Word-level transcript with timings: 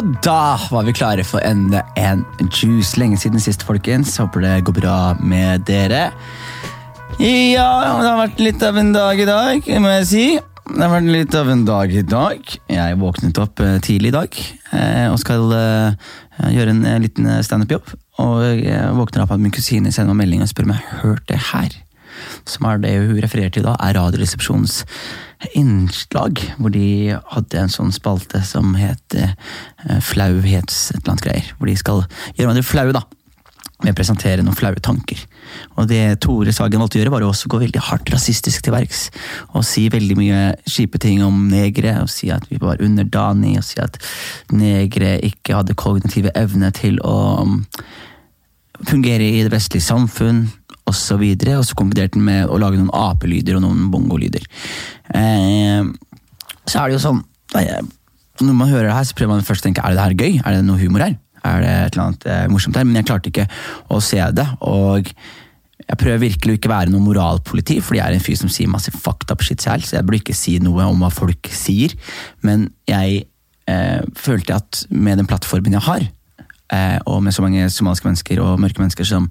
Og 0.00 0.14
da 0.24 0.56
var 0.72 0.86
vi 0.86 0.94
klare 0.96 1.24
for 1.28 1.44
enda 1.44 1.82
en 2.00 2.22
juice. 2.48 2.96
Lenge 2.96 3.18
siden 3.20 3.42
sist, 3.42 3.66
folkens. 3.68 4.14
Håper 4.16 4.40
det 4.40 4.52
går 4.64 4.78
bra 4.78 4.94
med 5.20 5.66
dere. 5.68 6.06
Ja, 7.20 7.66
det 8.00 8.06
har 8.06 8.16
vært 8.22 8.40
litt 8.40 8.64
av 8.64 8.78
en 8.80 8.94
dag 8.94 9.20
i 9.20 9.26
dag, 9.28 9.68
må 9.84 9.92
jeg 9.98 10.06
si. 10.08 10.24
Det 10.70 10.80
har 10.80 10.94
vært 10.94 11.12
litt 11.12 11.36
av 11.36 11.52
en 11.52 11.66
dag 11.68 11.92
i 11.92 12.06
dag. 12.06 12.56
Jeg 12.72 12.98
våknet 13.02 13.42
opp 13.44 13.60
eh, 13.60 13.76
tidlig 13.84 14.14
i 14.14 14.16
dag 14.16 14.40
eh, 14.72 15.06
og 15.10 15.20
skal 15.20 15.52
eh, 15.58 16.10
gjøre 16.48 16.78
en 16.78 17.04
liten 17.04 17.28
standup-jobb. 17.44 17.92
Og 18.24 18.44
jeg 18.56 18.96
våkner 18.96 19.26
opp 19.26 19.36
at 19.36 19.42
min 19.42 19.52
kusine 19.52 19.92
sender 19.92 20.16
meg 20.16 20.24
melding 20.24 20.46
og 20.46 20.52
spør 20.54 20.70
om 20.70 20.76
jeg 20.78 20.86
har 20.86 21.04
hørt 21.04 21.28
det 21.28 21.42
her. 21.50 21.76
Som 22.48 22.70
er 22.70 22.80
det 22.80 22.96
hun 22.96 23.20
refererer 23.20 23.52
til 23.52 23.68
da, 23.68 23.76
er 23.84 24.00
Radioresepsjonens 24.00 24.80
innslag. 25.54 26.42
Hvor 26.58 26.72
de 26.74 27.16
hadde 27.34 27.62
en 27.62 27.72
sånn 27.72 27.94
spalte 27.94 28.42
som 28.46 28.74
het 28.78 29.16
eh, 29.16 29.32
Flauhets 30.04 30.90
et 30.90 31.00
eller 31.00 31.14
annet 31.14 31.26
greier. 31.26 31.48
Hvor 31.58 31.70
de 31.70 31.78
skal 31.80 32.04
gjøre 32.04 32.44
hverandre 32.44 32.66
flaue, 32.66 32.94
da. 32.96 33.04
Med 33.80 33.94
å 33.94 33.96
presentere 33.96 34.44
noen 34.44 34.56
flaue 34.56 34.82
tanker. 34.84 35.22
Og 35.80 35.88
det 35.88 36.20
Tore 36.20 36.52
Sagen 36.52 36.82
valgte 36.82 36.98
å 36.98 37.00
gjøre, 37.00 37.14
var 37.14 37.24
å 37.24 37.32
gå 37.32 37.60
veldig 37.62 37.80
hardt 37.86 38.12
rasistisk 38.12 38.66
til 38.66 38.74
verks. 38.76 39.06
Og 39.54 39.64
si 39.64 39.86
veldig 39.92 40.18
mye 40.18 40.42
kjipe 40.68 41.00
ting 41.00 41.24
om 41.24 41.46
negre, 41.48 41.96
og 42.02 42.12
si 42.12 42.28
at 42.34 42.44
vi 42.50 42.60
var 42.60 42.82
underdani 42.84 43.56
og 43.56 43.64
si 43.64 43.80
at 43.80 43.96
negre 44.52 45.16
ikke 45.24 45.56
hadde 45.62 45.78
kognitive 45.80 46.34
evne 46.36 46.68
til 46.76 47.00
å 47.00 47.16
um, 47.40 47.58
fungere 48.84 49.24
i 49.24 49.44
det 49.46 49.52
vestlige 49.54 49.88
samfunn, 49.88 50.44
osv. 50.44 50.90
Og, 50.90 50.96
så 50.96 51.16
videre, 51.20 51.58
og 51.60 51.66
så 51.68 51.76
konkluderte 51.78 52.18
han 52.18 52.24
med 52.26 52.50
å 52.50 52.56
lage 52.58 52.80
noen 52.80 52.90
apelyder 52.96 53.58
og 53.58 53.62
noen 53.62 53.90
bongolyder. 53.92 54.42
Eh, 55.16 55.90
så 56.68 56.80
er 56.80 56.90
det 56.90 56.98
jo 56.98 57.02
sånn 57.02 57.24
Når 58.40 58.54
man 58.54 58.70
hører 58.70 58.88
det 58.88 58.94
her, 58.94 59.04
så 59.08 59.16
prøver 59.18 59.34
man 59.34 59.46
først 59.46 59.64
å 59.64 59.68
tenke 59.68 59.82
er 59.84 59.96
det 59.96 60.06
her 60.06 60.16
gøy. 60.16 60.40
Er 60.40 60.56
det 60.56 60.64
noe 60.64 60.80
humor 60.80 61.04
her? 61.04 61.18
Er 61.44 61.62
det 61.64 61.70
et 61.74 61.94
eller 61.94 62.06
annet 62.06 62.26
eh, 62.30 62.48
morsomt 62.52 62.76
her? 62.78 62.88
Men 62.88 63.00
jeg 63.00 63.08
klarte 63.10 63.32
ikke 63.32 63.48
å 63.90 64.00
se 64.04 64.20
det. 64.36 64.48
og 64.60 65.12
jeg 65.90 65.98
prøver 65.98 66.22
virkelig 66.22 66.54
å 66.54 66.58
ikke 66.58 66.70
være 66.70 66.92
noe 66.92 67.02
moralpoliti, 67.02 67.80
fordi 67.82 67.98
jeg 67.98 68.06
er 68.12 68.16
en 68.16 68.22
fyr 68.22 68.36
som 68.38 68.50
sier 68.52 68.70
masse 68.70 68.92
fucked 68.94 69.32
up 69.32 69.42
shit 69.42 69.62
selv, 69.64 69.82
så 69.82 69.96
jeg 69.96 70.06
burde 70.06 70.20
ikke 70.20 70.36
si 70.38 70.54
noe 70.62 70.86
om 70.86 71.02
hva 71.02 71.10
folk 71.10 71.50
sier. 71.50 71.96
Men 72.46 72.68
jeg 72.86 73.24
eh, 73.70 74.02
følte 74.18 74.60
at 74.60 74.84
med 74.90 75.18
den 75.18 75.26
plattformen 75.30 75.74
jeg 75.74 75.86
har, 75.88 76.06
eh, 76.76 76.98
og 77.10 77.24
med 77.24 77.34
så 77.34 77.42
mange 77.42 77.66
somaliske 77.74 78.06
mennesker 78.06 78.42
og 78.44 78.60
mørke 78.62 78.84
mennesker 78.84 79.08
som 79.08 79.26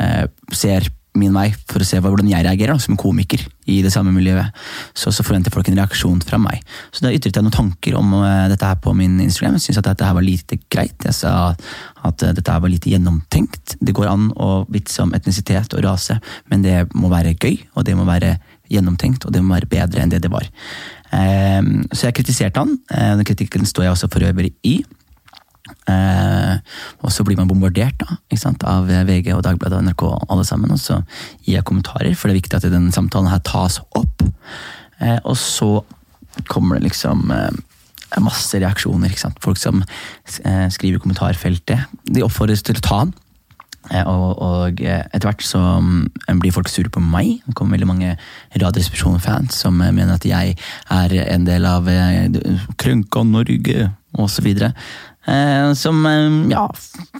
eh, 0.00 0.24
ser 0.56 0.88
min 1.18 1.34
vei 1.34 1.48
for 1.66 1.82
å 1.82 1.86
se 1.86 1.98
hvordan 1.98 2.28
jeg 2.30 2.44
reagerer 2.46 2.76
da, 2.76 2.82
som 2.82 2.98
komiker 2.98 3.42
i 3.70 3.80
det 3.82 3.90
samme 3.92 4.12
miljøet, 4.14 4.54
så, 4.94 5.10
så 5.14 5.24
forventer 5.26 5.52
folk 5.54 5.68
en 5.70 5.78
reaksjon 5.80 6.20
fra 6.26 6.38
meg. 6.42 6.62
Så 6.94 7.04
da 7.04 7.12
ytret 7.14 7.36
jeg 7.36 7.46
noen 7.46 7.54
tanker 7.54 7.96
om 7.98 8.14
uh, 8.14 8.46
dette 8.50 8.66
her 8.66 8.78
på 8.82 8.94
min 8.96 9.18
Instagram. 9.22 9.56
Jeg 9.58 9.66
syntes 9.66 9.82
at 9.82 9.90
dette 9.90 10.06
her 10.06 10.16
var 10.16 10.26
lite 10.26 10.60
greit. 10.70 10.94
Jeg 11.06 11.16
sa 11.16 11.32
at 11.50 12.26
uh, 12.26 12.30
dette 12.36 12.46
her 12.46 12.62
var 12.62 12.72
lite 12.72 12.92
gjennomtenkt. 12.92 13.76
Det 13.80 13.94
går 13.96 14.10
an 14.10 14.30
å 14.38 14.52
vitse 14.70 15.02
om 15.02 15.14
etnisitet 15.16 15.74
og 15.74 15.84
rase, 15.86 16.20
men 16.52 16.62
det 16.66 16.84
må 16.94 17.10
være 17.12 17.34
gøy, 17.34 17.58
og 17.74 17.86
det 17.88 17.98
må 17.98 18.06
være 18.08 18.36
gjennomtenkt, 18.70 19.26
og 19.26 19.34
det 19.34 19.42
må 19.42 19.56
være 19.56 19.70
bedre 19.70 20.04
enn 20.04 20.14
det 20.14 20.22
det 20.22 20.30
var. 20.30 20.46
Uh, 21.10 21.90
så 21.90 22.06
jeg 22.06 22.20
kritiserte 22.20 22.62
han. 22.62 22.78
den 23.18 23.26
kritikken 23.26 23.66
står 23.66 23.88
jeg 23.88 23.98
også 23.98 24.12
for 24.14 24.30
øvrig 24.30 24.54
i. 24.62 24.78
Eh, 25.90 26.56
og 27.04 27.12
så 27.14 27.24
blir 27.26 27.38
man 27.38 27.48
bombardert 27.50 28.00
da, 28.02 28.18
av 28.70 28.88
VG 28.88 29.32
og 29.36 29.44
Dagbladet 29.46 29.78
og 29.78 29.86
NRK 29.88 30.04
alle 30.30 30.44
sammen, 30.46 30.74
og 30.74 30.80
så 30.82 31.00
gir 31.44 31.58
jeg 31.58 31.66
kommentarer, 31.68 32.14
for 32.14 32.28
det 32.28 32.36
er 32.36 32.42
viktig 32.42 32.60
at 32.60 32.68
denne 32.70 32.94
samtalen 32.94 33.30
her 33.32 33.42
tas 33.46 33.80
opp. 33.98 34.26
Eh, 35.00 35.18
og 35.24 35.36
så 35.40 35.80
kommer 36.50 36.78
det 36.78 36.90
liksom 36.90 37.30
eh, 37.34 38.20
masse 38.22 38.58
reaksjoner. 38.58 39.16
Folk 39.42 39.58
som 39.60 39.82
eh, 40.44 40.68
skriver 40.72 40.98
i 40.98 41.02
kommentarfeltet. 41.02 41.90
De 42.04 42.24
oppfordres 42.26 42.64
til 42.66 42.78
å 42.78 42.84
ta 42.84 43.02
den. 43.04 43.14
Eh, 43.90 44.06
og, 44.06 44.42
og, 44.44 44.82
etter 44.84 45.28
hvert 45.28 45.44
så 45.46 45.60
um, 45.80 46.10
blir 46.42 46.54
folk 46.54 46.70
sure 46.70 46.92
på 46.92 47.02
meg. 47.02 47.40
Det 47.46 47.56
kommer 47.58 47.78
veldig 47.78 47.90
mange 47.90 48.16
Radioresepsjon-fans 48.54 49.62
som 49.64 49.78
mener 49.80 50.14
at 50.16 50.26
jeg 50.28 50.56
er 50.90 51.16
en 51.24 51.48
del 51.48 51.66
av 51.68 51.88
Krønka 52.80 53.24
Norge, 53.26 53.90
osv. 54.18 54.48
Eh, 55.28 55.72
som 55.76 56.04
eh, 56.08 56.36
ja, 56.52 56.66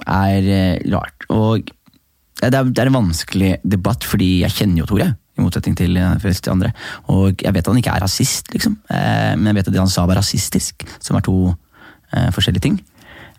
er 0.09 0.51
eh, 0.51 0.93
rart. 0.93 1.27
Og 1.33 1.71
det 2.41 2.57
er, 2.57 2.87
en 2.87 3.01
vanskelig 3.03 3.59
debatt, 3.69 4.07
fordi 4.09 4.41
jeg 4.45 4.57
kjenner 4.57 4.83
jo 4.83 4.91
Tore. 4.95 5.11
I 5.37 5.45
motsetning 5.45 5.77
til 5.77 5.97
de 5.97 6.53
andre. 6.53 6.73
Og 7.13 7.43
jeg 7.45 7.55
vet 7.55 7.65
at 7.65 7.71
han 7.71 7.81
ikke 7.81 7.97
er 7.97 8.03
rasist, 8.05 8.51
liksom. 8.53 8.75
men 8.91 9.47
jeg 9.47 9.57
vet 9.57 9.69
at 9.69 9.73
det 9.73 9.81
han 9.81 9.93
sa 9.93 10.03
var 10.09 10.19
rasistisk, 10.19 10.85
som 11.01 11.17
er 11.17 11.25
to 11.25 11.55
forskjellige 12.35 12.65
ting. 12.67 12.75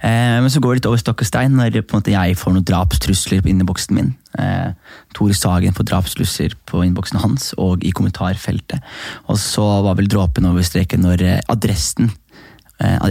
Men 0.01 0.49
så 0.49 0.61
går 0.63 0.71
det 0.71 0.79
litt 0.79 0.87
over 0.89 1.01
stokk 1.01 1.21
og 1.21 1.29
stein 1.29 1.53
når 1.59 1.77
jeg 2.09 2.39
får 2.39 2.55
noen 2.55 2.65
drapstrusler 2.65 3.43
på 3.43 3.51
inneboksen 3.51 3.99
min. 3.99 4.09
Tore 5.13 5.37
Sagen 5.37 5.77
får 5.77 5.89
drapstrusler 5.91 6.55
på 6.71 6.81
innboksen 6.87 7.21
hans 7.21 7.51
og 7.61 7.85
i 7.85 7.93
kommentarfeltet. 7.93 8.81
Og 9.29 9.37
så 9.37 9.67
var 9.85 9.99
vel 9.99 10.09
dråpen 10.09 10.49
over 10.49 10.65
streken 10.65 11.05
når 11.05 11.27
adressen 11.51 12.09
Eh, 12.09 12.20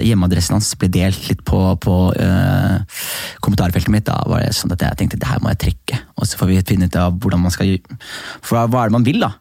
hjemmeadressen 0.02 0.56
hans 0.56 0.72
ble 0.78 0.90
delt 0.92 1.28
litt 1.30 1.42
på, 1.46 1.58
på 1.82 1.96
uh, 2.16 3.00
kommentarfeltet 3.44 3.92
mitt. 3.92 4.06
Da 4.08 4.18
var 4.26 4.44
det 4.44 4.54
sånn 4.56 4.74
at 4.74 4.82
jeg 4.84 4.98
tenkte 4.98 5.20
det 5.20 5.30
her 5.30 5.42
må 5.42 5.52
jeg 5.54 5.62
trekke. 5.66 6.00
Og 6.18 6.28
så 6.28 6.40
får 6.40 6.50
vi 6.50 6.60
finne 6.72 6.90
ut 6.90 7.00
av 7.00 7.18
hvordan 7.20 7.44
man 7.44 7.54
skal 7.54 7.76
For 8.42 8.58
hva 8.58 8.84
er 8.84 8.90
det 8.90 8.98
man 8.98 9.06
vil, 9.06 9.20
da? 9.22 9.34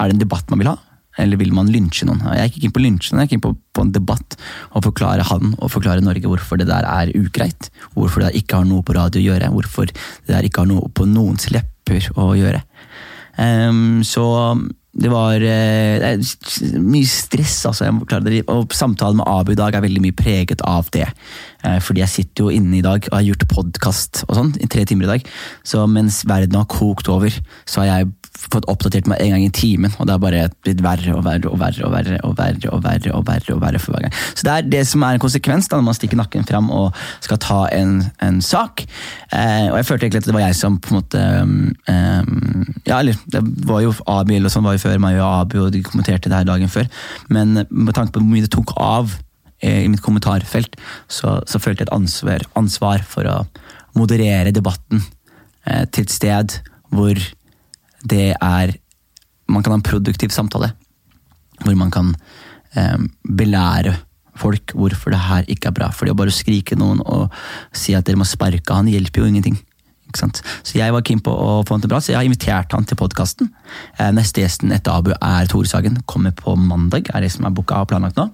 Er 0.00 0.10
det 0.10 0.18
en 0.18 0.24
debatt 0.24 0.50
man 0.52 0.62
vil 0.62 0.72
ha? 0.72 0.78
Eller 1.22 1.38
vil 1.38 1.52
man 1.54 1.70
lynsje 1.70 2.06
noen? 2.08 2.22
Jeg 2.34 2.54
gikk 2.54 2.66
inn 2.66 2.74
på 2.74 2.82
lynsje 2.82 3.14
jeg 3.14 3.28
gikk 3.28 3.36
inn 3.36 3.44
på, 3.44 3.52
på, 3.74 3.84
en 3.84 3.92
debatt 3.94 4.34
og 4.74 4.82
forklare 4.88 5.26
han 5.28 5.52
og 5.60 5.70
forklare 5.70 6.02
Norge 6.02 6.30
hvorfor 6.30 6.58
det 6.58 6.66
der 6.70 6.86
er 6.90 7.12
ugreit. 7.14 7.70
Hvorfor 7.94 8.22
det 8.22 8.32
der 8.32 8.40
ikke 8.40 8.58
har 8.58 8.66
noe 8.68 8.82
på 8.86 8.96
radio 8.96 9.22
å 9.22 9.26
gjøre. 9.28 9.52
Hvorfor 9.54 9.90
det 9.90 10.32
der 10.32 10.48
ikke 10.48 10.64
har 10.64 10.70
noe 10.70 10.90
på 10.90 11.06
noens 11.06 11.46
lepper 11.54 12.10
å 12.18 12.32
gjøre. 12.38 12.64
Um, 13.38 14.02
så 14.06 14.24
det 14.94 15.10
var 15.10 15.42
eh, 15.42 16.20
mye 16.78 17.08
stress, 17.08 17.56
altså. 17.66 17.88
Og 18.52 18.74
samtalen 18.74 19.18
med 19.18 19.26
Abu 19.26 19.52
i 19.54 19.58
dag 19.58 19.74
er 19.74 19.82
veldig 19.82 20.02
mye 20.04 20.16
preget 20.16 20.62
av 20.66 20.86
det. 20.94 21.08
Eh, 21.66 21.80
fordi 21.82 22.04
jeg 22.04 22.12
sitter 22.12 22.46
jo 22.46 22.54
inne 22.54 22.78
i 22.78 22.84
dag 22.84 23.08
og 23.10 23.16
har 23.16 23.26
gjort 23.26 23.48
podkast 23.50 24.22
og 24.28 24.36
sånn 24.38 24.52
i 24.62 24.70
tre 24.70 24.84
timer 24.86 25.08
i 25.08 25.12
dag. 25.16 25.32
Så 25.66 25.82
mens 25.90 26.22
verden 26.30 26.60
har 26.60 26.70
kokt 26.70 27.10
over, 27.10 27.34
så 27.66 27.82
har 27.82 27.90
jeg 27.90 28.12
fått 28.34 28.66
oppdatert 28.70 29.08
meg 29.10 29.20
en 29.22 29.34
gang 29.34 29.44
i 29.46 29.52
timen, 29.54 29.92
og 29.98 30.06
det 30.06 30.14
har 30.14 30.22
bare 30.22 30.42
blitt 30.64 30.82
verre 30.84 31.14
og 31.14 31.22
verre 31.26 31.50
og 31.50 31.58
verre 31.60 31.86
og 31.86 31.92
verre 31.94 32.18
og 32.26 32.36
verre 32.38 32.70
og 32.72 32.82
verre 32.84 33.12
og 33.14 33.26
verre 33.28 33.54
og 33.54 33.62
verre 33.62 33.80
for 33.82 33.94
hver 33.94 34.06
gang. 34.06 34.14
Så 34.34 34.46
det 34.46 34.54
er 34.54 34.70
det 34.74 34.82
som 34.90 35.04
er 35.06 35.16
en 35.16 35.22
konsekvens 35.22 35.68
da, 35.70 35.78
når 35.78 35.88
man 35.88 35.98
stikker 35.98 36.20
nakken 36.20 36.46
fram 36.48 36.70
og 36.74 37.04
skal 37.24 37.40
ta 37.42 37.60
en, 37.74 37.96
en 38.24 38.40
sak. 38.44 38.84
Eh, 39.30 39.68
og 39.70 39.78
jeg 39.78 39.88
følte 39.90 40.08
egentlig 40.08 40.24
at 40.24 40.30
det 40.30 40.36
var 40.36 40.46
jeg 40.46 40.58
som 40.58 40.78
på 40.82 40.92
en 40.92 40.98
måte 41.00 41.22
um, 41.44 42.64
Ja, 42.84 42.98
eller 42.98 43.18
det 43.30 43.42
var 43.68 43.84
jo 43.84 43.94
Abil 44.10 44.44
og 44.44 44.52
sånn 44.52 44.66
var 44.66 44.76
jo 44.76 44.82
før 44.82 44.98
meg 45.02 45.20
og 45.20 45.28
Abu, 45.28 45.58
og 45.66 45.70
de 45.74 45.84
kommenterte 45.86 46.30
det 46.30 46.40
her 46.42 46.48
dagen 46.48 46.72
før, 46.72 46.90
men 47.32 47.62
med 47.70 47.94
tanke 47.96 48.14
på 48.14 48.22
hvor 48.22 48.28
mye 48.28 48.44
det 48.44 48.52
tok 48.54 48.74
av 48.80 49.14
eh, 49.62 49.84
i 49.84 49.90
mitt 49.90 50.02
kommentarfelt, 50.04 50.76
så, 51.08 51.38
så 51.48 51.60
følte 51.62 51.84
jeg 51.84 51.88
et 51.88 51.96
ansvar, 51.96 52.44
ansvar 52.58 53.06
for 53.08 53.30
å 53.30 53.38
moderere 53.98 54.52
debatten 54.54 55.00
eh, 55.00 55.86
til 55.94 56.06
et 56.06 56.14
sted 56.14 56.58
hvor 56.94 57.18
det 58.04 58.34
er 58.40 58.78
Man 59.44 59.62
kan 59.62 59.74
ha 59.74 59.76
en 59.76 59.84
produktiv 59.84 60.32
samtale. 60.32 60.70
Hvor 61.60 61.74
man 61.76 61.90
kan 61.92 62.14
eh, 62.74 62.96
belære 63.28 63.92
folk 64.40 64.72
hvorfor 64.72 65.12
det 65.12 65.20
her 65.20 65.44
ikke 65.52 65.68
er 65.68 65.76
bra. 65.76 65.90
For 65.92 66.06
det 66.06 66.14
å 66.14 66.18
bare 66.18 66.32
skrike 66.32 66.78
noen 66.80 67.02
og 67.04 67.34
si 67.76 67.92
at 67.94 68.06
dere 68.06 68.16
må 68.16 68.24
sparke 68.24 68.72
han, 68.72 68.88
hjelper 68.88 69.20
jo 69.20 69.28
ingenting. 69.28 69.58
Så 70.14 70.78
jeg 70.78 70.94
var 70.94 71.02
keen 71.02 71.20
på 71.24 71.32
å 71.32 71.62
få 71.66 71.74
han 71.74 71.82
til 71.82 71.90
bra, 71.90 71.98
så 72.00 72.12
jeg 72.12 72.20
har 72.20 72.28
invitert 72.28 72.72
han 72.72 72.86
til 72.86 72.98
podkasten. 73.00 73.50
Eh, 73.98 74.12
neste 74.14 74.44
gjesten 74.44 74.72
etter 74.74 74.94
Abu 74.94 75.12
er 75.14 75.50
Tore 75.50 75.68
Sagen. 75.68 76.00
Kommer 76.06 76.34
på 76.38 76.54
mandag, 76.56 77.10
er 77.12 77.24
det 77.24 77.32
som 77.34 77.46
er 77.46 77.54
booka 77.54 77.82
og 77.82 77.90
planlagt 77.90 78.20
nå. 78.20 78.28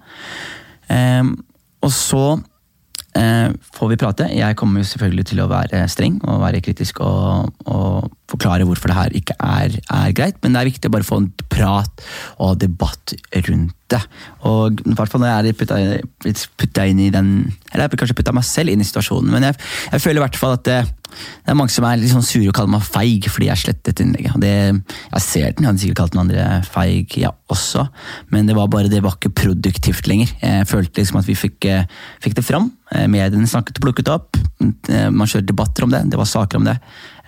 Eh, 0.93 1.25
og 1.81 1.95
så 1.97 2.25
får 3.15 3.89
vi 3.91 3.99
prate. 3.99 4.29
Jeg 4.37 4.57
kommer 4.59 4.85
selvfølgelig 4.87 5.25
til 5.33 5.43
å 5.43 5.49
være 5.51 5.83
streng 5.91 6.21
og 6.31 6.45
være 6.45 6.61
kritisk 6.63 7.01
og, 7.03 7.51
og 7.67 8.11
forklare 8.31 8.67
hvorfor 8.69 8.93
det 8.93 8.99
her 8.99 9.17
ikke 9.19 9.37
er, 9.43 9.75
er, 9.91 10.15
greit, 10.15 10.39
men 10.43 10.55
det 10.55 10.61
er 10.63 10.71
viktig 10.71 10.91
å 10.91 10.95
bare 10.95 11.09
få 11.09 11.21
en 11.25 11.31
prat 11.51 12.07
og 12.39 12.61
debatt 12.63 13.17
rundt 13.49 13.75
det. 13.93 14.01
Og 14.49 14.81
i 14.85 14.95
hvert 14.97 15.11
fall 15.11 15.23
når 15.23 15.31
jeg 15.31 15.53
er 15.53 16.07
blitt 16.23 16.47
putta 16.61 16.87
inn 16.89 17.03
i 17.03 17.11
den 17.13 17.29
Eller 17.71 17.85
jeg 17.85 17.91
har 17.91 18.01
kanskje 18.01 18.17
putta 18.19 18.35
meg 18.35 18.47
selv 18.47 18.73
inn 18.73 18.83
i 18.83 18.87
situasjonen, 18.87 19.31
men 19.35 19.51
jeg, 19.51 19.61
jeg 19.93 20.03
føler 20.03 20.21
i 20.21 20.25
hvert 20.25 20.39
fall 20.41 20.57
at 20.57 20.65
det, 20.67 20.79
det 21.11 21.53
er 21.53 21.59
mange 21.59 21.73
som 21.75 21.87
er 21.87 22.01
litt 22.01 22.13
sånn 22.13 22.27
sure 22.27 22.49
og 22.51 22.57
kaller 22.57 22.75
meg 22.75 22.87
feig 22.87 23.29
fordi 23.31 23.49
jeg 23.51 23.63
slettet 23.63 24.03
innlegget. 24.03 24.37
Det, 24.43 24.55
jeg 25.13 25.25
ser 25.27 25.47
den, 25.53 25.65
jeg 25.65 25.71
hadde 25.71 25.85
sikkert 25.85 26.01
kalt 26.03 26.17
den 26.17 26.23
andre 26.25 26.49
feig, 26.67 27.17
ja, 27.21 27.33
også, 27.51 27.87
men 28.35 28.51
det 28.51 28.57
var 28.59 28.71
bare 28.73 28.91
det 28.91 29.03
var 29.05 29.17
ikke 29.19 29.33
produktivt 29.43 30.11
lenger. 30.11 30.35
Jeg 30.43 30.69
følte 30.71 31.03
liksom 31.03 31.21
at 31.21 31.31
vi 31.31 31.39
fikk, 31.39 31.71
fikk 32.23 32.37
det 32.39 32.47
fram. 32.47 32.71
Mediene 33.11 33.49
snakket 33.51 33.79
og 33.79 33.87
plukket 33.87 34.11
opp. 34.13 34.39
Man 34.59 35.27
kjørte 35.27 35.51
debatter 35.51 35.87
om 35.87 35.95
det, 35.95 36.05
det 36.11 36.21
var 36.21 36.31
saker 36.31 36.61
om 36.61 36.69
det. 36.71 36.79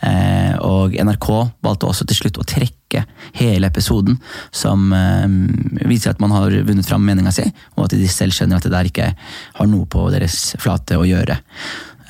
Eh, 0.02 0.54
og 0.66 0.96
NRK 0.98 1.28
valgte 1.62 1.86
også 1.86 2.06
til 2.08 2.18
slutt 2.18 2.40
å 2.42 2.46
trekke 2.48 3.04
hele 3.38 3.68
episoden, 3.70 4.18
som 4.54 4.90
eh, 4.96 5.86
viser 5.86 6.12
at 6.12 6.22
man 6.22 6.34
har 6.34 6.56
vunnet 6.66 6.88
fram 6.88 7.04
meninga 7.06 7.32
si, 7.34 7.46
og 7.76 7.86
at 7.86 7.96
de 7.96 8.10
selv 8.10 8.34
skjønner 8.34 8.58
at 8.58 8.66
det 8.66 8.74
der 8.74 8.90
ikke 8.90 9.12
har 9.60 9.70
noe 9.70 9.86
på 9.86 10.08
deres 10.14 10.56
flate 10.62 10.98
å 10.98 11.06
gjøre. 11.06 11.38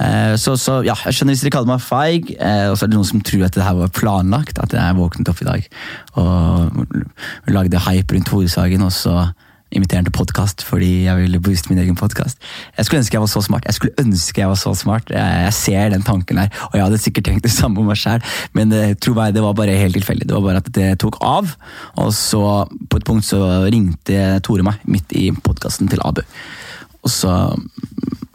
Eh, 0.01 0.35
så, 0.41 0.57
så, 0.57 0.81
ja, 0.87 0.97
jeg 1.05 1.19
skjønner 1.19 1.37
hvis 1.37 1.45
dere 1.45 1.57
kaller 1.59 1.75
meg 1.75 1.85
feig, 1.85 2.33
og 2.33 2.79
så 2.79 2.87
er 2.87 2.93
det 2.93 2.99
noen 2.99 3.13
som 3.13 3.25
tror 3.29 3.47
at 3.49 3.59
det 3.59 3.69
her 3.69 3.79
var 3.83 3.95
planlagt. 4.01 4.63
At 4.63 4.73
jeg 4.77 4.99
våknet 4.99 5.33
opp 5.33 5.45
i 5.45 5.51
dag 5.51 5.69
og 6.23 7.53
lagde 7.53 7.87
hype 7.91 8.17
rundt 8.17 8.33
hovedsaken, 8.33 8.89
og 8.89 8.97
så 8.97 9.19
inviterte 9.73 10.09
til 10.09 10.17
podkast 10.17 10.65
fordi 10.67 11.05
jeg 11.07 11.19
ville 11.19 11.41
booste 11.43 11.73
min 11.73 11.81
egen 11.83 11.97
podkast. 11.99 12.41
Jeg 12.77 12.87
skulle 12.87 13.03
ønske 13.03 13.17
jeg 13.17 13.25
var 13.25 13.33
så 13.33 13.43
smart. 13.45 13.67
Jeg 13.69 13.79
skulle 13.79 14.05
ønske 14.05 14.43
jeg 14.43 14.51
var 14.53 14.61
så 14.61 14.75
smart. 14.79 15.13
Jeg, 15.13 15.53
ser 15.57 15.93
den 15.93 16.05
tanken 16.07 16.41
her, 16.41 16.51
og 16.71 16.79
jeg 16.79 16.87
hadde 16.87 17.01
sikkert 17.03 17.29
tenkt 17.29 17.47
det 17.47 17.53
samme 17.55 17.81
om 17.81 17.89
meg 17.91 18.01
sjøl, 18.01 18.23
men 18.57 18.73
det, 18.73 18.83
tro 19.05 19.15
meg, 19.17 19.35
det 19.37 19.45
var 19.45 19.57
bare 19.59 19.77
helt 19.79 19.97
tilfeldig. 19.99 20.29
Det 20.29 20.37
var 20.37 20.47
bare 20.47 20.63
at 20.63 20.71
det 20.75 20.89
tok 21.03 21.19
av, 21.27 21.55
og 22.01 22.13
så 22.17 22.43
på 22.91 23.01
et 23.01 23.07
punkt 23.07 23.27
så 23.27 23.43
ringte 23.73 24.41
Tore 24.45 24.65
meg 24.67 24.83
midt 24.89 25.13
i 25.19 25.29
podkasten 25.45 25.91
til 25.93 26.03
Abu. 26.05 26.23
Og 27.03 27.11
så 27.11 27.33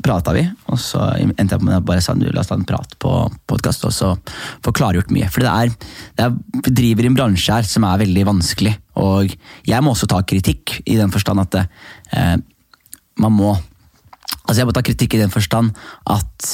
prata 0.08 0.34
vi, 0.36 0.44
og 0.72 0.80
så 0.82 1.04
endte 1.20 1.58
jeg 1.58 1.66
med 1.68 1.78
at 1.78 1.86
bare 1.88 2.04
sa 2.04 2.16
du, 2.18 2.26
la 2.32 2.42
oss 2.42 2.50
ta 2.50 2.58
en 2.58 2.68
prat 2.68 2.96
på 3.02 3.14
podkast, 3.50 3.86
og 3.88 3.94
så 3.96 4.14
få 4.66 4.74
klargjort 4.76 5.12
mye. 5.14 5.30
For 5.34 5.44
det 5.44 5.52
er, 5.52 5.74
det 6.18 6.28
er, 6.28 6.38
vi 6.66 6.76
driver 6.82 7.08
i 7.08 7.12
en 7.12 7.18
bransje 7.18 7.60
her 7.60 7.68
som 7.68 7.86
er 7.88 8.02
veldig 8.04 8.26
vanskelig, 8.32 8.74
og 9.04 9.36
jeg 9.68 9.84
må 9.84 9.94
også 9.94 10.10
ta 10.10 10.24
kritikk 10.28 10.80
i 10.86 10.98
den 11.00 11.14
forstand 11.14 11.44
at 11.44 11.62
eh, 11.64 12.38
man 13.22 13.36
må 13.36 13.58
Altså 14.48 14.62
jeg 14.62 14.68
må 14.70 14.74
ta 14.76 14.82
kritikk 14.84 15.16
i 15.18 15.20
den 15.20 15.32
forstand 15.32 15.74
at 16.08 16.46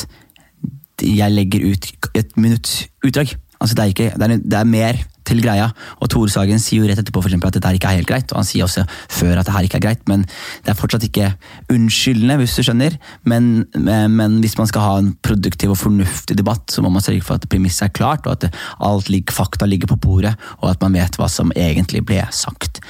jeg 1.06 1.30
legger 1.30 1.62
ut 1.70 1.88
et 2.18 2.32
minutts 2.42 2.88
utdrag. 3.06 3.36
Altså 3.62 3.78
det, 3.78 3.84
er 3.84 3.92
ikke, 3.92 4.08
det, 4.18 4.26
er, 4.26 4.42
det 4.42 4.58
er 4.58 4.70
mer 4.70 4.98
til 5.28 5.42
greia. 5.44 5.70
Og 6.00 6.12
Tore 6.12 6.32
Sagen 6.32 6.62
sier 6.62 6.84
jo 6.84 6.90
rett 6.90 7.02
etterpå 7.02 7.22
for 7.22 7.32
eksempel, 7.32 7.52
at 7.52 7.58
dette 7.60 7.74
ikke 7.78 7.92
er 7.92 8.00
helt 8.02 8.10
greit, 8.10 8.32
og 8.32 8.42
han 8.42 8.48
sier 8.48 8.68
også 8.68 8.86
før 9.12 9.40
at 9.40 9.48
det 9.48 9.56
her 9.56 9.68
ikke 9.68 9.80
er 9.82 9.86
greit, 9.88 10.04
men 10.10 10.26
det 10.64 10.74
er 10.74 10.80
fortsatt 10.80 11.08
ikke 11.08 11.34
unnskyldende, 11.74 12.38
hvis 12.42 12.58
du 12.58 12.64
skjønner. 12.66 12.98
Men, 13.30 13.66
men 13.74 14.40
hvis 14.44 14.58
man 14.60 14.70
skal 14.70 14.88
ha 14.88 14.96
en 15.02 15.14
produktiv 15.26 15.74
og 15.74 15.82
fornuftig 15.82 16.38
debatt, 16.40 16.68
så 16.72 16.84
må 16.84 16.92
man 16.94 17.06
sørge 17.06 17.24
for 17.26 17.40
at 17.40 17.50
premisset 17.52 17.90
er 17.90 17.96
klart, 17.96 18.28
og 18.28 18.38
at 18.38 18.50
alt 18.84 19.12
fakta 19.34 19.68
ligger 19.70 19.94
på 19.94 20.00
bordet, 20.08 20.34
og 20.62 20.72
at 20.72 20.82
man 20.84 20.96
vet 20.98 21.18
hva 21.20 21.30
som 21.32 21.52
egentlig 21.56 22.04
ble 22.08 22.22
sagt. 22.34 22.82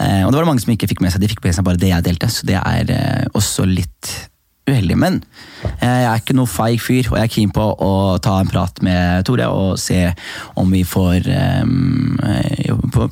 Eh, 0.00 0.24
og 0.24 0.30
det 0.30 0.38
var 0.38 0.44
det 0.44 0.50
mange 0.52 0.64
som 0.64 0.72
ikke 0.74 0.88
fikk 0.90 1.02
med 1.04 1.12
seg, 1.12 1.22
de 1.22 1.30
fikk 1.30 1.44
med 1.44 1.56
seg 1.56 1.66
bare 1.66 1.80
det 1.80 1.92
jeg 1.92 2.06
delte, 2.06 2.30
så 2.32 2.48
det 2.48 2.58
er 2.60 2.92
eh, 2.94 3.24
også 3.36 3.66
litt 3.68 4.29
uheldig. 4.72 4.98
Men 5.00 5.20
eh, 5.80 6.00
jeg 6.02 6.08
er 6.10 6.22
ikke 6.22 6.36
noe 6.38 6.50
feig 6.50 6.80
fyr, 6.82 7.10
og 7.10 7.18
jeg 7.18 7.28
er 7.28 7.34
keen 7.36 7.54
på 7.54 7.66
å 7.86 7.92
ta 8.22 8.38
en 8.40 8.50
prat 8.50 8.82
med 8.86 9.26
Tore 9.28 9.48
og 9.50 9.78
se 9.80 10.02
om 10.60 10.70
vi 10.72 10.84
får 10.86 11.28
um, 11.64 12.18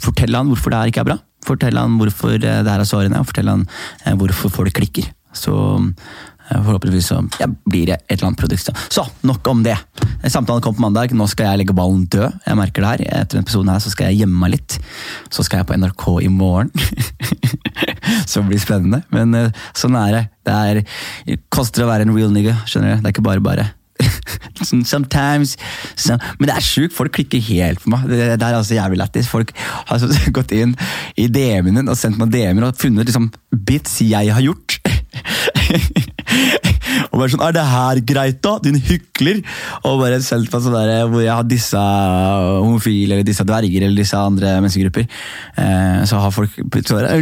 Fortelle 0.02 0.38
han 0.38 0.50
hvorfor 0.50 0.72
det 0.72 0.80
her 0.80 0.92
ikke 0.92 1.04
er 1.04 1.10
bra. 1.12 1.18
Fortelle 1.46 1.84
han 1.84 1.98
hvorfor 2.00 2.36
det 2.42 2.56
her 2.66 2.82
er 2.82 2.88
sårende, 2.88 3.20
og 3.20 3.30
fortelle 3.30 3.54
han 3.54 4.18
hvorfor 4.20 4.52
folk 4.52 4.74
klikker. 4.76 5.10
Så 5.36 5.54
Forhåpentligvis 6.48 7.10
så 7.10 7.20
ja, 7.40 7.48
blir 7.68 7.90
det 7.90 7.98
et 7.98 8.16
eller 8.16 8.30
annet 8.30 8.40
produkt. 8.40 8.70
Så 8.88 9.04
nok 9.26 9.48
om 9.50 9.62
det. 9.66 9.76
Samtalen 10.24 10.62
kom 10.64 10.76
på 10.76 10.84
mandag. 10.84 11.12
Nå 11.16 11.26
skal 11.30 11.50
jeg 11.50 11.62
legge 11.62 11.76
ballen 11.76 12.06
død. 12.10 12.40
Jeg 12.46 12.58
merker 12.58 12.84
det 12.84 12.92
her. 12.92 13.04
Etter 13.20 13.36
denne 13.36 13.46
episoden 13.46 13.72
her 13.72 13.82
så 13.84 13.92
skal 13.92 14.10
jeg 14.10 14.22
gjemme 14.22 14.40
meg 14.40 14.54
litt. 14.56 14.78
Så 15.34 15.44
skal 15.46 15.62
jeg 15.62 15.68
på 15.68 15.78
NRK 15.78 16.06
i 16.24 16.30
morgen. 16.32 16.72
så 18.30 18.44
blir 18.44 18.56
det 18.56 18.64
spennende. 18.64 19.02
Men 19.14 19.36
uh, 19.36 19.66
sånn 19.76 19.98
er 20.00 20.14
det. 20.16 20.24
Det 20.48 20.60
er, 20.70 20.82
koster 21.52 21.84
å 21.84 21.90
være 21.90 22.08
en 22.08 22.14
real 22.16 22.32
nigga. 22.32 22.56
skjønner 22.64 22.96
du? 22.96 23.02
Det 23.02 23.10
er 23.10 23.16
ikke 23.18 23.28
bare 23.28 23.44
bare. 23.44 23.68
Sometimes 24.62 25.56
some, 25.96 26.18
Men 26.38 26.50
det 26.50 26.56
er 26.56 26.64
sjukt, 26.64 26.96
folk 26.96 27.14
klikker 27.14 27.42
helt 27.50 27.82
på 27.82 27.92
meg. 27.94 28.06
Det, 28.10 28.20
det 28.38 28.46
er 28.46 28.58
altså 28.58 28.78
jævlig 28.78 29.02
lættis. 29.02 29.30
Folk 29.30 29.54
har 29.58 30.04
gått 30.38 30.54
inn 30.56 30.76
i 31.18 31.28
DM-en 31.32 31.88
og 31.88 31.98
sendt 31.98 32.20
meg 32.20 32.32
DM-er 32.34 32.70
og 32.70 32.78
funnet 32.78 33.08
liksom 33.08 33.30
bits 33.68 34.00
jeg 34.04 34.34
har 34.34 34.44
gjort. 34.44 34.78
og 37.10 37.16
bare 37.16 37.30
sånn 37.32 37.44
Er 37.44 37.54
det 37.56 37.64
her 37.66 38.00
greit, 38.06 38.38
da? 38.44 38.56
Din 38.62 38.78
hykler! 38.88 39.40
Og 39.88 40.02
bare 40.02 40.20
sendt 40.24 40.52
meg 40.52 40.64
sånn 40.64 40.76
der, 40.76 40.92
hvor 41.10 41.24
jeg 41.24 41.34
har 41.34 41.48
disse 41.48 41.78
homofile, 41.78 43.16
eller 43.16 43.26
disse 43.26 43.46
dverger 43.48 43.86
eller 43.86 44.02
disse 44.02 44.20
andre 44.20 44.58
menneskegrupper. 44.60 45.08
Eh, 45.64 45.98
så 46.08 46.22
har 46.22 46.34
folk 46.34 46.58
sånn, 46.58 47.18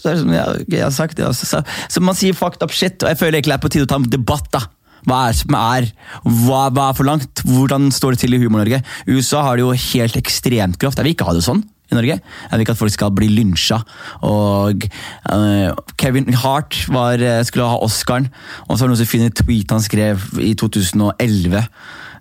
sånn, 0.00 0.36
jeg 0.36 0.82
har 0.82 0.94
sagt 0.94 1.18
det 1.18 1.28
også. 1.28 1.50
Så, 1.50 1.62
så 1.92 2.04
man 2.04 2.18
sier 2.18 2.36
fucked 2.36 2.64
up 2.64 2.74
shit, 2.74 2.98
og 3.02 3.12
jeg 3.12 3.20
føler 3.20 3.40
egentlig 3.40 3.56
det 3.56 3.60
er 3.60 3.66
på 3.66 3.74
tide 3.74 3.88
å 3.88 3.92
ta 3.92 4.00
en 4.00 4.10
debatt. 4.16 4.50
da 4.54 4.66
hva 5.06 5.22
er 5.28 5.38
som 5.38 5.54
er, 5.58 5.88
hva, 6.24 6.66
hva 6.74 6.90
er 6.90 6.98
for 6.98 7.06
langt? 7.06 7.42
Hvordan 7.46 7.88
står 7.94 8.14
det 8.14 8.24
til 8.24 8.34
i 8.34 8.40
Humor-Norge? 8.42 8.82
USA 9.06 9.44
har 9.46 9.58
det 9.58 9.66
jo 9.66 9.74
helt 9.92 10.18
ekstremt 10.18 10.78
grovt. 10.82 10.98
Jeg 10.98 11.06
vil 11.06 11.14
ikke 11.14 11.28
ha 11.28 11.36
det 11.36 11.44
sånn 11.46 11.62
i 11.86 11.94
Norge. 11.94 12.16
Jeg 12.18 12.50
vil 12.50 12.64
ikke 12.64 12.74
at 12.74 12.80
folk 12.80 12.94
skal 12.94 13.12
bli 13.14 13.28
lynsja. 13.30 13.78
Og 14.26 14.88
uh, 15.30 15.70
Kevin 16.00 16.32
Hart 16.42 16.80
var, 16.90 17.22
eh, 17.22 17.44
skulle 17.46 17.68
ha 17.70 17.78
Oscaren, 17.86 18.26
og 18.66 18.74
så 18.74 18.82
var 18.82 18.88
det 18.88 18.94
noen 18.96 19.02
som 19.04 19.12
finner 19.12 19.38
tweet 19.38 19.70
han 19.70 19.84
skrev 19.84 20.26
i 20.42 20.56
2011. 20.58 21.62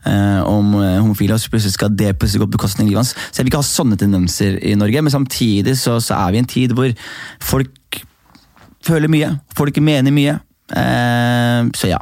Uh, 0.06 0.12
eh, 0.12 0.42
om 0.46 0.76
homofile, 0.78 1.34
og 1.34 1.42
så 1.42 1.50
plutselig 1.50 1.74
skal 1.74 1.96
det 1.98 2.12
plutselig 2.20 2.44
gå 2.44 2.52
på 2.52 2.60
bekostning 2.60 2.86
av 2.86 2.92
livet 2.92 3.02
hans. 3.02 3.16
Så 3.18 3.40
jeg 3.40 3.48
vil 3.48 3.56
ikke 3.56 3.64
ha 3.64 3.66
sånne 3.72 3.98
tendenser 3.98 4.60
i 4.62 4.76
Norge, 4.78 5.02
men 5.02 5.14
samtidig 5.14 5.74
så, 5.82 5.98
så 5.98 6.20
er 6.20 6.36
vi 6.36 6.38
i 6.38 6.44
en 6.44 6.52
tid 6.52 6.76
hvor 6.78 6.94
folk 7.42 8.04
føler 8.86 9.10
mye. 9.10 9.32
Folk 9.58 9.82
mener 9.82 10.14
mye. 10.14 10.38
Uh, 10.70 11.74
så 11.74 11.90
ja. 11.90 11.98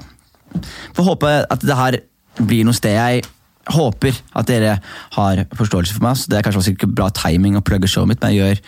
Får 0.98 1.10
håpe 1.12 1.38
at 1.54 1.64
det 1.66 1.80
her 1.80 2.00
blir 2.42 2.68
noe 2.68 2.78
sted 2.78 2.96
jeg 2.98 3.24
håper 3.72 4.18
at 4.36 4.48
dere 4.50 4.78
har 5.16 5.44
forståelse 5.56 5.96
for 5.96 6.04
meg. 6.04 6.18
Så 6.20 6.32
det 6.32 6.40
er 6.40 6.46
kanskje 6.46 6.64
også 6.64 6.74
ikke 6.74 6.92
bra 6.92 7.10
timing 7.16 7.56
å 7.56 7.64
plugge 7.66 7.88
showet 7.88 8.12
mitt, 8.12 8.24
men 8.24 8.34
jeg 8.34 8.42
gjør 8.42 8.64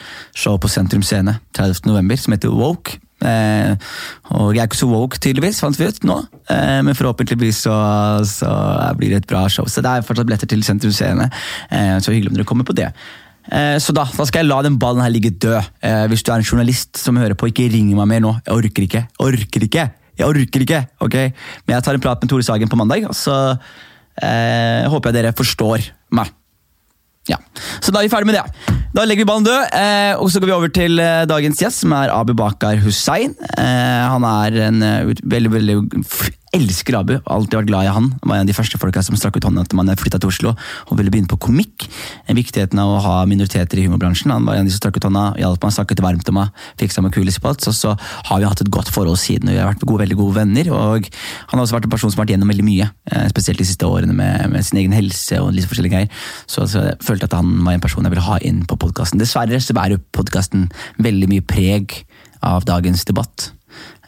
show 0.46 0.60
på 0.62 0.72
Sentrum 0.72 1.04
Scene 1.04 1.40
30.11. 1.58 2.22
som 2.24 2.36
heter 2.36 2.54
Woke. 2.54 3.00
Eh, 3.26 3.76
og 4.36 4.54
jeg 4.54 4.62
er 4.62 4.68
ikke 4.68 4.78
så 4.78 4.90
woke, 4.92 5.20
tydeligvis, 5.24 5.62
fant 5.64 5.78
vi 5.80 5.88
ut 5.88 6.08
nå. 6.08 6.18
Eh, 6.52 6.80
men 6.86 6.98
forhåpentligvis 6.98 7.64
så, 7.66 7.76
så, 8.28 8.50
blir 9.00 9.14
det 9.14 9.24
et 9.24 9.30
bra 9.32 9.46
show. 9.52 9.68
Så 9.72 9.84
det 9.84 9.92
er 9.92 10.06
fortsatt 10.06 10.28
billetter 10.28 10.52
til 10.52 10.66
Sentrum 10.68 10.94
Scene. 10.96 11.30
Eh, 11.72 11.96
så 12.04 12.14
hyggelig 12.14 12.34
om 12.34 12.40
dere 12.40 12.48
kommer 12.48 12.68
på 12.68 12.76
det. 12.78 12.92
Eh, 13.52 13.78
så 13.82 13.96
da, 13.96 14.08
da, 14.10 14.28
skal 14.28 14.44
jeg 14.44 14.52
la 14.52 14.62
den 14.66 14.80
ballen 14.82 15.04
her 15.04 15.14
ligge 15.14 15.34
død. 15.34 15.72
Eh, 15.86 16.06
hvis 16.12 16.26
du 16.26 16.32
er 16.34 16.42
en 16.42 16.50
journalist 16.50 17.00
som 17.02 17.20
hører 17.22 17.38
på, 17.40 17.50
ikke 17.52 17.70
ring 17.74 17.94
meg 17.98 18.12
mer 18.12 18.26
nå. 18.26 18.36
Jeg 18.46 18.60
orker 18.60 18.90
ikke. 18.90 19.06
Jeg 19.08 19.32
orker 19.32 19.70
ikke! 19.70 19.92
Jeg 20.16 20.28
orker 20.28 20.64
ikke! 20.68 20.86
ok? 21.04 21.18
Men 21.66 21.78
jeg 21.78 21.86
tar 21.86 21.98
en 21.98 22.06
prat 22.06 22.24
med 22.24 22.32
Tore 22.32 22.46
Sagen 22.48 22.72
på 22.72 22.80
mandag, 22.80 23.06
og 23.10 23.18
så 23.18 23.36
Eh, 24.16 24.88
håper 24.88 25.12
jeg 25.12 25.18
dere 25.18 25.36
forstår 25.36 25.90
meg. 26.16 26.32
Ja, 27.26 27.40
Så 27.82 27.90
da 27.90 28.00
er 28.00 28.06
vi 28.06 28.14
ferdig 28.14 28.30
med 28.30 28.36
det. 28.38 28.76
Da 28.94 29.04
legger 29.04 29.26
vi 29.26 29.28
ballen 29.28 29.48
død, 29.48 29.74
eh, 29.74 30.14
og 30.22 30.30
så 30.30 30.40
går 30.40 30.46
vi 30.46 30.54
over 30.54 30.70
til 30.70 31.00
eh, 31.02 31.26
dagens 31.26 31.60
gjest, 31.60 31.82
som 31.82 31.96
er 31.98 32.14
Abu 32.14 32.36
Bakar 32.38 32.78
Hussein. 32.84 33.34
Eh, 33.58 34.04
han 34.06 34.24
er 34.30 34.60
en 34.68 34.84
uh, 34.86 35.16
veldig, 35.26 35.52
veldig 35.52 35.76
elsker 36.56 36.98
Abu. 36.98 37.16
Alltid 37.32 37.60
vært 37.60 37.70
glad 37.70 37.88
i 37.88 37.92
han. 37.92 38.08
Han 38.22 38.32
var 38.32 38.38
en 38.38 38.46
av 38.46 38.50
de 38.50 38.56
første 38.56 38.80
folka 38.82 39.04
som 39.06 39.18
strakk 39.20 39.40
ut 39.40 39.48
hånda 39.48 39.66
etter 39.66 39.78
man 39.78 39.92
flytta 40.00 40.20
til 40.22 40.32
Oslo 40.32 40.54
og 40.56 41.00
ville 41.00 41.12
begynne 41.14 41.30
på 41.32 41.40
komikk. 41.48 41.88
Viktigheten 42.36 42.80
av 42.82 42.94
å 42.94 43.02
ha 43.04 43.16
minoriteter 43.30 43.80
i 43.80 43.86
humorbransjen. 43.88 44.34
Han 44.34 44.48
var 44.48 44.58
en 44.58 44.66
av 44.66 44.70
de 44.70 44.74
som 44.74 44.84
strakk 44.84 45.00
ut 45.00 45.08
hånda, 45.08 45.26
hjalp 45.42 45.66
meg, 45.66 45.76
snakket 45.76 46.04
varmt 46.06 46.32
om 46.32 46.40
meg, 46.40 46.64
fiksa 46.82 47.04
meg 47.04 47.16
kule 47.16 47.34
spots. 47.34 47.70
Og 47.72 47.78
så 47.78 47.96
har 48.00 48.42
vi 48.42 48.50
hatt 48.50 48.64
et 48.64 48.72
godt 48.74 48.92
forhold 48.94 49.20
siden, 49.22 49.50
og 49.50 49.56
vi 49.56 49.62
har 49.62 49.72
vært 49.72 49.86
gode, 49.86 50.02
veldig 50.04 50.20
gode 50.20 50.38
venner. 50.40 50.72
Og 50.76 51.10
han 51.10 51.58
har 51.58 51.66
også 51.66 51.78
vært 51.78 51.90
en 51.90 51.96
person 51.96 52.14
som 52.14 52.22
har 52.22 52.28
vært 52.28 52.36
gjennom 52.36 52.54
veldig 52.54 52.68
mye, 52.68 52.90
eh, 53.12 53.28
spesielt 53.34 53.62
de 53.62 53.70
siste 53.72 53.90
årene 53.90 54.16
med, 54.16 54.48
med 54.54 54.68
sin 54.68 54.82
egen 54.84 54.96
helse 54.96 55.42
og 55.42 55.52
litt 55.56 55.68
forskjellige 55.70 55.96
greier. 55.96 56.24
Så, 56.46 56.68
så 56.72 56.88
jeg 56.90 57.02
følte 57.06 57.30
at 57.30 57.38
han 57.38 57.52
var 57.66 57.78
en 57.78 57.84
person 57.84 58.06
jeg 58.06 58.16
ville 58.16 58.30
ha 58.30 58.40
inn 58.48 58.64
på 58.70 58.80
podkasten. 58.82 59.22
Dessverre 59.22 59.62
så 59.64 59.76
bærer 59.78 60.02
podkasten 60.16 60.70
veldig 61.04 61.32
mye 61.32 61.46
preg 61.46 62.00
av 62.46 62.66
dagens 62.68 63.06
debatt. 63.08 63.52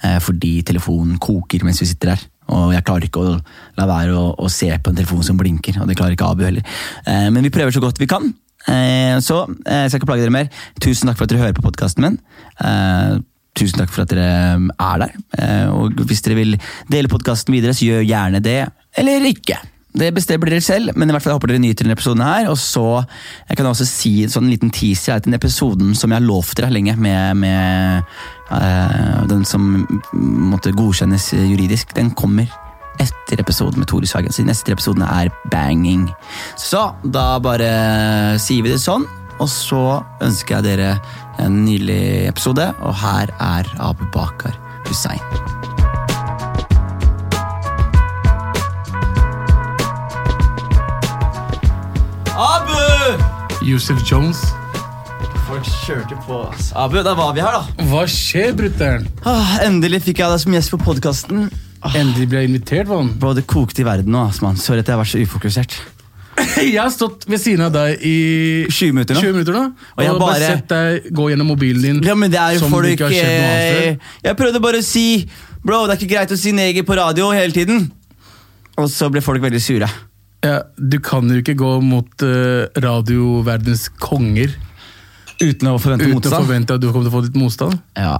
Eh, 0.03 0.19
fordi 0.21 0.59
telefonen 0.67 1.17
koker 1.21 1.65
mens 1.65 1.81
vi 1.81 1.89
sitter 1.89 2.13
her. 2.15 2.25
Og 2.55 2.73
jeg 2.75 2.85
klarer 2.87 3.07
ikke 3.07 3.23
å 3.23 3.37
la 3.77 3.87
være 3.89 4.17
å, 4.17 4.25
å, 4.39 4.49
se 4.51 4.69
på 4.71 4.91
en 4.91 4.99
telefon 4.99 5.23
som 5.25 5.39
blinker, 5.39 5.79
og 5.81 5.89
det 5.89 5.97
klarer 5.99 6.17
ikke 6.17 6.29
Abu 6.31 6.45
heller. 6.47 6.65
Eh, 7.05 7.29
men 7.33 7.45
vi 7.45 7.53
prøver 7.53 7.75
så 7.75 7.83
godt 7.83 7.99
vi 8.01 8.09
kan. 8.09 8.29
Eh, 8.67 9.15
så 9.23 9.43
eh, 9.47 9.85
jeg 9.85 9.93
skal 9.93 10.01
ikke 10.01 10.11
plage 10.11 10.25
dere 10.25 10.35
mer. 10.35 10.51
Tusen 10.83 11.09
takk 11.09 11.19
for 11.19 11.27
at 11.27 11.33
dere 11.33 11.45
hører 11.45 11.57
på 11.57 11.65
podkasten 11.67 12.07
min. 12.07 12.19
Eh, 12.63 13.17
tusen 13.57 13.81
takk 13.81 13.93
for 13.93 14.05
at 14.05 14.13
dere 14.13 14.27
eh, 14.27 14.67
er 14.89 15.01
der. 15.03 15.17
Eh, 15.39 15.65
og 15.71 16.03
hvis 16.07 16.23
dere 16.25 16.39
vil 16.39 16.59
dele 16.91 17.11
podkasten 17.11 17.55
videre, 17.55 17.75
så 17.77 17.89
gjør 17.89 18.07
gjerne 18.07 18.43
det. 18.43 18.61
Eller 18.97 19.27
ikke. 19.31 19.59
Det 19.97 20.11
bestemmer 20.13 20.51
dere 20.51 20.61
selv, 20.61 20.93
men 20.95 21.09
i 21.09 21.15
hvert 21.15 21.23
fall 21.25 21.33
jeg 21.33 21.39
håper 21.39 21.53
dere 21.53 21.63
nyter 21.63 21.85
denne 21.85 21.95
episoden. 21.97 22.21
her, 22.21 22.49
og 22.51 22.57
så 22.61 23.03
jeg 23.49 23.57
kan 23.57 23.69
også 23.69 23.87
si 23.89 24.13
en 24.23 24.33
sånn 24.33 24.49
liten 24.51 24.69
teaser 24.73 25.17
at 25.17 25.25
den 25.25 25.37
episoden 25.37 25.95
som 25.97 26.11
jeg 26.11 26.21
har 26.21 26.27
lovt 26.27 26.57
dere 26.59 26.69
lenge, 26.73 26.95
med, 26.95 27.37
med 27.41 28.03
uh, 28.51 29.25
den 29.29 29.43
som 29.45 29.87
måtte 30.13 30.75
godkjennes 30.75 31.31
juridisk, 31.33 31.95
den 31.97 32.11
kommer 32.11 32.45
etter 33.01 33.41
episoden 33.41 33.81
med 33.81 33.89
Tore 33.89 34.09
Sagen. 34.09 34.31
Så 34.33 34.43
de 34.43 34.51
neste 34.51 34.73
episodene 34.73 35.09
er 35.09 35.33
banging. 35.51 36.07
Så 36.57 36.91
da 37.03 37.37
bare 37.41 38.37
sier 38.41 38.65
vi 38.65 38.73
det 38.73 38.81
sånn, 38.81 39.05
og 39.37 39.49
så 39.49 40.01
ønsker 40.25 40.57
jeg 40.57 40.69
dere 40.71 40.95
en 41.41 41.61
nylig 41.65 42.27
episode, 42.29 42.71
og 42.81 42.97
her 43.01 43.33
er 43.37 43.69
Abu 43.81 44.05
Bakar 44.13 44.57
Hussein. 44.87 45.56
Yusuf 53.65 53.99
Jones. 54.09 54.39
Folk 55.47 55.65
kjørte 55.85 56.17
på. 56.27 56.41
ass. 56.51 56.71
Abu, 56.75 56.99
da 57.03 57.13
var 57.17 57.33
vi 57.35 57.41
her, 57.43 57.55
da. 57.55 57.85
Hva 57.89 58.03
skjer, 58.11 58.51
brutter'n? 58.57 59.05
Ah, 59.27 59.57
endelig 59.65 60.01
fikk 60.09 60.19
jeg 60.21 60.33
deg 60.33 60.41
som 60.43 60.55
gjest 60.57 60.73
på 60.73 60.79
podkasten. 60.83 61.47
Endelig 61.95 62.27
ble 62.31 62.41
jeg 62.43 62.51
invitert, 62.51 62.89
mann. 62.91 63.13
Bro, 63.21 63.31
det 63.37 63.45
kokte 63.49 63.83
i 63.83 63.87
verden 63.87 64.11
nå. 64.13 64.25
ass, 64.27 64.41
mann. 64.43 64.57
Sorry 64.59 64.83
at 64.83 64.91
jeg 64.91 64.99
vært 64.99 65.13
så 65.13 65.21
ufokusert. 65.23 65.77
Jeg 66.57 66.75
har 66.77 66.91
stått 66.93 67.23
ved 67.25 67.39
siden 67.41 67.63
av 67.65 67.71
deg 67.73 68.01
i 68.05 68.17
20 68.69 68.91
minutter 68.93 69.15
nå. 69.17 69.21
20 69.23 69.33
minutter 69.33 69.55
nå. 69.55 69.61
Og 69.95 70.01
jeg 70.03 70.11
bare 70.11 70.19
bare- 70.21 70.49
sett 70.51 70.67
deg 70.69 71.07
gå 71.17 71.25
gjennom 71.31 71.47
mobilen 71.49 71.81
din 71.81 72.01
Ja, 72.05 72.13
men 72.13 72.29
det 72.29 72.37
er 72.37 72.53
jo 72.53 72.59
som 72.61 72.73
folk 72.75 72.85
det 72.85 72.91
ikke 72.93 73.07
har 73.07 73.15
skjedd 73.15 73.31
noe 73.31 73.47
annet 73.47 73.87
eh, 73.87 74.11
Jeg 74.27 74.37
prøvde 74.37 74.61
bare 74.61 74.81
å 74.83 74.85
si 74.85 75.05
Bro, 75.65 75.79
det 75.89 75.95
er 75.95 75.97
ikke 76.03 76.11
greit 76.13 76.33
å 76.33 76.37
si 76.37 76.53
neger 76.53 76.85
på 76.85 76.97
radio 76.99 77.31
hele 77.33 77.55
tiden. 77.57 77.87
Og 78.77 78.85
så 78.93 79.09
ble 79.09 79.23
folk 79.25 79.41
veldig 79.41 79.61
sure. 79.65 79.89
Ja, 80.45 80.61
du 80.77 80.99
kan 81.01 81.29
jo 81.31 81.39
ikke 81.41 81.57
gå 81.57 81.69
mot 81.81 82.23
uh, 82.23 82.67
radioverdens 82.77 83.87
konger 83.97 84.53
Uten 85.37 85.69
å 85.69 85.77
forvente 85.77 86.07
uten 86.09 86.33
å 86.33 86.37
forvente 86.41 86.75
at 86.77 86.81
du 86.81 86.87
kommer 86.89 87.05
til 87.05 87.11
å 87.11 87.13
få 87.13 87.19
litt 87.27 87.35
motstand. 87.37 87.77
Ja. 87.93 88.15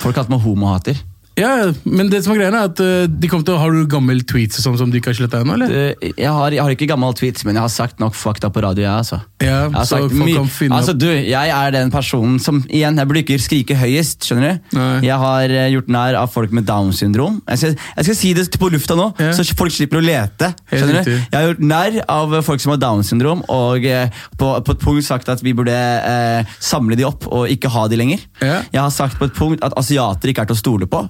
Folk 0.00 0.16
kalte 0.16 0.32
meg 0.32 0.40
homohater. 0.40 0.96
Ja, 1.38 1.72
men 1.88 2.10
det 2.12 2.18
som 2.26 2.34
er 2.34 2.42
greia 2.42 2.50
er 2.52 2.66
at 2.68 2.80
uh, 2.84 3.06
de 3.08 3.28
kommer 3.30 3.46
til 3.48 3.54
å, 3.54 3.60
Har 3.62 3.72
du 3.72 3.86
gammel 3.88 4.18
tweets 4.28 4.58
og 4.60 4.66
sånn 4.66 4.74
som 4.76 4.90
de 4.92 4.98
ikke 5.00 5.12
har 5.12 5.16
sletta 5.16 5.38
ennå, 5.40 5.54
eller? 5.56 5.94
Jeg 6.04 6.28
har, 6.28 6.52
jeg 6.52 6.60
har 6.60 6.74
ikke 6.74 6.88
gammel 6.90 7.14
tweets, 7.16 7.46
men 7.48 7.56
jeg 7.56 7.64
har 7.64 7.72
sagt 7.72 8.02
nok 8.02 8.12
fakta 8.18 8.50
på 8.52 8.60
radio. 8.60 8.84
Jeg, 8.84 8.92
altså. 8.92 9.20
Ja, 9.40 9.62
Jeg 9.72 9.88
så 9.88 10.00
folk 10.10 10.28
kan 10.36 10.50
finne 10.52 10.76
altså, 10.76 10.92
du, 10.92 11.06
jeg 11.08 11.54
er 11.56 11.72
den 11.72 11.92
personen 11.94 12.36
som 12.42 12.60
Igjen, 12.68 13.00
jeg 13.00 13.08
burde 13.08 13.22
ikke 13.24 13.38
skrike 13.40 13.76
høyest. 13.80 14.26
skjønner 14.28 14.58
du? 14.58 14.76
Nei. 14.76 14.90
Jeg 15.06 15.16
har 15.22 15.54
eh, 15.56 15.70
gjort 15.72 15.88
nær 15.96 16.18
av 16.20 16.28
folk 16.34 16.52
med 16.52 16.66
Downs 16.68 17.00
syndrom. 17.00 17.40
Jeg 17.48 17.62
skal, 17.62 17.74
jeg 17.96 18.08
skal 18.10 18.18
si 18.20 18.34
det 18.36 18.44
på 18.60 18.68
lufta 18.74 18.98
nå, 18.98 19.08
Ja. 19.22 19.32
så 19.36 19.46
folk 19.56 19.72
slipper 19.72 20.02
å 20.02 20.04
lete. 20.04 20.52
Skjønner 20.68 21.00
du? 21.08 21.14
Jeg 21.16 21.32
har 21.38 21.48
gjort 21.48 21.64
nær 21.72 21.98
av 22.12 22.36
folk 22.44 22.60
som 22.62 22.74
har 22.74 22.82
Downs 22.84 23.08
syndrom, 23.12 23.40
og 23.52 23.88
eh, 23.88 24.12
på, 24.36 24.52
på 24.68 24.76
et 24.76 24.84
punkt 24.84 25.08
sagt 25.08 25.32
at 25.32 25.40
vi 25.44 25.56
burde 25.56 25.72
eh, 25.72 26.52
samle 26.62 26.98
de 27.00 27.08
opp 27.08 27.24
og 27.32 27.48
ikke 27.56 27.72
ha 27.72 27.86
de 27.88 27.98
lenger. 28.04 28.28
Ja. 28.44 28.60
Jeg 28.68 28.82
har 28.84 28.92
sagt 28.94 29.16
på 29.20 29.30
et 29.30 29.36
punkt 29.36 29.64
at 29.64 29.74
asiater 29.80 30.28
ikke 30.32 30.44
er 30.44 30.52
til 30.52 30.58
å 30.60 30.62
stole 30.62 30.90
på. 30.92 31.06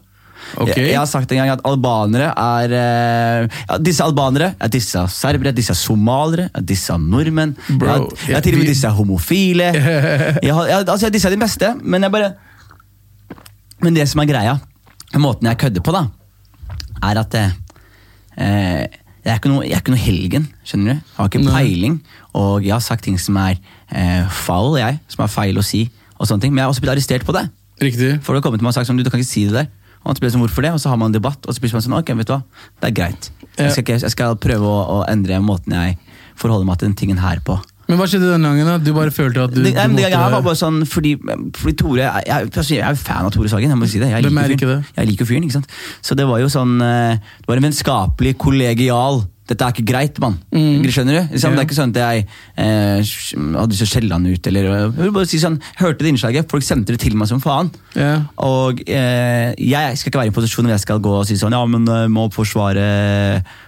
Ok. 0.60 0.72
Jeg, 0.76 0.96
har 0.98 1.06
sagt 1.08 1.32
en 1.32 1.40
gang 1.40 1.52
at 1.54 1.62
albanere 1.68 2.28
er 2.36 2.74
eh, 2.76 3.60
ja, 3.68 3.78
Disse 3.80 4.04
albanere 4.04 4.52
er 4.60 4.72
disse 4.72 5.04
serbere, 5.14 5.54
disse 5.56 5.76
somalere, 5.78 6.48
er 6.54 6.64
disse 6.66 6.96
nordmenn. 7.00 7.54
Bro, 7.70 7.88
jeg, 7.88 8.08
jeg, 8.26 8.34
jeg 8.34 8.46
til 8.46 8.56
og 8.56 8.62
med 8.62 8.72
disse 8.72 8.94
homofile. 8.98 9.68
jeg 9.78 10.50
jeg, 10.52 10.82
altså, 10.82 11.12
disse 11.12 11.30
er 11.30 11.36
de 11.36 11.40
beste, 11.40 11.74
men 11.82 12.04
jeg 12.04 12.14
bare 12.14 12.32
Men 13.82 13.96
det 13.96 14.04
som 14.10 14.20
er 14.22 14.28
greia, 14.30 14.58
måten 15.18 15.48
jeg 15.50 15.58
kødder 15.58 15.82
på, 15.82 15.94
da, 15.94 16.04
er 17.02 17.18
at 17.20 17.34
eh, 17.34 17.56
eh, 18.38 18.84
jeg, 19.24 19.32
er 19.32 19.40
ikke 19.40 19.50
noe, 19.50 19.64
jeg 19.66 19.74
er 19.74 19.82
ikke 19.82 19.94
noe 19.94 20.04
helgen, 20.04 20.46
skjønner 20.66 20.92
du? 20.92 21.00
Jeg 21.00 21.16
har 21.18 21.32
ikke 21.32 21.42
peiling, 21.48 21.98
og 22.38 22.62
jeg 22.62 22.74
har 22.74 22.84
sagt 22.84 23.04
ting 23.08 23.18
som 23.20 23.36
er 23.42 23.56
eh, 23.90 24.22
foul, 24.44 24.78
jeg, 24.80 25.00
som 25.10 25.24
er 25.26 25.32
feil 25.32 25.58
å 25.58 25.66
si, 25.66 25.84
og 26.16 26.30
sånne 26.30 26.46
ting, 26.46 26.54
men 26.54 26.62
jeg 26.62 26.68
har 26.68 26.74
også 26.74 26.84
blitt 26.84 26.94
arrestert 26.94 27.26
på 27.26 27.34
det. 27.36 27.48
Riktig. 27.82 28.12
du 28.22 28.32
har 28.32 28.42
kommet 28.44 28.60
til 28.60 28.66
meg 28.68 28.70
og 28.70 28.78
sagt 28.78 28.86
sånn, 28.86 29.00
du, 29.00 29.04
du 29.06 29.10
kan 29.10 29.22
ikke 29.22 29.32
si 29.32 29.48
det 29.48 29.56
der. 29.56 29.70
Og 30.02 30.10
man 30.10 30.18
spør 30.18 30.34
sånn, 30.34 30.44
hvorfor 30.44 30.66
det? 30.66 30.72
Og 30.74 30.80
så 30.82 30.92
har 30.92 30.98
man 31.00 31.12
en 31.12 31.18
debatt, 31.18 31.46
og 31.46 31.54
så 31.54 31.62
blir 31.62 31.74
man 31.76 31.84
sånn, 31.84 31.98
ok, 31.98 32.14
vet 32.18 32.30
du 32.30 32.34
hva, 32.34 32.40
det 32.82 32.90
er 32.90 32.96
greit. 32.96 33.30
Jeg 33.58 33.74
skal, 33.74 33.84
ikke, 33.84 34.00
jeg 34.02 34.14
skal 34.14 34.38
prøve 34.40 34.66
å, 34.66 34.80
å 34.96 35.02
endre 35.12 35.38
måten 35.44 35.76
jeg 35.76 35.98
forholder 36.40 36.66
meg 36.66 36.80
til 36.80 36.90
den 36.90 36.98
tingen 36.98 37.20
her 37.22 37.42
på. 37.44 37.58
Men 37.90 37.98
hva 37.98 38.06
skjedde 38.08 38.30
den 38.30 38.44
gangen? 38.46 38.68
da? 38.68 38.76
Du 38.80 38.92
bare 38.96 39.12
følte 39.12 39.42
at 39.42 39.52
du, 39.52 39.58
Det, 39.60 39.72
du 39.74 39.92
måtte 39.92 40.06
jeg 40.06 40.32
var 40.32 40.44
bare 40.46 40.58
sånn, 40.58 40.78
fordi, 40.88 41.16
fordi 41.58 41.74
Tore, 41.76 42.04
jeg, 42.06 42.24
jeg, 42.30 42.48
altså, 42.48 42.74
jeg 42.76 42.84
er 42.86 43.00
fan 43.00 43.26
av 43.26 43.34
Tore 43.34 43.50
Sagen, 43.52 43.74
jeg 43.74 43.80
må 43.80 43.88
si 43.90 44.00
det. 44.00 44.08
Jeg 44.12 44.24
Hvem 44.28 44.38
er 44.40 44.54
ikke 44.54 44.70
det? 44.70 44.78
Jeg 44.96 45.10
liker 45.10 45.28
fyren, 45.28 45.46
ikke 45.48 45.58
sant? 45.58 45.74
Så 46.00 46.16
det 46.18 46.26
var 46.30 46.40
jo 46.40 46.48
sånn, 46.52 46.76
eh, 46.86 47.18
det 47.42 47.50
var 47.50 47.60
en 47.60 47.66
vennskapelig, 47.68 48.36
kollegial, 48.40 49.24
dette 49.50 49.66
er 49.66 49.74
ikke 49.74 49.86
greit, 49.88 50.18
mann. 50.22 50.36
Mm. 50.54 50.84
Skjønner 50.86 51.16
du? 51.18 51.32
Liksom, 51.34 51.50
yeah. 51.50 51.56
Det 51.56 51.62
er 51.62 51.66
ikke 51.66 51.78
sånn 51.78 51.92
at 51.92 52.00
jeg 52.02 52.26
eh, 52.62 53.12
hadde 53.58 53.74
lyst 53.74 53.82
til 53.82 53.88
å 53.88 53.90
skjelle 53.90 54.18
han 54.18 54.28
ut, 54.28 54.50
eller, 54.52 54.68
bare 55.16 55.28
si 55.28 55.40
sånn, 55.42 55.58
hørte 55.80 56.06
det 56.06 56.12
innslaget, 56.12 56.48
folk 56.52 56.66
sendte 56.66 56.94
det 56.94 57.02
til 57.02 57.18
meg 57.18 57.30
som 57.30 57.42
faen. 57.42 57.72
Yeah. 57.98 58.28
Og 58.44 58.84
eh, 58.86 59.50
jeg 59.58 59.98
skal 59.98 60.12
ikke 60.12 60.22
være 60.22 60.30
i 60.30 60.32
en 60.32 60.38
posisjon 60.38 60.68
hvor 60.68 60.76
jeg 60.76 60.84
skal 60.84 61.02
gå 61.02 61.16
og 61.18 61.26
si 61.28 61.36
sånn 61.36 61.52
Ja, 61.52 61.60
men 61.68 61.84
eh, 61.90 62.06
må 62.08 62.28
forsvare 62.32 62.86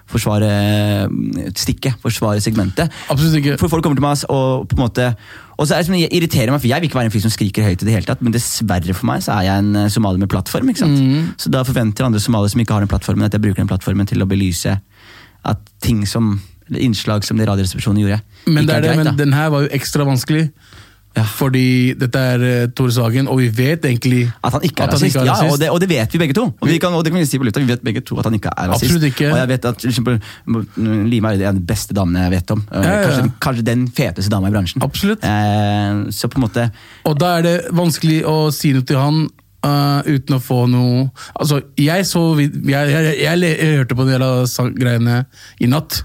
Forsvare 0.04 0.48
eh, 0.52 1.52
stikket, 1.56 1.96
forsvare 2.02 2.42
segmentet. 2.44 2.92
Absolutt 3.08 3.38
ikke. 3.40 3.56
For 3.60 3.72
folk 3.72 3.84
kommer 3.86 3.96
til 3.96 4.04
meg 4.04 4.24
og 4.28 4.66
på 4.68 4.76
en 4.76 4.82
måte 4.82 5.06
Og 5.56 5.64
så 5.64 5.74
er 5.74 5.80
det 5.80 5.88
som 5.88 5.96
irriterer 5.96 6.52
meg, 6.52 6.60
for 6.60 6.68
jeg 6.68 6.82
vil 6.82 6.90
ikke 6.90 6.98
være 6.98 7.08
en 7.08 7.14
fyr 7.14 7.24
som 7.24 7.32
skriker 7.32 7.64
høyt 7.64 7.84
i 7.84 7.88
det 7.88 7.94
hele 7.94 8.08
tatt, 8.08 8.22
men 8.24 8.34
dessverre 8.34 8.96
for 8.96 9.08
meg 9.08 9.22
så 9.24 9.36
er 9.38 9.48
jeg 9.48 9.64
en 9.64 9.80
eh, 9.84 9.90
somalier 9.92 10.20
med 10.20 10.30
plattform. 10.32 10.72
ikke 10.72 10.82
sant? 10.82 10.98
Mm. 10.98 11.30
Så 11.40 11.52
da 11.52 11.62
forventer 11.66 12.08
andre 12.08 12.20
somaliere 12.20 12.52
som 12.52 12.64
ikke 12.64 12.76
har 12.76 12.84
den 12.84 12.90
plattformen, 12.90 13.28
at 13.28 13.36
jeg 13.36 13.44
bruker 13.44 13.62
den 13.62 13.70
plattformen 13.70 14.08
til 14.10 14.24
å 14.24 14.28
belyse 14.28 14.74
at 15.44 15.60
ting 15.84 16.04
som 16.08 16.36
innslag 16.80 17.24
som 17.24 17.38
det 17.38 17.48
Radioresepsjonen 17.48 18.00
gjorde, 18.00 18.22
Men, 18.46 18.66
det 18.66 18.74
er 18.74 18.80
det, 18.80 18.94
greit. 18.94 19.04
men 19.04 19.18
den 19.18 19.36
her 19.36 19.52
var 19.52 19.66
jo 19.66 19.68
ekstra 19.76 20.06
vanskelig. 20.08 20.48
Ja. 21.14 21.22
Fordi 21.22 21.94
dette 21.94 22.18
er 22.18 22.42
uh, 22.42 22.70
Tore 22.74 22.90
Sagen, 22.90 23.28
og 23.30 23.38
vi 23.38 23.46
vet 23.54 23.84
egentlig 23.86 24.24
At 24.42 24.56
han 24.56 24.64
ikke 24.66 24.82
er 24.82 24.90
rasist. 24.90 25.14
Ja, 25.14 25.36
og 25.46 25.60
det, 25.60 25.68
og 25.70 25.78
det 25.78 25.88
vet 25.88 26.10
vi 26.10 26.18
begge 26.18 26.34
to. 26.34 26.48
Og, 26.58 26.66
vi 26.66 26.80
kan, 26.82 26.90
og 26.90 27.04
det 27.06 27.12
kan 27.14 27.20
vi 27.20 27.28
si 27.30 27.38
på 27.38 27.46
lufta, 27.46 27.62
vi 27.62 27.70
vet 27.70 27.84
begge 27.86 28.02
to 28.02 28.18
at 28.18 28.26
han 28.26 28.34
ikke 28.34 28.50
er 28.50 28.72
rasist. 28.72 28.88
Absolutt 28.90 29.06
ikke. 29.12 29.28
Og 29.30 29.38
jeg 29.38 29.50
vet 29.52 29.68
at 29.70 29.86
eksempel, 29.92 30.18
Lima 31.12 31.30
er 31.36 31.44
den 31.44 31.62
beste 31.68 31.94
damene 31.94 32.26
jeg 32.26 32.34
vet 32.34 32.50
om. 32.56 32.64
Eh, 32.66 32.82
ja, 32.82 32.96
ja. 32.96 33.06
Kanskje, 33.06 33.30
kanskje 33.46 33.66
den 33.70 33.86
feteste 33.94 34.34
dama 34.34 34.50
i 34.50 34.56
bransjen. 34.56 34.82
Absolutt. 34.82 35.22
Eh, 35.22 36.02
så 36.10 36.32
på 36.32 36.40
en 36.40 36.46
måte 36.48 36.66
Og 37.06 37.14
da 37.20 37.36
er 37.38 37.46
det 37.46 37.56
vanskelig 37.70 38.24
å 38.26 38.36
si 38.54 38.74
noe 38.74 38.86
til 38.88 38.98
han 38.98 39.24
uh, 39.64 40.04
uten 40.04 40.36
å 40.36 40.40
få 40.42 40.60
noe 40.70 41.06
Altså, 41.32 41.62
jeg 41.80 42.04
så 42.06 42.22
Jeg, 42.38 42.52
jeg, 42.68 43.16
jeg, 43.22 43.40
jeg 43.40 43.78
hørte 43.80 43.96
på 43.96 44.04
en 44.04 44.12
del 44.12 44.24
av 44.26 44.70
greiene 44.76 45.24
i 45.58 45.68
natt. 45.70 46.02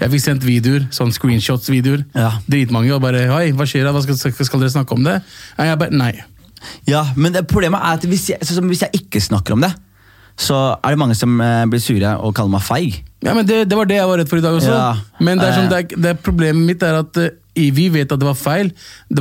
Jeg 0.00 0.12
fikk 0.14 0.24
sendt 0.24 0.46
videoer, 0.46 0.86
sånn 0.94 1.12
screenshots-videoer. 1.14 2.06
Ja. 2.14 2.32
Dritmange. 2.46 2.94
Og 2.96 3.02
bare 3.04 3.26
Hei, 3.32 3.50
hva 3.56 3.66
skjer 3.68 3.86
da? 3.88 3.94
Hva 3.96 4.02
skal, 4.06 4.18
skal 4.46 4.62
dere 4.62 4.72
snakke 4.72 4.96
om 4.96 5.04
det? 5.06 5.18
Jeg 5.58 5.80
bare, 5.82 5.96
nei. 5.96 6.14
Ja, 6.88 7.04
men 7.16 7.34
det, 7.34 7.46
problemet 7.50 7.80
er 7.80 8.00
at 8.00 8.08
hvis 8.08 8.30
jeg, 8.32 8.40
hvis 8.68 8.82
jeg 8.86 9.02
ikke 9.02 9.22
snakker 9.24 9.56
om 9.56 9.64
det, 9.64 9.72
så 10.40 10.56
er 10.78 10.94
det 10.94 11.00
mange 11.00 11.16
som 11.18 11.34
eh, 11.44 11.64
blir 11.68 11.82
sure 11.82 12.14
og 12.24 12.34
kaller 12.36 12.54
meg 12.54 12.64
feig. 12.64 13.00
Ja, 13.24 13.34
men 13.36 13.44
det, 13.48 13.66
det 13.68 13.76
var 13.76 13.88
det 13.88 13.98
jeg 13.98 14.08
var 14.08 14.20
redd 14.20 14.30
for 14.30 14.40
i 14.40 14.44
dag 14.44 14.56
også. 14.56 14.72
Ja. 14.72 14.92
Men 15.20 15.40
det 15.40 15.48
er 15.50 15.56
sånn, 15.58 15.68
Eh. 15.68 15.72
det 15.72 15.80
er, 15.80 16.02
det 16.04 16.12
er 16.14 16.22
problemet 16.24 16.64
mitt 16.64 16.84
er 16.86 17.00
at 17.02 17.20
vi 17.60 17.88
vet 17.92 18.12
at 18.12 18.20
det 18.20 18.28
var 18.28 18.38
feil, 18.38 18.70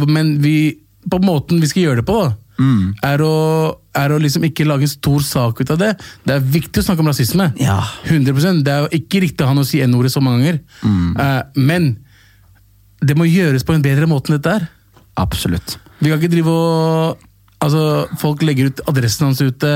men 0.07 0.37
vi, 0.43 0.77
på 1.09 1.19
måten 1.23 1.59
vi 1.59 1.67
skal 1.67 1.83
gjøre 1.87 2.01
det 2.01 2.07
på, 2.07 2.19
da, 2.23 2.29
Mm. 2.59 2.93
er, 3.07 3.21
å, 3.23 3.33
er 3.95 4.11
å 4.11 4.19
liksom 4.19 4.43
ikke 4.49 4.67
lage 4.67 4.83
en 4.87 4.91
stor 4.91 5.23
sak 5.23 5.61
ut 5.63 5.71
av 5.71 5.79
det. 5.79 5.93
Det 6.27 6.35
er 6.35 6.43
viktig 6.57 6.81
å 6.83 6.85
snakke 6.89 7.03
om 7.05 7.07
rasisme. 7.11 7.49
Ja. 7.61 7.79
100% 8.09 8.63
Det 8.67 8.73
er 8.75 8.83
jo 8.85 8.91
ikke 8.99 9.23
riktig 9.23 9.45
av 9.45 9.53
han 9.53 9.63
å 9.63 9.67
si 9.67 9.79
N-ordet 9.85 10.11
så 10.11 10.21
mange 10.23 10.43
ganger. 10.43 10.59
Mm. 10.83 11.15
Uh, 11.15 11.63
men 11.71 11.89
det 12.99 13.15
må 13.15 13.27
gjøres 13.29 13.63
på 13.63 13.73
en 13.77 13.85
bedre 13.85 14.09
måte 14.11 14.29
enn 14.29 14.37
dette 14.39 14.57
her. 14.57 14.67
Absolutt. 15.19 15.77
Vi 15.99 16.11
kan 16.11 16.19
ikke 16.19 16.35
drive 16.35 16.53
og 16.53 17.25
Altså, 17.59 18.07
Folk 18.21 18.39
legger 18.47 18.69
ut 18.71 18.77
adressen 18.87 19.25
hans 19.27 19.41
ute, 19.43 19.69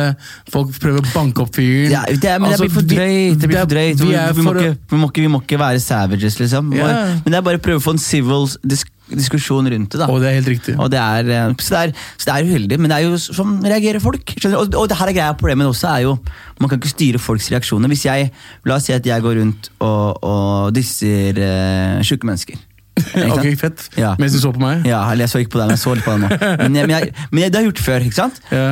folk 0.48 0.70
prøver 0.80 1.04
å 1.04 1.10
banke 1.12 1.44
opp 1.44 1.50
fyren. 1.58 1.92
Ja, 1.92 2.06
det, 2.08 2.24
er- 2.32 2.40
men 2.40 2.54
Altså, 2.54 2.64
det 2.64 2.70
blir 2.70 2.78
for 2.78 2.86
vi- 2.88 2.96
drøyt. 2.96 3.40
Det 3.42 3.50
blir 3.50 3.58
for 3.58 3.66
er- 3.66 3.74
drøyt. 3.74 3.98
Vi 4.00 4.08
Vi, 4.08 4.14
er 4.16 4.32
vi, 4.32 4.42
må 4.42 4.54
ikke, 4.54 4.78
vi, 5.20 5.28
må 5.28 5.42
ikke, 5.44 5.60
være 5.60 5.82
savages, 5.84 6.40
liksom. 6.40 6.72
Yeah. 6.74 7.20
Men 7.26 7.32
det 7.34 7.36
er 7.36 7.42
bare 7.42 7.60
å 7.60 7.64
prøve 7.66 7.82
å 7.82 7.84
få 7.84 7.92
en 7.92 8.00
civil 8.00 8.48
disk 8.64 8.88
diskusjon 9.12 9.68
rundt 9.70 9.92
det. 9.92 10.00
da. 10.00 10.08
Og 10.10 10.22
det 10.24 10.30
er 10.30 10.38
helt 10.40 10.50
riktig. 10.54 10.76
Det 10.92 11.00
er, 11.00 11.30
eh, 11.36 11.56
så, 11.60 11.76
det 11.76 11.82
er, 11.82 11.94
så 12.18 12.30
det 12.30 12.36
er 12.36 12.50
uheldig, 12.50 12.80
men 12.80 12.92
det 12.92 12.98
er 12.98 13.08
jo 13.08 13.20
sånn 13.20 13.58
reagerer 13.66 14.04
folk. 14.04 14.36
Og, 14.48 14.76
og 14.80 14.90
det 14.90 15.00
her 15.00 15.12
er 15.12 15.18
greia 15.18 15.38
Problemet 15.38 15.70
også 15.70 15.90
er 15.92 16.06
jo 16.06 16.18
man 16.62 16.72
kan 16.72 16.80
ikke 16.80 16.94
styre 16.94 17.20
folks 17.20 17.50
reaksjoner. 17.52 17.92
Hvis 17.92 18.06
jeg, 18.08 18.30
La 18.70 18.78
oss 18.78 18.88
si 18.88 18.96
at 18.96 19.06
jeg 19.06 19.24
går 19.24 19.40
rundt 19.42 19.72
og, 19.84 20.24
og 20.24 20.72
disser 20.76 21.40
uh, 21.40 22.00
sjuke 22.06 22.30
mennesker. 22.30 22.62
Ok, 23.34 23.48
fett. 23.58 23.88
Ja. 23.98 24.14
Mens 24.22 24.36
du 24.36 24.40
så 24.40 24.52
på 24.54 24.62
meg? 24.62 24.86
Ja, 24.88 25.02
eller 25.12 25.26
jeg 25.26 25.34
så 25.34 25.42
ikke 25.42 25.56
på 25.56 25.62
deg, 25.64 25.72
men 25.72 25.78
jeg 25.78 25.82
så 25.82 25.96
litt 25.98 26.06
på 26.06 26.14
deg 26.14 26.22
nå. 26.24 26.30
Men, 26.62 26.76
jeg, 26.78 26.88
men, 26.88 26.94
jeg, 26.94 27.30
men 27.32 27.42
jeg, 27.42 27.52
det 27.52 27.58
har 27.58 27.64
jeg 27.66 27.72
gjort 27.72 27.82
før. 27.88 28.06
ikke 28.06 28.20
sant? 28.20 28.42
Ja. 28.54 28.68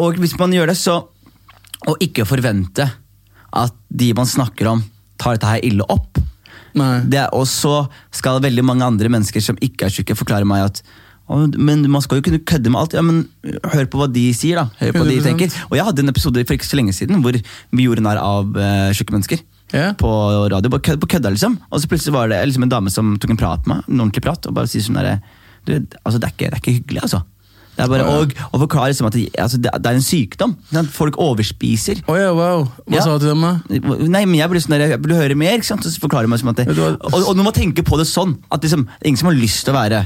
Og 0.00 0.18
hvis 0.20 0.34
man 0.40 0.54
gjør 0.54 0.72
det, 0.72 0.76
så 0.80 0.96
Og 1.88 2.02
ikke 2.04 2.26
forvente 2.28 2.84
at 3.56 3.72
de 3.88 4.10
man 4.14 4.28
snakker 4.28 4.68
om, 4.68 4.82
tar 5.18 5.38
dette 5.38 5.48
her 5.48 5.64
ille 5.66 5.86
opp. 5.90 6.20
Er, 6.78 7.28
og 7.36 7.46
så 7.50 7.84
skal 8.14 8.42
veldig 8.44 8.64
mange 8.66 8.86
andre 8.86 9.12
mennesker 9.12 9.42
som 9.44 9.58
ikke 9.60 9.88
er 9.88 9.94
tjukke, 9.94 10.18
forklare 10.18 10.48
meg 10.48 10.68
at 10.70 10.84
men 11.30 11.84
man 11.86 12.02
skal 12.02 12.18
jo 12.18 12.24
kunne 12.26 12.40
kødde 12.42 12.72
med 12.72 12.80
alt. 12.80 12.94
Ja, 12.96 13.02
men 13.06 13.20
Hør 13.70 13.86
på 13.86 14.00
hva 14.00 14.08
de 14.10 14.24
sier, 14.34 14.58
da. 14.58 14.64
Hør 14.80 14.96
på 14.96 15.04
hva 15.04 15.12
de 15.12 15.20
tenker. 15.22 15.52
Og 15.68 15.76
jeg 15.78 15.86
hadde 15.86 16.02
en 16.02 16.10
episode 16.10 16.42
for 16.42 16.56
ikke 16.56 16.66
så 16.66 16.78
lenge 16.80 16.94
siden 16.96 17.22
hvor 17.22 17.36
vi 17.38 17.84
gjorde 17.86 18.02
narr 18.02 18.18
av 18.18 18.50
uh, 18.56 18.90
tjukke 18.96 19.14
mennesker. 19.14 19.44
Yeah. 19.70 19.94
På 19.94 20.10
radio, 20.50 20.72
på 20.72 20.80
kødda, 20.82 20.98
på 21.04 21.10
kødda 21.14 21.30
liksom. 21.30 21.60
Og 21.70 21.82
så 21.82 21.90
plutselig 21.90 22.16
var 22.16 22.32
det 22.32 22.40
liksom 22.50 22.66
en 22.66 22.72
dame 22.72 22.90
som 22.90 23.14
tok 23.22 23.36
en 23.36 23.38
prat 23.38 23.68
med 23.70 23.76
meg, 23.76 23.84
en 23.86 24.02
ordentlig 24.02 24.24
prat, 24.26 24.48
og 24.50 24.56
bare 24.56 24.70
sier 24.70 24.82
sånn 24.82 24.98
der, 24.98 25.20
du, 25.68 25.76
altså, 26.02 26.18
det, 26.18 26.26
er 26.26 26.34
ikke, 26.34 26.48
det 26.48 26.56
er 26.56 26.62
ikke 26.64 26.76
hyggelig, 26.80 27.04
altså. 27.06 27.22
Det 27.80 27.86
er 27.86 27.92
bare, 27.92 28.06
og, 28.20 28.34
og 28.52 28.62
forklare 28.66 28.92
liksom 28.92 29.08
at 29.08 29.16
det, 29.16 29.24
altså, 29.40 29.60
det, 29.64 29.72
er 29.72 29.98
en 29.98 30.04
sykdom. 30.04 30.54
Folk 30.94 31.18
overspiser. 31.22 32.02
Oh, 32.06 32.16
ja, 32.18 32.30
wow. 32.36 32.66
Hva 32.86 33.00
Ja. 33.00 33.04
sa 33.06 33.16
du 33.16 33.24
til 33.24 33.32
dem, 33.32 33.42
da? 33.46 33.58
Nei, 34.06 34.24
men 34.28 34.36
jeg 34.40 34.50
burde 34.52 34.62
sånn 34.64 34.76
der, 34.76 34.86
jeg 34.94 35.02
vil 35.04 35.16
høre 35.16 35.34
mer. 35.38 35.56
ikke 35.58 35.70
sant? 35.72 35.84
Så 35.86 36.00
forklarer 36.02 36.28
meg 36.30 36.42
som 36.42 36.52
at 36.52 36.60
det, 36.62 36.68
du 36.76 36.82
og, 36.84 36.98
og 37.24 37.34
når 37.36 37.50
man 37.50 37.56
tenker 37.56 37.86
på 37.86 37.98
det 38.00 38.06
sånn, 38.10 38.36
at 38.52 38.62
liksom, 38.64 38.86
ingen 39.04 39.20
som 39.20 39.30
har 39.32 39.38
lyst 39.38 39.64
til 39.66 39.74
å 39.74 39.78
være 39.80 40.04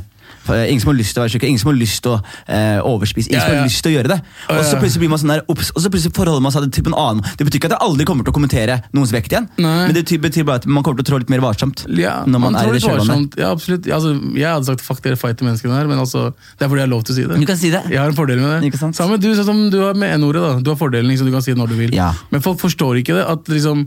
ingen 0.48 0.80
som 0.82 0.90
har 0.92 0.98
lyst 0.98 1.14
til 1.14 1.22
å 1.22 1.24
være 1.24 1.34
syke, 1.34 1.48
ingen 1.48 1.62
som 1.62 1.70
har 1.70 1.78
lyst 1.78 2.02
til 2.04 2.12
å 2.12 2.18
eh, 2.46 2.78
overspise, 2.84 3.30
ingen 3.30 3.40
Ja, 3.40 3.46
som 3.46 3.56
har 3.58 3.68
lyst 3.68 3.82
til 3.84 3.92
å 3.92 3.94
gjøre 3.96 4.10
det. 4.14 4.18
Og 4.52 4.60
så 4.68 4.80
plutselig 4.80 5.04
blir 5.04 5.12
man 5.14 5.22
sånn 5.22 5.32
der, 5.34 5.44
ups, 5.48 5.70
og 5.74 5.84
så 5.84 5.92
plutselig 5.92 6.14
forholder 6.16 6.44
man 6.44 6.54
seg 6.54 6.68
til 6.74 6.90
en 6.90 6.98
annen. 7.00 7.24
Det 7.38 7.46
betyr 7.48 7.60
ikke 7.62 7.70
at 7.72 7.76
jeg 7.76 7.84
aldri 7.88 8.08
kommer 8.08 8.26
til 8.26 8.34
å 8.34 8.36
kommentere 8.36 8.78
noens 8.96 9.14
vekt 9.14 9.32
igjen, 9.32 9.48
Nei. 9.58 9.74
men 9.88 9.96
det 9.96 10.04
betyr 10.24 10.46
bare 10.48 10.62
at 10.62 10.68
man 10.68 10.84
kommer 10.86 11.00
til 11.00 11.06
å 11.06 11.10
trå 11.12 11.22
litt 11.24 11.32
mer 11.32 11.44
varsomt. 11.44 11.86
Ja, 11.88 12.20
når 12.26 12.44
man, 12.44 12.52
man 12.52 12.60
er 12.62 12.72
i 12.72 12.76
det 12.76 12.84
kjølvannet. 12.84 13.38
Ja, 13.40 13.52
absolutt. 13.54 13.88
Altså, 13.88 14.14
jeg 14.34 14.48
hadde 14.50 14.68
sagt 14.68 14.84
fuck 14.84 15.00
dere 15.04 15.20
fighter 15.20 15.48
menneskene 15.48 15.76
her, 15.78 15.88
men 15.90 16.02
altså, 16.02 16.30
det 16.58 16.66
er 16.66 16.72
fordi 16.72 16.82
jeg 16.84 16.88
har 16.88 16.92
lov 16.94 17.06
til 17.06 17.14
å 17.14 17.18
si 17.18 17.26
det. 17.28 17.38
Du 17.40 17.48
kan 17.48 17.60
si 17.60 17.70
det. 17.74 17.84
Jeg 17.92 18.00
har 18.02 18.10
en 18.12 18.18
fordel 18.18 18.42
med 18.42 18.52
det. 18.56 18.72
Ikke 18.72 18.80
sant? 18.80 18.96
Samme 18.98 19.20
du, 19.20 19.30
sånn 19.36 19.48
som 19.48 19.64
du 19.72 19.80
har 19.84 19.96
med 19.98 20.16
N-ordet. 20.18 20.42
da. 20.44 20.52
Du 20.64 20.72
har 20.72 20.78
fordelen, 20.80 21.08
liksom, 21.12 21.30
du 21.30 21.34
kan 21.34 21.44
si 21.44 21.52
det 21.54 21.60
når 21.60 21.72
du 21.72 21.78
vil. 21.78 21.94
Ja. 21.96 22.10
Men 22.34 22.44
folk 22.44 22.60
forstår 22.62 23.00
ikke 23.02 23.16
det. 23.18 23.24
at 23.30 23.48
liksom, 23.52 23.86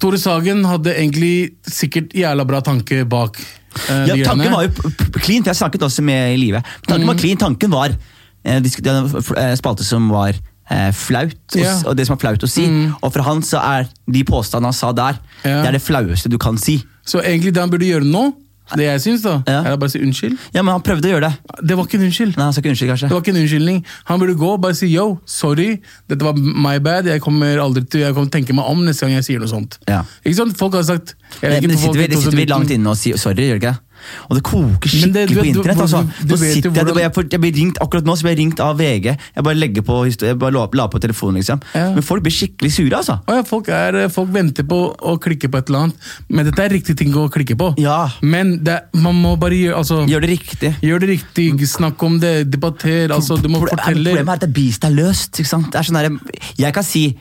Tore 0.00 0.18
Sagen 0.20 0.64
hadde 0.64 0.94
egentlig 0.94 1.52
sikkert 1.68 2.14
jævla 2.16 2.46
bra 2.48 2.62
tanke 2.64 3.02
bak 3.08 3.40
eh, 3.88 4.06
Ja, 4.12 4.16
tanken 4.24 4.52
var 4.52 4.64
jo 4.66 4.70
p- 4.76 4.90
p- 5.12 5.20
clean, 5.20 5.42
for 5.42 5.50
jeg 5.52 5.56
snakket 5.60 5.82
også 5.88 6.02
med 6.02 6.34
i 6.34 6.36
livet. 6.40 6.64
Tanken 6.86 7.06
Mm. 7.06 7.12
var 7.12 7.20
clean, 7.20 7.36
tanken 7.36 7.70
var 7.70 7.88
uh, 7.90 8.56
eh, 8.56 9.54
spalte 9.56 9.84
som 9.84 10.08
var 10.10 10.32
uh, 10.70 10.90
flaut, 10.92 11.36
å 11.54 11.58
Ja. 11.60 11.74
og 11.86 11.96
det 11.96 12.06
som 12.06 12.16
er 12.16 12.20
flaut 12.20 12.42
å 12.42 12.48
si. 12.48 12.66
Mm. 12.66 12.94
Og 13.02 13.12
for 13.12 13.22
han 13.22 13.42
så 13.42 13.58
er 13.62 13.88
de 14.10 14.24
påstandene 14.24 14.72
han 14.72 14.72
sa 14.72 14.92
der, 14.92 15.18
yeah. 15.44 15.62
det 15.62 15.68
er 15.68 15.72
det 15.78 15.82
flaueste 15.82 16.28
du 16.30 16.38
kan 16.38 16.56
si. 16.58 16.82
Så 17.04 17.20
egentlig 17.22 17.52
det 17.54 17.60
han 17.62 17.70
burde 17.70 17.86
gjøre 17.88 18.04
nå, 18.06 18.32
det 18.76 18.84
jeg 18.86 19.00
syns, 19.04 19.22
da, 19.22 19.42
Ja. 19.46 19.60
er 19.64 19.76
å 19.76 19.78
bare 19.78 19.90
si 19.90 19.98
unnskyld. 19.98 20.38
Ja, 20.54 20.62
men 20.62 20.72
han 20.72 20.82
prøvde 20.82 21.08
å 21.08 21.12
gjøre 21.14 21.28
det. 21.30 21.58
Det 21.68 21.76
var 21.76 21.84
ikke 21.86 21.98
en 22.00 22.06
unnskyld. 22.08 22.36
Nei, 22.36 22.44
han 22.44 22.52
sa 22.52 22.60
ikke 22.60 22.72
unnskyld, 22.72 22.90
kanskje. 22.92 23.08
Det 23.08 23.16
var 23.16 23.22
ikke 23.24 23.34
en 23.36 23.42
unnskyldning. 23.42 23.84
Han 24.10 24.20
burde 24.20 24.34
gå 24.38 24.50
og 24.54 24.60
bare 24.62 24.74
si 24.74 24.86
yo, 24.94 25.06
sorry, 25.26 25.80
dette 26.08 26.22
var 26.22 26.34
my 26.36 26.78
bad, 26.78 27.06
jeg 27.06 27.20
kommer 27.20 27.58
aldri 27.58 27.84
til 27.88 28.00
Jeg 28.02 28.14
kommer 28.14 28.30
til 28.30 28.40
å 28.40 28.44
tenke 28.44 28.54
meg 28.54 28.64
om 28.66 28.84
neste 28.84 29.00
gang 29.06 29.14
jeg 29.16 29.24
sier 29.24 29.38
noe 29.38 29.48
sånt. 29.48 29.78
Ja. 29.88 30.02
Ikke 30.24 30.36
sant? 30.36 30.56
Folk 30.58 30.74
har 30.74 30.82
sagt 30.82 31.14
jeg 31.40 31.50
Men 31.62 31.70
det 31.70 31.78
folk 31.78 31.94
sitter, 31.94 32.04
i 32.04 32.06
det 32.08 32.18
sitter 32.18 32.36
vi 32.36 32.46
langt 32.46 32.70
inne 32.70 32.86
og 32.90 32.96
sier 32.96 33.16
sorry, 33.16 33.48
gjør 33.48 33.58
det 33.60 33.62
ikke? 33.62 33.78
Og 34.28 34.36
det 34.36 34.42
koker 34.42 34.88
skikkelig 34.88 35.12
det- 35.12 35.28
du- 35.28 35.34
på 35.34 35.42
du- 35.42 35.48
internett. 35.48 35.76
du- 35.76 35.82
Altså. 35.82 36.02
du 36.02 36.36
jeg, 36.36 36.62
hvordan- 36.72 36.98
jeg, 36.98 37.30
jeg 37.32 37.40
blir 37.40 37.52
ringt, 37.54 37.78
akkurat 37.80 38.04
nå 38.04 38.16
så 38.16 38.22
blir 38.22 38.36
jeg 38.36 38.38
ringt 38.38 38.60
av 38.60 38.76
VG. 38.78 39.04
Jeg 39.36 39.44
bare 39.44 39.54
legger 39.54 39.82
på 39.82 39.96
jeg 40.06 40.38
bare 40.38 40.52
la, 40.52 40.66
la 40.72 40.86
på 40.88 40.98
telefonen, 41.00 41.36
liksom. 41.40 41.60
Ja. 41.74 41.92
Men 41.94 42.02
folk 42.02 42.22
blir 42.22 42.32
skikkelig 42.32 42.72
sure, 42.72 42.96
altså. 42.96 43.20
Ja, 43.28 43.42
folk, 43.42 43.68
er, 43.68 44.08
folk 44.08 44.30
venter 44.32 44.62
på 44.64 44.96
å 44.98 45.18
klikke 45.18 45.50
på 45.50 45.58
et 45.58 45.68
eller 45.68 45.78
annet, 45.86 45.96
men 46.28 46.44
dette 46.46 46.58
er 46.64 46.68
riktig 46.70 46.96
ting 46.96 47.12
å 47.14 47.28
klikke 47.30 47.56
på. 47.56 47.74
Ja. 47.78 48.08
Men 48.22 48.62
det, 48.64 48.80
man 48.94 49.14
må 49.20 49.38
bare 49.38 49.52
gjøre 49.52 49.76
altså, 49.76 50.06
Gjør 50.08 50.20
det 50.20 50.30
riktig. 50.30 50.74
Gjør 50.82 51.00
det 51.00 51.08
riktig, 51.08 51.60
snakk 51.68 52.02
om 52.02 52.18
det, 52.20 52.50
debatter. 52.50 53.08
Altså, 53.12 53.40
du 53.40 53.48
må 53.48 53.60
fortelle 53.60 54.02
Problemet 54.02 54.28
er 54.28 54.32
at 54.32 54.40
det 54.40 54.52
beast 54.54 54.84
er 54.84 54.90
løst. 54.90 55.38
Ikke 55.40 55.46
sant? 55.46 55.70
Det 55.72 55.78
er 55.80 55.82
sånn 55.82 56.00
der, 56.00 56.34
jeg 56.58 56.72
kan 56.74 56.82
si 56.84 57.16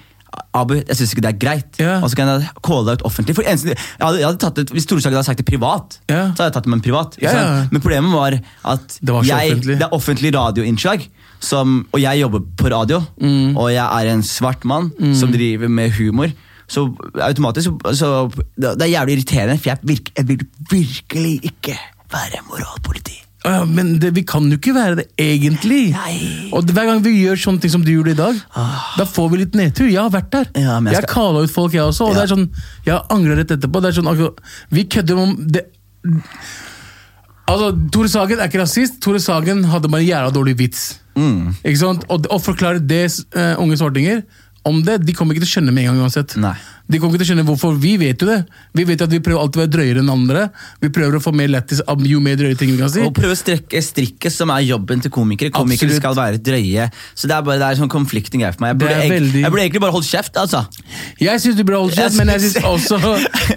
Abu, 0.55 0.73
jeg 0.79 0.95
syns 0.95 1.11
ikke 1.13 1.23
det 1.25 1.29
er 1.33 1.39
greit. 1.39 1.79
Yeah. 1.81 2.03
Og 2.03 2.09
så 2.11 2.15
kan 2.19 2.29
jeg 2.31 2.49
calle 2.63 2.85
deg 2.87 2.99
ut 3.01 3.05
offentlig. 3.09 3.35
For 3.35 3.43
eneste, 3.47 3.73
jeg 3.75 4.03
hadde, 4.05 4.19
jeg 4.21 4.27
hadde 4.29 4.51
det, 4.61 4.71
Hvis 4.75 4.85
Tore 4.87 5.01
Sagen 5.03 5.17
hadde 5.17 5.27
sagt 5.27 5.41
det 5.41 5.47
privat, 5.47 5.97
yeah. 6.11 6.29
så 6.31 6.43
hadde 6.43 6.49
jeg 6.49 6.55
tatt 6.57 6.67
det 6.67 6.71
med 6.71 6.79
en 6.79 6.85
privat. 6.85 7.17
Yeah. 7.23 7.65
Men 7.71 7.83
problemet 7.83 8.15
var 8.15 8.37
at 8.75 8.95
Det 9.01 9.15
var 9.15 9.27
jeg, 9.27 9.51
offentlig. 9.57 9.75
det 9.81 9.87
er 9.87 9.97
offentlig 9.97 10.31
radioinnslag, 10.37 11.07
som, 11.41 11.81
og 11.91 11.99
jeg 12.03 12.21
jobber 12.21 12.45
på 12.57 12.71
radio, 12.71 13.01
Mm. 13.21 13.57
og 13.57 13.71
jeg 13.73 13.83
er 13.85 14.13
en 14.13 14.23
svart 14.23 14.63
mann 14.65 14.91
som 15.17 15.31
driver 15.33 15.67
med 15.67 15.91
humor. 15.97 16.31
Så 16.71 16.85
automatisk 17.19 17.73
så, 17.99 18.29
det 18.55 18.77
er 18.79 18.93
jævlig 18.93 19.17
irriterende, 19.17 19.57
for 19.59 19.69
jeg, 19.73 19.79
virke, 19.83 20.11
jeg 20.15 20.27
vil 20.29 20.45
virkelig 20.71 21.33
ikke 21.51 21.75
være 22.13 22.39
moralpoliti. 22.47 23.17
Ja, 23.43 23.65
Men 23.65 23.95
det, 23.99 24.11
vi 24.13 24.21
kan 24.27 24.45
jo 24.51 24.57
ikke 24.59 24.73
være 24.75 24.95
det 24.99 25.07
egentlig. 25.17 25.91
Nei. 25.95 26.49
Og 26.53 26.67
hver 26.69 26.85
gang 26.85 26.99
vi 27.01 27.15
gjør 27.23 27.39
sånne 27.41 27.61
ting 27.63 27.71
som 27.73 27.81
du 27.85 27.89
gjorde 27.91 28.13
i 28.13 28.19
dag, 28.19 28.37
da 28.99 29.05
får 29.09 29.31
vi 29.31 29.39
litt 29.41 29.55
nedtur. 29.57 29.87
Jeg 29.89 29.97
har 30.01 30.11
vært 30.13 30.29
der. 30.35 30.51
Ja, 30.55 30.75
jeg 30.77 30.93
jeg 30.93 31.01
skal- 31.01 31.13
kala 31.15 31.41
ut 31.41 31.49
folk, 31.49 31.73
jeg 31.73 31.81
også. 31.81 32.05
Og 32.09 32.13
Ja. 32.13 32.21
det 32.21 32.23
er 32.29 32.35
sånn, 32.35 32.49
jeg 32.85 33.01
angrer 33.09 33.37
rett 33.41 33.51
etterpå. 33.57 33.81
Det 33.81 33.89
er 33.97 34.01
sånn, 34.01 34.35
vi 34.69 34.83
kødder 34.85 35.17
om 35.17 35.35
det. 35.47 35.65
Altså, 37.49 37.71
Tore 37.91 38.07
Sagen 38.07 38.39
er 38.39 38.47
ikke 38.47 38.61
rasist. 38.61 39.01
Tore 39.01 39.19
Sagen 39.19 39.63
hadde 39.63 39.89
bare 39.89 40.01
en 40.03 40.07
jævla 40.07 40.31
dårlig 40.31 40.55
vits. 40.59 40.99
Mm. 41.17 41.55
Ikke 41.65 41.77
sant? 41.81 42.05
Og 42.09 42.27
å 42.31 42.37
forklare 42.39 42.79
det 42.85 43.03
uh, 43.35 43.55
unge 43.59 43.75
svartinger 43.75 44.23
om 44.63 44.83
det, 44.85 44.99
de 45.05 45.13
kommer 45.17 45.33
ikke 45.33 45.43
til 45.47 45.49
å 45.49 45.55
skjønne 45.57 45.73
med 45.73 45.87
en 45.87 45.95
gang 45.95 46.05
uansett. 46.05 46.37
Nei. 46.37 46.53
De 46.91 46.99
kommer 46.99 47.15
ikke 47.15 47.23
til 47.23 47.27
å 47.27 47.29
skjønne 47.31 47.45
hvorfor. 47.47 47.77
Vi 47.81 47.93
vet 48.01 48.21
jo 48.21 48.27
det. 48.27 48.39
Vi 48.75 48.83
vet 48.89 49.01
at 49.05 49.11
vi 49.13 49.19
prøver 49.23 49.39
alltid 49.45 49.61
å 49.61 49.63
være 49.63 49.71
drøyere 49.77 50.01
enn 50.03 50.11
andre. 50.11 50.41
Vi 50.83 50.89
prøver 50.93 51.17
å 51.17 51.21
få 51.23 51.31
mer 51.35 51.47
lættis 51.53 51.79
av 51.87 52.01
jo 52.05 52.19
mer 52.23 52.35
drøye 52.39 52.57
ting 52.59 52.73
vi 52.73 52.77
kan 52.81 52.91
si. 52.91 53.01
Og 53.05 53.13
prøve 53.15 53.35
å 53.35 53.39
strekke 53.39 53.79
strikket, 53.83 54.31
som 54.35 54.51
er 54.51 54.65
jobben 54.67 55.01
til 55.05 55.11
komikere. 55.13 55.53
Komikere 55.55 55.89
Absolutt. 55.89 56.01
skal 56.01 56.17
være 56.19 56.41
drøye. 56.43 56.89
Så 57.15 57.29
det 57.31 57.37
er 57.37 57.45
bare 57.47 57.59
det 57.61 57.69
er 57.71 57.79
sånn 57.81 57.91
konflikting 57.93 58.43
greie 58.43 58.51
for 58.55 58.65
meg. 58.65 58.73
Jeg 58.75 58.79
burde, 58.83 58.99
veldig- 59.15 59.43
jeg 59.45 59.51
burde 59.55 59.63
egentlig 59.65 59.83
bare 59.85 59.95
holdt 59.95 60.09
kjeft, 60.11 60.35
altså. 60.41 60.65
Jeg 61.21 61.39
syns 61.41 61.55
du 61.55 61.63
burde 61.63 61.79
holdt 61.85 61.95
Jeg 61.95 62.09
kjeft, 62.11 62.17
men 62.17 62.27
jeg 62.35 62.41
syns- 62.41 62.67
også, 62.73 62.99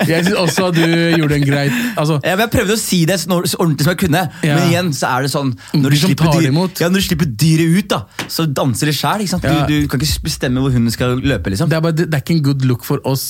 jeg 0.09 0.25
synes 0.25 0.39
også 0.45 0.69
at 0.71 0.75
du 0.79 0.87
gjorde 1.19 1.37
en 1.39 1.45
greit 1.49 1.73
altså, 1.97 2.19
Jeg, 2.25 2.39
jeg 2.43 2.51
prøvde 2.55 2.75
å 2.77 2.81
si 2.81 2.99
det 3.09 3.17
så, 3.21 3.29
ordentlig 3.59 3.87
som 3.87 3.93
jeg 3.95 4.01
kunne, 4.05 4.23
Ja. 4.45 4.55
men 4.59 4.69
igjen 4.71 4.91
så 4.97 5.09
er 5.17 5.27
det 5.27 5.31
sånn 5.33 5.53
Når 5.75 5.89
du, 5.89 5.95
De 5.95 6.01
slipper, 6.05 6.31
dyr, 6.39 6.49
ja, 6.83 6.89
når 6.93 7.01
du 7.01 7.07
slipper 7.09 7.31
dyret 7.45 7.79
ut, 7.79 7.89
da, 7.95 8.01
så 8.29 8.47
danser 8.47 8.91
det 8.91 8.95
sjæl. 8.99 9.25
Du, 9.25 9.49
du 9.71 9.89
kan 9.91 10.01
ikke 10.05 10.23
bestemme 10.29 10.61
hvor 10.63 10.73
hunden 10.75 10.93
skal 10.95 11.17
løpe. 11.25 11.51
liksom 11.55 11.69
det, 11.73 11.77
er 11.79 11.85
bare, 11.87 11.97
det, 11.97 12.07
det 12.11 12.19
er 12.19 12.23
ikke 12.25 12.37
en 12.37 12.43
good 12.51 12.65
look 12.69 12.85
for 12.87 13.01
oss, 13.09 13.24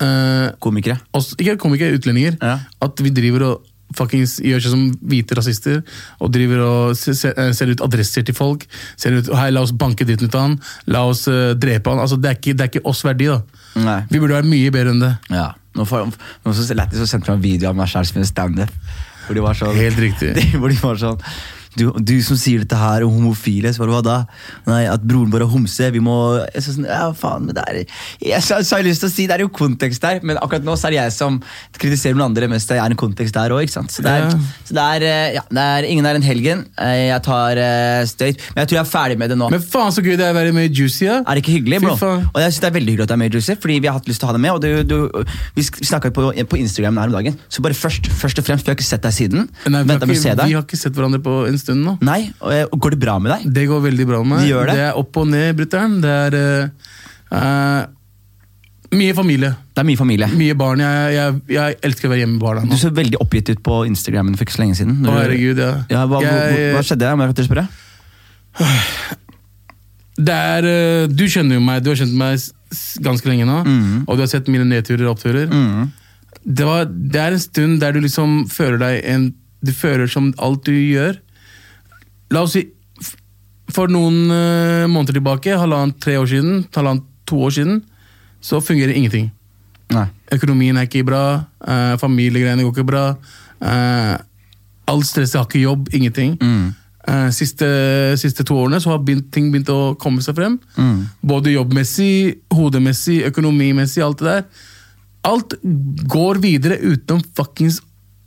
eh, 0.00 0.50
Komikere. 0.60 0.98
oss 1.14 1.34
Ikke 1.38 1.56
komikere, 1.60 1.96
utlendinger. 1.98 2.36
Ja. 2.42 2.58
At 2.82 3.00
vi 3.04 3.10
driver 3.14 3.42
og 3.50 3.66
fuckings 3.96 4.36
gjør 4.38 4.60
seg 4.62 4.70
som 4.70 4.82
hvite 5.10 5.34
rasister 5.34 5.80
og 6.22 6.30
driver 6.30 6.60
og 6.62 6.96
se- 6.96 7.14
se- 7.18 7.32
eh, 7.36 7.50
selger 7.56 7.74
ut 7.80 7.86
adresser 7.88 8.22
til 8.22 8.34
folk. 8.38 8.66
Selger 8.96 9.24
ut, 9.24 9.32
Hei, 9.34 9.48
la 9.50 9.64
oss 9.66 9.72
banke 9.72 10.06
dritten 10.06 10.28
ut 10.30 10.34
av 10.38 10.40
han. 10.46 10.58
La 10.86 11.04
oss 11.10 11.24
eh, 11.28 11.54
drepe 11.58 11.90
han. 11.90 11.98
Altså, 11.98 12.16
det, 12.20 12.30
er 12.30 12.38
ikke, 12.38 12.54
det 12.56 12.66
er 12.68 12.70
ikke 12.74 12.84
oss 12.86 13.02
verdi, 13.04 13.26
da. 13.26 13.40
Nei. 13.82 14.00
Vi 14.10 14.20
burde 14.22 14.36
være 14.38 14.46
mye 14.50 14.70
bedre 14.74 14.94
enn 14.94 15.02
det. 15.02 15.12
Ja. 15.34 15.48
Nå 15.74 15.84
får 15.86 16.06
nå 16.10 16.52
så 16.54 16.74
lættis 16.74 16.98
så 17.02 17.06
sendte 17.06 17.30
meg 17.30 17.36
en 17.38 17.42
video 17.44 17.68
av 17.70 17.76
meg 17.78 17.90
sjæl 17.90 18.06
som 18.08 18.18
en 18.22 18.26
standup. 18.30 18.70
Hvor 19.26 19.34
de 19.38 19.42
var 19.44 19.54
sånn 19.54 19.76
Helt 19.78 19.98
riktig. 20.02 20.32
de, 20.38 20.46
Hvor 20.58 20.68
de 20.72 20.78
var 20.82 20.96
sånn 20.98 21.18
du, 21.78 21.84
du 22.02 22.16
som 22.26 22.38
sier 22.40 22.64
dette 22.64 22.76
her 22.78 23.04
om 23.06 23.12
homofile, 23.14 23.70
så 23.74 23.84
var 23.84 23.92
hva 23.94 24.00
da? 24.02 24.16
Nei, 24.66 24.82
At 24.90 25.04
broren 25.06 25.30
vår 25.30 25.44
er 25.44 25.50
homse. 25.52 25.90
Vi 25.94 26.00
må 26.02 26.16
jeg 26.42 26.64
så 26.64 26.74
sånn, 26.74 26.88
Ja, 26.90 27.10
faen, 27.16 27.46
men 27.46 27.56
det 27.56 27.64
er 27.70 27.78
Jeg 28.24 28.42
så, 28.42 28.58
så 28.66 28.76
har 28.76 28.82
jeg 28.82 28.90
lyst 28.90 29.04
til 29.04 29.10
å 29.10 29.12
si 29.14 29.26
det 29.30 29.36
er 29.36 29.44
jo 29.44 29.50
kontekst 29.54 30.02
der, 30.02 30.18
men 30.26 30.40
akkurat 30.42 30.66
nå 30.66 30.74
så 30.78 30.88
er 30.88 30.96
det 30.96 31.00
jeg 31.00 31.14
som 31.14 31.38
kritiserer 31.78 32.18
noen 32.18 32.30
andre, 32.32 32.48
mens 32.50 32.66
det 32.66 32.78
er 32.80 32.90
en 32.90 32.98
kontekst 32.98 33.36
der 33.36 33.54
òg. 33.54 33.70
Så, 33.70 34.02
det 34.02 34.10
er, 34.10 34.34
så 34.66 34.74
det 34.76 34.86
er, 34.96 35.06
eh, 35.06 35.28
ja, 35.38 35.44
det 35.50 35.66
er 35.76 35.88
Ingen 35.90 36.06
er 36.06 36.18
en 36.18 36.26
helgen. 36.26 36.64
Eh, 36.78 37.06
Jeg 37.10 37.22
tar 37.26 37.58
eh, 37.60 38.02
støyt. 38.10 38.42
Men 38.54 38.62
jeg 38.64 38.70
tror 38.72 38.78
jeg 38.80 38.84
er 38.84 38.90
ferdig 38.90 39.18
med 39.22 39.30
det 39.32 39.38
nå. 39.38 39.50
Men 39.54 39.62
faen 39.62 39.94
så 39.94 40.02
gøy 40.04 40.16
det 40.18 40.26
er 40.26 40.34
å 40.34 40.38
være 40.38 40.54
med 40.56 40.68
i 40.70 40.74
Juicy. 40.80 41.06
Ja. 41.06 41.20
Er 41.22 41.38
det 41.38 41.44
ikke 41.44 41.56
hyggelig, 41.58 41.80
bro? 41.84 41.94
Og 41.94 42.38
jeg 42.42 42.50
synes 42.52 42.60
det 42.64 42.68
er 42.70 42.76
veldig 42.78 42.94
hyggelig 42.94 43.06
at 43.06 43.12
du 43.12 43.16
er 43.16 43.22
med, 43.22 43.34
Juicy, 43.38 43.56
fordi 43.62 43.78
vi 43.84 43.90
har 43.90 43.96
hatt 43.98 44.10
lyst 44.10 44.22
til 44.22 44.28
å 44.28 44.32
ha 44.32 44.36
deg 44.36 44.44
med. 44.44 44.58
Og 44.58 44.60
du, 44.62 44.68
du, 44.90 45.24
vi 45.56 45.64
snakka 45.70 46.12
på, 46.16 46.28
på 46.50 46.60
Instagram 46.60 47.00
her 47.02 47.12
om 47.12 47.16
dagen, 47.18 47.38
så 47.48 47.62
bare 47.64 47.76
først, 47.78 48.10
først 48.20 48.42
og 48.42 48.46
fremst, 48.50 48.66
vi 48.66 48.72
har 48.74 48.78
ikke 48.78 48.88
sett 48.90 49.06
deg 49.06 49.14
siden. 49.16 49.48
Nei, 49.70 49.82
vi, 49.86 49.96
har 49.96 50.04
ikke, 50.06 50.36
vi 50.46 50.56
har 50.58 50.64
ikke 50.66 50.80
sett 50.80 50.96
hverandre 50.98 51.22
på 51.24 51.36
stund 51.60 51.84
nå. 51.86 51.96
Nei, 52.06 52.20
og, 52.40 52.50
eh, 52.54 52.66
Går 52.72 52.96
det 52.96 53.00
bra 53.02 53.18
med 53.22 53.32
deg? 53.34 53.46
Det 53.54 53.64
går 53.70 53.80
veldig 53.86 54.06
bra 54.08 54.20
med 54.24 54.34
meg. 54.34 54.50
Det 54.50 54.74
det? 54.74 54.84
er 54.88 54.98
opp 55.00 55.16
og 55.20 55.30
ned, 55.30 55.54
brutter'n. 55.58 55.96
Det 56.02 56.14
er 56.16 56.36
uh, 57.30 57.82
mye 58.96 59.14
familie. 59.14 59.52
Det 59.70 59.84
er 59.84 59.86
mye 59.86 60.00
familie. 60.00 60.28
Mye 60.34 60.56
barn. 60.58 60.82
Jeg, 60.82 61.14
jeg, 61.14 61.40
jeg 61.54 61.78
elsker 61.86 62.08
å 62.08 62.12
være 62.14 62.24
hjemme 62.24 62.36
med 62.38 62.42
barna 62.42 62.64
Du 62.66 62.74
ser 62.74 62.88
så 62.88 62.94
veldig 62.96 63.20
oppgitt 63.22 63.52
ut 63.52 63.62
på 63.66 63.82
Instagrammen 63.90 64.34
for 64.38 64.48
ikke 64.48 64.56
så 64.56 64.64
lenge 64.64 64.78
siden. 64.80 64.98
Å, 65.06 65.14
herregud, 65.20 65.62
ja. 65.62 65.72
Ja, 65.92 66.06
hva, 66.10 66.18
hva, 66.24 66.36
Jeg- 66.50 66.74
hva 66.74 66.84
skjedde? 66.86 67.12
Om 67.14 67.24
jeg 67.26 67.38
kan 67.38 67.50
spørre? 67.52 67.66
Det 70.20 70.34
er, 70.36 70.66
du 71.08 71.22
kjenner 71.32 71.56
jo 71.56 71.62
meg, 71.64 71.78
du 71.80 71.94
har 71.94 71.96
kjent 71.96 72.12
meg 72.18 72.42
ganske 73.00 73.28
lenge 73.30 73.46
nå. 73.48 73.62
Mm. 73.64 73.94
Og 74.04 74.18
du 74.18 74.24
har 74.24 74.28
sett 74.28 74.50
mine 74.52 74.66
nedturer 74.68 75.06
og 75.06 75.14
oppturer. 75.14 75.48
Det, 76.44 76.66
var, 76.66 76.84
det 76.90 77.20
er 77.22 77.36
en 77.36 77.42
stund 77.42 77.80
der 77.80 77.96
du 77.96 78.02
liksom 78.04 78.42
føler 78.52 78.78
deg 78.80 79.00
en, 79.12 79.26
Du 79.64 79.72
føler 79.76 80.08
som 80.08 80.30
alt 80.40 80.64
du 80.64 80.72
gjør 80.72 81.18
La 82.30 82.44
oss 82.46 82.54
si 82.56 82.64
For 83.70 83.90
noen 83.90 84.30
eh, 84.34 84.86
måneder 84.90 85.14
tilbake, 85.18 85.54
halvannet 85.58 86.00
tre 86.02 86.16
år 86.18 86.26
siden, 86.26 86.64
halvannet 86.74 87.04
to 87.30 87.38
år 87.46 87.52
siden, 87.54 87.76
så 88.42 88.58
fungerer 88.58 88.96
ingenting. 88.98 89.28
Nei. 89.94 90.08
Økonomien 90.34 90.78
er 90.78 90.88
ikke 90.88 91.04
bra, 91.06 91.22
eh, 91.62 91.94
familiegreiene 92.02 92.64
går 92.66 92.74
ikke 92.74 92.88
bra. 92.88 93.04
eh, 93.60 94.16
alt 94.90 95.06
stresset, 95.06 95.38
har 95.38 95.46
ikke 95.46 95.62
jobb, 95.62 95.88
ingenting. 95.94 96.34
Mm. 96.42 96.74
Eh, 97.08 97.28
siste, 97.30 97.68
siste 98.20 98.44
to 98.44 98.56
årene 98.60 98.80
så 98.82 98.90
har 98.92 99.04
ting 99.32 99.52
begynt 99.52 99.70
å 99.72 99.96
komme 99.98 100.20
seg 100.20 100.36
frem. 100.36 100.58
Mm. 100.76 101.06
Både 101.22 101.54
jobbmessig, 101.54 102.40
hodemessig, 102.52 103.22
økonomimessig, 103.30 104.02
alt 104.04 104.18
det 104.18 104.26
der. 104.26 104.44
Alt 105.30 105.54
går 106.10 106.40
videre 106.42 106.80
utenom 106.80 107.22
fuckings 107.36 107.80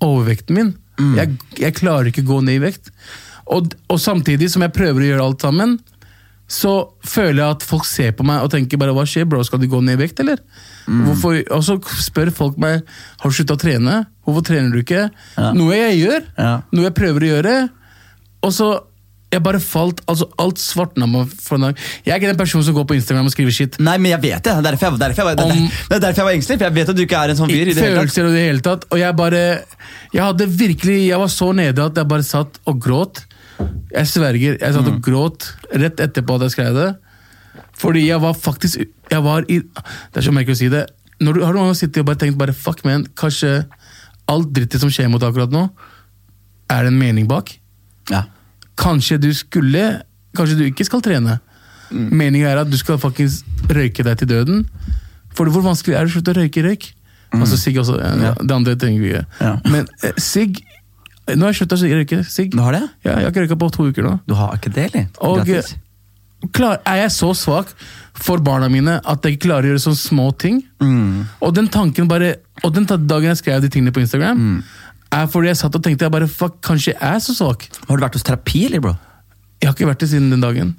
overvekten 0.03 0.55
min. 0.55 0.73
Mm. 0.99 1.13
Jeg, 1.17 1.37
jeg 1.59 1.77
klarer 1.77 2.09
ikke 2.09 2.23
å 2.25 2.31
gå 2.31 2.41
ned 2.45 2.59
i 2.61 2.65
vekt. 2.65 2.91
Og, 3.51 3.73
og 3.91 3.99
samtidig 3.99 4.49
som 4.51 4.63
jeg 4.65 4.73
prøver 4.75 5.01
å 5.03 5.09
gjøre 5.11 5.25
alt 5.27 5.43
sammen, 5.43 5.75
så 6.53 6.73
føler 7.07 7.39
jeg 7.39 7.55
at 7.57 7.65
folk 7.65 7.85
ser 7.87 8.11
på 8.17 8.25
meg 8.27 8.43
og 8.43 8.51
tenker 8.53 8.77
bare 8.77 8.93
hva 8.93 9.05
skjer, 9.09 9.25
bro, 9.29 9.41
skal 9.47 9.61
du 9.61 9.67
gå 9.71 9.79
ned 9.81 9.95
i 9.97 10.03
vekt, 10.03 10.19
eller? 10.21 10.41
Mm. 10.85 11.05
Hvorfor, 11.07 11.39
og 11.55 11.63
så 11.65 11.77
spør 12.03 12.33
folk 12.35 12.57
meg 12.61 12.81
har 12.83 13.31
du 13.31 13.35
slutta 13.35 13.55
å 13.55 13.61
trene. 13.61 14.01
Hvorfor 14.27 14.45
trener 14.51 14.73
du 14.75 14.81
ikke? 14.83 15.07
Ja. 15.37 15.51
Noe 15.55 15.77
jeg 15.79 16.01
gjør, 16.03 16.25
Ja. 16.37 16.55
noe 16.71 16.89
jeg 16.89 16.95
prøver 16.99 17.25
å 17.25 17.31
gjøre. 17.31 17.55
Og 18.43 18.51
så 18.53 18.67
jeg 19.33 19.41
bare 19.41 19.57
falt 19.63 20.01
altså 20.09 20.27
Alt 20.37 20.59
svartna 20.61 21.07
meg 21.09 21.31
for 21.41 21.57
en 21.57 21.67
dag. 21.69 21.79
Jeg 22.05 22.13
er 22.13 22.19
ikke 22.21 22.29
den 22.29 22.37
personen 22.37 22.65
som 22.67 22.75
går 22.77 22.85
på 22.91 22.97
Instagram 22.99 23.29
og 23.29 23.33
skriver 23.33 23.55
shit. 23.55 23.79
Nei, 23.81 23.95
men 23.97 24.11
jeg 24.13 24.21
vet 24.27 24.43
det. 24.45 24.51
Det 24.51 24.53
er 24.53 24.67
derfor 24.67 24.91
jeg, 24.91 24.99
derfor 25.01 25.23
jeg, 25.23 25.33
er 25.33 25.53
det 25.89 25.97
er 25.97 26.03
derfor 26.05 26.21
jeg 26.21 26.27
var 26.27 26.37
engstelig, 26.37 26.59
for 26.59 26.67
jeg 26.67 26.75
vet 26.77 26.91
at 26.93 26.99
du 26.99 27.03
ikke 27.07 27.21
er 27.23 27.33
en 27.33 27.39
sånn 27.39 27.49
fyr. 27.53 27.71
i 27.71 27.73
det 27.73 27.87
hele 27.87 28.03
tatt. 28.03 28.19
Og 28.27 28.35
det 28.35 28.45
hele 28.45 28.65
tatt. 28.67 28.85
Og 28.91 29.01
jeg 29.01 29.17
bare 29.17 29.43
Jeg 30.13 30.21
hadde 30.21 30.49
virkelig 30.59 30.97
Jeg 31.07 31.19
var 31.23 31.31
så 31.33 31.49
nede 31.55 31.87
at 31.87 31.97
jeg 31.97 32.11
bare 32.13 32.27
satt 32.27 32.59
og 32.69 32.81
gråt. 32.83 33.23
Jeg 33.93 34.07
sverger. 34.09 34.57
Jeg 34.59 34.73
satt 34.73 34.87
og 34.87 34.93
Mm. 34.95 35.01
gråt 35.05 35.53
rett 35.73 35.99
etterpå 35.99 36.35
at 36.35 36.41
jeg 36.47 36.51
skrev 36.55 36.73
det. 36.75 36.95
Fordi 37.77 38.07
jeg 38.07 38.19
var 38.21 38.33
faktisk 38.33 38.85
Jeg 39.11 39.21
var 39.23 39.43
i 39.49 39.59
Det 39.59 40.17
er 40.17 40.21
så 40.21 40.31
merkelig 40.33 40.55
å 40.55 40.61
si 40.61 40.69
det. 40.69 40.87
Når 41.21 41.33
du, 41.33 41.43
har 41.45 41.53
du 41.53 41.73
sittet 41.77 41.99
og 42.01 42.05
bare 42.05 42.17
tenkt 42.17 42.37
bare 42.37 42.53
fuck 42.53 42.83
man, 42.85 43.05
kanskje 43.15 43.65
alt 44.27 44.51
drittet 44.53 44.79
som 44.81 44.89
skjer 44.89 45.09
mot 45.09 45.21
akkurat 45.21 45.51
nå, 45.51 45.69
er 46.69 46.83
det 46.83 46.87
en 46.93 46.97
mening 46.99 47.27
bak? 47.27 47.51
Ja. 48.09 48.23
Kanskje 48.77 49.19
du 49.21 49.31
skulle 49.33 50.01
Kanskje 50.35 50.57
du 50.57 50.63
ikke 50.65 50.83
skal 50.85 51.01
trene. 51.05 51.39
Mm. 51.91 52.09
Meningen 52.17 52.47
er 52.49 52.57
at 52.57 52.69
du 52.71 52.77
skal 52.77 52.97
faktisk 52.97 53.45
røyke 53.69 54.01
deg 54.03 54.17
til 54.17 54.27
døden. 54.27 54.63
For 55.35 55.45
hvor 55.45 55.61
vanskelig 55.61 55.93
er 55.95 56.05
det 56.07 56.09
å 56.09 56.15
slutte 56.15 56.33
å 56.33 56.39
røyke 56.41 56.63
røyk? 56.65 56.87
Altså 57.33 57.57
sigg 57.57 57.77
også. 57.77 57.99
ja, 58.01 58.15
Mm. 58.15 58.21
Ja. 58.23 58.33
Det 58.33 58.51
andre 58.55 58.75
trenger 58.75 58.99
vi 59.01 59.09
ikke. 59.13 59.25
Ja. 59.41 59.59
Men 59.69 59.87
eh, 60.03 60.11
sigg 60.17 60.63
Nå 61.31 61.45
har 61.45 61.53
jeg 61.53 61.61
slutta 61.61 61.77
å 61.79 61.89
røyke 62.01 62.19
sigg. 62.27 62.51
Du 62.51 62.59
har 62.59 62.75
det? 62.75 62.83
Ja, 63.05 63.13
jeg 63.15 63.23
har 63.27 63.31
ikke 63.31 63.43
røyka 63.45 63.57
på 63.61 63.71
to 63.71 63.85
uker 63.87 64.03
nå. 64.03 64.13
Du 64.27 64.33
har 64.35 64.57
ikke 64.57 64.73
det, 64.75 64.89
eller? 64.91 65.05
Og 65.23 66.51
klar, 66.51 66.81
er 66.85 66.97
jeg 67.05 67.11
så 67.15 67.29
svak 67.37 67.69
for 68.19 68.41
barna 68.43 68.67
mine 68.69 68.97
at 68.99 69.23
jeg 69.23 69.37
ikke 69.37 69.45
klarer 69.47 69.69
å 69.69 69.71
gjøre 69.73 69.83
sånne 69.85 70.01
små 70.01 70.25
ting? 70.37 70.57
Mm. 70.83 71.21
Og 71.39 71.53
den 71.55 71.69
tanken 71.71 72.09
bare 72.11 72.33
Og 72.63 72.73
den 72.75 72.85
dagen 72.85 73.29
jeg 73.31 73.39
skrev 73.39 73.61
de 73.63 73.69
tingene 73.71 73.91
på 73.95 74.03
Instagram, 74.03 74.37
Mm. 74.37 74.63
er 75.11 75.25
fordi 75.27 75.47
jeg 75.47 75.57
satt 75.57 75.75
og 75.75 75.81
tenkte 75.83 76.05
jeg 76.05 76.11
bare 76.11 76.27
fuck, 76.27 76.59
kanskje 76.61 76.93
jeg 76.93 77.01
er 77.01 77.19
så 77.19 77.33
svak. 77.33 77.67
Har 77.87 77.97
du 77.97 78.03
vært 78.03 78.13
hos 78.13 78.23
terapi, 78.23 78.65
eller, 78.67 78.79
bro? 78.79 78.93
Jeg 79.61 79.67
har 79.69 79.73
ikke 79.75 79.87
vært 79.89 79.99
det 79.99 80.09
siden 80.09 80.29
den 80.29 80.41
dagen. 80.41 80.75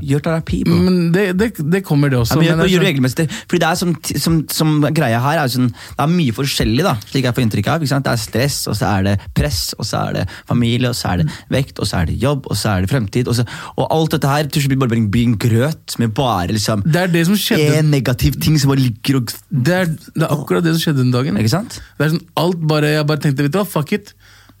Gjør 0.00 0.22
terapi, 0.24 0.58
bro. 0.64 0.76
Men 0.80 0.94
det, 1.12 1.22
det, 1.36 1.46
det 1.72 1.80
kommer, 1.84 2.08
det 2.12 2.16
også. 2.20 2.38
Ja, 2.40 2.54
men 2.54 2.60
men 2.60 2.66
det 2.66 2.72
gjør 2.72 2.80
det 2.80 2.86
sånn- 2.86 2.86
regelmessig. 2.88 3.26
Fordi 3.50 3.60
det 3.60 3.68
er 3.68 3.78
som, 3.80 3.90
som, 4.24 4.36
som 4.48 4.70
greia 4.96 5.18
her 5.20 5.40
er 5.42 5.50
sånn, 5.52 5.68
Det 5.72 6.04
er 6.04 6.10
mye 6.12 6.32
forskjellig, 6.36 6.84
da, 6.86 6.94
slik 7.10 7.26
jeg 7.28 7.36
får 7.36 7.44
inntrykk 7.44 7.68
av. 7.74 7.84
Det 7.84 8.12
er 8.12 8.20
stress, 8.20 8.58
og 8.70 8.76
så 8.78 8.88
er 8.94 9.02
det 9.08 9.14
press, 9.36 9.60
og 9.78 9.84
så 9.88 10.00
er 10.08 10.16
det 10.18 10.24
familie, 10.48 10.88
og 10.92 10.96
så 10.96 11.12
er 11.12 11.22
det 11.22 11.28
vekt, 11.52 11.80
og 11.80 11.88
så 11.90 12.00
er 12.00 12.10
det 12.10 12.16
jobb, 12.22 12.48
og 12.48 12.56
så 12.60 12.72
er 12.74 12.86
det 12.86 12.92
fremtid. 12.92 13.28
Og, 13.28 13.36
så, 13.40 13.44
og 13.76 13.86
alt 13.96 14.16
dette 14.16 14.30
her 14.32 14.48
til 14.48 14.64
slutt 14.64 14.72
blir 14.74 14.82
bare 14.86 15.02
blir 15.16 15.28
en 15.28 15.36
grøt 15.40 15.96
med 16.00 16.14
bare 16.16 16.48
liksom 16.56 16.84
det 16.86 17.02
er 17.02 17.12
det 17.12 17.26
som 17.28 17.36
skjedde. 17.36 17.78
en 17.82 17.90
negativ 17.92 18.40
ting 18.40 18.56
som 18.60 18.72
bare 18.72 18.80
ligger 18.80 19.20
og 19.20 19.32
Det 19.50 19.74
er, 19.74 19.84
det 20.16 20.24
er 20.24 20.32
akkurat 20.32 20.64
det 20.64 20.72
som 20.76 20.80
skjedde 20.86 21.04
den 21.04 21.12
dagen. 21.12 21.36
Ikke 21.40 21.52
sant? 21.52 21.80
Det 21.98 22.06
er 22.08 22.14
sånn, 22.16 22.24
alt 22.40 22.60
bare, 22.72 22.94
Jeg 22.96 23.06
bare 23.06 23.20
tenkte, 23.20 23.44
vet 23.44 23.52
du 23.52 23.60
hva, 23.60 23.66
fuck 23.68 23.92
it. 23.92 24.14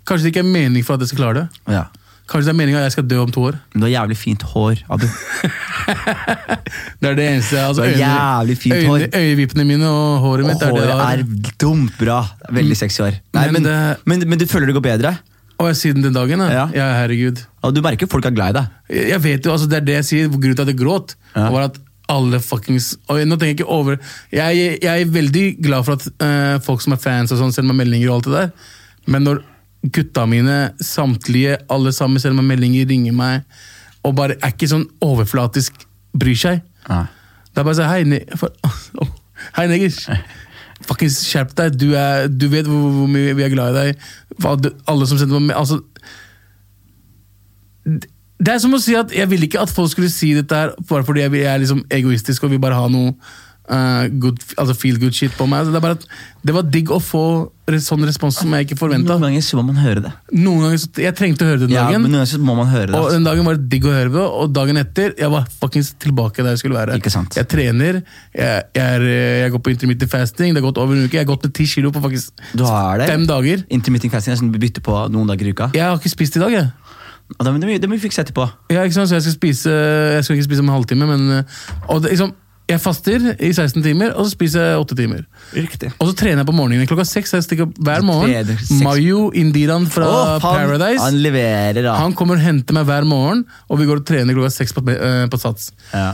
Kanskje 0.04 0.28
det 0.28 0.34
ikke 0.34 0.44
er 0.44 0.52
mening 0.52 0.84
for 0.84 0.96
at 0.96 1.04
jeg 1.04 1.12
skal 1.12 1.24
klare 1.24 1.42
det. 1.42 1.62
Ja. 1.76 1.86
Kanskje 2.30 2.46
det 2.46 2.52
er 2.54 2.58
meninga 2.60 2.80
jeg 2.84 2.92
skal 2.94 3.06
dø 3.10 3.16
om 3.24 3.30
to 3.34 3.42
år. 3.48 3.56
Men 3.74 3.82
du 3.82 3.86
har 3.88 3.92
jævlig 4.04 4.16
fint 4.20 4.42
hår, 4.52 4.84
Abu. 4.94 5.06
Det 7.00 7.08
er 7.10 7.16
det 7.18 7.24
eneste. 7.26 7.58
Altså, 7.58 7.82
Du 7.88 7.98
jævlig 7.98 8.56
fint 8.60 8.86
hår. 8.86 9.06
øyne, 9.06 9.08
øyevippene 9.18 9.64
mine 9.66 9.88
og 9.88 10.18
håret 10.24 10.46
mitt 10.46 10.62
Og 10.62 10.62
er 10.62 10.72
det 10.72 10.84
håret 10.84 11.00
har. 11.00 11.18
er 11.24 11.52
dumt 11.60 11.96
bra. 11.98 12.20
Veldig 12.54 12.76
sexy 12.78 13.02
hår. 13.02 13.18
Nei, 13.34 13.44
Men 13.50 13.52
men, 13.52 13.62
det- 13.64 13.96
men, 14.06 14.28
men 14.28 14.38
du 14.38 14.46
føler 14.46 14.66
det 14.70 14.74
går 14.78 14.86
bedre? 14.86 15.16
Og 15.60 15.66
jeg 15.68 15.76
siden 15.76 16.02
den 16.02 16.14
dagen, 16.14 16.38
ja. 16.40 16.68
Ja. 16.74 16.86
herregud. 17.02 17.42
Og 17.62 17.74
du 17.74 17.82
merker 17.82 18.06
folk 18.08 18.24
er 18.24 18.30
glad 18.30 18.54
i 18.54 18.58
deg. 18.60 18.66
Jeg 18.96 19.08
jeg 19.10 19.22
vet 19.22 19.44
jo, 19.44 19.52
altså 19.52 19.68
Det 19.68 19.76
er 19.76 19.84
det 19.84 19.94
jeg 19.94 20.04
sier. 20.04 20.28
Grunnen 20.28 20.56
til 20.56 20.62
at 20.62 20.68
jeg 20.68 20.78
gråt, 20.78 21.14
Ja. 21.36 21.50
var 21.50 21.62
at 21.68 21.76
alle 22.08 22.40
fuckings 22.40 22.96
Og 23.08 23.18
nå 23.26 23.36
tenker 23.38 23.46
jeg 23.46 23.60
ikke 23.60 23.68
over 23.70 23.96
Jeg, 24.32 24.78
jeg 24.82 25.00
er 25.02 25.04
veldig 25.06 25.62
glad 25.62 25.84
for 25.84 25.92
at 25.92 26.06
uh, 26.20 26.58
folk 26.58 26.80
som 26.82 26.92
er 26.92 26.96
fans 26.96 27.30
og 27.32 27.38
sånn 27.38 27.52
sender 27.52 27.72
meg 27.74 27.86
meldinger 27.86 28.08
og 28.10 28.14
alt 28.16 28.24
det 28.24 28.32
der, 28.32 28.50
men 29.06 29.22
når 29.22 29.42
gutta 29.82 30.26
mine, 30.28 30.72
samtlige, 30.84 31.56
alle 31.72 31.92
sammen 31.96 32.20
selv 32.20 32.38
om 32.38 32.44
meldinger, 32.44 32.88
ringer 32.88 33.16
meg, 33.16 33.46
og 34.04 34.16
bare 34.18 34.36
er 34.40 34.52
ikke 34.52 34.68
sånn 34.70 34.86
overflatisk 35.04 35.86
bryr 36.16 36.38
seg 36.38 36.62
Ja. 36.88 37.06
Det 37.50 37.60
er 37.60 37.66
bare 37.66 37.76
sånn 37.78 37.90
Hei, 37.90 38.04
ne 38.06 38.20
for, 38.38 38.52
oh, 38.66 39.08
hei 39.56 39.66
negers. 39.70 40.04
Fuckings 40.86 41.18
skjerp 41.26 41.52
deg. 41.58 41.74
Du, 41.80 41.90
er, 41.98 42.28
du 42.30 42.46
vet 42.52 42.68
hvor, 42.68 42.86
hvor 42.94 43.10
mye 43.10 43.34
vi 43.36 43.44
er 43.44 43.52
glad 43.52 43.74
i 43.74 43.80
deg. 43.90 44.04
Alle 44.88 45.08
som 45.08 45.18
sender 45.20 45.42
meg 45.42 45.56
altså, 45.58 45.80
Det 47.84 48.54
er 48.54 48.62
som 48.62 48.76
å 48.76 48.80
si 48.80 48.94
at 48.96 49.12
jeg 49.12 49.28
ville 49.28 49.48
ikke 49.48 49.60
at 49.64 49.72
folk 49.72 49.90
skulle 49.92 50.12
si 50.12 50.30
dette 50.36 50.56
her 50.56 50.72
bare 50.88 51.04
fordi 51.04 51.24
jeg, 51.26 51.34
jeg 51.42 51.50
er 51.50 51.60
liksom 51.60 51.82
egoistisk 51.92 52.46
og 52.46 52.54
vil 52.54 52.62
bare 52.62 52.78
ha 52.78 52.86
noe 52.92 53.12
eh, 53.70 54.08
good, 54.22 54.38
altså 54.58 54.74
feel 54.76 54.98
good 54.98 55.14
shit 55.16 55.32
på 55.38 55.46
meg. 55.48 55.60
Altså, 55.62 55.72
det, 55.72 55.78
er 55.80 55.84
bare 55.86 55.96
at 55.98 56.06
det 56.46 56.54
var 56.56 56.62
digg 56.74 56.90
å 56.90 56.98
få 57.02 57.22
sånn 57.70 58.02
respons 58.02 58.34
som 58.40 58.50
jeg 58.56 58.66
ikke 58.66 58.76
forventa. 58.80 59.14
Noen 59.14 59.28
ganger 59.28 59.44
så 59.46 59.58
må 59.60 59.62
man 59.68 59.76
høre 59.78 60.00
det. 60.02 60.10
Noen 60.34 60.64
ganger 60.64 60.80
så, 60.82 60.88
Jeg 60.98 61.14
trengte 61.14 61.44
å 61.46 61.50
høre 61.52 61.60
det 61.60 61.68
den 61.68 61.76
Ja, 61.76 61.84
dagen. 61.86 62.02
men 62.02 62.10
noen 62.10 62.18
ganger 62.24 62.30
så 62.32 62.40
må 62.42 62.56
man 62.58 62.66
høre 62.72 62.88
det. 62.90 62.94
Og 62.98 63.04
Altså. 63.04 63.14
den 63.14 63.28
dagen 63.28 63.44
var 63.46 63.54
det 63.60 63.68
digg 63.70 63.86
å 63.86 63.92
høre 63.94 64.10
det, 64.10 64.24
og 64.40 64.52
dagen 64.56 64.76
etter 64.82 65.14
jeg 65.20 65.30
var 65.30 65.46
fuckings 65.60 65.92
tilbake 66.02 66.42
der 66.42 66.50
jeg 66.56 66.62
skulle 66.64 66.80
være. 66.80 66.96
Ikke 66.98 67.12
sant. 67.14 67.36
Jeg 67.38 67.46
trener, 67.52 68.00
jeg, 68.34 68.64
jeg, 68.74 68.82
er, 68.98 69.06
jeg 69.44 69.52
går 69.54 69.62
på 69.62 69.70
intermittent 69.76 70.10
fasting, 70.10 70.54
det 70.54 70.62
har 70.64 70.66
gått 70.72 70.82
over 70.82 70.98
en 70.98 71.04
uke. 71.06 71.14
Jeg 71.14 71.22
har 71.26 71.30
gått 71.30 71.46
ned 71.46 71.54
ti 71.54 71.66
kilo 71.70 71.92
på 71.94 72.02
faktisk 72.02 72.32
Du 72.58 72.64
har 72.66 72.98
det? 72.98 73.06
fem 73.06 73.26
dager. 73.30 73.62
Intermittent 73.70 74.12
fasting 74.12 74.34
er 74.34 74.42
sånn 74.42 74.50
du 74.50 74.58
bytter 74.58 74.82
på 74.82 74.98
noen 75.14 75.30
dager 75.30 75.46
i 75.46 75.54
uka. 75.54 75.70
Jeg 75.78 75.86
har 75.86 75.96
ikke 76.02 76.10
spist 76.10 76.36
i 76.36 76.42
dag, 76.42 76.50
jeg. 76.58 76.72
Må- 77.38 77.60
det 77.62 77.86
må 77.88 77.94
vi 77.94 78.02
fikse 78.08 78.24
etterpå. 78.24 78.50
Ja, 78.74 78.82
ikke 78.82 78.94
sant? 78.98 79.06
Så 79.08 79.14
jeg 79.14 79.22
skal 79.22 79.36
spise 79.38 79.70
Jeg 79.70 80.24
skal 80.26 80.34
ikke 80.36 80.48
spise 80.50 80.64
om 80.64 80.68
en 80.72 80.74
halvtime, 80.74 81.06
men 81.06 81.30
eh, 81.38 81.44
og 81.88 82.02
det, 82.02 82.10
liksom, 82.18 82.32
Jeg 82.70 82.82
faster 82.82 83.26
i 83.36 83.50
16 83.52 83.82
timer, 83.84 84.14
og 84.14 84.26
så 84.26 84.34
spiser 84.34 84.66
jeg 84.68 84.84
8 84.84 84.98
timer. 84.98 85.26
Riktig. 85.56 85.92
Og 85.98 86.10
så 86.10 86.16
trener 86.22 86.42
jeg 86.42 86.48
på 86.50 86.56
morgenen. 86.56 86.88
Klokka 86.90 87.06
6. 87.08 87.34
jeg 87.36 87.46
stikker 87.46 87.68
opp 87.68 87.78
hver 87.86 88.06
morgen. 88.06 88.54
Mayo 88.84 89.28
Indiran 89.36 89.88
fra 89.90 90.08
oh, 90.08 90.32
han, 90.36 90.42
Paradise. 90.44 91.02
Han 91.04 91.20
leverer, 91.24 91.82
da. 91.84 91.98
Han 92.00 92.16
kommer 92.18 92.40
og 92.40 92.46
henter 92.46 92.76
meg 92.76 92.88
hver 92.88 93.08
morgen, 93.08 93.44
og 93.68 93.80
vi 93.82 93.88
går 93.90 94.02
og 94.02 94.08
trener 94.08 94.36
klokka 94.36 94.54
6 94.60 94.76
på, 94.78 94.86
uh, 94.90 95.24
på 95.30 95.40
Sats. 95.40 95.70
Ja. 95.92 96.12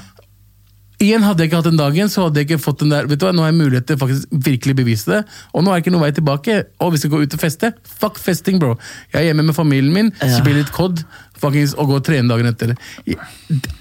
Igjen 0.98 1.20
Hadde 1.26 1.44
jeg 1.44 1.50
ikke 1.50 1.59
hatt 1.61 1.66
den 1.68 1.76
dagen, 1.76 2.09
så 2.09 2.22
hadde 2.24 2.40
jeg 2.40 2.46
ikke 2.48 2.62
fått 2.64 2.78
den 2.80 2.88
der 2.94 3.04
Vet 3.11 3.20
du 3.20 3.26
hva, 3.26 3.32
Nå 3.37 3.42
har 3.44 3.50
jeg 3.52 3.59
mulighet 3.59 3.87
til 3.90 3.98
faktisk 4.00 4.30
virkelig 4.46 4.76
bevise 4.78 5.11
det, 5.12 5.18
og 5.52 5.64
nå 5.66 5.70
er 5.70 5.76
det 5.76 5.85
ikke 5.85 5.92
noen 5.92 6.04
vei 6.06 6.12
tilbake. 6.16 6.54
Og 6.80 6.92
vi 6.94 7.00
skal 7.02 7.11
gå 7.12 7.20
ut 7.26 7.35
og 7.37 7.42
feste. 7.42 7.72
Fuck 8.00 8.16
festing, 8.22 8.59
bro. 8.62 8.78
Jeg 9.12 9.20
er 9.20 9.26
hjemme 9.28 9.44
med 9.50 9.54
familien 9.59 9.92
min, 9.92 10.12
Ja. 10.22 10.30
spiller 10.38 10.62
litt 10.62 10.72
COD 10.72 11.04
fuckings, 11.37 11.74
og 11.76 11.90
går 11.90 12.00
og 12.00 12.04
trener 12.06 12.28
dagen 12.32 12.46
etter. 12.48 12.72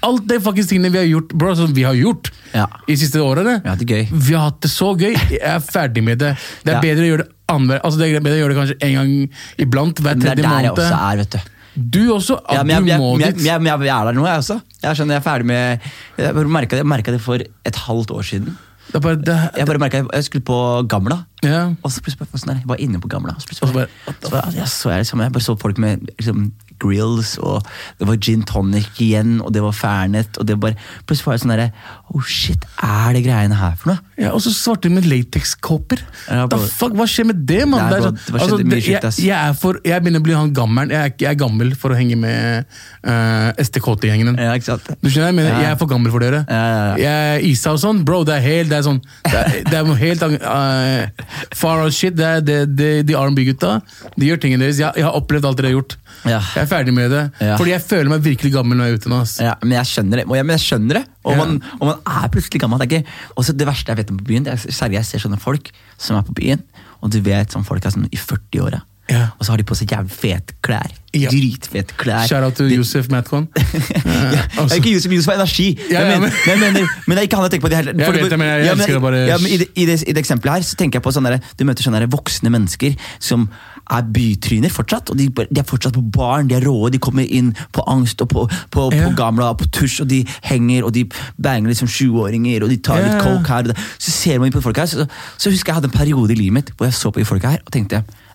Alt 0.04 0.26
det 0.28 0.42
fuckings 0.44 0.68
tingene 0.68 0.90
vi 0.92 0.98
har 1.00 1.08
gjort, 1.08 1.32
bro, 1.32 1.54
som 1.56 1.72
vi 1.72 1.86
har 1.88 1.94
gjort 1.96 2.30
Ja. 2.52 2.66
i 2.86 2.92
de 2.92 2.96
siste 3.00 3.16
årene. 3.24 3.62
Vi 3.62 3.68
har 3.68 3.76
hatt 3.76 3.86
det 3.86 3.88
gøy. 3.88 4.06
Vi 4.12 4.34
har 4.34 4.44
hatt 4.50 4.60
det 4.60 4.70
så 4.70 4.92
gøy. 4.96 5.14
Jeg 5.30 5.40
er 5.40 5.60
ferdig 5.64 6.02
med 6.04 6.18
det. 6.18 6.36
Det 6.64 6.72
er 6.74 6.76
Ja. 6.76 6.80
bedre 6.84 7.02
å 7.04 7.10
gjøre 7.16 7.24
det 7.24 7.32
andre, 7.48 7.80
Altså 7.84 7.98
det 7.98 8.12
er 8.14 8.20
bedre 8.20 8.36
å 8.36 8.42
gjøre 8.44 8.54
det 8.54 8.58
kanskje 8.60 8.76
en 8.82 8.94
gang 8.94 9.30
iblant, 9.58 9.94
hver 10.02 10.14
tredje 10.20 10.20
måned. 10.20 10.36
det 10.36 10.44
er 10.44 10.48
der 10.48 10.56
der 10.56 10.62
jeg 10.62 10.72
også 10.72 11.12
er, 11.12 11.16
vet 11.16 11.30
du. 11.30 11.38
Du 11.76 12.00
også? 12.14 12.38
At 12.48 12.56
Ja, 12.56 12.62
men 12.62 12.70
jeg, 12.70 12.82
du 12.82 12.88
jeg, 12.88 13.20
jeg, 13.20 13.34
dit. 13.34 13.46
jeg, 13.46 13.54
er 13.54 14.08
der 14.08 14.12
nå, 14.16 14.26
jeg 14.26 14.42
også. 14.42 14.60
Jeg 14.82 14.96
skjønner, 14.96 15.14
jeg 15.14 15.20
er 15.20 15.26
ferdig 15.26 15.46
med 15.46 15.78
Jeg 16.18 16.46
merka 16.46 16.76
det, 16.76 17.14
det 17.14 17.20
for 17.20 17.34
et 17.42 17.76
halvt 17.86 18.10
år 18.10 18.22
siden. 18.22 18.56
Det 18.92 19.02
bare, 19.02 19.16
det, 19.16 19.50
Jeg 19.56 19.66
bare 19.66 19.78
merket, 19.78 20.06
jeg 20.14 20.24
skulle 20.24 20.44
på 20.44 20.82
Gamla, 20.88 21.16
yeah. 21.44 21.72
og 21.82 21.90
så 21.92 22.00
plutselig 22.00 22.22
bare, 22.22 22.38
sånn 22.38 22.52
der, 22.52 22.60
jeg 22.62 22.68
var 22.70 22.80
inne 22.80 23.00
på 23.02 23.10
Gamla. 23.10 23.34
Og 23.34 23.42
så 23.42 23.50
plutselig 23.50 23.68
Og 23.68 23.74
bare, 23.74 24.14
så 24.22 24.30
bare, 24.30 24.52
jeg, 24.54 24.68
så 24.68 24.92
jeg, 24.92 25.02
liksom, 25.02 25.22
jeg 25.24 25.34
bare 25.34 25.46
så 25.46 25.56
folk 25.58 25.80
med 25.82 26.06
liksom, 26.18 26.44
grills, 26.82 27.36
og 27.38 27.62
det 28.00 28.08
var 28.08 28.16
gin 28.22 28.42
tonic 28.48 29.00
igjen, 29.02 29.38
og 29.44 29.52
det 29.56 29.62
var 29.64 29.72
Fernet, 29.76 30.36
og 30.40 30.46
det 30.48 30.58
var 30.62 30.74
Plutselig 31.06 31.26
var 31.26 31.36
jeg 31.36 31.44
sånn 31.44 31.52
derre 31.54 31.70
Oh 32.14 32.22
shit, 32.22 32.62
er 32.82 33.16
det 33.16 33.24
greiene 33.26 33.56
her 33.58 33.74
for 33.80 33.92
noe? 33.92 34.02
Ja, 34.16 34.30
og 34.32 34.40
så 34.40 34.52
svarte 34.54 34.88
de 34.88 34.94
med 34.96 35.04
latekskåper! 35.10 36.00
Ja, 36.30 36.46
Da 36.48 36.56
fuck, 36.62 36.94
Hva 36.96 37.04
skjer 37.10 37.26
med 37.32 37.42
det, 37.48 37.62
mann? 37.68 37.90
Det 37.90 37.98
er 37.98 38.12
bro, 38.32 38.38
sånn- 38.46 38.62
det 38.62 38.70
det- 38.70 38.84
jeg, 38.86 39.02
jeg, 39.26 39.36
er 39.36 39.52
for, 39.58 39.80
jeg 39.84 40.02
begynner 40.04 40.22
å 40.22 40.26
bli 40.26 40.36
han 40.36 40.52
gammelen. 40.56 40.90
Jeg, 40.94 41.14
jeg 41.20 41.30
er 41.34 41.38
gammel 41.40 41.74
for 41.76 41.92
å 41.92 41.98
henge 41.98 42.16
med 42.16 42.64
uh, 43.06 43.50
STKT-gjengen. 43.60 44.38
Ja, 44.40 44.54
ikke 44.56 44.70
sant? 44.70 44.88
Du 45.02 45.10
skjønner, 45.10 45.28
jeg 45.32 45.36
mener, 45.40 45.50
Ja. 45.50 45.60
jeg 45.66 45.70
er 45.74 45.80
for 45.82 45.90
gammel 45.90 46.12
for 46.14 46.24
dere. 46.24 46.44
Ja, 46.48 46.62
ja, 46.70 46.80
ja. 46.86 46.96
Jeg, 47.36 47.44
Isa 47.52 47.74
og 47.76 47.80
sånn, 47.82 48.00
bro, 48.06 48.22
det 48.24 48.36
er 48.38 48.44
helt 48.46 48.70
Det 48.72 48.78
er 48.78 48.86
sånn 48.86 49.00
Det 49.26 49.34
er, 49.34 49.58
det 49.68 49.78
er 49.80 49.92
helt 50.00 50.22
uh, 50.22 51.26
Far 51.54 51.82
out 51.84 51.92
shit. 51.96 52.16
Det 52.16 52.24
er, 52.26 52.40
det, 52.46 52.58
det, 52.78 52.90
de 53.08 53.14
R&B-gutta 53.18 53.76
De 54.16 54.30
gjør 54.30 54.40
tingene 54.42 54.64
deres. 54.64 54.80
Jeg, 54.80 54.92
jeg 54.96 55.04
har 55.06 55.16
opplevd 55.18 55.44
alt 55.50 55.60
dere 55.60 55.70
har 55.72 55.76
gjort. 55.76 55.96
Ja. 56.26 56.40
Jeg 56.56 56.65
er 56.66 56.70
ferdig 56.74 56.94
med 56.96 57.10
det. 57.14 57.22
Ja. 57.40 57.56
Fordi 57.56 57.72
jeg 57.72 57.82
føler 57.86 58.10
meg 58.12 58.24
virkelig 58.26 58.52
gammel 58.54 58.78
når 58.78 58.88
jeg 58.90 58.96
er 58.96 59.00
ute 59.02 59.12
nå. 59.12 59.20
ass. 59.24 59.36
Ja, 59.42 59.54
men 59.62 59.76
jeg 59.78 59.90
skjønner 59.92 60.20
det. 60.20 60.26
Og 60.28 60.36
jeg, 60.38 60.46
men 60.48 60.58
jeg 60.58 60.64
skjønner 60.66 61.00
det. 61.00 61.04
Og, 61.24 61.32
Ja. 61.32 61.38
man, 61.40 61.56
og 61.80 61.86
man 61.92 62.02
er 62.22 62.28
plutselig 62.34 62.60
gammel. 62.62 62.78
Det 62.82 62.86
er 62.92 63.00
ikke, 63.00 63.16
også 63.40 63.54
det 63.56 63.66
verste 63.70 63.90
jeg 63.94 64.00
vet 64.02 64.10
om 64.14 64.18
på 64.20 64.28
byen, 64.30 64.44
det 64.46 64.52
er 64.54 64.74
særlig 64.74 65.00
jeg 65.00 65.08
ser 65.10 65.24
sånne 65.26 65.40
folk 65.42 65.70
som 65.98 66.18
er 66.20 66.26
på 66.28 66.34
byen, 66.36 66.62
og 67.02 67.10
du 67.14 67.20
vet 67.24 67.50
sånn 67.54 67.64
folk 67.66 67.84
er 67.86 67.94
sånn 67.94 68.08
i 68.10 68.16
40-åra. 68.20 68.82
Ja. 69.10 69.26
Og 69.38 69.44
så 69.46 69.52
har 69.52 69.56
de 69.60 69.64
på 69.68 69.74
seg 69.78 69.92
jævlig 69.92 70.10
fete 70.10 70.54
klær. 70.66 70.90
Ja. 71.16 71.30
Dritfete 71.30 71.94
klær. 71.96 72.26
Out 72.44 72.54
til 72.58 72.72
Josef 72.74 73.06
Matcon. 73.08 73.46
ja, 73.56 73.62
det 73.62 74.64
er 74.66 74.74
ikke 74.80 74.92
Josef 74.96 75.12
Josef 75.14 75.30
har 75.30 75.38
energi. 75.40 75.68
Ja, 75.90 76.00
jeg 76.00 76.10
ja, 76.12 76.18
men- 76.20 76.20
men, 76.20 76.32
jeg 76.46 76.58
mener, 76.58 76.88
men 77.06 77.14
det 77.16 77.18
er 77.18 77.28
ikke 77.28 77.36
han 77.38 77.44
jeg 77.46 77.50
tenker 77.54 77.66
på. 77.66 77.70
Det 77.70 77.76
heller. 77.76 77.94
Jeg 78.04 78.14
vet 78.14 78.30
det, 78.30 78.38
men 78.38 78.48
jeg 78.48 78.64
ja, 78.66 78.72
elsker 78.72 78.92
det 78.98 79.02
bare- 79.02 79.22
i, 79.52 79.56
det, 79.56 79.66
i, 79.76 79.86
det, 79.86 79.96
I 80.08 80.12
det 80.12 80.18
eksempelet 80.24 80.54
her 80.54 80.62
så 80.62 80.76
tenker 80.76 80.98
jeg 80.98 81.02
på 81.06 81.12
sånne 81.14 81.30
der, 81.36 81.40
Du 81.58 81.64
møter 81.64 81.86
sånne 81.86 82.00
der 82.02 82.10
voksne 82.12 82.50
mennesker 82.50 82.96
som 83.20 83.46
er 83.90 84.02
bytryner 84.12 84.68
fortsatt. 84.74 85.10
og 85.10 85.16
De, 85.18 85.28
de 85.30 85.60
er 85.60 85.68
fortsatt 85.70 85.94
på 85.94 86.02
baren, 86.18 86.48
de 86.50 86.54
er 86.58 86.66
råe, 86.66 86.90
de 86.90 86.98
kommer 86.98 87.22
inn 87.22 87.54
på 87.72 87.84
angst 87.86 88.20
og 88.20 88.28
på, 88.28 88.48
på, 88.74 88.88
på 88.90 89.14
gamla 89.16 89.52
og 89.54 89.58
på 89.62 89.70
tusj, 89.70 90.00
og 90.02 90.08
de 90.10 90.24
henger 90.50 90.84
og 90.84 90.92
de 90.98 91.06
banger 91.38 91.70
liksom 91.70 91.86
20-åringer 91.88 92.66
og 92.66 92.68
de 92.74 92.76
tar 92.82 93.00
litt 93.06 93.22
coke 93.22 93.46
her. 93.54 93.70
og. 93.70 93.76
Så 94.02 94.10
ser 94.10 94.38
man 94.42 94.50
på 94.52 94.60
folk 94.60 94.76
her, 94.82 94.86
så, 94.90 95.06
så 95.38 95.50
husker 95.54 95.70
jeg 95.70 95.76
jeg 95.76 95.82
hadde 95.82 95.92
en 95.94 95.98
periode 95.98 96.32
i 96.32 96.36
livet 96.42 96.52
mitt 96.52 96.70
hvor 96.76 96.86
jeg 96.90 96.94
så 96.98 97.10
på 97.14 97.20
de 97.22 97.24
folka 97.28 97.48
her 97.54 97.62
og 97.64 97.72
tenkte 97.72 97.96
"Ah, 98.02 98.25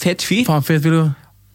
Fet 0.00 0.24
fyr. 0.24 0.44
Faen, 0.48 0.64
fet 0.66 0.84
fyr. 0.84 0.98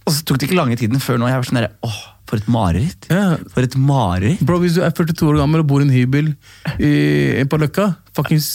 Og 0.07 0.15
så 0.15 0.25
tok 0.25 0.41
det 0.41 0.49
ikke 0.49 0.57
lange 0.57 0.77
tiden 0.79 1.01
før 1.03 1.19
nå 1.21 1.29
jeg 1.29 1.39
var 1.39 1.47
sånn 1.47 1.61
der, 1.61 1.71
åh, 1.85 2.01
For 2.31 2.39
et 2.39 2.47
mareritt. 2.51 3.07
Ja. 3.11 3.37
For 3.51 3.65
et 3.65 3.75
mareritt. 3.75 4.43
Bro, 4.47 4.61
hvis 4.63 4.77
du 4.77 4.85
er 4.85 4.93
42 4.95 5.27
år 5.33 5.41
gammel 5.41 5.63
og 5.63 5.67
bor 5.67 5.83
i 5.83 5.87
en 5.87 5.91
hybel 5.93 6.31
i, 6.79 6.91
på 7.43 7.59
Løkka, 7.59 7.91
fuckings 8.15 8.51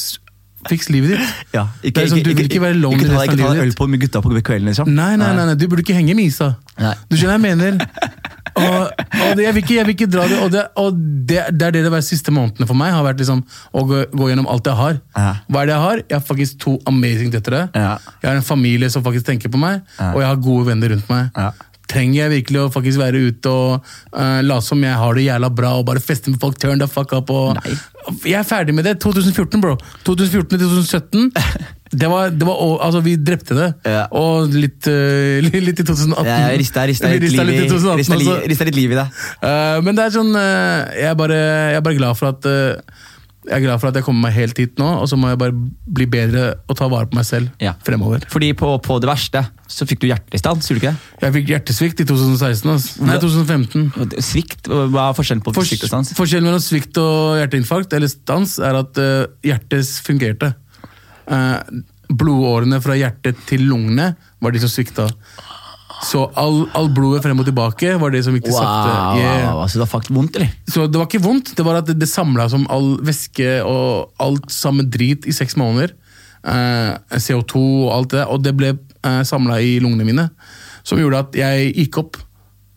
fiks 0.67 0.89
livet 0.91 1.15
ditt. 1.15 1.43
Ja, 1.55 1.67
ikke, 1.85 2.07
sånn, 2.11 2.23
du 2.27 2.33
vil 2.35 2.49
ikke 2.49 2.63
være 2.63 2.79
lonely 2.79 3.05
resten 3.07 3.17
av 3.17 3.27
ikke 3.37 3.51
ta 3.61 3.65
øl 3.67 3.75
på 3.79 3.89
med 3.91 4.03
gutta 4.03 4.23
på 4.25 4.33
kvelden, 4.35 4.71
liksom. 4.71 4.91
Nei, 4.91 5.13
nei, 5.21 5.33
nei, 5.37 5.45
nei, 5.51 5.57
du 5.59 5.67
burde 5.71 5.85
ikke 5.85 5.97
henge 5.97 6.17
med 6.19 6.31
Isa. 6.33 6.55
Nei. 6.81 6.95
Du 7.07 7.15
skjønner 7.19 7.39
hva 7.39 7.53
jeg 7.53 7.61
mener? 7.61 7.79
Og, 8.57 9.05
og 9.05 9.37
det, 9.37 9.45
jeg, 9.45 9.53
vil 9.55 9.63
ikke, 9.63 9.75
jeg 9.77 9.87
vil 9.89 9.95
ikke 9.97 10.09
dra 10.11 10.25
det, 10.31 10.39
og, 10.41 10.51
det, 10.55 10.63
og 10.81 10.97
det, 11.29 11.43
det 11.53 11.67
er 11.69 11.75
det 11.77 11.83
de 11.93 12.01
siste 12.07 12.33
månedene 12.33 12.69
for 12.69 12.79
meg. 12.79 12.95
har 12.97 13.05
vært 13.05 13.21
liksom 13.21 13.43
Å 13.77 13.85
gå, 13.89 14.03
gå 14.17 14.31
gjennom 14.31 14.49
alt 14.53 14.67
jeg 14.71 14.79
har. 14.81 14.99
Ja. 15.17 15.33
Hva 15.51 15.63
er 15.63 15.69
det 15.71 15.75
jeg 15.77 15.85
har? 15.87 16.03
Jeg 16.07 16.17
har 16.17 16.25
faktisk 16.25 16.59
to 16.65 16.77
amazing 16.89 17.33
døtre. 17.35 17.67
Ja. 17.77 17.97
Jeg 18.23 18.31
har 18.31 18.41
en 18.41 18.47
familie 18.47 18.89
som 18.93 19.05
faktisk 19.07 19.29
tenker 19.29 19.53
på 19.53 19.61
meg, 19.61 19.83
Ja. 20.01 20.13
og 20.15 20.21
jeg 20.25 20.29
har 20.33 20.43
gode 20.49 20.67
venner 20.71 20.95
rundt 20.95 21.09
meg. 21.13 21.31
Ja. 21.87 21.93
Trenger 21.95 22.19
jeg 22.21 22.35
virkelig 22.41 22.63
å 22.65 22.71
faktisk 22.75 23.01
være 23.01 23.23
ute 23.31 23.53
og 23.53 23.93
uh, 24.11 24.41
late 24.43 24.67
som 24.67 24.83
jeg 24.83 24.99
har 24.99 25.17
det 25.17 25.27
jævla 25.29 25.53
bra 25.55 25.77
og 25.79 25.87
bare 25.89 26.03
feste 26.03 26.33
med 26.33 26.43
folk? 26.43 26.59
Turn 26.61 26.83
the 26.83 26.91
fuck 26.91 27.15
up 27.17 27.31
og 27.31 27.55
Nei. 27.61 27.77
Jeg 28.27 28.39
er 28.39 28.47
ferdig 28.47 28.75
med 28.75 28.87
det. 28.87 28.99
2014, 29.03 29.63
bro. 29.63 29.75
2014 30.07 30.59
til 30.59 30.69
2017. 30.69 31.33
Det 31.87 32.09
var, 32.11 32.33
det 32.35 32.43
var, 32.43 32.59
altså, 32.83 33.01
vi 33.01 33.13
drepte 33.15 33.55
det. 33.55 33.67
Ja. 33.87 34.01
Og 34.19 34.51
litt, 34.51 34.89
uh, 34.91 35.39
litt, 35.45 35.55
litt 35.69 35.81
i 35.81 35.85
2018. 35.87 36.27
Jeg 36.27 36.59
rista, 36.61 36.83
rista, 36.91 37.11
litt, 37.13 37.23
liv 37.31 37.45
litt 37.47 37.61
i 37.63 37.67
i, 37.69 37.69
2018 37.71 38.01
rista, 38.03 38.19
li, 38.19 38.49
rista 38.51 38.67
litt 38.67 38.79
liv 38.79 38.95
i 38.97 38.99
det. 38.99 39.05
Uh, 39.39 39.79
men 39.87 39.95
det 39.95 40.09
er 40.09 40.17
sånn 40.17 40.33
uh, 40.35 40.83
jeg, 40.91 41.07
er 41.13 41.19
bare, 41.19 41.39
jeg 41.71 41.79
er 41.79 41.87
bare 41.87 42.01
glad 42.01 42.19
for 42.19 42.33
at 42.35 42.49
eh, 42.51 43.05
jeg 43.47 43.55
er 43.57 43.63
glad 43.63 43.79
for 43.81 43.89
at 43.93 43.97
jeg 43.99 44.05
kommer 44.07 44.27
meg 44.27 44.35
helt 44.37 44.59
hit 44.59 44.79
nå, 44.81 44.87
og 45.01 45.07
så 45.11 45.17
må 45.19 45.29
jeg 45.31 45.39
bare 45.39 45.55
bli 45.97 46.07
bedre 46.11 46.49
og 46.67 46.77
ta 46.79 46.89
vare 46.91 47.07
på 47.11 47.17
meg 47.19 47.27
selv 47.29 47.49
Ja. 47.63 47.73
fremover. 47.87 48.25
Fordi 48.33 48.53
på, 48.59 48.73
på 48.83 48.99
det 49.03 49.09
verste 49.11 49.45
så 49.71 49.87
fikk 49.87 50.01
du 50.03 50.09
hjertestans, 50.11 50.67
gjorde 50.69 50.81
du 50.81 50.85
ikke 50.87 50.93
det? 50.95 51.23
Jeg 51.27 51.35
fikk 51.39 51.49
hjertesvikt 51.55 52.03
i 52.03 52.07
2016. 52.11 52.71
ass. 52.75 52.87
Nei, 53.03 53.17
2015. 53.23 54.21
Svikt, 54.23 54.69
hva 54.71 55.09
er 55.11 55.17
forskjellen 55.19 55.43
på 55.47 55.55
Fors- 55.57 55.71
svikt 55.73 55.87
og 55.89 55.93
stans? 55.95 56.13
Forskjellen 56.19 56.47
mellom 56.51 56.63
svikt 56.63 56.99
og 57.03 57.39
hjerteinfarkt 57.41 57.97
eller 57.99 58.11
stans 58.13 58.59
er 58.63 58.79
at 58.83 58.99
uh, 59.03 59.27
hjertet 59.47 59.91
fungerte. 60.07 60.53
Uh, 61.27 61.59
blodårene 62.07 62.79
fra 62.85 62.95
hjertet 62.99 63.39
til 63.49 63.65
lungene 63.67 64.13
var 64.43 64.55
de 64.55 64.61
som 64.63 64.71
svikta. 64.71 65.09
Så 66.05 66.27
all, 66.37 66.67
all 66.77 66.91
blodet 66.93 67.23
frem 67.25 67.39
og 67.41 67.47
tilbake 67.49 67.95
var 68.01 68.13
det 68.13 68.21
som 68.27 68.35
gikk 68.37 68.49
til 68.49 68.57
sakte. 68.57 68.97
Yeah. 69.17 69.47
wow, 69.47 69.63
altså 69.63 69.79
det 69.79 69.85
var 69.87 69.93
faktisk 69.95 70.17
vondt, 70.17 70.37
eller? 70.37 70.51
Så 70.69 70.85
det 70.91 71.01
var 71.01 71.09
ikke 71.09 71.25
vondt, 71.25 71.55
det 71.57 71.65
var 71.65 71.81
at 71.81 71.89
det, 71.89 71.97
det 72.03 72.11
samla 72.11 72.49
som 72.53 72.67
all 72.73 72.97
væske 73.07 73.55
og 73.65 74.13
alt 74.23 74.53
samme 74.53 74.85
drit 74.93 75.25
i 75.29 75.35
seks 75.37 75.57
måneder. 75.61 75.97
Eh, 76.47 76.93
CO2 77.17 77.63
og 77.87 77.91
alt 77.97 78.13
det, 78.13 78.27
og 78.29 78.45
det 78.45 78.55
ble 78.59 78.75
eh, 78.77 79.23
samla 79.27 79.59
i 79.65 79.77
lungene 79.83 80.07
mine. 80.07 80.29
Som 80.87 81.01
gjorde 81.01 81.25
at 81.25 81.41
jeg 81.41 81.73
gikk 81.75 82.01
opp 82.05 82.21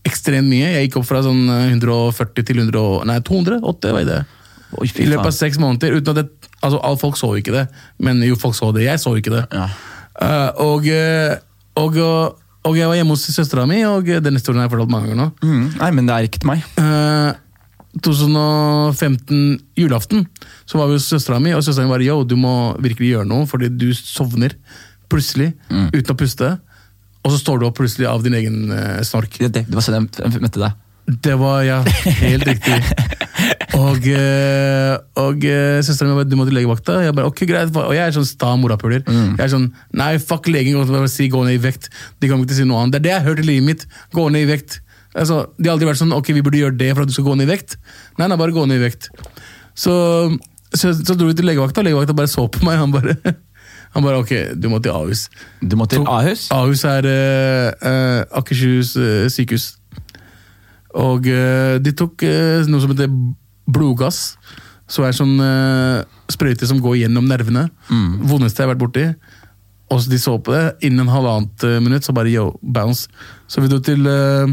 ekstremt 0.08 0.50
mye. 0.50 0.72
Jeg 0.78 0.88
gikk 0.88 1.00
opp 1.02 1.10
fra 1.10 1.22
sånn 1.26 1.44
eh, 1.52 1.70
140 1.76 2.48
til 2.48 2.64
100, 2.64 3.06
nei, 3.10 3.20
208, 3.28 3.94
var 3.96 4.08
det. 4.08 4.20
Oi, 4.78 4.90
I 5.02 5.08
løpet 5.10 5.32
av 5.32 5.36
seks 5.36 5.60
måneder. 5.62 5.98
uten 5.98 6.14
at 6.14 6.24
det, 6.24 6.52
altså 6.62 6.82
alle 6.86 7.02
Folk 7.02 7.18
så 7.18 7.32
jo 7.34 7.42
ikke 7.42 7.56
det, 7.56 7.66
men 8.06 8.22
jo, 8.26 8.38
folk 8.40 8.58
så 8.58 8.72
det. 8.76 8.86
Jeg 8.86 9.02
så 9.02 9.16
ikke 9.18 9.34
det. 9.34 9.46
Ja. 9.54 9.70
Eh, 10.20 10.50
og, 10.66 10.88
eh, 10.88 11.38
og, 11.80 11.98
og, 12.04 12.38
og 12.67 12.76
jeg 12.76 12.89
var 12.89 12.98
hjemme 13.00 13.15
hos 13.15 13.28
søstera 13.32 13.65
mi, 13.69 13.80
og 13.88 14.10
den 14.10 14.36
historien 14.36 14.60
har 14.60 14.67
jeg 14.67 14.74
fortalt 14.74 14.91
mange 14.91 15.08
ganger 15.08 15.22
nå. 15.22 15.30
Mm, 15.43 15.67
nei, 15.80 15.91
men 15.95 16.10
det 16.10 16.15
er 16.15 16.28
ikke 16.28 16.41
til 16.43 16.52
meg. 16.52 16.65
Uh, 16.80 17.32
2015 18.06 19.60
julaften 19.80 20.28
så 20.69 20.78
var 20.78 20.89
vi 20.89 20.98
hos 21.00 21.08
søstera 21.10 21.39
mi, 21.41 21.54
og 21.56 21.63
søstera 21.65 21.88
mi 21.88 21.95
bare 21.95 22.06
yo, 22.06 22.22
du 22.28 22.36
må 22.39 22.76
virkelig 22.84 23.15
gjøre 23.15 23.30
noe, 23.32 23.48
fordi 23.50 23.72
du 23.74 23.89
sovner 23.98 24.54
plutselig 25.10 25.54
uten 25.69 26.13
å 26.13 26.17
puste. 26.19 26.52
Og 27.26 27.34
så 27.34 27.39
står 27.41 27.60
du 27.60 27.67
opp 27.67 27.80
plutselig 27.80 28.08
av 28.08 28.22
din 28.24 28.38
egen 28.38 28.69
eh, 28.72 29.02
snork. 29.08 29.34
Det, 29.39 29.50
det, 29.56 29.65
det 29.67 29.76
var 29.76 29.86
sånn 29.86 30.08
jeg 30.08 30.43
møtte 30.43 30.62
deg. 30.62 30.86
Det 31.26 31.36
var 31.41 31.63
ja, 31.65 31.80
helt 32.22 32.45
riktig. 32.48 32.78
Og, 33.78 34.06
eh, 34.10 34.96
og 35.22 35.44
uh, 35.46 35.80
søstera 35.86 36.10
mi 36.10 36.18
bare 36.18 36.30
du 36.30 36.36
må 36.40 36.48
til 36.48 36.58
legevakta. 36.58 36.98
Jeg 37.06 37.16
bare, 37.18 37.30
ok, 37.30 37.44
greit. 37.50 37.76
Og 37.78 37.94
jeg 37.94 38.02
er 38.02 38.16
sånn 38.16 38.28
sta 38.28 38.56
morapuler. 38.58 39.04
Jeg 39.06 39.44
er 39.46 39.52
sånn 39.54 39.70
nei, 39.94 40.16
fuck 40.22 40.50
legen, 40.50 40.80
til 40.90 41.10
si 41.12 41.30
gå 41.30 41.44
ned 41.46 41.60
i 41.60 41.64
vekt. 41.70 41.92
De 42.18 42.30
kommer 42.30 42.48
ikke 42.48 42.56
til 42.56 42.60
å 42.60 42.62
si 42.64 42.70
noe 42.72 42.84
annet. 42.84 42.96
Det 42.96 43.02
er 43.02 43.06
det 43.06 43.14
jeg 43.14 43.22
har 43.22 43.30
hørt 43.30 43.44
i 43.44 43.50
livet 43.50 43.68
mitt. 43.68 43.86
Gå 44.16 44.30
ned 44.34 44.48
i 44.48 44.50
vekt. 44.50 44.80
Altså, 45.18 45.42
de 45.58 45.70
har 45.70 45.76
aldri 45.76 45.90
vært 45.90 46.02
sånn 46.02 46.14
ok, 46.14 46.32
vi 46.38 46.44
burde 46.46 46.60
gjøre 46.62 46.78
det 46.78 46.92
for 46.94 47.04
at 47.04 47.10
du 47.10 47.16
skal 47.16 47.26
gå 47.32 47.36
ned 47.38 47.50
i 47.50 47.54
vekt. 47.54 47.78
Nei, 48.20 48.30
nei, 48.30 48.38
bare 48.40 48.54
gå 48.56 48.66
ned 48.70 48.78
i 48.82 48.86
vekt. 48.88 49.10
Så, 49.78 49.94
så, 50.74 50.94
så 50.94 51.16
dro 51.16 51.30
vi 51.30 51.38
til 51.38 51.50
legevakta, 51.50 51.82
og 51.82 51.90
legevakta 51.90 52.16
bare 52.18 52.30
så 52.32 52.46
på 52.52 52.62
meg. 52.68 52.78
Han 52.82 52.94
bare, 52.94 53.16
han 53.96 54.06
bare 54.06 54.22
ok, 54.22 54.34
du 54.60 54.70
må 54.72 54.82
til 54.84 54.94
Ahus. 54.94 55.28
Du 55.62 55.78
må 55.80 55.90
til 55.90 56.06
Ahus? 56.06 56.48
Ahus 56.54 56.86
er 56.90 57.10
uh, 57.10 58.40
Akershus 58.42 58.94
uh, 59.02 59.26
sykehus. 59.34 59.74
Og 61.00 61.26
uh, 61.30 61.78
de 61.82 61.94
tok 61.94 62.26
eh, 62.26 62.66
noe 62.66 62.82
som 62.82 62.90
heter 62.90 63.12
blodgass. 63.70 64.38
Så 64.90 65.06
er 65.06 65.14
sånn 65.14 65.36
uh, 65.38 66.02
sprøyte 66.32 66.68
som 66.70 66.82
går 66.82 67.04
gjennom 67.04 67.28
nervene. 67.30 67.68
Vondeste 68.26 68.64
jeg 68.64 68.68
har 68.68 68.74
vært 68.74 68.84
borti. 68.84 69.06
Og 69.90 70.02
så 70.02 70.12
de 70.12 70.20
så 70.22 70.36
på 70.42 70.54
det. 70.54 70.64
Innen 70.86 71.10
halvannet 71.10 71.66
eh, 71.66 71.80
minutt 71.82 72.06
så 72.06 72.14
bare 72.14 72.30
yo, 72.30 72.52
bounce. 72.62 73.10
Så 73.50 73.62
vi 73.62 73.70
dro 73.72 73.80
til 73.82 74.06
uh, 74.06 74.46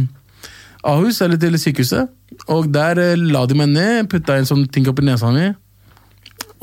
Ahus, 0.81 1.21
eller 1.21 1.37
til 1.41 1.59
sykehuset. 1.61 2.09
Og 2.53 2.71
der 2.73 3.01
uh, 3.01 3.13
la 3.21 3.45
de 3.49 3.59
meg 3.59 3.69
ned, 3.73 4.09
putta 4.13 4.39
en 4.39 4.49
sånn 4.49 4.65
ting 4.73 4.89
opp 4.89 5.03
i 5.03 5.07
nesa 5.09 5.33
mi. 5.35 5.51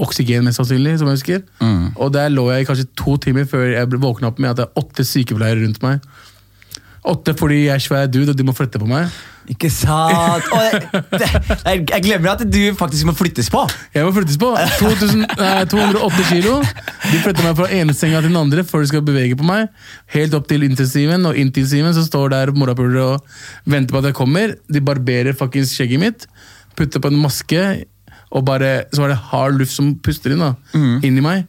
Oksygen, 0.02 0.46
mest 0.48 0.58
sannsynlig, 0.58 0.96
som 0.98 1.12
jeg 1.12 1.20
husker. 1.20 1.44
Og 2.02 2.10
der 2.16 2.34
lå 2.34 2.48
jeg 2.50 2.66
i 2.66 2.70
kanskje 2.70 2.90
to 2.98 3.14
timer 3.22 3.46
før 3.50 3.68
jeg 3.76 3.90
ble 3.92 4.02
våkna 4.02 4.32
opp 4.32 4.42
med 4.42 4.50
at 4.50 4.62
det 4.62 4.66
er 4.66 4.82
åtte 4.82 5.06
sykepleiere 5.06 5.62
rundt 5.62 5.84
meg. 5.86 6.02
Åtte 7.14 7.36
fordi 7.38 7.68
jeg 7.68 7.76
er 7.76 7.84
svær 7.84 8.10
dude 8.10 8.34
og 8.34 8.40
de 8.40 8.48
må 8.48 8.56
flytte 8.58 8.82
på 8.82 8.90
meg. 8.90 9.14
Ikke 9.52 9.70
sant? 9.74 10.48
Og 10.54 10.62
jeg, 10.64 10.82
jeg, 11.20 11.84
jeg 11.90 12.04
glemmer 12.06 12.34
at 12.34 12.44
du 12.48 12.60
faktisk 12.80 13.08
må 13.10 13.16
flyttes 13.18 13.50
på. 13.52 13.66
Jeg 13.96 14.08
må 14.08 14.14
flyttes 14.16 14.38
på! 14.40 14.52
2000, 14.80 15.26
eh, 15.36 15.62
208 15.72 16.28
kilo. 16.30 16.58
De 16.64 17.22
flytter 17.24 17.44
meg 17.44 17.58
fra 17.60 17.70
ene 17.76 17.96
senga 17.98 18.22
til 18.24 18.32
den 18.32 18.40
andre 18.40 18.64
før 18.68 18.86
de 18.86 18.92
skal 18.94 19.06
bevege 19.06 19.38
på 19.40 19.48
meg. 19.48 19.72
Helt 20.16 20.36
opp 20.38 20.48
til 20.52 20.64
intensiven, 20.68 21.28
og 21.30 21.40
intensiven 21.40 21.96
så 21.96 22.06
står 22.08 22.32
der 22.36 22.54
morapulere 22.56 23.18
og 23.18 23.34
venter 23.70 23.96
på 23.96 24.04
at 24.04 24.12
jeg 24.12 24.20
kommer. 24.20 24.56
De 24.72 24.84
barberer 24.84 25.36
fuckings 25.38 25.76
skjegget 25.76 26.04
mitt, 26.04 26.28
putter 26.80 27.04
på 27.04 27.12
en 27.12 27.20
maske, 27.24 27.64
og 28.34 28.46
bare, 28.48 28.86
så 28.90 29.04
er 29.06 29.12
det 29.12 29.20
hard 29.30 29.60
luft 29.60 29.76
som 29.76 29.92
puster 30.02 30.34
inn 30.34 30.42
da, 30.42 30.54
inn 31.06 31.20
i 31.20 31.22
meg. 31.22 31.44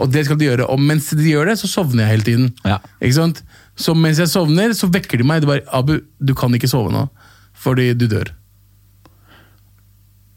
Og 0.00 0.08
det 0.14 0.24
skal 0.24 0.38
de 0.40 0.46
gjøre. 0.48 0.64
Og 0.72 0.80
mens 0.80 1.10
de 1.12 1.26
gjør 1.28 1.50
det, 1.50 1.58
så 1.60 1.68
sovner 1.68 2.06
jeg 2.06 2.14
hele 2.14 2.24
tiden. 2.30 2.46
Ja. 2.64 2.78
Ikke 3.02 3.18
sant? 3.18 3.42
Så 3.76 3.92
mens 3.96 4.20
jeg 4.20 4.30
sovner, 4.32 4.72
så 4.76 4.88
vekker 4.92 5.20
de 5.20 5.26
meg. 5.28 5.42
De 5.42 5.50
bare 5.50 5.64
'Abu, 5.68 5.98
du 6.20 6.32
kan 6.34 6.52
ikke 6.54 6.70
sove 6.70 6.92
nå, 6.92 7.04
fordi 7.62 7.92
du 7.94 8.08
dør'. 8.10 8.32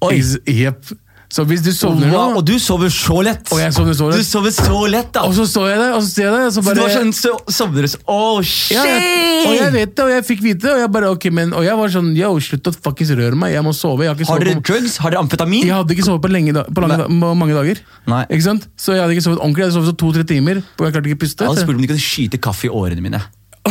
Oi. 0.05 0.21
Jepp. 0.45 0.93
Så 1.35 1.43
hvis 1.49 1.63
du 1.65 1.71
sovner 1.75 2.11
nå 2.13 2.19
og 2.37 2.43
du 2.47 2.53
sover 2.61 2.91
så 2.93 3.17
lett! 3.25 3.49
Og 3.51 3.59
jeg 3.59 3.73
sovner 3.75 3.95
så 3.97 4.05
lett. 4.11 4.21
Du 4.21 4.27
sover 4.27 4.53
så 4.53 4.81
lett, 4.87 5.09
da! 5.15 5.23
Og 5.25 5.33
så 5.35 5.43
står 5.49 5.65
jeg 5.71 5.79
der, 5.81 5.95
og 5.97 6.03
så 6.05 6.11
ser 6.11 6.27
jeg 6.29 6.35
det, 6.35 6.51
så 6.53 6.61
så 6.61 6.75
du 6.77 6.79
var 6.79 6.91
sånn, 6.93 7.11
så 7.17 7.31
sovner 7.51 7.87
du 7.87 7.89
så 7.91 7.99
Oh, 8.05 8.37
shit! 8.45 8.77
ja, 8.77 8.83
jeg, 8.85 9.41
Og 9.49 9.55
jeg 9.57 9.73
vet 9.73 9.95
det, 9.97 10.05
og 10.05 10.11
jeg 10.13 10.25
fikk 10.29 10.43
vite 10.45 10.61
det, 10.67 10.73
og 10.75 10.79
jeg 10.83 10.91
bare, 10.95 11.09
ok, 11.17 11.25
men 11.35 11.51
Og 11.57 11.65
jeg 11.65 11.79
var 11.81 11.91
sånn, 11.91 12.11
yo, 12.15 12.29
slutt 12.45 12.69
å 12.69 12.73
fuckings 12.77 13.11
røre 13.17 13.39
meg, 13.41 13.55
jeg 13.57 13.65
må 13.65 13.73
sove. 13.75 14.05
Jeg 14.05 14.13
har 14.13 14.21
ikke 14.21 14.31
Har 14.31 14.45
dere 14.45 14.61
drugs? 14.69 14.97
Har 15.01 15.15
dere 15.15 15.23
amfetamin? 15.25 15.65
jeg 15.65 15.75
hadde 15.75 15.97
ikke 15.97 16.07
sovet 16.07 16.23
på, 16.23 16.31
lenge, 16.31 16.53
på, 16.53 16.85
lange, 16.85 17.09
på 17.09 17.33
mange 17.41 17.57
dager. 17.57 17.81
Nei. 18.13 18.21
Ikke 18.29 18.45
sant? 18.45 18.69
Så 18.79 18.95
jeg 18.95 19.03
hadde 19.03 19.17
ikke 19.17 19.25
sovet 19.25 19.41
ordentlig, 19.41 19.65
jeg 19.65 19.71
hadde 19.73 19.79
sovet 19.81 19.91
så 19.91 19.97
to-tre 20.05 20.27
timer, 20.29 20.61
og 20.61 20.87
jeg 20.87 20.95
klarte 20.95 21.11
ikke 21.11 21.19
å 21.19 21.23
puste. 21.25 21.49
hadde 21.49 21.65
spurt 21.65 21.81
om 21.81 21.83
de 21.83 21.91
kunne 21.91 22.05
skyte 22.05 22.39
kaffe 22.47 22.69
i 22.69 22.71
årene 22.71 23.03
mine. 23.03 23.19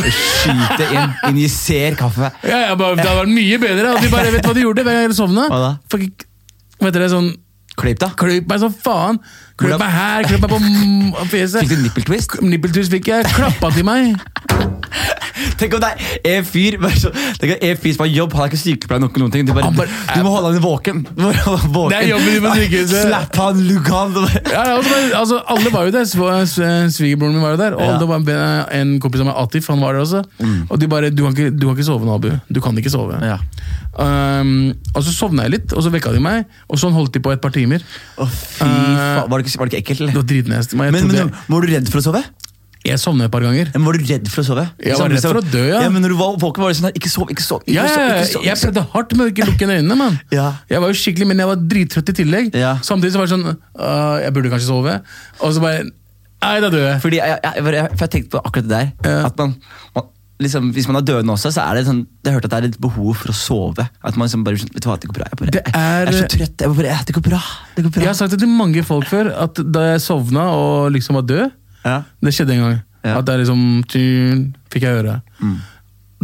Skyte 0.03 0.87
inn. 0.91 1.15
Injiser 1.31 1.95
kaffe. 1.99 2.29
Ja, 2.43 2.59
ja, 2.67 2.75
bare, 2.79 2.97
det 2.99 3.05
hadde 3.07 3.21
vært 3.23 3.33
mye 3.35 3.59
bedre, 3.61 3.95
at 3.95 4.03
de 4.03 4.11
bare 4.13 4.33
vet 4.35 4.45
hva 4.47 4.53
de 4.57 4.63
gjorde 4.65 4.83
hver 4.85 4.97
gang 4.99 5.07
jeg 5.09 5.17
sovna. 5.17 5.47
Hva 5.51 5.61
da? 5.63 5.71
Fuck, 5.91 6.25
vet 6.83 6.95
dere, 6.97 7.09
sånn, 7.13 7.31
Klyp, 7.75 7.99
da. 7.99 8.07
kløyp 8.15 8.47
meg 8.47 8.61
som 8.61 8.71
faen. 8.71 9.17
Kløyp 9.55 9.79
meg 9.79 9.91
her, 9.95 10.25
kløyp 10.27 10.41
meg 10.43 10.51
på 10.51 10.57
mm, 10.59 11.13
fjeset. 11.31 11.61
Fikk 11.63 11.77
du 11.77 11.83
nipple 11.85 12.03
twist? 12.09 12.33
Nippeltus 12.43 12.89
fikk 12.91 13.07
jeg, 13.13 13.27
klappa 13.31 13.69
til 13.71 13.85
meg. 13.87 14.15
Tenk 15.59 15.73
om 15.75 15.81
det 15.83 15.89
er 16.25 16.37
en 16.39 16.45
fyr 16.47 16.75
Tenk 16.79 17.51
om 17.51 17.63
en 17.67 17.77
fyr 17.79 17.93
som 17.95 18.03
har 18.05 18.09
jobb, 18.11 18.33
han 18.35 18.45
er 18.45 18.51
ikke 18.51 18.59
sykepleier 18.59 19.01
nok 19.03 19.17
noen 19.19 19.31
ting. 19.33 19.47
Du, 19.47 19.51
bare, 19.55 19.87
du 20.15 20.21
må 20.25 20.31
holde 20.33 20.51
han 20.53 20.63
våken. 20.63 21.01
Våken. 21.15 21.91
Det 21.91 21.97
er 21.99 22.07
jobben 22.09 22.29
din 22.33 22.43
på 22.45 22.53
sykehuset. 22.59 23.01
Slapp 23.07 23.39
han, 23.41 23.59
lugg 23.69 23.89
han. 23.91 24.15
Ja, 24.51 24.63
altså, 24.75 24.99
altså, 25.21 25.39
alle 25.55 25.73
var 25.75 25.87
jo 25.89 25.95
der. 25.95 26.07
Sv- 26.07 26.31
sv- 26.51 26.91
Svigerbroren 26.95 27.35
min 27.35 27.43
var 27.45 27.55
jo 27.55 27.61
der. 27.63 27.77
Og 27.79 27.85
Ja. 27.85 27.97
det 27.99 28.07
var 28.11 28.71
en, 28.79 28.93
kompis 29.03 29.23
av 29.23 29.29
meg, 29.29 29.39
Atif, 29.43 29.67
han 29.71 29.83
var 29.83 29.95
der 29.95 30.05
også. 30.05 30.23
Og 30.69 30.79
de 30.81 30.87
bare 30.91 31.11
du 31.11 31.23
kan, 31.23 31.35
ikke, 31.35 31.51
'Du 31.55 31.67
kan 31.67 31.75
ikke 31.77 31.87
sove 31.91 32.05
nå, 32.05 32.15
Abu. 32.15 32.31
Du 32.53 32.61
kan 32.61 32.77
ikke 32.77 32.91
sove'. 32.91 33.19
Ja. 33.23 33.37
Um, 33.95 34.73
og 34.95 35.03
så 35.03 35.11
sovna 35.15 35.43
jeg 35.47 35.51
litt, 35.51 35.73
og 35.73 35.83
så 35.83 35.89
vekka 35.91 36.11
de 36.11 36.19
meg. 36.19 36.45
Og 36.67 36.79
sånn 36.79 36.91
holdt 36.95 37.13
de 37.15 37.19
på 37.23 37.31
et 37.31 37.41
par 37.41 37.51
timer. 37.55 37.79
Å, 38.19 38.25
fy 38.27 38.63
faen. 38.63 39.29
Var 39.29 39.39
det 39.39 39.44
ikke, 39.45 39.59
var 39.61 39.69
det 39.69 39.73
ikke 39.77 39.83
ekkelt, 39.85 40.01
eller? 40.01 40.13
Det 40.15 40.21
var 40.23 40.27
dritnest. 40.33 40.73
men 40.75 40.85
Jeg, 40.89 40.93
Men, 40.97 41.07
trodde 41.09 41.23
men 41.29 41.55
var 41.55 41.61
du 41.61 41.73
redd 41.75 41.89
for 41.93 42.01
å 42.01 42.05
sove? 42.09 42.23
jeg, 42.85 42.99
sovnet 43.01 43.25
et 43.25 43.31
par 43.33 43.41
ganger. 43.41 43.65
Ja, 43.73 43.79
men 43.79 43.85
var 43.87 43.97
du 43.97 44.03
redd 44.05 44.27
for 44.29 44.43
å 44.43 44.45
sove? 44.45 44.63
Jeg 44.85 44.97
var 44.99 45.09
redd 45.09 45.23
for 45.25 45.39
å 45.39 45.41
dø, 45.41 45.61
ja. 45.71 45.79
ja 45.81 45.89
men 45.89 46.03
når 46.05 46.11
du 46.13 46.17
var 46.19 46.35
våken, 46.37 46.61
var 46.61 46.69
det 46.69 46.77
sånn 46.77 46.85
her, 46.91 46.97
Ikke 46.99 47.09
sov, 47.09 47.31
ikke 47.33 47.41
sov. 47.41 47.63
Ikke 47.65 47.73
Ja, 47.79 47.85
sov, 47.89 48.03
ja, 48.03 48.19
ikke 48.19 48.27
sov, 48.29 48.43
jeg 48.45 48.57
sov. 48.61 48.67
prøvde 48.69 48.83
hardt 48.93 49.15
med 49.17 49.25
å 49.25 49.31
ikke 49.33 49.47
lukke 49.49 49.69
øynene. 49.71 49.97
man 49.97 50.19
Ja. 50.31 50.51
Jeg 50.69 50.81
var 50.83 50.93
jo 50.93 50.97
skikkelig, 51.01 51.27
Men 51.31 51.41
jeg 51.41 51.47
var 51.49 51.55
drittrøtt 51.73 52.09
i 52.13 52.13
tillegg. 52.21 52.53
Ja. 52.53 52.75
Samtidig 52.85 53.15
så 53.15 53.17
var 53.23 53.25
det 53.25 53.33
sånn 53.33 53.47
øh, 53.49 54.15
Jeg 54.21 54.33
burde 54.37 54.51
kanskje 54.53 54.69
sove. 54.69 54.99
Og 55.41 55.53
så 55.57 55.63
bare 55.65 55.81
Nei, 56.45 56.59
da 56.61 56.69
dør 56.69 56.83
jeg. 56.91 57.01
Fordi 57.01 57.17
jeg, 57.17 57.25
jeg, 57.25 57.39
jeg, 57.57 57.73
jeg, 57.73 57.89
for 57.97 58.05
jeg 58.05 58.11
tenkte 58.13 58.29
på 58.35 58.41
akkurat 58.45 58.67
det 58.69 58.77
der. 58.77 58.91
Ja. 59.09 59.25
At 59.31 59.37
man, 59.41 59.55
man 59.95 60.03
liksom, 60.39 60.71
Hvis 60.75 60.87
man 60.87 60.97
er 60.97 61.05
døende 61.07 61.31
også, 61.33 61.51
så 61.55 61.61
er 61.69 61.75
det 61.79 61.85
sånn 61.87 62.01
Jeg 62.23 62.31
har 62.31 62.39
hørt 62.39 62.45
at 62.45 62.51
det 62.51 62.57
er 62.63 62.67
et 62.73 62.79
behov 62.81 63.13
for 63.15 63.31
å 63.31 63.35
sove. 63.35 63.85
At 64.03 64.17
man 64.17 64.27
liksom 64.27 64.43
bare 64.43 64.55
Vet 64.59 64.81
du 64.83 64.89
hva, 64.89 64.97
det 64.99 65.07
går 65.09 65.17
bra. 65.19 65.27
Jeg, 65.31 65.37
bare, 65.39 65.51
Det 65.51 65.61
er- 65.65 66.05
jeg 66.05 66.07
er 66.07 66.17
så 66.19 66.27
trøtt. 66.37 66.57
Jeg 66.65 66.75
bare, 66.75 66.97
Det 67.05 67.13
går 67.15 67.25
bra. 67.29 67.41
Det 67.75 67.83
går 67.85 67.91
bra. 67.91 68.01
Jeg 68.01 68.07
har 68.07 68.13
sagt 68.19 68.31
det 68.31 68.39
til 68.39 68.47
mange 68.49 68.83
folk 68.83 69.05
før, 69.07 69.31
at 69.45 69.53
da 69.71 69.79
jeg 69.93 70.01
sovna 70.01 70.49
og 70.51 70.91
liksom 70.91 71.15
var 71.15 71.23
død 71.23 71.51
Ja. 71.85 72.01
Det 72.21 72.33
skjedde 72.33 72.53
en 72.53 72.61
gang. 72.65 72.81
Ja. 73.05 73.17
At 73.19 73.25
det 73.25 73.33
er 73.35 73.43
liksom 73.45 73.83
tyn, 73.87 74.55
Fikk 74.71 74.81
jeg 74.81 75.03
høre. 75.03 75.21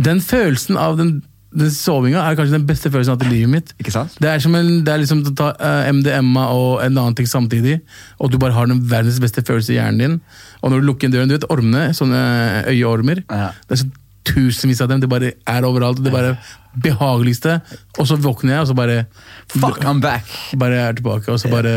Den 0.01 0.19
følelsen 0.23 0.77
av 0.77 0.95
den, 0.97 1.21
den 1.53 1.69
sovinga 1.69 2.23
er 2.23 2.35
kanskje 2.39 2.55
den 2.55 2.65
beste 2.65 2.89
følelsen 2.89 3.11
jeg 3.11 3.17
har 3.19 3.25
hatt 3.25 3.27
i 3.27 3.35
livet 3.35 3.51
mitt. 3.51 3.73
Ikke 3.77 3.91
sant? 3.93 4.15
Det 4.23 4.29
er 4.31 4.39
som 4.39 4.55
en, 4.55 4.83
det 4.87 4.93
er 4.93 5.01
liksom 5.03 5.21
å 5.27 5.33
ta 5.37 5.49
eh, 5.59 5.91
MDMA 5.91 6.45
og 6.55 6.81
en 6.81 6.95
annen 6.97 7.15
ting 7.17 7.27
samtidig, 7.29 7.81
og 8.19 8.31
du 8.31 8.37
bare 8.41 8.55
har 8.55 8.65
den 8.71 8.79
verdens 8.89 9.19
beste 9.21 9.43
følelse 9.45 9.75
i 9.75 9.77
hjernen 9.77 9.99
din. 9.99 10.15
Og 10.63 10.71
når 10.71 10.81
du 10.81 10.87
lukker 10.87 11.11
døren, 11.11 11.27
du 11.29 11.35
vet 11.37 11.47
ormene, 11.51 11.91
sånne 11.97 12.65
øyeormer, 12.71 13.23
Ja. 13.29 13.51
det 13.67 13.77
er 13.77 13.83
så 13.83 13.89
tusenvis 14.27 14.81
av 14.83 14.89
dem, 14.91 14.99
det 15.01 15.09
bare 15.09 15.31
er 15.49 15.65
overalt, 15.67 16.01
det 16.03 16.11
bare 16.13 16.35
behageligste. 16.83 17.57
Og 17.99 18.07
så 18.07 18.17
våkner 18.21 18.55
jeg, 18.55 18.61
og 18.65 18.69
så 18.71 18.75
bare 18.77 18.99
Fuck, 19.51 19.81
I'm 19.83 19.99
back. 20.03 20.27
bare 20.57 20.77
er 20.89 20.93
tilbake, 20.99 21.27
og 21.31 21.39
så 21.41 21.49
bare 21.51 21.73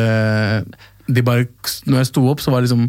de 1.08 1.22
bare, 1.22 1.46
Når 1.86 1.98
jeg 2.00 2.06
sto 2.12 2.22
opp, 2.30 2.40
så 2.40 2.50
var 2.52 2.62
det 2.62 2.70
liksom 2.70 2.84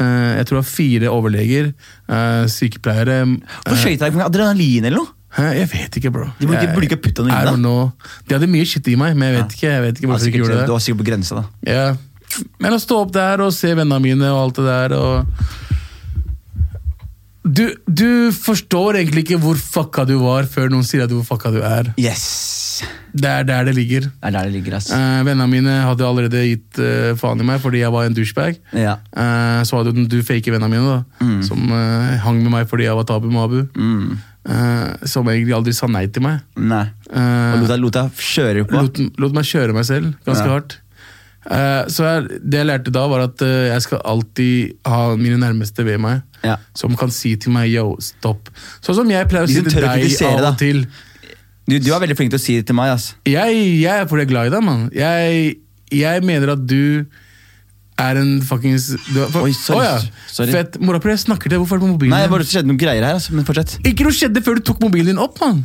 eh, 0.00 0.36
Jeg 0.38 0.46
tror 0.46 0.56
det 0.56 0.62
var 0.62 0.70
fire 0.70 1.10
overleger, 1.12 1.72
eh, 2.08 2.44
sykepleiere 2.48 3.18
Hvorfor 3.66 3.90
deg 3.90 4.00
jeg 4.06 4.14
med 4.16 4.24
adrenalin 4.26 4.86
eller 4.88 5.02
noe? 5.02 5.18
Jeg 5.32 5.68
vet 5.72 5.94
ikke, 5.96 6.10
bro. 6.12 6.26
De 6.38 6.44
burde 6.46 6.58
ikke- 6.58 6.66
Jeg- 6.66 6.74
burde 6.76 6.88
ikke 6.90 7.02
putte 7.02 7.22
noe 7.24 7.32
inn 7.32 7.62
da. 7.62 7.92
De 8.28 8.34
hadde 8.34 8.48
mye 8.52 8.66
shit 8.68 8.88
i 8.88 8.96
meg, 9.00 9.16
men 9.16 9.32
jeg 9.32 9.42
vet 9.42 9.52
ikke, 9.56 9.68
jeg 9.72 9.82
vet 9.82 9.94
ikke 9.96 10.08
hvorfor 10.10 10.24
de 10.24 10.30
ikke 10.30 10.40
gjorde 10.42 10.58
det. 10.58 10.66
du 10.66 10.72
var 10.72 10.82
sikkert 10.84 11.00
på 11.00 11.06
grensa, 11.08 11.34
da. 11.40 11.44
Ja. 11.66 11.96
Men 12.60 12.72
å 12.72 12.80
stå 12.80 12.98
opp 13.00 13.12
der 13.12 13.40
og 13.40 13.52
se 13.52 13.74
vennene 13.74 14.00
mine 14.00 14.28
og 14.28 14.42
alt 14.42 14.54
det 14.60 14.64
der 14.64 14.92
og 14.96 15.26
du, 17.44 17.64
du 17.90 18.30
forstår 18.36 19.00
egentlig 19.00 19.24
ikke 19.26 19.40
hvor 19.42 19.58
fucka 19.58 20.04
du 20.06 20.14
var 20.22 20.46
før 20.50 20.70
noen 20.70 20.86
sier 20.86 21.04
at 21.04 21.10
du 21.10 21.16
hvor 21.18 21.26
fucka 21.34 21.50
du 21.54 21.60
er. 21.66 21.90
Yes! 21.98 22.82
Det 23.12 23.28
er 23.28 23.44
der 23.44 23.66
det 23.68 23.74
ligger. 23.76 24.06
Det 24.08 24.28
er 24.28 24.32
der 24.34 24.48
det 24.48 24.54
ligger, 24.54 24.76
ass. 24.78 24.88
Uh, 24.94 25.20
vennene 25.26 25.46
mine 25.50 25.74
hadde 25.84 26.06
allerede 26.06 26.42
gitt 26.48 26.80
uh, 26.80 27.12
faen 27.20 27.42
i 27.42 27.46
meg 27.46 27.60
fordi 27.62 27.82
jeg 27.82 27.92
var 27.92 28.08
en 28.08 28.16
douchebag. 28.16 28.60
Ja. 28.78 28.96
Uh, 29.12 29.60
så 29.68 29.80
hadde 29.80 29.92
du, 29.96 30.04
du 30.08 30.22
fake 30.26 30.54
vennene 30.54 30.70
mine, 30.72 30.96
da, 30.96 31.30
som 31.44 31.66
eh, 31.76 32.14
hang 32.22 32.40
med 32.42 32.54
meg 32.54 32.70
fordi 32.70 32.86
jeg 32.86 32.96
var 32.98 33.06
Tabu 33.10 33.28
Mabu. 33.32 33.60
Mm. 33.76 34.14
Som 35.06 35.28
egentlig 35.30 35.54
aldri 35.54 35.74
sa 35.76 35.86
nei 35.86 36.06
til 36.10 36.24
meg. 36.24 36.40
Nei. 36.58 36.86
Og 37.12 37.68
lot 37.78 37.94
deg 37.94 38.22
kjøre 38.26 38.64
på. 38.66 38.80
lot, 38.80 38.98
lot 39.22 39.36
meg 39.36 39.46
kjøre 39.46 39.76
meg 39.76 39.86
selv 39.86 40.16
ganske 40.26 40.46
Ja. 40.48 40.56
hardt. 40.56 40.78
Eh, 41.50 41.84
så 41.90 42.06
jeg, 42.06 42.40
det 42.46 42.60
jeg 42.60 42.68
lærte 42.68 42.92
da, 42.94 43.06
var 43.10 43.24
at 43.26 43.42
eh, 43.42 43.70
jeg 43.72 43.86
skal 43.86 44.02
alltid 44.12 44.76
ha 44.86 45.00
mine 45.18 45.40
nærmeste 45.42 45.86
ved 45.86 45.98
meg. 46.02 46.22
Ja. 46.46 46.58
Som 46.78 46.94
kan 46.98 47.10
si 47.14 47.34
til 47.38 47.54
meg 47.54 47.70
'yo, 47.70 47.96
stopp'. 48.02 48.50
Sånn 48.82 49.02
som 49.02 49.10
jeg 49.10 49.28
pleier 49.30 49.46
å 49.46 49.50
si 49.50 49.62
til 49.62 49.82
deg 49.82 50.22
av 50.28 50.52
og 50.52 50.58
til. 50.58 50.86
Du, 51.66 51.78
du 51.78 51.92
er 51.94 52.00
veldig 52.02 52.16
flink 52.18 52.32
til 52.34 52.40
å 52.40 52.42
si 52.42 52.56
det 52.58 52.66
til 52.66 52.74
meg, 52.78 52.94
ass. 52.96 53.12
Jeg, 53.26 53.58
jeg 53.78 54.02
er 54.02 54.08
fordi 54.10 54.24
jeg 54.24 54.30
er 54.30 54.32
glad 54.34 54.50
i 54.50 54.54
deg, 54.54 54.64
mann. 54.66 54.88
Jeg, 54.94 55.58
jeg 55.94 56.24
mener 56.26 56.56
at 56.56 56.64
du 56.66 57.06
er 58.02 58.18
en 58.18 58.32
fuckings 58.42 58.88
du 59.12 59.20
er, 59.22 59.28
for, 59.30 59.46
Oi, 59.46 59.52
sorry. 59.54 59.84
Å 59.84 59.84
ja. 59.86 60.24
Sorry. 60.32 60.54
Fett. 60.54 60.78
Morapuler, 60.82 61.14
jeg 61.14 61.26
snakker 61.26 61.46
til 61.46 61.56
deg. 61.56 61.62
Hvorfor 61.62 61.78
er 61.78 61.82
du 61.82 61.86
på 61.86 61.92
mobilen? 61.94 62.14
Nei, 62.16 62.24
jeg 62.24 62.32
bare 62.32 62.48
skjedde 62.48 62.70
noen 62.70 62.80
greier 62.80 63.06
her, 63.06 63.18
altså. 63.18 63.36
Men 63.36 63.46
fortsett. 63.46 63.76
Ikke 63.86 64.06
noe 64.06 64.16
skjedde 64.16 64.42
før 64.42 64.58
du 64.58 64.66
tok 64.66 64.82
mobilen 64.82 65.12
din 65.12 65.22
opp, 65.22 65.38
mann! 65.42 65.62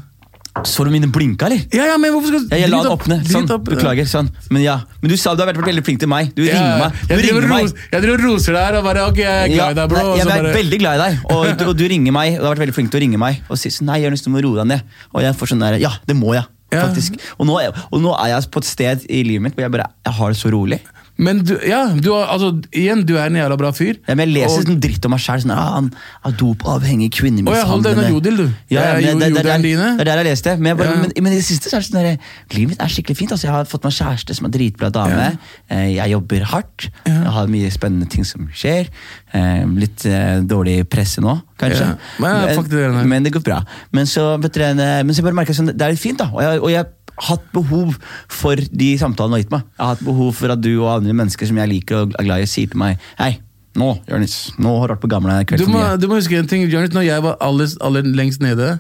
Så 0.65 0.83
du 0.85 0.89
mine 0.91 1.07
blinka, 1.11 1.45
eller? 1.45 1.61
Ja, 1.73 1.85
ja, 1.91 1.97
men 1.97 2.11
hvorfor 2.13 2.33
skal 2.39 2.57
Ja, 2.57 2.65
jeg 2.65 2.69
la 2.71 2.81
den 2.83 2.91
åpne. 2.91 3.17
Sånn, 3.29 3.49
opp. 3.51 3.63
beklager. 3.67 4.05
sånn. 4.09 4.29
Men 4.49 4.61
ja, 4.63 4.77
men 5.01 5.09
du 5.11 5.17
sa 5.17 5.35
du 5.35 5.43
har 5.43 5.51
vært 5.53 5.61
veldig 5.63 5.83
flink 5.85 5.99
til 5.99 6.07
meg. 6.09 6.33
Du 6.35 6.43
Ja, 6.43 6.53
ringer 6.57 6.79
meg. 6.79 6.93
Du 7.07 7.13
jeg 7.15 7.25
ringer 7.31 7.47
meg. 7.47 7.63
ros- 7.63 7.73
Jeg 7.91 8.01
driver 8.01 8.17
og 8.17 8.25
roser 8.31 8.53
deg 8.53 8.75
og 8.75 8.83
bare 8.83 9.05
Ok, 9.07 9.17
jeg 9.17 9.51
er 9.51 9.53
glad 9.53 9.71
i 9.71 9.73
deg, 9.81 9.89
bro. 9.89 9.97
nei, 9.97 10.17
jeg 10.17 10.27
er 10.27 10.41
bare- 10.43 10.55
veldig 10.57 10.79
glad 10.79 10.93
i 10.99 11.03
deg, 11.09 11.19
og 11.31 11.57
du, 11.57 11.65
og 11.65 11.77
du 11.77 11.87
ringer 11.87 12.11
meg. 12.11 12.33
Og 12.35 12.39
du 12.41 12.45
har 12.47 12.55
vært 12.55 12.65
veldig 12.67 12.73
flink 12.75 12.91
til 12.91 12.99
å 12.99 13.03
ringe 13.03 13.17
meg 13.19 13.41
og 13.49 13.57
si 13.57 13.69
sånn, 13.69 13.85
nei, 13.85 13.99
jeg 14.01 14.09
har 14.09 14.11
lyst 14.11 14.23
til 14.23 14.33
å 14.33 14.41
roe 14.43 14.55
deg 14.57 14.67
ned. 14.67 14.81
Og 15.13 15.21
jeg 15.21 15.33
får 15.35 15.47
sånn 15.53 15.59
der, 15.59 15.77
ja, 15.79 15.91
det 16.07 16.15
må 16.15 16.33
jeg. 16.33 16.45
Faktisk. 16.69 17.15
Og 17.39 17.47
nå, 17.47 17.55
og 17.93 18.01
nå 18.01 18.11
er 18.19 18.27
jeg 18.35 18.51
på 18.51 18.57
et 18.57 18.65
sted 18.65 19.05
i 19.09 19.23
livet 19.23 19.41
mitt 19.41 19.55
hvor 19.55 19.63
jeg 19.63 19.71
bare 19.71 19.87
jeg 20.05 20.13
har 20.13 20.27
det 20.33 20.37
så 20.37 20.51
rolig. 20.51 20.81
Men 21.17 21.39
du, 21.43 21.55
ja, 21.65 21.79
du 21.97 22.11
har, 22.13 22.27
altså, 22.29 22.51
igjen, 22.77 23.01
du 23.09 23.15
er 23.17 23.31
en 23.31 23.37
jævla 23.39 23.55
bra 23.57 23.71
fyr. 23.73 23.97
Ja, 24.05 24.13
men 24.13 24.27
jeg 24.29 24.35
leser 24.43 24.65
sånn 24.67 24.79
dritt 24.83 25.05
om 25.07 25.13
meg 25.15 25.21
sjæl. 25.23 25.41
Sånn, 25.41 25.53
ah, 25.55 25.71
han 25.77 25.87
er 26.27 26.35
dopavhengig, 26.37 27.09
Å, 27.09 27.53
ja, 27.55 27.63
hold 27.65 27.85
deg 27.87 27.95
unna 27.97 28.05
kvinnemishandlende. 28.05 28.11
jodel, 28.13 28.37
du. 28.37 28.45
Ja, 28.69 28.81
Det 28.81 28.87
er 28.87 28.93
men 28.93 29.01
det, 29.01 29.07
det, 29.07 29.17
det, 29.17 29.29
jodelen 29.37 29.61
det, 29.65 29.71
dine. 29.71 29.87
er 29.97 30.09
der 30.11 30.21
jeg 30.21 30.27
leste. 30.29 30.53
Men, 30.57 30.69
jeg 30.71 30.77
bare, 30.81 30.91
Ja. 30.93 30.99
men, 31.01 31.13
men 31.25 31.31
i 31.33 31.39
det 31.39 31.45
siste 31.47 31.71
så 31.71 31.77
er 31.79 31.81
det 31.81 31.87
sånn 31.89 31.99
der, 32.03 32.19
livet 32.53 32.69
mitt 32.75 32.81
er 32.85 32.93
skikkelig 32.93 33.17
fint. 33.17 33.31
Altså, 33.33 33.47
jeg 33.47 33.55
har 33.55 33.65
fått 33.71 33.87
meg 33.87 33.95
kjæreste 33.97 34.37
som 34.37 34.49
er 34.49 34.53
dritbra 34.57 34.91
dame. 34.93 35.29
Eh, 35.69 35.87
Jeg 35.97 36.11
jobber 36.13 36.45
hardt. 36.53 36.89
Jeg 37.07 37.33
har 37.39 37.47
mye 37.47 37.71
spennende 37.73 38.09
ting 38.13 38.25
som 38.25 38.45
skjer. 38.53 38.91
Eh, 39.33 39.65
Litt 39.77 40.05
eh, 40.05 40.41
dårlig 40.45 40.83
presse 40.89 41.21
nå, 41.21 41.33
kanskje. 41.57 41.87
Ja. 41.93 41.97
Men, 42.21 42.53
fuck 42.57 42.69
det 42.69 42.77
der, 42.83 42.93
nei. 42.93 43.03
men 43.09 43.23
det 43.25 43.33
går 43.33 43.43
bra. 43.45 43.63
Men 43.91 44.05
så, 44.05 44.35
vet 44.41 44.53
dere, 44.53 45.01
men 45.03 45.13
så 45.17 45.25
bare 45.25 45.33
merker 45.37 45.53
jeg 45.55 45.61
sånn, 45.63 45.73
det 45.73 45.81
er 45.81 45.93
litt 45.97 46.01
fint, 46.03 46.21
da. 46.21 46.29
Og 46.33 46.41
jeg, 46.45 46.61
og 46.61 46.71
jeg 46.71 46.93
hatt 47.17 47.43
behov 47.55 47.95
for 48.29 48.55
de 48.59 48.87
samtalene 49.01 49.33
du 49.33 49.37
har 49.37 49.43
gitt 49.43 49.53
meg. 49.55 49.63
Jeg 49.73 49.83
har 49.83 49.93
hatt 49.95 50.05
behov 50.05 50.31
for 50.37 50.53
at 50.53 50.61
du 50.61 50.71
og 50.77 50.89
andre 50.99 51.15
mennesker 51.17 51.49
som 51.49 51.57
jeg 51.57 51.71
liker 51.71 52.03
og 52.03 52.15
er 52.19 52.27
glad 52.27 52.43
i, 52.45 52.49
sier 52.49 52.69
til 52.69 52.77
meg 52.81 52.99
Hei, 53.17 53.31
nå, 53.77 53.91
Jonis, 54.09 54.35
nå 54.61 54.75
har 54.81 54.89
du 54.91 54.93
vært 54.95 55.03
på 55.05 55.09
gamle 55.15 55.37
kveld 55.49 55.63
Du 55.65 55.71
må, 55.73 55.81
du 55.97 56.07
må 56.11 56.19
huske 56.19 56.37
en 56.37 56.49
ting, 56.49 56.65
Jonis. 56.69 56.93
Når 56.93 57.07
jeg 57.07 57.23
var 57.25 57.39
aller, 57.41 57.73
aller 57.81 58.05
lengst 58.17 58.41
nede, 58.45 58.75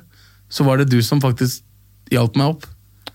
så 0.49 0.63
var 0.67 0.77
det 0.81 0.89
du 0.93 0.99
som 1.05 1.21
faktisk 1.23 1.63
hjalp 2.13 2.37
meg 2.39 2.53
opp. 2.53 2.67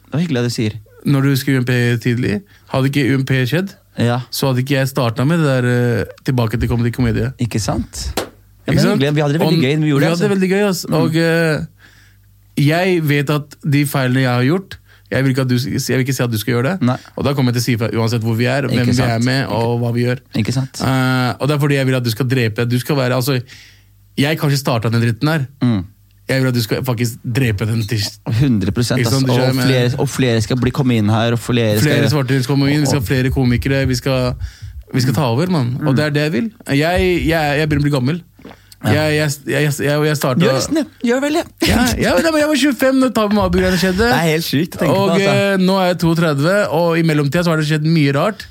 Det 0.03 0.13
var 0.17 0.25
hyggelig 0.25 0.43
at 0.43 0.51
du 0.51 0.55
sier. 0.57 0.75
Når 1.09 1.25
du 1.25 1.31
husker 1.33 1.57
UMP 1.59 1.71
tidlig. 2.05 2.41
Hadde 2.71 2.91
ikke 2.93 3.07
UMP 3.15 3.33
skjedd, 3.51 3.73
Ja, 3.99 4.21
så 4.33 4.49
hadde 4.51 4.63
ikke 4.63 4.77
jeg 4.79 4.89
starta 4.89 5.25
med 5.29 5.41
det 5.43 5.49
der 5.49 5.67
uh, 5.69 6.13
tilbake 6.25 6.57
til 6.61 6.69
comedy 6.71 6.93
komedie. 6.95 7.33
ikke 7.43 7.61
sant? 7.61 8.05
Ja, 8.19 8.73
Ikke 8.73 8.85
sant? 8.85 9.01
Vi 9.03 9.09
hadde 9.11 9.35
det 9.35 9.41
veldig 9.43 9.59
Og 9.59 9.65
gøy 9.65 9.75
vi 9.75 9.81
vi 9.83 9.89
det. 9.89 9.93
hadde 9.93 10.05
det 10.05 10.11
altså. 10.13 10.29
veldig 10.35 10.51
gøy, 10.53 10.63
ass. 10.69 10.85
Og 10.87 11.17
uh, 11.19 11.67
jeg 12.63 13.01
vet 13.09 13.31
at 13.33 13.57
de 13.65 13.83
feilene 13.89 14.23
jeg 14.27 14.31
har 14.33 14.47
gjort 14.47 14.79
jeg 15.13 15.27
vil, 15.27 15.37
du, 15.37 15.55
jeg 15.61 15.99
vil 15.99 16.05
ikke 16.07 16.15
si 16.17 16.25
at 16.25 16.33
du 16.33 16.39
skal 16.41 16.57
gjøre 16.57 16.71
det. 16.71 16.89
Nei. 16.89 16.97
Og 17.17 17.27
da 17.27 17.35
kommer 17.37 17.53
jeg 17.53 17.61
til 17.61 17.63
å 17.63 17.67
si 17.67 17.77
fra 17.81 17.91
uansett 18.01 18.25
hvor 18.25 18.37
vi 18.39 18.49
er, 18.49 18.69
hvem 18.71 18.89
vi 18.89 19.05
er 19.05 19.25
med, 19.25 19.45
og 19.53 19.83
hva 19.83 19.93
vi 19.93 20.07
gjør. 20.07 20.23
Ikke 20.41 20.55
sant? 20.55 20.81
Uh, 20.81 21.37
og 21.37 21.51
det 21.51 21.57
er 21.57 21.63
fordi 21.67 21.79
jeg 21.79 21.89
vil 21.91 21.99
at 21.99 22.07
du 22.07 22.13
skal 22.15 22.29
drepe. 22.31 22.67
Du 22.69 22.79
skal 22.81 22.99
være, 22.99 23.19
altså, 23.19 23.37
jeg 24.19 24.41
kanskje 24.41 24.61
starta 24.63 24.93
den 24.93 25.05
dritten 25.05 25.29
her. 25.29 25.45
Mm. 25.65 25.83
Jeg 26.31 26.41
vil 26.41 26.49
at 26.49 26.57
du 26.57 26.63
skal 26.65 26.85
faktisk 26.87 27.23
drepe 27.37 27.67
den 27.69 27.83
til 27.91 28.01
100 28.31 28.73
sånn, 28.87 29.03
altså. 29.03 29.21
og, 29.27 29.57
flere, 29.59 29.89
og 30.01 30.09
flere 30.09 30.43
skal 30.45 30.61
bli, 30.61 30.73
komme 30.73 30.97
inn 30.97 31.11
her, 31.13 31.35
og 31.37 31.41
flere, 31.43 31.81
flere 31.83 32.07
skal 32.07 32.13
svarte 32.15 32.39
skal 32.45 32.55
komme 32.55 32.71
inn, 32.73 32.85
vi 32.87 32.93
skal 32.93 33.03
ha 33.03 33.09
flere 33.09 33.33
komikere, 33.35 33.83
vi 33.91 33.99
skal, 33.99 34.37
vi 34.95 35.03
skal 35.03 35.17
ta 35.19 35.27
over, 35.35 35.51
mann. 35.53 35.75
Og 35.83 35.99
det 35.99 36.07
er 36.07 36.15
det 36.15 36.29
jeg 36.29 36.35
vil. 36.39 36.53
Jeg, 36.71 37.09
jeg, 37.27 37.59
jeg 37.59 37.69
begynner 37.69 37.83
å 37.83 37.89
bli 37.89 37.97
gammel. 37.99 38.23
Jeg, 38.83 39.15
jeg, 39.15 39.31
jeg, 39.47 39.73
jeg, 40.09 40.17
starta 40.19 40.43
Gjør 40.43 40.57
nesten 40.59 40.79
det! 40.81 40.85
Gjør 41.07 41.21
vel 41.23 41.37
det! 41.39 41.45
ja, 41.69 41.83
ja, 42.03 42.15
men 42.19 42.41
jeg 42.43 42.49
var 42.51 42.63
25 42.63 43.03
når 43.03 43.13
Tabu 43.15 43.37
Mabu-greiene 43.39 43.79
skjedde. 43.79 44.09
Det 44.09 44.17
er 44.17 44.31
helt 44.33 44.47
sykt 44.49 44.79
å 44.79 44.81
tenke 44.83 44.95
og 44.97 45.11
på. 45.13 45.19
Altså. 45.19 45.35
eh, 45.35 45.59
nå 45.63 45.77
er 45.83 45.91
jeg 45.93 45.99
32, 46.03 46.57
og 46.81 46.89
i 46.99 47.05
mellomtida 47.07 47.45
så 47.47 47.53
har 47.55 47.63
det 47.63 47.69
skjedd 47.71 47.87
mye 47.87 48.15
rart. 48.17 48.47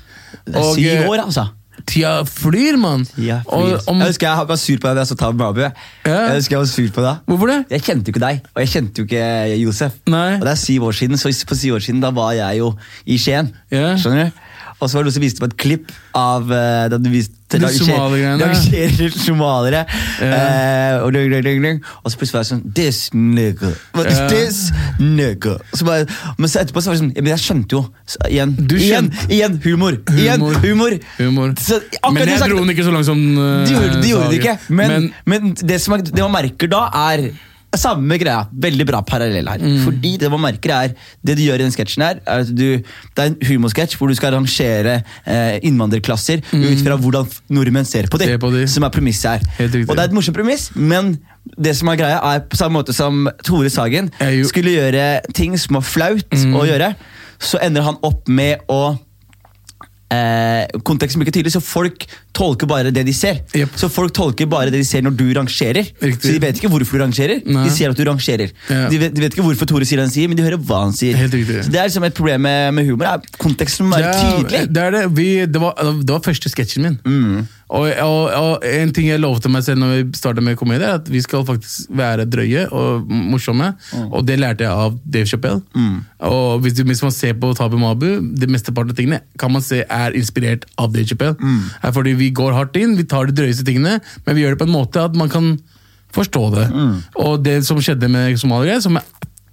Det 0.46 0.54
er 0.56 0.62
Og, 0.62 0.72
syv 0.78 0.88
eh, 0.94 1.10
år, 1.10 1.24
altså. 1.26 1.48
Tida 1.88 2.12
flyr, 2.28 2.76
mann. 2.78 3.02
Ja, 3.18 3.40
Og 3.46 3.88
om- 3.90 3.98
Jeg 4.00 4.12
husker 4.12 4.28
jeg 4.28 4.46
var 4.48 4.56
sur 4.60 4.76
på 4.78 4.86
deg 4.86 4.94
da 4.96 5.02
jeg 5.02 5.10
så 5.10 5.16
Tab 5.18 5.36
Babu. 5.40 5.60
Ja. 5.64 5.70
Jeg 6.06 6.36
husker 6.38 6.54
jeg 6.56 6.62
var 6.62 6.70
sur 6.70 6.88
på 6.94 7.02
deg. 7.02 7.16
Hvorfor 7.26 7.50
det? 7.50 7.58
Jeg 7.74 7.82
kjente 7.88 8.06
jo 8.06 8.14
ikke 8.14 8.22
deg, 8.22 8.40
og 8.54 8.60
jeg 8.62 8.70
kjente 8.72 9.02
jo 9.02 9.08
ikke 9.08 9.24
Josef. 9.64 9.96
Nei. 10.06 10.28
Og 10.38 10.44
det 10.46 10.52
er 10.52 10.60
syv 10.62 10.86
år 10.88 10.96
siden, 11.00 11.18
så 11.18 11.32
på 11.48 11.58
syv 11.58 11.74
år 11.80 11.84
siden 11.88 12.00
da 12.04 12.12
var 12.14 12.32
jeg 12.38 12.60
jo 12.62 12.72
i 13.04 13.18
Skien. 13.18 13.50
Ja. 13.72 13.96
Skjønner 13.98 14.30
du? 14.30 14.40
Og 14.82 14.90
så 14.90 14.98
var 14.98 15.04
det 15.04 15.10
noen 15.12 15.14
som 15.14 15.22
viste 15.22 15.42
meg 15.44 15.52
et 15.52 15.60
klipp 15.62 15.92
av 16.18 16.48
uh, 16.50 16.88
da 16.90 16.98
du 16.98 17.06
viste 17.12 17.38
rangerer 17.60 19.14
somaliere. 19.26 19.84
Ja. 20.18 20.32
Eh, 20.32 21.04
og, 21.04 21.14
og 21.14 22.10
så 22.10 22.18
plutselig 22.18 22.34
var 22.34 22.42
jeg 22.42 22.48
sånn 22.50 22.62
This 22.74 22.98
nigga. 23.14 23.70
What 23.94 24.10
is 24.10 24.20
this 24.32 24.58
nigga? 24.98 25.58
Så 25.76 25.86
bare, 25.86 26.08
men 26.38 26.50
så 26.50 26.62
etterpå 26.62 26.82
så 26.82 26.90
var 26.90 26.98
det 26.98 27.02
sånn 27.04 27.12
Men 27.18 27.30
jeg 27.34 27.44
skjønte 27.44 27.78
jo. 27.78 27.84
Så, 28.08 28.22
igjen, 28.30 28.56
igjen, 28.78 29.12
igjen 29.28 29.60
humor. 29.66 30.00
Igjen 30.16 30.42
Humor. 30.64 30.98
humor. 31.20 31.54
Så, 31.60 31.78
Men 32.08 32.34
jeg 32.34 32.42
dro 32.42 32.58
den 32.58 32.74
ikke 32.74 32.88
så 32.88 32.94
langt 32.94 33.08
som 33.08 33.22
uh, 33.38 33.62
de 33.68 33.76
gjorde, 33.76 34.02
de 34.02 34.12
gjorde 34.12 34.32
det 34.32 34.42
ikke, 34.42 34.58
men, 34.74 35.10
men, 35.28 35.54
det, 35.54 35.78
som 35.82 35.94
det 36.00 36.18
man 36.18 36.34
merker 36.34 36.70
da, 36.72 36.86
er 37.12 37.28
samme 37.78 38.18
greia. 38.20 38.46
Veldig 38.52 38.86
bra 38.88 39.00
parallell 39.06 39.48
her. 39.48 39.62
Mm. 39.62 39.78
Fordi 39.86 40.16
det 40.20 40.30
man 40.32 40.40
merker 40.44 40.72
er 40.76 40.94
Det 41.24 41.36
du 41.38 41.42
gjør 41.44 41.60
i 41.60 41.64
den 41.64 41.72
sketsjen 41.74 42.02
her, 42.04 42.20
er 42.26 42.42
at 42.44 42.50
du 42.52 42.78
Det 42.82 43.18
er 43.22 43.30
en 43.30 43.36
humorsketsj 43.48 43.96
hvor 43.96 44.08
du 44.10 44.14
skal 44.18 44.34
rangere 44.34 44.98
eh, 45.26 45.58
innvandrerklasser 45.62 46.42
ut 46.52 46.82
fra 46.84 46.96
hvordan 46.96 47.28
nordmenn 47.48 47.84
ser 47.88 48.08
på 48.12 48.18
dem. 48.20 48.34
Mm. 48.38 48.52
De. 48.58 48.66
Som 48.68 48.84
er 48.84 48.92
premisset 48.94 49.30
her. 49.58 49.64
Og 49.88 49.96
det 49.96 49.98
er 49.98 50.08
et 50.10 50.16
morsomt 50.16 50.36
premiss, 50.36 50.70
men 50.76 51.16
det 51.58 51.74
som 51.76 51.88
er 51.90 51.96
greia, 51.98 52.18
er 52.34 52.44
på 52.46 52.56
samme 52.56 52.78
måte 52.78 52.94
som 52.94 53.24
Tore 53.44 53.70
Sagen 53.72 54.10
skulle 54.46 54.76
gjøre 54.76 55.20
ting 55.34 55.56
som 55.58 55.80
var 55.80 55.86
flaut 55.86 56.28
Mm. 56.32 56.54
å 56.56 56.62
gjøre, 56.66 56.94
så 57.42 57.58
ender 57.62 57.82
han 57.82 57.96
opp 58.02 58.28
med 58.28 58.62
å 58.70 58.98
Eh, 60.12 60.80
konteksten 60.84 61.20
blir 61.20 61.28
ikke 61.30 61.38
tydelig, 61.38 61.54
så 61.54 61.62
folk 61.64 62.04
tolker 62.36 62.68
bare 62.68 62.90
det 62.94 63.04
de 63.08 63.14
ser. 63.16 63.40
Yep. 63.56 63.76
Så 63.80 63.88
folk 63.92 64.12
tolker 64.16 64.48
bare 64.50 64.72
det 64.72 64.80
de 64.82 64.88
ser 64.88 65.04
når 65.06 65.14
du 65.16 65.24
rangerer. 65.38 65.88
Riktig. 66.02 66.26
Så 66.28 66.34
De 66.36 66.42
vet 66.42 66.60
ikke 66.60 66.70
hvorfor 66.72 66.98
du 66.98 67.04
rangerer, 67.04 67.40
Nei. 67.46 67.64
de 67.68 67.72
ser 67.74 67.92
at 67.92 67.96
du 67.98 68.04
rangerer. 68.08 68.52
Ja. 68.68 68.88
De, 68.92 69.00
vet, 69.00 69.14
de 69.16 69.24
vet 69.24 69.36
ikke 69.36 69.46
hvorfor 69.46 69.68
Tore 69.72 69.88
sier 69.88 70.02
det 70.02 70.06
han 70.08 70.12
sier, 70.14 70.28
men 70.28 70.36
de 70.36 70.44
hører 70.46 70.60
hva 70.60 70.82
han 70.86 70.92
sier. 70.96 71.16
Så 71.16 71.70
Det 71.72 71.80
er 71.80 71.88
liksom 71.88 72.04
et 72.08 72.16
problem 72.18 72.44
med, 72.44 72.74
med 72.76 72.88
humor. 72.90 73.08
Er 73.14 73.40
konteksten 73.40 73.88
må 73.88 73.96
være 73.96 74.12
Ja, 74.12 74.36
tydelig. 74.36 74.62
Det, 74.68 74.82
er 74.86 74.96
det. 74.98 75.02
Vi, 75.16 75.28
det, 75.46 75.60
var, 75.62 75.76
det 75.80 76.12
var 76.12 76.24
første 76.24 76.52
sketsjen 76.52 76.88
min. 76.88 76.98
Mm. 77.06 77.42
Og, 77.72 77.86
og, 78.04 78.24
og 78.36 78.64
en 78.68 78.90
ting 78.92 79.06
jeg 79.08 79.20
lovte 79.22 79.48
meg 79.48 79.64
selv 79.64 79.80
når 79.80 79.92
vi 79.94 80.18
startet 80.18 80.44
med 80.44 80.58
komedie, 80.60 80.84
er 80.84 80.98
at 81.00 81.06
vi 81.08 81.22
skal 81.24 81.46
faktisk 81.48 81.88
være 81.96 82.26
drøye 82.28 82.66
og 82.68 83.08
morsomme. 83.08 83.70
Og 84.12 84.26
det 84.28 84.36
lærte 84.42 84.66
jeg 84.66 84.72
av 84.86 84.98
Dave 85.08 85.30
Chappelle. 85.30 85.62
Og 86.28 86.60
hvis, 86.60 86.76
du, 86.76 86.84
hvis 86.84 87.02
man 87.02 87.14
ser 87.16 87.32
på 87.40 87.54
Tabu 87.56 87.78
Mabu, 87.80 88.06
det 88.36 88.50
mesteparten 88.52 88.92
av 88.92 88.98
tingene 88.98 89.22
kan 89.40 89.52
man 89.54 89.64
se 89.64 89.82
er 89.88 90.18
inspirert 90.18 90.68
av 90.76 90.92
Dave 90.92 91.08
Chappelle. 91.08 91.36
Er 91.82 91.96
fordi 91.96 92.12
vi 92.20 92.30
går 92.30 92.52
hardt 92.52 92.76
inn, 92.76 92.96
vi 93.00 93.08
tar 93.08 93.26
de 93.30 93.36
drøyeste 93.40 93.64
tingene, 93.64 93.98
men 94.26 94.36
vi 94.36 94.44
gjør 94.44 94.56
det 94.58 94.62
på 94.66 94.68
en 94.68 94.76
måte 94.76 95.00
at 95.08 95.16
man 95.16 95.32
kan 95.32 95.54
forstå 96.12 96.44
det. 96.58 96.68
Og 97.24 97.40
det 97.44 97.62
som 97.64 97.80
skjedde 97.80 98.08
med 98.12 98.36
somaliere, 98.36 98.82
som 98.84 99.00
jeg 99.00 99.04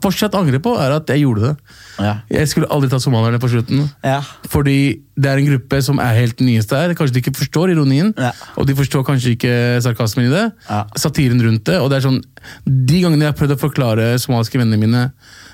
fortsatt 0.03 0.35
angrer 0.37 0.61
på, 0.63 0.73
er 0.79 0.93
at 0.95 1.09
jeg 1.11 1.21
gjorde 1.25 1.41
det. 1.49 1.53
Ja. 1.99 2.13
Jeg 2.31 2.47
skulle 2.51 2.69
aldri 2.71 2.89
tatt 2.91 3.03
somalierne 3.03 3.39
på 3.41 3.49
slutten. 3.51 3.89
Ja. 4.05 4.21
Fordi 4.47 4.75
det 5.19 5.29
er 5.31 5.41
en 5.41 5.49
gruppe 5.49 5.81
som 5.83 5.99
er 5.99 6.13
helt 6.15 6.39
nyeste 6.45 6.77
her. 6.79 6.93
Kanskje 6.95 7.17
de 7.17 7.23
ikke 7.23 7.35
forstår 7.37 7.73
ironien, 7.75 8.13
Ja. 8.17 8.31
og 8.55 8.67
de 8.67 8.75
forstår 8.75 9.03
kanskje 9.07 9.35
ikke 9.35 9.53
sarkasmen 9.83 10.27
i 10.29 10.33
det. 10.33 10.45
Ja. 10.69 10.85
Satiren 10.95 11.41
rundt 11.43 11.65
det. 11.65 11.79
og 11.81 11.89
det 11.89 11.97
er 11.99 12.07
sånn, 12.07 12.21
De 12.65 13.01
gangene 13.01 13.25
jeg 13.27 13.33
har 13.33 13.39
prøvd 13.39 13.55
å 13.57 13.59
forklare 13.59 14.19
somaliske 14.19 14.57
vennene 14.57 14.79
mine 14.79 15.11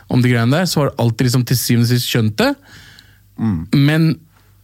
om 0.09 0.21
de 0.21 0.29
greiene 0.29 0.51
der, 0.51 0.65
så 0.69 0.81
har 0.83 0.89
de 0.91 0.95
alltid 1.01 1.25
liksom 1.27 1.45
til 1.45 1.57
syvende 1.57 1.85
og 1.87 1.89
sist 1.89 2.07
skjønt 2.11 2.35
det. 2.37 2.55
Mm. 3.39 3.67
Men 3.73 4.19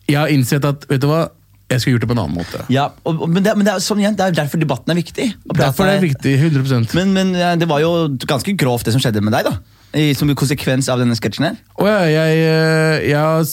jeg 0.08 0.18
har 0.18 0.28
innsett 0.30 0.66
at 0.66 0.86
vet 0.90 1.02
du 1.02 1.08
hva, 1.08 1.30
jeg 1.72 1.84
skulle 1.84 1.98
gjort 1.98 2.06
det 2.06 2.12
på 2.12 2.18
en 2.18 2.24
annen 2.24 2.38
måte. 2.38 2.64
Ja, 2.74 2.90
og, 3.08 3.26
men 3.28 3.44
det, 3.44 3.56
men 3.58 3.68
det, 3.68 3.76
er, 3.76 3.84
sånn 3.84 4.02
igjen, 4.04 4.18
det 4.20 4.28
er 4.28 4.40
derfor 4.44 4.62
debatten 4.62 4.94
er 4.94 5.00
viktig. 5.00 5.28
Derfor 5.52 5.90
det 5.90 5.98
er 5.98 6.04
viktig. 6.04 6.34
100 6.52 6.98
Men, 6.98 7.14
men 7.16 7.36
det 7.60 7.68
var 7.70 7.84
jo 7.84 8.10
ganske 8.28 8.56
grovt 8.60 8.88
det 8.88 8.96
som 8.96 9.04
skjedde 9.04 9.24
med 9.24 9.36
deg, 9.36 9.50
da. 9.50 9.58
I, 9.92 10.12
som 10.16 10.30
konsekvens 10.40 10.88
av 10.92 11.02
denne 11.02 11.18
sketsjen 11.20 11.50
her. 11.50 11.58
Og 11.82 11.90
jeg, 11.90 12.12
jeg, 12.16 12.44
eh, 12.48 13.10
jeg 13.10 13.20
har 13.20 13.44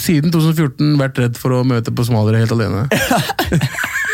siden 0.00 0.32
2014 0.32 0.96
vært 1.00 1.20
redd 1.20 1.38
for 1.38 1.54
å 1.54 1.64
møte 1.66 1.92
på 1.94 2.06
somaliere 2.08 2.42
helt 2.42 2.54
alene. 2.56 2.86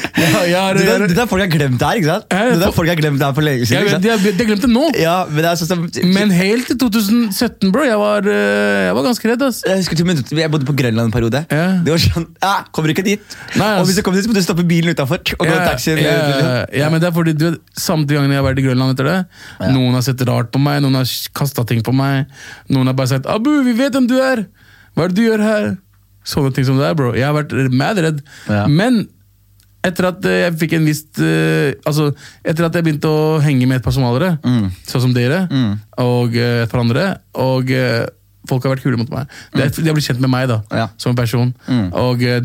jeg, 0.00 0.50
ja, 0.50 0.62
det, 0.74 0.84
Det 0.86 1.08
det 1.10 1.16
der 1.16 1.28
folk 1.30 1.42
har 1.42 1.50
glemt 1.50 1.78
det 1.80 1.86
her, 1.86 1.98
ikke 2.00 2.10
sant? 2.10 2.26
Ja, 2.32 2.42
Det 2.50 2.60
der 2.62 2.74
folk 2.76 2.90
har 2.90 2.98
glemt 2.98 3.22
her 3.24 3.34
for 3.36 3.46
lenge 3.46 3.66
siden. 3.66 3.76
jeg, 3.76 3.86
ikke 3.86 3.94
sant? 3.94 4.08
jeg, 4.08 4.36
har 4.40 4.48
glemt 4.50 4.64
det 4.64 4.70
nå! 4.72 4.84
Ja, 5.00 5.16
men 5.30 5.44
det 5.44 5.52
sånn 5.60 5.86
Men 6.14 6.34
helt 6.34 6.70
til 6.70 6.78
2017, 6.80 7.72
bro, 7.74 7.84
jeg 7.86 7.98
var, 8.00 8.28
eh, 8.30 8.86
jeg 8.88 8.96
var 8.98 9.06
ganske 9.08 9.30
redd. 9.32 9.44
ass. 9.48 9.62
Jeg 9.66 9.82
husker 9.82 10.00
til 10.00 10.08
minutter, 10.08 10.40
Jeg 10.40 10.52
bodde 10.52 10.68
på 10.68 10.76
Grønland 10.76 11.10
en 11.10 11.14
periode. 11.14 11.44
Ja. 11.50 11.66
Det 11.84 11.94
var 11.94 12.04
sånn, 12.04 12.28
ja, 12.42 12.54
Kommer 12.72 12.94
ikke 12.94 13.06
dit. 13.06 13.36
Nei, 13.56 13.70
og 13.80 13.86
hvis 13.88 14.00
du 14.00 14.04
kommer 14.06 14.20
dit, 14.20 14.28
så 14.28 14.32
må 14.32 14.38
du 14.38 14.42
stoppe 14.44 14.66
bilen 14.68 14.94
utafor. 14.94 15.20
Ja, 15.40 15.60
ja, 16.00 16.66
ja, 16.72 16.88
men 16.92 17.00
det 17.00 17.10
er 17.10 17.14
fordi 17.14 17.34
du 17.36 17.46
vet, 17.50 17.60
Samtlige 17.80 18.20
ganger 18.20 18.34
jeg 18.34 18.42
har 18.42 18.46
vært 18.46 18.60
i 18.60 18.64
Grønland 18.66 18.94
etter 18.94 19.08
det, 19.08 19.18
noen 19.74 19.94
har 19.96 20.04
sett 20.04 20.22
rart 20.28 20.50
på 20.52 20.60
meg, 20.62 20.82
noen 20.84 21.00
har 21.00 21.12
kasta 21.36 21.64
ting 21.68 21.82
på 21.86 21.94
meg, 21.96 22.30
noen 22.68 22.90
har 22.90 22.96
bare 22.98 23.12
sagt 23.14 23.26
'Abu, 23.26 23.62
vi 23.64 23.72
vet 23.78 23.94
hvem 23.96 24.08
du 24.10 24.18
er! 24.20 24.46
Hva 24.94 25.06
er 25.06 25.12
det 25.12 25.16
du 25.16 25.22
gjør 25.24 25.44
her?' 25.44 25.70
Sånne 26.26 26.52
ting 26.54 26.66
som 26.68 26.76
det 26.76 26.84
er, 26.84 26.94
bro. 26.94 27.14
Jeg 27.16 27.24
har 27.24 27.32
vært 27.32 27.54
mad 27.72 27.98
redd. 27.98 28.20
Ja. 28.46 28.66
Men 28.68 29.08
etter 29.86 30.06
at 30.10 30.24
eh, 30.28 30.38
jeg 30.44 30.56
fikk 30.60 30.74
en 30.76 30.84
visst 30.88 31.20
uh, 31.24 31.72
Altså, 31.88 32.10
etter 32.44 32.66
at 32.66 32.74
jeg 32.76 32.84
begynte 32.84 33.08
å 33.08 33.38
henge 33.40 33.66
med 33.70 33.80
et 33.80 33.84
par 33.86 33.94
somaliere, 33.96 34.34
sånn 34.88 35.06
som 35.06 35.14
dere, 35.16 35.46
og 36.02 36.34
uh, 36.36 36.62
et 36.66 36.72
par 36.72 36.82
andre, 36.82 37.06
og 37.40 37.70
uh, 37.72 38.04
folk 38.50 38.64
har 38.66 38.72
vært 38.74 38.82
kule 38.84 38.98
mot 38.98 39.10
meg. 39.12 39.28
De, 39.54 39.62
er- 39.62 39.70
de 39.72 39.86
har 39.88 39.94
blitt 39.96 40.08
kjent 40.08 40.20
med 40.24 40.32
meg 40.32 40.48
da, 40.50 40.60
Ja. 40.74 40.86
som 40.98 41.14
person. 41.14 41.52
Og 41.92 42.22
eh, 42.26 42.40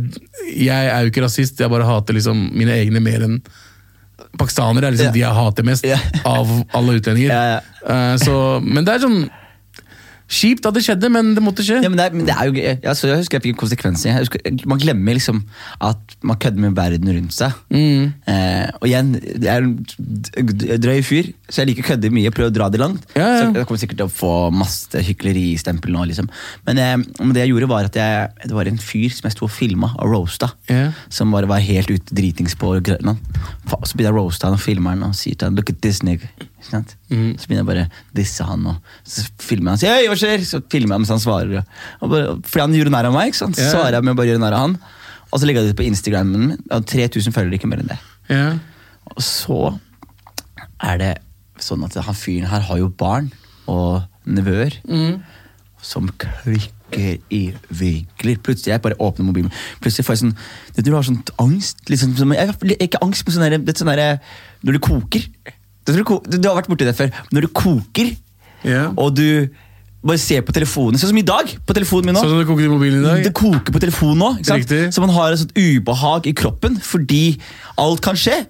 jeg 0.54 0.90
er 0.92 1.00
jo 1.06 1.10
ikke 1.10 1.24
rasist, 1.24 1.60
jeg 1.64 1.72
bare 1.72 1.88
hater 1.88 2.14
liksom 2.18 2.50
mine 2.54 2.76
egne 2.78 3.02
mer 3.02 3.24
enn 3.26 3.40
Pakistanere 4.40 4.88
er 4.90 4.94
liksom 4.96 5.08
yeah. 5.10 5.16
de 5.16 5.22
jeg 5.24 5.36
hater 5.38 5.66
mest 5.68 5.86
yeah. 5.88 6.04
av 6.28 6.50
alle 6.76 6.98
utlendinger. 7.00 7.32
Yeah, 7.32 7.72
Eh, 7.86 8.16
så, 8.18 8.36
men 8.66 8.82
det 8.88 8.96
er 8.96 9.02
sånn 9.04 9.20
Kjipt 10.26 10.66
at 10.66 10.74
det 10.74 10.82
skjedde, 10.82 11.10
men 11.14 11.34
det 11.38 11.42
måtte 11.46 11.62
skje. 11.62 11.78
Ja, 11.86 11.90
men 11.92 12.00
det 12.00 12.08
er, 12.08 12.14
men 12.16 12.26
det 12.26 12.34
er 12.34 12.48
jo. 12.50 12.56
Ja, 12.58 12.94
jeg 12.96 13.20
husker 13.20 13.38
jeg 13.38 13.44
fikk 13.44 13.60
konsekvenser. 13.62 14.10
Jeg 14.10 14.26
husker, 14.26 14.42
man 14.66 14.82
glemmer 14.82 15.14
liksom 15.14 15.44
at 15.86 16.16
man 16.26 16.40
kødder 16.42 16.64
med 16.64 16.78
verden 16.78 17.12
rundt 17.14 17.36
seg. 17.36 17.54
Mm. 17.70 18.10
Eh, 18.32 18.64
og 18.80 18.88
igjen, 18.90 19.12
jeg 19.22 19.52
er 19.54 19.68
en 19.68 20.82
drøy 20.82 21.04
fyr, 21.06 21.30
så 21.46 21.62
jeg 21.62 21.72
liker 21.72 21.86
å 21.86 21.90
kødde 21.92 22.12
mye. 22.16 22.34
Prøve 22.34 22.50
å 22.50 22.56
dra 22.56 22.72
det 22.74 22.82
langt. 22.82 23.06
Ja, 23.14 23.28
ja. 23.28 23.44
Så 23.44 23.52
jeg 23.60 23.70
kommer 23.70 23.84
sikkert 23.84 24.02
til 24.02 24.10
å 24.10 24.16
få 24.16 24.34
masse 24.56 25.06
hykleristempel 25.12 25.94
nå. 25.94 26.08
liksom. 26.10 26.32
Men, 26.66 26.82
eh, 26.82 26.98
men 27.22 27.36
det 27.38 27.46
jeg 27.46 27.54
gjorde, 27.54 27.70
var 27.76 27.92
at 27.92 28.02
jeg, 28.02 28.34
det 28.48 28.58
var 28.58 28.72
en 28.72 28.82
fyr 28.82 29.14
som 29.14 29.30
jeg 29.30 29.38
sto 29.38 29.46
og 29.46 29.54
filma 29.54 29.94
og 30.00 30.10
roasta. 30.10 30.50
Ja. 30.72 30.90
Som 31.14 31.38
bare 31.38 31.50
var 31.52 31.62
helt 31.62 31.94
ute 31.94 32.18
dritings 32.18 32.58
på 32.58 32.74
Grønland. 32.82 33.22
Så 33.86 33.94
begynner 33.94 34.10
jeg 34.10 34.18
å 34.18 34.20
roaste 34.24 34.50
han 34.50 34.58
og 34.58 34.66
filme 34.66 34.90
han 34.90 35.06
og 35.06 35.14
sier 35.18 35.38
til 35.38 35.52
han 35.52 35.56
'look 35.56 35.70
at 35.70 35.82
this 35.86 36.02
nigga'. 36.02 36.34
Mhm. 36.72 37.40
Så 37.40 37.48
begynner 37.48 37.64
jeg 37.64 37.66
bare 37.66 37.86
å 37.86 38.16
disse 38.16 38.44
han, 38.44 38.66
og 38.68 38.76
så 39.06 39.26
filmer 39.40 39.72
jeg 39.72 39.76
han 39.76 39.78
sier 39.78 39.94
'hei, 39.96 40.08
hva 40.10 40.16
skjer?' 40.18 40.46
Så 40.46 40.62
filmer 40.70 40.96
jeg 40.96 41.00
mens 41.06 41.10
han 41.10 41.20
svarer. 41.20 41.66
Og 42.02 42.10
bare, 42.10 42.36
fordi 42.44 42.62
han 42.62 42.74
gjorde 42.74 42.92
narr 42.92 43.06
av 43.06 43.14
meg, 43.14 43.34
så 43.34 43.48
Ja. 43.50 43.72
svarer 43.72 43.92
jeg 43.94 44.04
med 44.04 44.14
å 44.14 44.18
bare 44.18 44.28
gjøre 44.28 44.40
narr 44.40 44.54
av 44.54 44.60
han. 44.60 44.78
Og 45.34 45.40
så 45.40 45.46
legger 45.46 45.62
jeg 45.64 45.76
det 45.76 45.80
ut 45.80 45.84
på 45.84 45.90
Instagramen 45.90 46.40
min. 46.40 46.50
Jeg 46.50 46.72
har 46.72 46.82
3000 46.82 47.34
følgere, 47.34 47.54
ikke 47.60 47.68
mer 47.70 47.80
enn 47.80 47.88
det. 47.88 48.00
Yeah. 48.30 48.60
Og 49.16 49.22
så 49.22 49.80
er 50.82 50.98
det 50.98 51.20
sånn 51.60 51.84
at 51.86 51.94
han 52.04 52.14
fyren 52.16 52.48
her 52.48 52.60
har 52.62 52.78
jo 52.78 52.90
barn 52.90 53.32
og 53.68 54.04
nevøer 54.28 54.74
Mm. 54.88 55.22
som 55.82 56.10
klikker 56.18 57.20
i 57.32 57.54
vinkler. 57.72 58.38
Plutselig 58.42 58.66
jeg 58.74 58.82
bare 58.82 58.96
åpner 59.00 59.26
mobilen. 59.26 59.52
Plutselig 59.82 60.06
får 60.06 60.14
jeg 60.16 60.22
sånn 60.24 60.84
Du, 60.84 60.92
har 60.94 61.02
sånn 61.04 61.24
angst. 61.40 61.78
Liksom, 61.90 62.16
jeg, 62.34 62.80
ikke 62.80 63.02
angst, 63.02 63.26
men 63.26 63.36
sånn 63.36 63.50
der, 63.50 63.58
det 63.58 63.70
er 63.70 63.86
sånn 63.86 63.96
der, 63.96 64.20
Når 64.64 64.74
du 64.74 64.80
koker 64.80 65.24
du, 65.86 66.02
du, 66.02 66.38
du, 66.38 66.48
har 66.50 66.58
vært 66.58 66.72
borti 66.72 66.88
det 66.88 66.96
før. 66.98 67.14
Når 67.36 67.46
du 67.46 67.52
koker, 67.54 68.12
yeah. 68.66 68.90
og 68.98 69.14
du 69.18 69.48
bare 70.06 70.22
ser 70.22 70.44
på 70.46 70.54
telefonen 70.54 71.00
Sånn 71.02 71.10
som 71.10 71.18
i 71.18 71.26
dag! 71.26 71.50
På 71.66 71.74
telefonen 71.74 72.12
min 72.12 72.18
nå. 72.18 72.22
Sånn 72.22 72.36
som 72.36 72.42
det 72.42 72.50
koker 72.50 72.68
i 72.68 72.72
mobilen 72.72 73.02
i 73.02 73.06
dag? 73.06 73.24
Det 73.26 73.34
koker 73.36 73.74
på 73.74 73.82
telefonen 73.82 74.22
nå. 74.22 74.32
Ikke 74.38 74.50
sant? 74.52 74.66
Riktig. 74.66 74.82
Så 74.94 75.02
man 75.02 75.14
har 75.16 75.34
et 75.34 75.42
sånt 75.42 75.56
ubehag 75.58 76.30
i 76.30 76.36
kroppen 76.38 76.78
fordi 76.84 77.24
alt 77.82 78.04
kan 78.06 78.20
skje. 78.20 78.44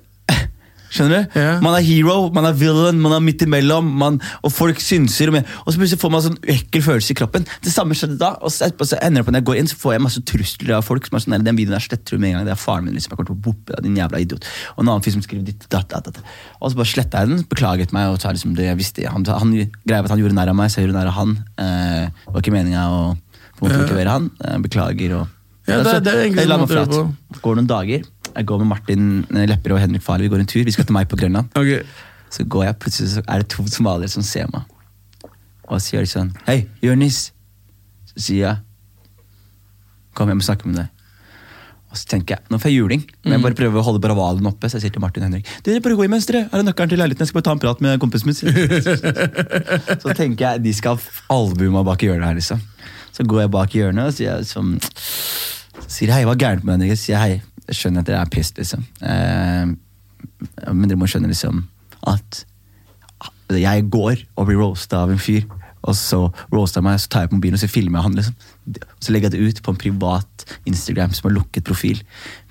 Skjønner 0.95 1.25
du? 1.25 1.35
Yeah. 1.39 1.57
Man 1.65 1.75
er 1.75 1.83
hero, 1.83 2.15
man 2.35 2.47
er 2.47 2.55
villain, 2.55 2.99
man 3.03 3.11
er 3.17 3.23
midt 3.25 3.43
imellom, 3.43 3.89
man, 3.99 4.19
og 4.45 4.53
folk 4.55 4.79
synser. 4.83 5.27
Og, 5.31 5.35
med, 5.35 5.49
og 5.65 5.73
så 5.75 5.81
plutselig 5.81 5.99
får 6.01 6.13
man 6.13 6.23
sånn 6.23 6.37
ekkel 6.55 6.83
følelse 6.85 7.11
i 7.11 7.17
kroppen. 7.19 7.47
Det 7.65 7.73
samme 7.73 7.97
skjedde 7.99 8.17
da. 8.21 8.31
Og 8.45 8.53
så, 8.55 8.69
så 8.87 8.99
ender 9.03 9.21
det 9.21 9.27
på 9.27 9.35
når 9.35 9.41
jeg 9.43 9.47
går 9.51 9.59
inn, 9.61 9.69
så 9.71 9.79
får 9.81 9.95
jeg 9.97 10.03
masse 10.05 10.23
trusler 10.31 10.75
av 10.77 10.85
folk 10.87 11.09
som 11.09 11.19
er 11.19 11.25
sånn, 11.25 11.35
«Nei, 11.35 11.41
den 11.49 11.59
videoen 11.59 11.75
der 11.77 11.83
sletter 11.85 12.15
du 12.15 12.21
med 12.23 12.31
en 12.31 12.37
gang. 12.39 12.47
Det 12.47 12.55
er 12.55 12.61
faren 12.63 12.87
min. 12.87 12.95
liksom, 12.95 13.11
jeg 13.11 13.19
kommer 13.19 13.29
til 13.33 13.37
å 13.37 13.43
boppe 13.49 13.81
din 13.85 13.99
jævla 13.99 14.23
idiot. 14.23 14.47
Og 14.77 14.83
en 14.85 14.93
annen 14.93 15.05
fyr 15.05 15.17
som 15.17 15.25
skriver 15.25 15.45
ditt, 15.51 15.67
dat, 15.73 15.89
dat, 15.91 16.07
dat. 16.07 16.21
Og 16.61 16.71
så 16.71 16.79
bare 16.79 16.91
sletta 16.95 17.21
jeg 17.25 17.33
den, 17.33 17.43
beklaget 17.51 17.93
meg 17.95 18.13
og 18.15 18.21
sa 18.23 18.31
liksom 18.31 18.55
det 18.57 18.69
jeg 18.71 18.79
visste. 18.79 19.05
Han, 19.11 19.25
han, 19.27 19.53
greia 19.85 20.01
at 20.05 20.13
han 20.15 20.21
gjorde 20.23 20.37
narr 20.39 20.53
av 20.53 20.59
meg, 20.59 20.71
så 20.71 20.79
jeg 20.81 20.87
gjorde 20.89 20.99
narr 21.01 21.11
av 21.11 21.17
han. 21.19 21.35
Eh, 21.59 22.03
det 22.25 22.33
var 22.35 22.43
ikke 22.45 22.55
meninga 22.55 22.87
å 22.95 23.01
en 23.15 23.71
motivere 23.71 24.11
han. 24.17 24.29
Eh, 24.43 24.57
beklager 24.65 25.19
og 25.21 25.31
Ja, 25.65 25.79
det 25.81 25.93
er- 25.95 25.99
det 26.05 26.11
er 26.13 26.19
egentlig 26.27 26.43
en 26.45 26.59
måte 26.61 26.81
å. 26.85 27.05
Går 27.41 27.55
noen 27.57 27.67
dager. 27.67 28.03
Jeg 28.35 28.47
går 28.49 28.63
med 28.63 28.71
Martin 28.73 29.05
eh, 29.31 29.47
Lepper 29.49 29.75
og 29.75 29.79
Henrik 29.79 30.03
Farley. 30.03 30.27
Vi 30.27 30.33
går 30.33 30.43
en 30.43 30.51
tur. 30.51 30.63
Vi 30.67 30.73
skal 30.75 30.87
til 30.87 30.95
meg 30.97 31.07
på 31.11 31.19
Grønland. 31.19 31.51
Okay. 31.55 31.83
Så 32.33 32.43
går 32.43 32.67
jeg, 32.67 32.77
plutselig 32.83 33.11
så 33.13 33.23
er 33.27 33.43
det 33.43 33.49
to 33.53 33.63
somaliere 33.71 34.11
som 34.11 34.25
ser 34.25 34.49
meg. 34.51 34.65
Og 35.65 35.79
så 35.79 35.85
sier 35.85 36.03
de 36.03 36.09
sånn 36.09 36.33
Hei, 36.45 36.65
Jonis. 36.83 37.29
Så 38.11 38.27
sier 38.27 38.41
jeg 38.43 38.57
Kom 40.15 40.29
jeg 40.31 40.39
må 40.39 40.45
snakke 40.45 40.67
med 40.69 40.77
deg. 40.79 40.91
Og 41.91 41.99
så 41.99 42.09
tenker 42.11 42.35
jeg, 42.35 42.43
Nå 42.51 42.59
får 42.59 42.71
jeg 42.71 42.81
juling, 42.81 43.03
men 43.23 43.37
jeg 43.37 43.43
bare 43.45 43.55
prøver 43.55 43.79
å 43.79 43.85
holde 43.87 44.03
bravalen 44.03 44.47
oppe. 44.49 44.67
Så 44.67 44.77
jeg 44.77 44.85
sier 44.85 44.95
til 44.95 45.03
Martin 45.03 45.23
og 45.23 45.29
Henrik 45.29 45.49
Dere 45.63 45.83
bare 45.83 45.95
gå 45.95 46.07
imens, 46.09 46.27
dere. 46.27 46.45
Her 46.51 46.61
er 46.61 46.67
nøkkelen 46.67 46.91
til 46.91 46.99
leiligheten. 46.99 47.23
Jeg 47.23 47.31
skal 47.31 47.39
bare 47.39 47.47
ta 47.47 47.55
en 47.55 47.63
prat 47.63 47.83
med 47.85 48.03
kompisen 48.03 48.31
min. 48.31 48.39
så 50.03 50.15
tenker 50.17 50.45
jeg 50.45 50.63
de 50.65 50.75
skal 50.75 50.99
albue 51.31 51.71
meg 51.71 51.87
bak 51.87 52.03
i 52.03 52.11
hjørnet 52.11 52.27
her, 52.27 52.39
liksom. 52.39 52.63
Så 53.15 53.23
går 53.23 53.45
jeg 53.45 53.53
bak 53.55 53.75
i 53.75 53.83
hjørnet 53.83 54.11
og 54.11 54.17
sier 54.17 54.43
som 54.47 54.75
Sier 55.85 56.09
hei, 56.15 56.23
hva 56.25 56.33
er 56.33 56.39
gærent 56.41 56.63
med 56.65 56.81
deg? 56.81 56.91
Henrik?» 56.91 56.99
Sier 56.99 57.19
hei, 57.21 57.39
jeg 57.69 57.79
skjønner 57.79 58.03
at 58.03 58.09
dere 58.09 58.23
er 58.25 58.31
pissed, 58.33 58.59
liksom. 58.59 58.85
Eh, 59.01 59.71
men 60.71 60.89
dere 60.89 60.99
må 60.99 61.09
skjønne 61.09 61.31
liksom 61.31 61.63
at 62.05 62.43
jeg 63.53 63.85
går 63.93 64.25
og 64.35 64.47
blir 64.49 64.59
roasta 64.59 65.03
av 65.05 65.13
en 65.13 65.21
fyr, 65.21 65.45
og 65.85 65.93
så 65.93 66.19
roaster 66.49 66.81
jeg 66.81 66.87
meg, 66.87 66.99
så 67.01 67.09
tar 67.13 67.25
jeg 67.25 67.31
på 67.31 67.37
mobilen 67.37 67.57
og 67.59 67.61
så 67.61 67.69
filmer 67.69 67.99
jeg 67.99 68.07
han. 68.07 68.15
liksom. 68.17 68.85
Så 69.05 69.13
legger 69.13 69.29
jeg 69.29 69.35
det 69.35 69.49
ut 69.49 69.61
på 69.65 69.73
en 69.73 69.81
privat 69.81 70.45
Instagram 70.65 71.13
som 71.13 71.27
har 71.29 71.35
lukket 71.35 71.67
profil 71.67 72.01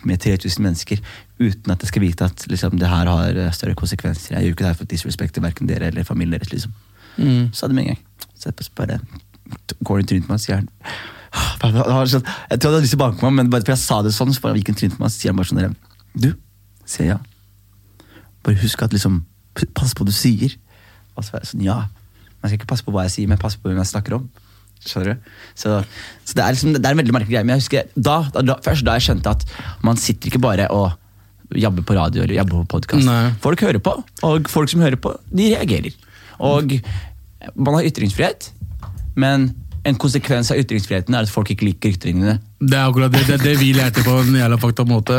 med 0.07 0.23
3000 0.23 0.62
mennesker, 0.62 1.03
uten 1.41 1.75
at 1.75 1.83
jeg 1.83 1.91
skal 1.91 2.05
vite 2.05 2.29
at 2.31 2.47
liksom, 2.51 2.79
det 2.79 2.91
her 2.91 3.11
har 3.11 3.41
eh, 3.43 3.51
større 3.57 3.75
konsekvenser. 3.79 4.37
Jeg 4.37 4.47
gjør 4.47 4.55
ikke 4.55 4.65
det 4.65 4.71
her 4.71 4.79
for 4.79 4.87
å 4.87 4.93
disrespekte 4.95 5.43
verken 5.43 5.71
dere 5.71 5.91
eller 5.91 6.07
familien 6.07 6.39
deres. 6.39 6.53
liksom. 6.55 6.77
Mm. 7.17 7.51
Så 7.51 7.67
hadde 7.67 7.75
med 7.75 7.89
en 7.89 7.95
gang. 7.95 8.31
Så 8.39 8.51
jeg 8.51 8.71
bare 8.79 9.01
går 9.83 9.99
rundt 9.99 10.15
meg 10.15 10.39
og 10.39 10.43
sier 10.43 10.62
sånn- 11.35 12.26
Jeg 12.51 12.61
tror 12.61 12.70
han 12.70 12.74
hadde 12.76 12.85
lyst 12.85 12.95
til 12.95 13.01
å 13.01 13.05
banke 13.05 13.22
meg, 13.26 13.32
men 13.39 13.51
bare 13.51 13.64
for 13.66 13.72
jeg 13.74 13.82
sa 13.82 14.03
det 14.03 14.12
sånn, 14.14 14.32
så 14.35 14.41
bare 14.45 14.59
gikk 14.61 14.72
han 14.72 14.78
trynt 14.78 14.95
trynet 14.95 14.99
på 14.99 15.05
meg 15.05 15.11
og 15.11 15.16
sier 15.16 15.32
han 15.32 15.39
bare 15.41 15.51
sånn 15.51 15.76
Du, 16.16 16.35
sier 16.87 17.07
jeg. 17.14 17.20
Bare 18.45 18.61
husk 18.62 18.82
at 18.82 18.93
liksom 18.95 19.24
Pass 19.74 19.95
på 19.95 20.03
hva 20.03 20.11
du 20.11 20.14
sier. 20.14 20.57
Og 21.14 21.22
så 21.22 21.30
var 21.30 21.45
jeg 21.45 21.53
sånn, 21.53 21.62
ja. 21.62 21.76
Men 22.43 22.51
jeg 22.51 22.51
skal 22.51 22.59
ikke 22.59 22.70
passe 22.72 22.85
på 22.87 22.91
hva 22.95 23.05
jeg 23.07 23.12
sier, 23.14 23.28
men 23.30 23.39
passe 23.39 23.57
på 23.61 23.70
hvem 23.70 23.78
jeg 23.78 23.87
snakker 23.93 24.16
om. 24.16 24.24
Skjønner 24.85 25.14
du? 25.14 25.30
Så, 25.55 25.70
så 26.26 26.35
det, 26.35 26.43
er 26.43 26.57
liksom, 26.57 26.72
det 26.74 26.82
er 26.85 26.91
en 26.91 26.99
veldig 27.01 27.14
merkelig 27.14 27.30
greie. 27.37 27.47
Men 27.47 27.55
jeg 27.55 27.62
husker 27.62 27.93
da, 27.95 28.16
da, 28.35 28.57
først 28.66 28.85
da 28.85 28.97
jeg 28.99 29.07
skjønte 29.07 29.30
at 29.30 29.47
man 29.87 30.01
sitter 30.01 30.28
ikke 30.32 30.43
bare 30.43 30.66
og 30.74 30.99
jabber 31.55 31.87
på 31.87 31.95
radio 31.97 32.24
eller 32.24 32.35
jabber 32.41 32.64
på 32.64 32.72
podkast. 32.74 33.07
Folk 33.45 33.62
hører 33.62 33.78
på, 33.85 33.95
og 34.26 34.51
folk 34.51 34.72
som 34.72 34.82
hører 34.85 34.99
på, 35.01 35.14
de 35.30 35.53
reagerer. 35.55 35.95
Og 36.43 36.74
man 37.55 37.78
har 37.78 37.87
ytringsfrihet, 37.87 38.51
men 39.14 39.53
en 39.85 39.97
konsekvens 40.01 40.49
av 40.55 40.57
ytringsfriheten 40.62 41.14
er 41.14 41.26
at 41.26 41.32
folk 41.32 41.51
ikke 41.53 41.66
liker 41.68 41.93
ytringene. 41.93 42.39
Det 42.64 42.76
er 42.78 42.87
akkurat 42.89 43.12
det, 43.12 43.24
det, 43.28 43.37
det 43.45 43.55
vi 43.61 43.72
lærte 43.76 44.01
på 44.07 44.14
en 44.22 44.37
jævla 44.39 44.57
fakta 44.62 44.87
måte. 44.89 45.18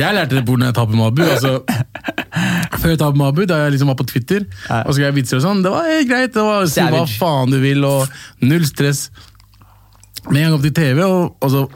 Jeg 0.00 0.14
lærte 0.16 0.38
det 0.38 0.44
på 0.48 0.56
når 0.56 0.70
jeg 0.70 0.76
tapte 0.78 0.96
Mabu. 0.96 1.20
Altså, 1.26 1.58
før 2.80 2.94
jeg 2.94 3.00
tapte 3.02 3.20
Mabu, 3.20 3.42
da 3.50 3.58
jeg 3.66 3.74
liksom 3.74 3.92
var 3.92 3.98
på 4.00 4.06
Twitter 4.08 4.46
og 4.86 4.94
skrev 4.96 5.12
vitser 5.18 5.40
og 5.40 5.44
sånn, 5.44 5.60
det 5.66 5.74
var 5.74 5.90
helt 5.90 6.08
greit. 6.08 6.32
Det 6.32 6.46
var, 6.46 6.64
si 6.72 6.80
hva 6.88 7.04
faen 7.18 7.52
du 7.52 7.58
vil, 7.62 7.84
og 7.84 8.08
null 8.48 8.64
stress. 8.68 9.10
Med 10.30 10.38
en 10.40 10.48
gang 10.48 10.56
opp 10.56 10.64
til 10.68 10.74
TV, 10.80 11.02
og 11.04 11.36
altså, 11.44 11.66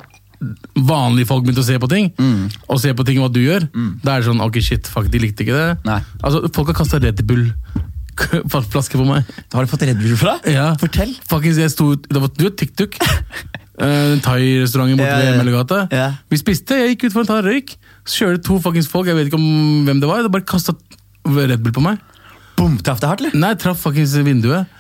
vanlige 0.87 1.27
folk 1.29 1.45
begynte 1.45 1.63
å 1.65 1.67
se 1.69 1.79
på 1.83 1.89
ting, 1.91 2.11
Mm. 2.17 2.49
og 2.69 2.81
se 2.81 2.93
på 2.95 3.05
ting 3.09 3.19
hva 3.21 3.29
du 3.33 3.41
gjør, 3.43 3.69
da 4.05 4.17
er 4.17 4.21
det 4.25 4.29
sånn 4.31 4.41
ok, 4.45 4.59
shit, 4.63 4.87
fuck, 4.89 5.09
de 5.13 5.19
likte 5.23 5.45
ikke 5.45 5.57
det. 5.57 5.79
Nei. 5.89 6.01
Altså, 6.23 6.49
Folk 6.55 6.69
har 6.73 6.79
kasta 6.81 7.01
Red 7.03 7.21
Bull-flaske 8.53 8.99
på 8.99 9.07
meg. 9.09 9.29
Da 9.51 9.59
Har 9.59 9.67
du 9.67 9.71
fått 9.71 9.85
Red 9.89 10.01
Bull 10.01 10.17
fra? 10.21 10.37
Ja. 10.49 10.71
Fortell. 10.81 11.13
Fuckings, 11.31 11.61
jeg 11.61 11.73
sto, 11.75 11.93
det 11.97 12.23
var, 12.23 12.33
du 12.37 12.49
vet 12.49 12.59
TikTok? 12.65 12.99
Eh, 13.77 13.85
Den 14.09 14.23
thai-restauranten 14.25 14.97
borte 14.97 15.11
Ja, 15.11 15.17
ja, 15.21 15.33
ved 15.35 15.43
Mellegata. 15.43 15.83
Ja. 15.93 16.05
Vi 16.33 16.39
spiste, 16.41 16.79
jeg 16.81 16.95
gikk 16.95 17.03
ut 17.11 17.13
for 17.13 17.27
å 17.27 17.29
ta 17.29 17.35
en 17.43 17.45
røyk. 17.45 17.75
Så 18.09 18.23
kjørte 18.23 18.41
to 18.47 18.55
fuckings 18.65 18.87
folk, 18.89 19.05
jeg 19.11 19.19
vet 19.19 19.29
ikke 19.29 19.37
om 19.37 19.83
hvem 19.85 20.01
det 20.01 20.09
var. 20.09 20.23
Det 20.25 20.31
bare 20.33 20.47
kasta 20.49 20.73
Red 21.29 21.61
Bull 21.61 21.75
på 21.77 21.83
meg. 21.85 22.01
Boom, 22.57 22.79
traff 22.81 23.03
det 23.03 23.11
hardt, 23.11 23.21
eller? 23.21 23.37
Nei, 23.37 23.51
traff 23.61 23.83
fuckings 23.85 24.15
vinduet. 24.25 24.73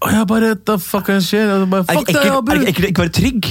Og 0.00 0.12
jeg 0.14 0.26
bare 0.30 0.48
What 0.50 0.62
the 0.66 0.76
fuck 0.80 1.06
det 1.10 1.18
skjer? 1.26 1.50
Og 1.62 1.68
bare, 1.70 1.84
fuck 1.88 2.06
det 2.08 2.14
deg, 2.16 2.24
er 2.24 2.30
det 2.30 2.36
Abu! 2.38 2.52
ikke 2.70 2.82
å 2.84 2.90
ikke 2.90 3.04
være 3.04 3.14
trygg? 3.20 3.48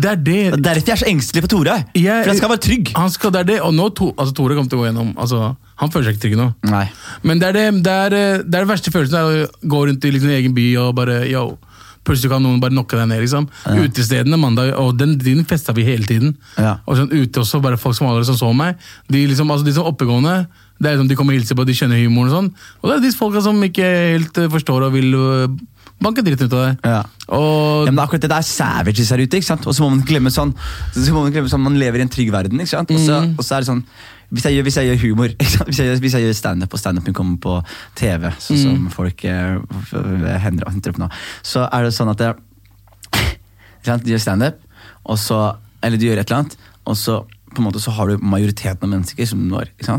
Det 0.00 0.10
er 0.10 0.16
det. 0.16 0.36
Det 0.54 0.58
er 0.58 0.62
derfor 0.64 0.88
jeg 0.88 0.96
er 0.96 1.02
så 1.02 1.08
engstelig 1.10 1.42
for 1.44 1.52
Tore. 1.54 1.76
Jeg- 1.94 2.24
For 2.24 2.30
jeg 2.32 2.40
skal 2.40 2.52
være 2.54 2.64
trygg. 2.66 2.92
Han 2.96 3.10
skal, 3.10 3.30
det 3.36 3.40
er 3.40 3.48
det. 3.52 3.58
Og 3.66 3.74
nå 3.76 3.88
to, 3.94 4.12
altså, 4.16 4.34
Tore 4.34 4.54
kommer 4.56 4.70
til 4.72 4.78
å 4.78 4.82
gå 4.82 4.88
gjennom 4.90 5.10
altså, 5.16 5.56
Han 5.80 5.90
føler 5.90 6.08
seg 6.10 6.16
ikke 6.16 6.24
trygg 6.28 6.36
nå. 6.40 6.48
Nei. 6.70 6.86
Men 7.22 7.38
det 7.40 7.48
er 7.48 7.52
det, 7.58 7.66
det, 7.84 7.92
er, 8.06 8.12
eh, 8.16 8.38
det 8.44 8.54
er 8.54 8.64
den 8.64 8.68
verste 8.72 8.90
følelsen, 8.92 9.16
å 9.16 9.68
gå 9.74 9.82
rundt 9.88 10.04
i 10.04 10.10
liksom, 10.16 10.30
egen 10.30 10.54
by 10.56 10.66
og 10.82 10.94
bare 10.96 11.22
yo, 11.30 11.58
Plutselig 12.00 12.30
kan 12.32 12.40
noen 12.42 12.60
bare 12.62 12.72
knocke 12.72 12.96
deg 12.96 13.08
ned. 13.10 13.20
liksom. 13.20 13.44
Utestedene 13.76 14.38
mandag, 14.40 14.70
og 14.80 14.96
den 14.96 15.18
tiden 15.20 15.44
festa 15.44 15.74
vi 15.76 15.84
hele 15.84 16.06
tiden. 16.08 16.30
Ja. 16.56 16.78
Og 16.88 16.96
sånn 16.96 17.10
ute 17.12 17.42
også, 17.42 17.60
bare 17.60 17.76
folk 17.76 17.94
som 17.94 18.08
aldri 18.08 18.24
som 18.24 18.38
så 18.40 18.48
meg. 18.56 18.78
De 19.12 19.20
liksom, 19.28 19.50
altså 19.52 19.66
de 19.68 19.74
som 19.76 19.84
oppegående, 19.84 20.46
det 20.80 20.88
er 20.88 20.94
liksom, 20.96 21.08
de 21.10 21.16
kommer 21.18 21.34
og 21.36 21.40
hilser 21.42 21.58
på, 21.58 21.64
de 21.68 21.74
skjønner 21.76 22.00
humoren 22.06 22.30
og 22.30 22.36
sånn. 22.38 22.46
Og 22.80 22.88
det 22.88 22.94
er 22.96 23.02
de 23.04 23.10
folka 23.16 23.42
som 23.44 23.58
ikke 23.66 23.84
helt 24.14 24.38
eh, 24.40 24.48
forstår 24.52 24.86
og 24.86 24.94
vil 24.96 25.12
eh, 25.18 25.58
banke 26.00 26.22
dritten 26.24 26.48
ut 26.48 26.54
av 26.56 26.62
deg. 26.64 26.78
Ja. 26.88 27.00
Og 27.36 27.84
Ja, 27.84 27.90
men 27.92 28.00
akkurat 28.00 28.22
det 28.24 28.30
der 28.32 28.40
er 28.40 28.48
savages 28.48 29.10
her 29.12 29.20
ute, 29.20 29.36
ikke 29.36 29.50
sant? 29.50 29.66
og 29.68 29.76
så 29.76 29.84
må 29.84 29.90
man 29.92 30.00
glemme 30.08 30.32
sånn 30.32 30.54
Så 30.96 31.12
må 31.12 31.26
man 31.26 31.34
glemme 31.34 31.50
sånn, 31.52 31.60
man 31.66 31.76
lever 31.78 32.00
i 32.00 32.06
en 32.06 32.12
trygg 32.12 32.32
verden. 32.32 32.58
ikke 32.64 32.72
sant? 32.72 32.90
Og 32.96 33.02
så, 33.04 33.20
og 33.36 33.44
så 33.44 33.58
er 33.58 33.60
det 33.66 33.70
sånn 33.74 33.84
hvis 34.30 34.44
jeg, 34.46 34.54
gjør, 34.54 34.62
hvis 34.68 34.76
jeg 34.78 34.86
gjør 34.86 34.98
humor, 35.02 35.32
ikke 35.42 35.50
sant? 35.50 35.66
Hvis, 35.68 35.78
jeg, 35.82 35.88
gjør- 35.90 36.00
hvis 36.04 36.12
jeg 36.14 36.22
gjør 36.22 36.34
standup, 36.38 36.74
og 36.76 36.78
standupen 36.78 37.14
kommer 37.18 37.38
på 37.42 37.54
TV, 37.98 38.28
sånn 38.38 38.60
som 38.62 38.84
folk 38.94 39.24
eh, 39.26 39.56
hender 40.44 40.70
henter 40.70 40.92
opp 40.94 41.00
nå, 41.02 41.08
så 41.42 41.64
er 41.66 41.88
det 41.88 41.90
sånn 41.96 42.12
at 42.12 42.22
jeg, 42.22 42.38
ikke 43.80 43.90
sant? 43.90 44.04
De 44.06 44.14
gjør 44.14 44.22
standup, 44.22 44.60
og 45.04 45.18
så 45.18 45.40
Eller 45.82 45.96
de 45.98 46.10
gjør 46.10 46.18
et 46.20 46.28
eller 46.30 46.42
annet, 46.44 46.56
og 46.86 46.96
så 47.00 47.14
på 47.50 47.60
en 47.60 47.66
måte 47.66 47.82
så 47.82 47.92
har 47.96 48.10
du 48.10 48.22
majoriteten 48.22 48.86
av 48.86 48.92
mennesker 48.92 49.26
som 49.28 49.42
du 49.42 49.50
når. 49.50 49.72
Ja. 49.86 49.98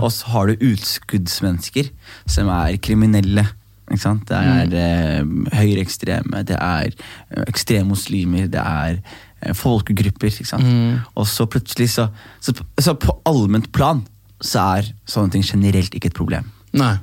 Og 0.00 0.10
så 0.14 0.30
har 0.34 0.50
du 0.50 0.66
utskuddsmennesker 0.70 1.90
som 2.28 2.50
er 2.52 2.76
kriminelle. 2.82 3.46
Ikke 3.90 4.02
sant? 4.04 4.28
Det 4.28 4.38
er 4.38 4.74
eh, 4.78 5.30
høyreekstreme, 5.56 6.44
det 6.46 6.56
er 6.56 6.92
ekstreme 6.92 7.48
ekstremmuslimer, 7.50 8.46
det 8.52 8.62
er 8.62 9.00
eh, 9.00 9.54
folkegrupper. 9.56 10.30
Sant? 10.46 11.08
Og 11.18 11.26
så 11.26 11.48
plutselig 11.50 11.90
så, 11.96 12.06
så, 12.38 12.54
så 12.78 12.94
på 12.94 13.16
allment 13.26 13.70
plan 13.74 14.04
så 14.40 14.66
er 14.78 14.92
sånne 15.10 15.34
ting 15.34 15.44
generelt 15.44 15.94
ikke 15.96 16.12
et 16.12 16.16
problem. 16.16 16.46
Nei. 16.76 16.94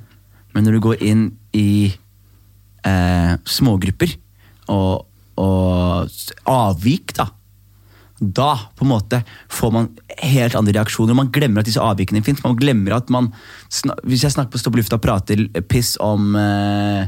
Men 0.55 0.65
når 0.65 0.77
du 0.77 0.83
går 0.87 1.03
inn 1.05 1.25
i 1.57 1.91
eh, 2.87 3.33
smågrupper 3.45 4.15
og, 4.73 5.03
og 5.43 6.47
avvik, 6.47 7.17
da 7.19 7.27
da 8.19 8.51
på 8.75 8.85
en 8.85 8.91
måte 8.91 9.21
får 9.53 9.73
man 9.73 9.87
helt 10.23 10.57
andre 10.57 10.75
reaksjoner. 10.79 11.17
Man 11.17 11.31
glemmer 11.33 11.61
at 11.61 11.69
disse 11.69 11.83
avvikene 11.83 12.23
fins. 12.25 12.43
Man 12.45 12.57
glemmer 12.57 12.97
at 12.97 13.11
man 13.13 13.31
Hvis 14.03 14.23
jeg 14.25 14.33
snakker 14.33 14.55
på 14.55 14.61
Stå 14.61 14.73
på 14.73 14.81
lufta 14.81 14.97
og 14.97 15.03
prater 15.03 15.47
piss 15.69 15.95
om 16.01 16.35
eh, 16.39 17.03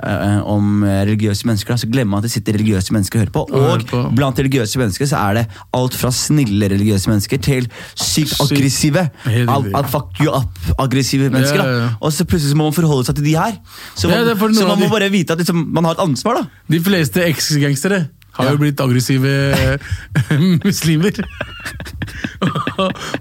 eh, 0.00 0.38
om 0.48 0.84
religiøse 0.84 1.46
mennesker, 1.48 1.76
så 1.76 1.88
glemmer 1.90 2.14
man 2.14 2.22
at 2.22 2.28
det 2.28 2.32
sitter 2.32 2.56
religiøse 2.56 2.94
mennesker 2.94 3.18
og 3.18 3.24
hører 3.24 3.34
på. 3.34 3.42
Og 3.58 3.84
på. 3.90 4.02
blant 4.16 4.38
religiøse 4.40 4.80
mennesker 4.80 5.10
så 5.10 5.20
er 5.20 5.40
det 5.40 5.44
alt 5.76 5.98
fra 5.98 6.12
snille 6.14 6.70
religiøse 6.72 7.10
mennesker 7.10 7.42
til 7.44 7.68
sykt 7.94 8.38
aggressive. 8.46 9.08
Helt 9.26 9.50
Al 9.50 9.90
fuck 9.92 10.22
you 10.22 10.32
up-aggressive 10.32 11.28
mennesker. 11.28 11.60
Ja, 11.60 11.68
ja, 11.68 11.82
ja. 11.84 11.90
Og 12.00 12.14
så 12.16 12.24
plutselig 12.24 12.54
så 12.54 12.60
må 12.60 12.70
man 12.70 12.78
forholde 12.78 13.10
seg 13.10 13.20
til 13.20 13.28
de 13.28 13.36
her. 13.36 13.58
Så 13.94 14.08
man, 14.08 14.54
så 14.56 14.70
man 14.70 14.80
må 14.80 14.88
bare 14.92 15.10
vite 15.12 15.36
at 15.36 15.42
liksom, 15.42 15.66
man 15.74 15.90
har 15.90 15.98
et 15.98 16.06
ansvar, 16.06 16.40
da. 16.40 16.64
De 16.70 16.80
fleste 16.86 17.26
eks-gangstere 17.26 18.06
har 18.36 18.46
Ja. 18.46 18.50
jo 18.54 18.58
blitt 18.62 18.80
aggressive 18.80 19.30
muslimer. 20.64 21.16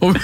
og, 0.05 0.15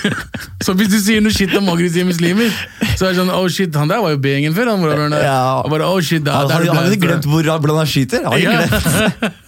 så 0.63 0.73
hvis 0.77 0.91
du 0.93 0.97
sier 1.01 1.23
noe 1.23 1.33
shit 1.35 1.53
om 1.57 1.67
aggressive 1.73 2.05
muslimer, 2.07 2.51
så 2.95 3.07
er 3.07 3.13
det 3.13 3.19
sånn 3.19 3.31
Oh 3.35 3.47
shit, 3.51 3.75
han 3.75 3.89
der 3.91 4.03
var 4.03 4.13
jo 4.15 4.19
B-gjengen 4.23 4.55
før. 4.55 4.71
Han, 4.75 4.85
han. 5.11 5.17
Ja. 5.25 5.39
Og 5.63 5.71
bare, 5.73 5.87
oh 5.89 5.99
shit, 6.05 6.23
da, 6.25 6.37
Har 6.45 6.51
har 6.53 6.85
du 6.87 6.95
ikke 6.95 7.07
glemt 7.09 7.27
hvor, 7.29 7.43
hvordan 7.43 7.81
han 7.81 7.89
skyter? 7.91 8.23
Har 8.29 8.37
Ja. 8.39 8.61
glemt? 8.61 9.33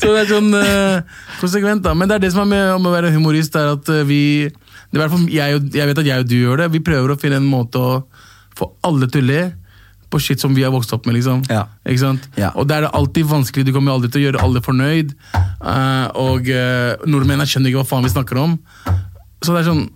Så 0.00 0.12
det 0.12 0.20
er 0.22 0.28
sånn 0.30 0.52
uh, 0.54 1.00
konsekvent, 1.40 1.82
da. 1.82 1.94
Men 1.98 2.08
det 2.08 2.14
er 2.18 2.22
det 2.26 2.32
som 2.34 2.44
er 2.44 2.50
med 2.52 2.74
om 2.76 2.86
å 2.86 2.92
være 2.94 3.10
humorist, 3.14 3.56
er 3.58 3.72
at 3.74 3.88
eh, 3.90 4.04
vi 4.06 4.20
det 4.94 5.02
er 5.02 5.10
jeg, 5.34 5.56
og- 5.58 5.74
jeg 5.74 5.88
vet 5.90 5.98
at 5.98 6.06
jeg 6.06 6.22
og 6.22 6.28
du 6.30 6.36
gjør 6.38 6.60
det. 6.62 6.68
Vi 6.76 6.80
prøver 6.86 7.10
å 7.12 7.18
finne 7.20 7.40
en 7.40 7.48
måte 7.50 7.80
å 7.82 7.96
få 8.56 8.68
alle 8.86 9.08
til 9.12 9.24
å 9.24 9.26
le 9.26 9.40
på 10.16 10.22
shit 10.24 10.42
som 10.42 10.56
vi 10.56 10.64
har 10.64 10.72
vokst 10.74 10.94
opp 10.96 11.06
med. 11.06 11.18
liksom. 11.18 11.44
Ja. 11.52 11.66
Ikke 11.84 12.02
sant? 12.02 12.28
Ja. 12.40 12.52
Og 12.56 12.68
det 12.68 12.78
er 12.80 12.88
alltid 12.88 13.28
vanskelig. 13.28 13.66
Du 13.68 13.74
kommer 13.76 13.96
aldri 13.96 14.10
til 14.12 14.24
å 14.24 14.26
gjøre 14.28 14.42
alle 14.46 14.64
fornøyd. 14.64 15.12
Uh, 15.60 16.08
og 16.22 16.48
uh, 16.48 16.96
nordmennene 17.04 17.48
skjønner 17.48 17.72
ikke 17.72 17.84
hva 17.84 17.90
faen 17.92 18.06
vi 18.06 18.14
snakker 18.14 18.40
om. 18.40 18.56
Så 19.44 19.52
det 19.52 19.62
er 19.62 19.70
sånn 19.70 19.86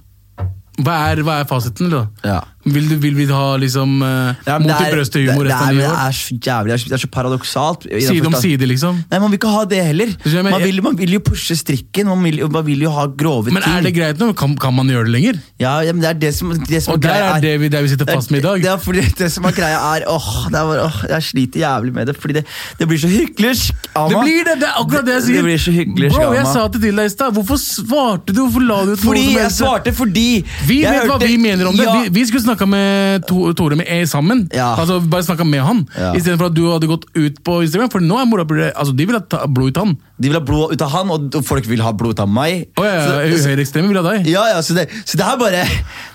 Hva 0.80 0.94
er, 1.10 1.20
hva 1.26 1.40
er 1.40 1.48
fasiten, 1.48 1.90
da? 1.92 2.06
Ja. 2.24 2.38
Vil, 2.64 2.88
du, 2.90 2.96
vil 3.00 3.14
vi 3.16 3.24
ha 3.32 3.56
liksom 3.56 4.02
uh, 4.04 4.34
Ja, 4.44 4.58
mot 4.60 4.68
det 4.68 4.74
i 4.76 4.88
er- 4.90 4.92
brøstet-humor 4.92 5.46
resten 5.48 5.62
av 5.62 5.68
det, 5.70 5.76
livet? 5.78 5.86
er, 5.88 5.96
det 5.96 6.08
er 6.10 6.16
så 6.20 6.34
jævlig, 6.44 6.72
det 6.90 6.92
er 6.92 7.00
så- 7.00 7.06
er 7.08 7.12
paradoksalt. 7.14 7.86
Side 8.04 8.26
om 8.28 8.34
side, 8.36 8.66
liksom? 8.68 8.98
Nei, 9.10 9.18
Man 9.18 9.30
vil 9.30 9.38
ikke 9.38 9.48
ha 9.54 9.62
det 9.64 9.78
heller. 9.86 10.10
Man 10.44 10.60
vil, 10.62 10.82
man 10.84 10.98
vil 10.98 11.14
jo 11.16 11.20
pushe 11.24 11.56
strikken, 11.56 12.06
man 12.12 12.22
vil, 12.22 12.42
man 12.52 12.66
vil 12.66 12.82
jo 12.84 12.90
ha 12.92 13.06
grove 13.06 13.46
ting. 13.48 13.54
Men 13.56 13.64
er 13.64 13.80
det 13.86 13.94
greit 13.96 14.18
nå? 14.20 14.28
Kan, 14.36 14.56
kan 14.60 14.74
man 14.76 14.86
gjøre 14.92 15.08
det 15.08 15.14
lenger? 15.14 15.40
Ja, 15.58 15.78
ja, 15.80 15.92
men 15.96 16.02
det 16.04 16.10
er 16.10 16.18
det 16.26 16.34
som, 16.36 16.52
det 16.52 16.82
som 16.84 16.94
Og 16.94 17.00
der 17.00 17.08
greia 17.08 17.30
er 17.38 17.40
det 17.40 17.54
vi, 17.62 17.68
der 17.72 17.80
vi 17.82 17.88
sitter 17.94 18.04
er- 18.10 18.20
fast 18.20 18.30
med 18.30 18.40
i 18.40 18.42
dag. 18.44 18.60
Det, 18.62 18.70
er 18.74 18.76
fordi 18.84 19.06
det 19.22 19.30
som 19.32 19.48
er 19.48 19.56
greia 19.56 19.80
er 19.96 20.04
åh, 20.12 20.28
det 20.52 20.60
er 20.60 20.84
åh, 20.84 21.00
Jeg 21.14 21.22
sliter 21.30 21.60
jævlig 21.64 21.94
med 21.96 22.06
det, 22.12 22.16
fordi 22.20 22.34
det, 22.34 22.44
det 22.78 22.88
blir 22.92 22.98
så 23.00 23.08
hyklersk 23.08 23.88
av 23.96 24.10
Det 24.12 24.20
blir 24.20 24.44
det! 24.44 24.58
Det 24.60 24.68
er 24.68 24.76
akkurat 24.84 25.06
det 25.08 25.16
jeg 25.16 25.22
sier. 25.30 25.40
det 25.40 25.44
blir 25.48 25.64
så 25.64 25.72
hyggelig, 25.72 26.12
Bro, 26.12 26.28
jeg 26.36 26.46
sa 26.52 26.68
det 26.68 26.82
til 26.84 26.96
deg 27.00 27.08
i 27.08 27.14
stad. 27.16 27.32
Hvorfor 27.40 27.56
svarte 27.56 28.36
du? 28.36 28.44
Hvorfor 28.44 28.68
la 28.68 28.78
du 28.84 28.92
ut 28.92 29.00
noe 29.00 29.06
Fordi 29.08 29.26
jeg 29.38 29.50
svarte 29.56 29.92
fordi 29.96 30.28
Vi 30.68 30.82
vet 30.84 31.08
hva 31.08 31.16
vi 31.24 31.36
mener 31.40 31.66
om 31.72 31.76
det. 31.80 31.88
Vi, 31.88 32.20
vi 32.20 32.26
skulle 32.28 32.49
snakka 32.50 32.66
med 32.68 33.24
to, 33.28 33.52
Tore 33.56 33.78
med 33.78 33.88
E 33.88 34.02
sammen. 34.06 34.44
Ja. 34.54 34.74
Altså 34.76 35.00
Bare 35.00 35.24
snakka 35.24 35.46
med 35.46 35.62
han. 35.64 35.82
Ja. 35.96 36.12
Istedenfor 36.18 36.50
at 36.50 36.56
du 36.56 36.64
hadde 36.68 36.90
gått 36.90 37.06
ut 37.14 37.40
på 37.46 37.60
Instagram. 37.64 37.90
For 37.92 38.04
nå 38.04 38.18
er 38.20 38.28
mora 38.28 38.44
altså, 38.74 38.94
De 38.96 39.06
vil 39.06 39.16
ha 39.16 39.22
ta- 39.22 39.46
blod 39.46 39.70
ut 39.72 39.80
av 39.80 39.86
han. 39.86 39.96
De 40.20 40.28
vil 40.28 40.36
ha 40.36 40.44
blod 40.44 40.74
ut 40.74 40.82
av 40.84 40.90
han, 40.90 41.10
og 41.16 41.38
folk 41.46 41.66
vil 41.70 41.80
ha 41.84 41.92
blod 41.96 42.18
ut 42.18 42.20
av 42.20 42.28
meg. 42.28 42.68
Oh, 42.76 42.84
ja, 42.84 43.06
Så- 43.06 43.16
ja, 43.24 43.40
Høyreekstreme 43.50 43.88
vil 43.88 44.02
ha 44.02 44.04
deg. 44.12 44.26
Ja, 44.28 44.44
ja, 44.54 44.60
så 44.60 44.74
det, 44.74 44.88
så 45.04 45.16
det 45.16 45.24
her 45.24 45.36
bare 45.40 45.64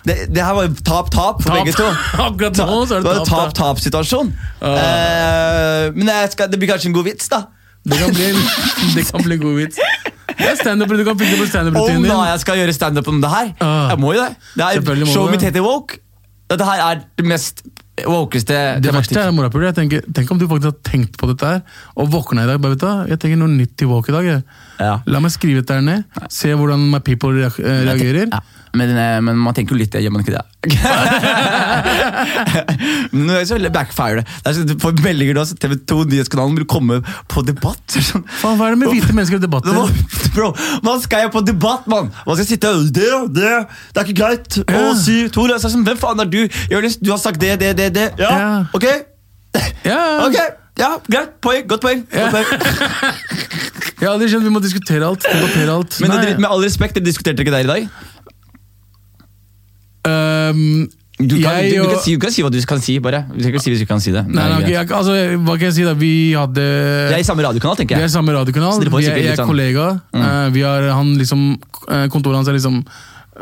Det, 0.06 0.34
det 0.34 0.44
her 0.44 0.54
var 0.54 0.68
tap-tap 0.86 1.42
for 1.42 1.50
Tap. 1.50 1.64
begge 1.64 1.74
to. 1.74 1.88
Akkurat 2.28 2.58
nå 2.62 2.86
så 2.86 3.00
er 3.00 3.08
det 3.08 3.28
tap-tap-situasjon. 3.28 4.34
Uh. 4.62 4.68
Uh, 4.70 5.92
men 5.96 6.08
jeg 6.08 6.32
skal, 6.36 6.52
det 6.52 6.60
blir 6.60 6.70
kanskje 6.70 6.92
en 6.92 6.98
god 6.98 7.10
vits, 7.10 7.30
da. 7.30 7.46
Det 7.86 7.98
kan 8.02 8.14
bli 8.14 8.32
det 8.96 9.04
kan 9.12 9.22
bli 9.22 9.36
en 9.36 9.42
god 9.42 9.58
vits. 9.60 9.78
Det 10.36 10.48
er 10.50 10.56
standup, 10.60 10.90
Du 10.90 11.04
kan 11.06 11.18
fikse 11.20 11.38
på 11.38 11.44
Om 11.46 11.50
standup-rutinen 11.50 12.10
da 12.10 12.24
jeg 12.32 12.40
skal 12.44 12.58
gjøre 12.60 12.74
standup 12.74 13.08
om 13.08 13.22
det 13.22 13.30
her. 13.30 13.52
Jeg 13.62 14.00
må 14.02 14.14
jo 14.16 14.24
det. 14.24 14.36
det 14.58 14.66
er 14.66 15.06
må 15.06 15.14
Show 15.14 15.30
heter 15.32 15.62
Woke. 15.62 16.02
Dette 16.52 16.68
her 16.68 16.84
er 16.84 17.02
det 17.18 17.26
mest 17.26 17.64
wokeste 18.04 18.58
Det 18.84 18.92
verste 18.94 19.22
er 19.22 19.32
morapuler. 19.34 19.70
Jeg 19.70 19.78
tenker, 19.80 20.08
Tenk 20.14 20.32
om 20.34 20.40
du 20.40 20.48
faktisk 20.50 20.68
har 20.68 20.78
tenkt 20.86 21.16
på 21.20 21.30
dette 21.32 21.48
her, 21.48 21.62
og 21.96 22.12
våkna 22.12 22.44
i 22.44 22.50
dag. 22.50 22.60
Bare, 22.62 22.76
vet 22.76 22.84
du, 22.84 23.12
jeg 23.14 23.22
tenker 23.24 23.40
noe 23.40 23.54
nytt 23.54 23.76
til 23.80 23.90
woke 23.90 24.12
i 24.12 24.16
dag. 24.16 24.44
Ja. 24.84 24.98
La 25.08 25.22
meg 25.24 25.34
skrive 25.34 25.64
dette 25.64 25.78
her 25.78 25.86
ned. 25.86 26.04
Se 26.34 26.52
hvordan 26.52 26.90
my 26.92 27.00
people 27.06 27.48
eh, 27.48 27.60
reagerer. 27.88 28.28
Ja, 28.30 28.44
men, 28.78 28.94
eh, 28.98 29.20
men 29.26 29.38
man 29.42 29.54
tenker 29.58 29.74
jo 29.76 29.80
litt 29.82 29.94
det, 29.96 30.02
gjør 30.06 30.14
man 30.16 30.24
ikke 30.26 30.36
det? 30.36 30.44
men 33.14 33.28
det 33.30 33.36
er 33.42 33.46
så 33.50 33.58
backfire 33.74 34.16
det. 34.22 34.26
det 34.44 34.50
er 34.52 34.56
så, 34.58 34.62
du 34.68 34.74
får 34.82 34.92
meldinger 35.06 35.40
så 35.46 35.56
TV 35.62 35.72
2 35.90 35.98
Nyhetskanalen 36.12 36.56
vil 36.60 36.68
komme 36.70 36.96
på 37.32 37.40
debatt. 37.48 37.82
Så 37.90 37.96
det 38.02 38.06
Sånn, 38.10 38.26
Faen, 38.42 38.58
Hva 38.60 38.64
er 38.70 38.74
det 38.76 38.82
med 38.84 38.90
hvite 38.94 39.14
mennesker 39.16 39.38
i 39.40 39.44
debatter? 39.46 39.74
Hva- 39.76 40.34
Bro, 40.36 40.48
man 40.86 40.98
skal 41.04 41.20
jo 41.28 41.32
på 41.36 41.42
debatt, 41.48 41.84
mann! 41.92 42.08
Man 42.28 42.36
skal 42.40 42.48
sitte 42.50 42.68
og 42.76 42.82
det, 42.96 43.10
det, 43.38 43.52
det 43.96 44.00
er 44.02 44.06
ikke 44.10 44.20
greit 44.22 44.50
å 44.66 44.68
Ja. 44.68 44.72
si 45.00 45.16
Tor, 45.34 45.48
så 45.62 45.68
sånn, 45.72 45.86
hvem 45.88 46.00
faen 46.02 46.20
er 46.24 46.28
du? 46.32 46.42
Jonis, 46.72 46.96
du 47.02 47.10
har 47.14 47.20
sagt 47.22 47.40
det, 47.42 47.54
det, 47.62 47.70
det, 47.80 47.88
det. 47.96 48.08
Ja, 48.20 48.32
Ja. 48.36 48.50
ok? 48.76 48.86
Ja, 49.86 50.00
Ok, 50.26 50.36
ja, 50.82 50.90
greit. 51.08 51.30
Poeng. 51.46 51.64
Godt 51.70 51.82
poeng. 51.86 52.02
Godt 52.12 52.32
poeng. 52.34 52.48
Har 54.02 54.10
aldri 54.12 54.28
skjønt 54.28 54.44
vi 54.44 54.52
må 54.52 54.60
diskutere 54.60 55.06
alt. 55.08 55.24
Debattere 55.24 55.72
alt. 55.72 55.96
Men 56.04 56.10
Nei. 56.12 56.34
med 56.36 56.50
all 56.50 56.60
respekt, 56.66 56.94
dere 56.98 57.06
diskuterte 57.06 57.40
ikke 57.46 57.54
der 57.56 57.64
i 57.64 57.70
dag? 57.70 57.82
Øhm, 60.06 60.88
Du 61.16 61.38
kan, 61.40 61.64
Jeg 61.64 61.78
du, 61.80 61.84
du, 61.86 61.90
kan 61.94 62.00
si, 62.04 62.12
du 62.12 62.20
kan 62.20 62.32
si 62.36 62.44
hva 62.44 62.50
du 62.52 62.58
kan 62.68 62.82
si, 62.84 62.98
bare. 63.00 63.22
Du 63.32 63.40
kan 63.40 63.54
ikke 63.54 63.62
si 63.64 63.72
hvis 63.72 63.80
du 63.80 63.88
kan 63.88 64.02
si 64.04 64.12
det. 64.12 64.26
Nei, 64.28 64.50
nei, 64.52 64.58
nei 64.66 64.72
jeg, 64.74 64.90
altså, 64.92 65.14
hva 65.46 65.54
kan 65.56 65.70
jeg 65.70 65.76
si 65.78 65.86
da? 65.88 65.94
Vi 65.96 66.10
hadde 66.36 66.66
Vi 67.08 67.16
er 67.16 67.24
i 67.24 67.28
samme 67.28 67.46
radiokanal, 67.46 67.78
tenker 67.80 67.96
Vi 67.96 68.04
er 68.04 68.10
i 68.12 68.12
samme 68.12 68.36
radiokanal. 68.36 68.82
Vi 68.84 69.06
er, 69.08 69.16
jeg 69.22 69.32
er 69.32 69.40
sånn- 69.40 69.48
kollega. 69.48 69.86
Mm. 70.12 70.52
vi 70.52 70.66
har, 70.68 70.90
han 70.92 71.14
liksom, 71.16 71.46
eh, 71.88 72.08
kontoret 72.12 72.36
hans 72.42 72.52
er 72.52 72.58
liksom 72.58 72.82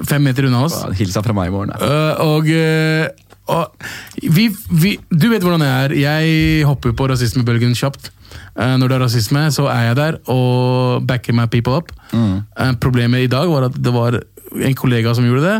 fem 0.06 0.22
meter 0.22 0.46
unna 0.46 0.62
oss. 0.68 0.78
Hilsa 1.00 1.24
fra 1.26 1.34
meg 1.34 1.50
i 1.50 1.56
morgen. 1.56 1.74
Eh, 1.74 2.22
og 2.22 2.46
uh, 2.46 3.08
og 3.54 3.74
vi, 4.22 4.46
vi, 4.72 4.94
du 5.10 5.26
vet 5.34 5.42
hvordan 5.44 5.66
jeg 5.66 5.88
er. 5.90 5.96
Jeg 6.00 6.66
hopper 6.70 6.94
på 6.96 7.10
rasismebølgen 7.10 7.74
kjapt. 7.76 8.12
Når 8.56 8.86
det 8.88 8.96
er 8.96 9.02
rasisme, 9.02 9.48
så 9.52 9.66
er 9.68 9.88
jeg 9.90 9.96
der 9.98 10.18
og 10.30 11.04
backer 11.10 11.34
my 11.34 11.48
people 11.50 11.74
up. 11.82 11.90
Eh, 12.14 12.72
problemet 12.80 13.26
i 13.26 13.28
dag 13.28 13.50
var 13.50 13.66
at 13.68 13.76
det 13.82 13.94
var 13.94 14.20
en 14.62 14.78
kollega 14.78 15.14
som 15.18 15.26
gjorde 15.28 15.48
det, 15.48 15.58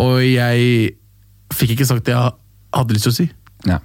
og 0.00 0.18
jeg 0.24 0.92
fikk 1.52 1.76
ikke 1.76 1.88
sagt 1.88 2.06
det 2.08 2.16
jeg 2.16 2.34
hadde 2.72 2.96
lyst 2.96 3.08
til 3.08 3.14
å 3.14 3.18
si. 3.20 3.28
Ja. 3.68 3.78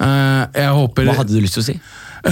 Eh, 0.00 0.44
jeg 0.62 0.76
håper 0.76 1.10
Hva 1.10 1.18
hadde 1.20 1.34
du 1.34 1.42
lyst 1.42 1.58
til 1.58 1.64
å 1.64 1.68
si? 1.70 1.80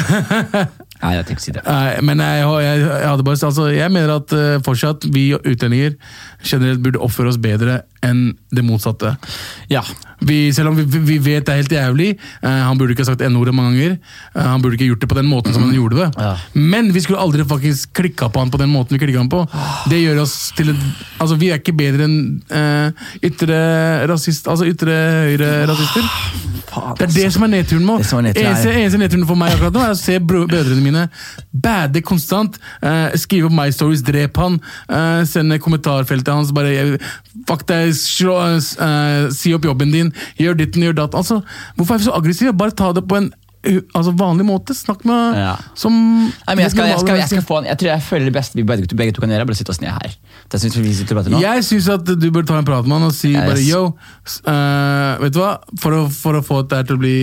Nei, 0.98 1.12
jeg 1.14 1.26
tenkte 1.28 1.40
å 1.40 1.44
si 1.44 1.52
det. 1.54 1.62
Nei, 1.62 2.00
men 2.08 2.20
jeg, 2.24 2.46
jeg, 2.64 2.80
jeg, 2.82 3.24
bare, 3.28 3.38
altså, 3.48 3.68
jeg 3.70 3.94
mener 3.94 4.12
at 4.16 4.32
uh, 4.34 4.56
fortsatt 4.66 5.06
vi 5.14 5.28
utlendinger 5.36 5.94
generelt 6.42 6.82
burde 6.82 7.02
oppføre 7.04 7.30
oss 7.30 7.38
bedre 7.40 7.82
enn 8.04 8.32
det 8.50 8.64
motsatte. 8.66 9.14
Ja. 9.70 9.84
Vi, 10.20 10.52
selv 10.54 10.72
om 10.72 10.78
vi, 10.78 10.84
vi 10.98 11.18
vet 11.22 11.46
det 11.46 11.54
er 11.54 11.62
helt 11.62 11.72
jævlig, 11.72 12.08
Uh, 12.38 12.48
han 12.48 12.78
burde 12.78 12.94
ikke 12.94 13.02
ha 13.02 13.08
sagt 13.10 13.22
n-ordet 13.26 13.52
mange 13.54 13.74
ganger. 13.74 13.96
Uh, 14.34 14.42
han 14.52 14.62
burde 14.62 14.78
ikke 14.78 14.88
gjort 14.92 15.02
det 15.02 15.08
på 15.10 15.16
den 15.18 15.28
måten 15.30 15.54
som 15.54 15.64
han 15.66 15.74
gjorde 15.74 15.98
det. 15.98 16.08
Ja. 16.18 16.34
Men 16.54 16.92
vi 16.94 17.02
skulle 17.02 17.20
aldri 17.22 17.44
faktisk 17.48 17.92
klikka 17.98 18.28
på 18.32 18.42
han 18.42 18.52
på 18.52 18.60
den 18.60 18.70
måten 18.70 18.94
vi 18.94 19.00
klikka 19.02 19.22
han 19.22 19.30
på. 19.32 19.42
Det 19.90 19.98
gjør 20.00 20.22
oss 20.22 20.36
til 20.56 20.72
en, 20.72 20.84
altså 21.18 21.38
Vi 21.38 21.50
er 21.50 21.60
ikke 21.60 21.74
bedre 21.78 22.06
enn 22.06 22.18
uh, 22.52 23.08
ytre 23.24 23.58
rasist, 24.10 24.48
altså 24.50 24.68
ytre 24.70 24.94
høyre 25.28 25.50
rasister. 25.70 26.10
Det 26.98 27.08
er 27.08 27.14
det 27.14 27.26
som 27.34 27.46
er 27.46 27.52
nedturen 27.56 27.86
nå. 27.88 27.98
Eneste, 27.98 28.70
eneste 28.70 29.00
nedturen 29.00 29.26
for 29.28 29.40
meg 29.40 29.54
akkurat 29.56 29.74
nå 29.74 29.82
er 29.86 29.94
å 29.94 29.98
se 29.98 30.18
brødrene 30.20 30.82
mine 30.84 31.06
bade 31.50 32.02
konstant. 32.06 32.58
Uh, 32.82 33.08
skrive 33.18 33.48
opp 33.48 33.56
My 33.56 33.68
Stories, 33.74 34.04
drep 34.06 34.38
han. 34.38 34.60
sende 35.28 35.58
kommentarfeltet 35.62 36.30
hans 36.34 36.52
bare 36.54 36.98
Fuck 37.48 37.64
deg, 37.68 37.92
si 37.94 39.52
opp 39.54 39.64
jobben 39.64 39.92
din, 39.94 40.07
gjør 40.38 40.56
ditten, 40.58 40.82
gjør 40.86 40.96
datt. 41.02 41.14
Altså, 41.18 41.42
hvorfor 41.76 41.94
er 41.94 42.02
vi 42.02 42.08
så 42.08 42.16
aggressive? 42.16 42.54
Bare 42.56 42.74
ta 42.76 42.92
det 42.96 43.04
på 43.08 43.18
en 43.18 43.30
uh, 43.32 43.78
altså, 43.94 44.12
vanlig 44.18 44.46
måte. 44.48 44.74
Snakk 44.76 45.04
med 45.08 45.38
Ja. 45.38 45.54
som 45.78 45.92
Nei, 45.94 46.54
men 46.54 46.64
jeg, 46.64 46.74
skal, 46.74 46.90
jeg, 46.90 47.00
skal, 47.04 47.16
jeg, 47.20 47.28
skal 47.32 47.46
få 47.46 47.60
en, 47.62 47.70
jeg 47.70 47.78
tror 47.78 47.90
jeg 47.92 48.02
føler 48.08 48.30
det 48.30 48.34
beste 48.38 48.58
vi 48.58 48.66
begge, 48.68 48.90
begge 48.96 49.12
to 49.16 49.24
kan 49.24 49.30
gjøre, 49.34 49.46
er 49.46 49.50
bare 49.50 49.60
sitte 49.60 49.74
oss 49.74 49.80
ned 49.84 49.94
her. 49.94 50.18
Det 50.52 50.60
synes 50.60 50.78
vi 50.78 50.84
og. 50.88 51.40
Jeg 51.42 51.64
syns 51.64 51.88
at 51.96 52.06
du 52.06 52.28
bør 52.34 52.46
ta 52.48 52.58
en 52.58 52.68
prat 52.68 52.86
med 52.86 52.98
han 52.98 53.08
og 53.10 53.16
si 53.16 53.32
Yes. 53.34 53.48
bare 53.48 53.64
yo, 53.64 53.82
eh, 54.54 55.22
vet 55.24 55.34
du 55.34 55.42
hva? 55.42 55.56
For 55.80 55.92
å, 55.92 56.04
for 56.12 56.38
å 56.38 56.44
få 56.44 56.62
dette 56.62 56.86
til 56.88 56.96
å 56.96 57.02
bli 57.02 57.18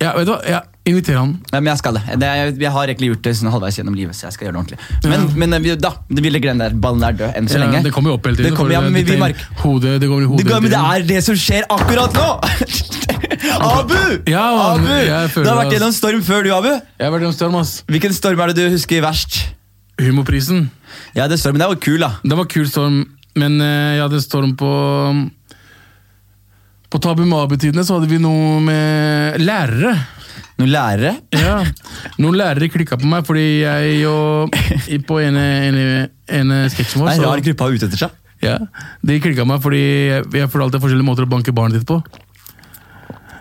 Ja, 0.00 0.14
vet 0.16 0.26
du 0.26 0.32
hva? 0.34 0.40
Ja, 0.48 0.62
inviter 0.84 1.16
han. 1.16 1.30
Nei, 1.52 1.60
men 1.60 1.70
jeg 1.72 1.78
skal 1.80 1.94
det. 1.96 2.02
det 2.20 2.28
jeg, 2.38 2.54
jeg 2.60 2.70
har 2.74 2.90
egentlig 2.92 3.08
gjort 3.12 3.22
det 3.24 3.32
sånn 3.38 3.50
halvveis 3.54 3.78
gjennom 3.78 3.94
livet, 3.96 4.14
så 4.18 4.26
jeg 4.26 4.34
skal 4.36 4.46
gjøre 4.48 4.54
det 4.54 4.60
ordentlig. 4.62 5.08
Men, 5.08 5.24
men 5.52 5.62
vi- 5.64 5.76
da, 5.80 5.90
vi 6.10 6.24
ville 6.26 6.40
den 6.44 6.60
der 6.60 6.74
ballen 6.76 7.02
er 7.08 7.16
død 7.16 7.38
enn 7.40 7.48
så 7.48 7.56
Ja, 7.58 7.64
lenge. 7.64 7.82
det 7.86 7.92
kommer 7.96 8.12
jo 8.12 8.18
opp 8.18 8.26
hele 8.28 8.36
tiden. 8.36 8.50
Det 8.50 8.58
kommer, 8.58 8.72
ja, 8.76 8.80
men 8.84 8.92
vi, 8.92 9.02
vi 9.02 9.12
det- 9.14 9.20
merker 9.22 9.62
hodet, 9.64 9.94
det 10.02 10.08
kommer 10.10 10.22
i 10.26 10.28
hodet 10.28 10.44
det, 10.44 10.52
går, 10.52 10.60
men 10.60 10.70
det 10.74 10.82
er 10.92 11.06
det 11.14 11.22
som 11.24 11.34
skjer 11.40 11.64
akkurat 11.72 12.12
nå! 12.20 12.28
Abu! 13.64 14.00
Ja, 14.28 14.44
man, 14.56 14.84
Abu! 14.84 15.42
Du 15.42 15.48
har 15.48 15.58
vært 15.64 15.72
gjennom 15.76 15.92
storm 15.96 16.22
før, 16.24 16.44
du, 16.44 16.52
Abu. 16.54 16.68
Jeg 16.74 17.04
har 17.06 17.12
vært 17.14 17.24
gjennom 17.26 17.36
storm, 17.38 17.56
ass. 17.60 17.72
Hvilken 17.88 18.12
storm 18.16 18.40
er 18.44 18.52
det 18.52 18.56
du 18.60 18.74
husker 18.76 19.00
verst? 19.04 19.40
Humorprisen. 20.00 20.66
Ja, 21.16 21.28
det 21.30 21.38
stormen 21.40 21.60
der 21.62 21.70
var 21.72 21.80
kul, 21.80 22.00
da. 22.02 22.12
Det 22.24 22.36
var 22.38 22.48
kul 22.50 22.66
storm, 22.68 23.00
men 23.38 23.60
eh, 23.62 23.96
jeg 23.96 24.04
hadde 24.04 24.20
storm 24.24 24.52
på 24.58 24.70
På 26.92 27.00
Tabu 27.02 27.24
Mabu-tidene 27.26 27.82
så 27.86 27.96
hadde 27.98 28.10
vi 28.10 28.20
noe 28.22 28.60
med 28.62 29.40
lærere. 29.42 29.96
Noen 30.58 30.70
lærere. 30.70 31.14
Ja, 31.34 31.54
Noen 32.22 32.36
lærere 32.38 32.68
klikka 32.70 32.96
på 33.00 33.08
meg 33.10 33.24
fordi 33.26 33.46
jeg 33.64 34.04
og 34.06 34.54
i- 34.88 34.98
På 35.02 35.18
en 35.22 35.36
en 35.36 35.78
en 36.28 36.52
sketsjen 36.70 37.00
Det 37.00 37.02
vår 37.02 37.10
er 37.10 37.14
en 37.18 37.24
rar 37.26 37.40
gruppe 37.48 37.64
å 37.64 37.66
ha 37.66 37.74
ute 37.74 37.88
etter 37.88 37.98
seg. 38.04 38.10
Ja, 38.44 38.58
De 39.04 39.20
klikka 39.24 39.46
meg 39.48 39.60
fordi 39.64 39.80
jeg, 40.10 40.24
alltid 40.68 40.80
forskjellige 40.84 41.08
måter 41.08 41.26
å 41.26 41.30
banke 41.30 41.52
barnet 41.54 41.80
ditt 41.80 41.86
på. 41.88 41.98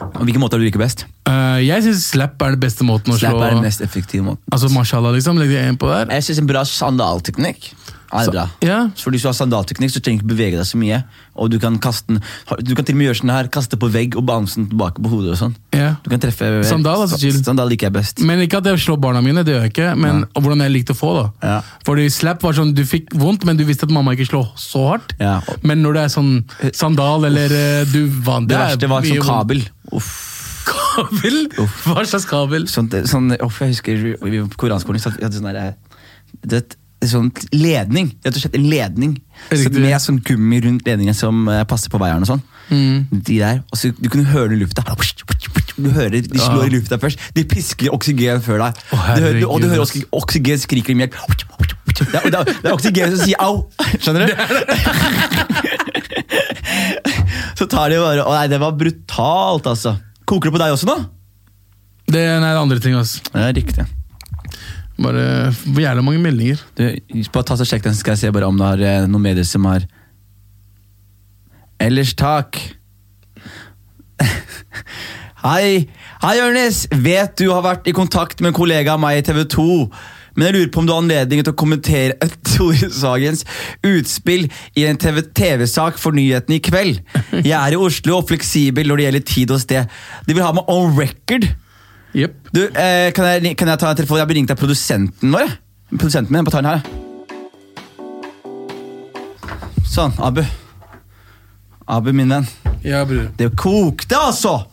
Og 0.04 0.24
hvilke 0.26 0.40
måte 0.42 0.56
er 0.58 0.64
du 0.64 0.66
liker 0.66 0.80
best? 0.82 1.06
Eh, 1.30 1.60
jeg 1.64 1.86
syns 1.86 2.08
slap 2.12 2.42
er 2.44 2.56
den 2.58 2.64
beste 2.64 2.84
måten 2.88 3.14
å 3.14 3.18
Slap 3.20 3.38
slå 3.38 3.46
er 3.46 3.56
den 3.56 3.64
mest 3.64 3.84
effektive 3.86 4.26
måten. 4.26 4.44
Altså 4.52 4.72
mashallah, 4.74 5.14
liksom. 5.16 5.40
Legg 5.40 5.56
en 5.62 5.80
på 5.80 5.92
der. 5.92 6.12
Jeg 6.18 6.28
syns 6.28 6.44
en 6.44 6.50
bra 6.50 6.66
sandalteknikk 6.68 7.72
er 8.14 8.32
bra. 8.32 8.46
Ja, 8.64 8.80
For 9.00 9.14
Hvis 9.14 9.24
du 9.26 9.30
har 9.30 9.36
sandalteknikk, 9.38 9.92
så 9.94 10.02
trenger 10.04 10.22
du 10.22 10.26
ikke 10.28 10.34
bevege 10.36 10.60
deg 10.60 10.68
så 10.70 10.80
mye. 10.80 11.04
Og 11.36 11.50
Du 11.50 11.58
kan 11.60 11.78
kaste 11.82 12.08
den 12.14 12.20
Du 12.62 12.76
kan 12.76 12.86
til 12.86 12.94
og 12.96 13.00
med 13.00 13.08
gjøre 13.10 13.20
sånn 13.22 13.34
her, 13.34 13.50
kaste 13.54 13.80
på 13.80 13.90
vegg 13.92 14.18
og 14.20 14.26
bounce 14.28 14.56
den 14.60 14.68
tilbake 14.70 15.02
på 15.02 15.10
hodet. 15.10 15.34
og 15.34 15.40
sånn 15.40 15.56
ja. 15.74 15.96
Du 16.04 16.10
kan 16.12 16.22
treffe 16.22 16.64
Sandal 16.68 17.04
er 17.06 17.08
så 17.12 17.20
chill. 17.20 17.40
Sandal 17.44 17.72
liker 17.72 17.90
jeg 17.90 17.96
best. 17.96 18.22
Men 18.22 18.44
ikke 18.46 18.62
at 18.62 18.70
jeg 18.70 18.84
slår 18.84 19.00
barna 19.02 19.24
mine, 19.26 19.44
det 19.44 19.56
gjør 19.56 19.66
jeg 19.66 19.74
ikke. 19.74 19.90
Men 19.98 20.26
hvordan 20.38 20.62
jeg 20.66 20.74
likte 20.76 20.94
å 20.94 21.00
få, 21.00 21.14
da. 21.18 21.26
Ja. 21.42 21.62
Fordi 21.88 22.10
slap 22.14 22.44
var 22.44 22.54
sånn, 22.58 22.74
du 22.78 22.84
fikk 22.86 23.14
vondt, 23.18 23.46
men 23.46 23.58
du 23.58 23.66
visste 23.66 23.88
at 23.90 23.94
mamma 23.94 24.14
ikke 24.14 24.30
slår 24.30 24.52
så 24.60 24.86
hardt. 24.92 25.16
Ja. 25.20 25.40
Men 25.64 25.82
når 25.84 25.98
det 25.98 26.04
er 26.04 26.14
sånn 26.14 26.34
sandal 26.74 27.26
eller 27.32 27.58
eh, 27.58 27.90
du 27.90 28.06
vant 28.24 28.50
Det 28.50 28.60
verste 28.60 28.90
var 28.92 29.10
sånn 29.10 29.26
kabel. 29.26 29.66
Uff. 29.94 30.33
Kabel? 30.68 31.38
Hva 31.86 32.06
slags 32.08 32.28
kabel? 32.30 32.68
Sånn, 32.72 32.90
sånn, 33.10 33.34
uff, 33.44 33.60
jeg 33.64 33.76
husker 33.76 34.06
vi 34.22 34.42
på 34.54 34.62
koranskolen 34.66 35.02
så 35.04 35.12
hadde 35.16 35.36
sånn 35.36 35.50
der, 35.50 35.76
det, 36.48 36.64
sånn 37.10 37.32
ledning. 37.56 38.14
Rett 38.24 38.38
og 38.38 38.42
slett 38.46 38.58
en 38.60 38.68
ledning. 38.70 39.18
Så 39.52 39.70
med 39.76 40.00
sånn 40.02 40.20
gummi 40.24 40.62
rundt 40.64 40.88
ledningen 40.88 41.16
som 41.18 41.48
eh, 41.52 41.64
passer 41.70 41.92
på 41.94 42.00
veieren 42.02 42.24
og 42.26 42.30
sånn. 42.36 42.44
De 42.74 43.36
der, 43.38 43.60
og 43.70 43.78
så 43.78 43.92
Du 44.00 44.08
kunne 44.10 44.26
høre 44.32 44.54
det 44.54 44.62
i 44.62 44.64
lufta. 44.64 44.86
Du 45.76 45.90
hører 45.90 46.22
De 46.24 46.40
slår 46.40 46.70
i 46.70 46.76
lufta 46.78 46.98
først. 47.02 47.20
De 47.36 47.44
pisker 47.50 47.94
oksygen 47.94 48.42
før 48.46 48.64
deg. 48.64 48.72
Å, 48.94 49.02
du 49.18 49.26
hører, 49.26 49.42
og 49.50 49.62
du 49.62 49.68
hører 49.68 49.84
oksygen, 49.84 50.08
oksygen 50.16 50.62
skriker 50.64 50.96
i 50.96 51.04
hjelp. 51.04 51.18
Det 51.94 52.08
er, 52.08 52.30
det 52.32 52.40
er, 52.40 52.48
det 52.48 52.70
er 52.70 52.74
oksygen 52.74 53.12
som 53.14 53.20
sier 53.22 53.38
au! 53.44 53.56
Skjønner 54.02 54.22
du? 54.26 54.34
Så 57.60 57.68
tar 57.70 57.92
de 57.92 58.00
bare 58.02 58.24
Å 58.26 58.34
nei, 58.34 58.48
det 58.52 58.60
var 58.62 58.74
brutalt, 58.78 59.68
altså. 59.70 59.98
Koker 60.34 60.50
det 60.50 60.56
på 60.56 60.62
deg 60.64 60.74
også 60.74 60.88
nå? 60.90 60.96
Det 62.10 62.18
er 62.20 62.40
nei, 62.42 62.50
det 62.50 62.56
er 62.58 62.64
andre 62.64 62.82
ting, 62.82 62.96
Altså. 62.98 63.22
Det 63.30 63.42
er 63.44 63.54
riktig. 63.54 63.84
Bare 65.04 65.26
jævla 65.78 66.02
mange 66.06 66.22
meldinger. 66.22 66.62
Du, 66.78 66.88
bare 67.34 67.46
ta 67.46 67.58
så 67.58 67.68
Sjekk 67.70 67.86
den, 67.86 67.94
så 67.94 68.02
skal 68.02 68.16
jeg 68.16 68.24
se 68.24 68.32
bare 68.34 68.50
om 68.50 68.58
det 68.58 68.66
har 68.66 68.82
eh, 68.82 69.06
noen 69.06 69.28
medier 69.30 69.46
som 69.46 69.66
har 69.70 69.86
Ellers 71.82 72.14
takk. 72.18 72.58
Hei, 75.44 75.90
hei 76.24 76.36
Ørnes! 76.40 76.86
Vet 77.04 77.34
du 77.42 77.50
har 77.52 77.66
vært 77.66 77.90
i 77.92 77.94
kontakt 77.94 78.40
med 78.40 78.54
en 78.54 78.56
kollega 78.56 78.94
av 78.96 79.02
meg 79.04 79.20
i 79.20 79.26
TV 79.28 79.42
2. 79.52 79.66
Men 80.34 80.48
jeg 80.48 80.56
lurer 80.56 80.72
på 80.74 80.82
om 80.82 80.88
du 80.88 80.94
har 80.94 81.04
anledning 81.04 81.44
til 81.44 81.54
å 81.54 81.58
kommentere 81.58 82.30
Tore 82.54 82.90
Sagens 82.94 83.44
utspill 83.86 84.48
i 84.80 84.88
en 84.90 85.00
TV 85.02 85.22
TV-sak 85.36 86.00
for 86.02 86.16
nyhetene 86.18 86.58
i 86.58 86.64
kveld. 86.64 87.02
Jeg 87.44 87.56
er 87.58 87.76
i 87.76 87.80
Oslo 87.80 88.20
og 88.20 88.30
fleksibel 88.32 88.90
når 88.90 89.00
det 89.00 89.08
gjelder 89.08 89.28
tid 89.34 89.54
og 89.54 89.62
sted. 89.64 90.00
De 90.28 90.36
vil 90.36 90.46
ha 90.46 90.54
meg 90.56 90.72
on 90.72 90.98
record. 90.98 91.48
Yep. 92.14 92.36
Du, 92.54 92.64
eh, 92.66 93.10
kan, 93.14 93.30
jeg, 93.30 93.56
kan 93.58 93.72
jeg 93.72 93.82
ta 93.82 93.94
en 93.94 93.98
telefon? 93.98 94.20
Jeg 94.22 94.28
har 94.28 94.36
ringt 94.38 94.54
av 94.54 94.60
produsenten 94.60 95.34
vår. 95.34 95.56
Produsenten 95.94 96.34
min, 96.34 96.46
på 96.46 96.54
den 96.54 96.70
her. 96.70 96.84
Sånn, 99.94 100.14
Abu. 100.26 100.42
Abu, 101.86 102.14
min 102.16 102.32
venn. 102.34 102.46
Ja, 102.86 103.04
bror. 103.06 103.28
Det 103.38 103.52
kokte, 103.60 104.18
altså! 104.18 104.64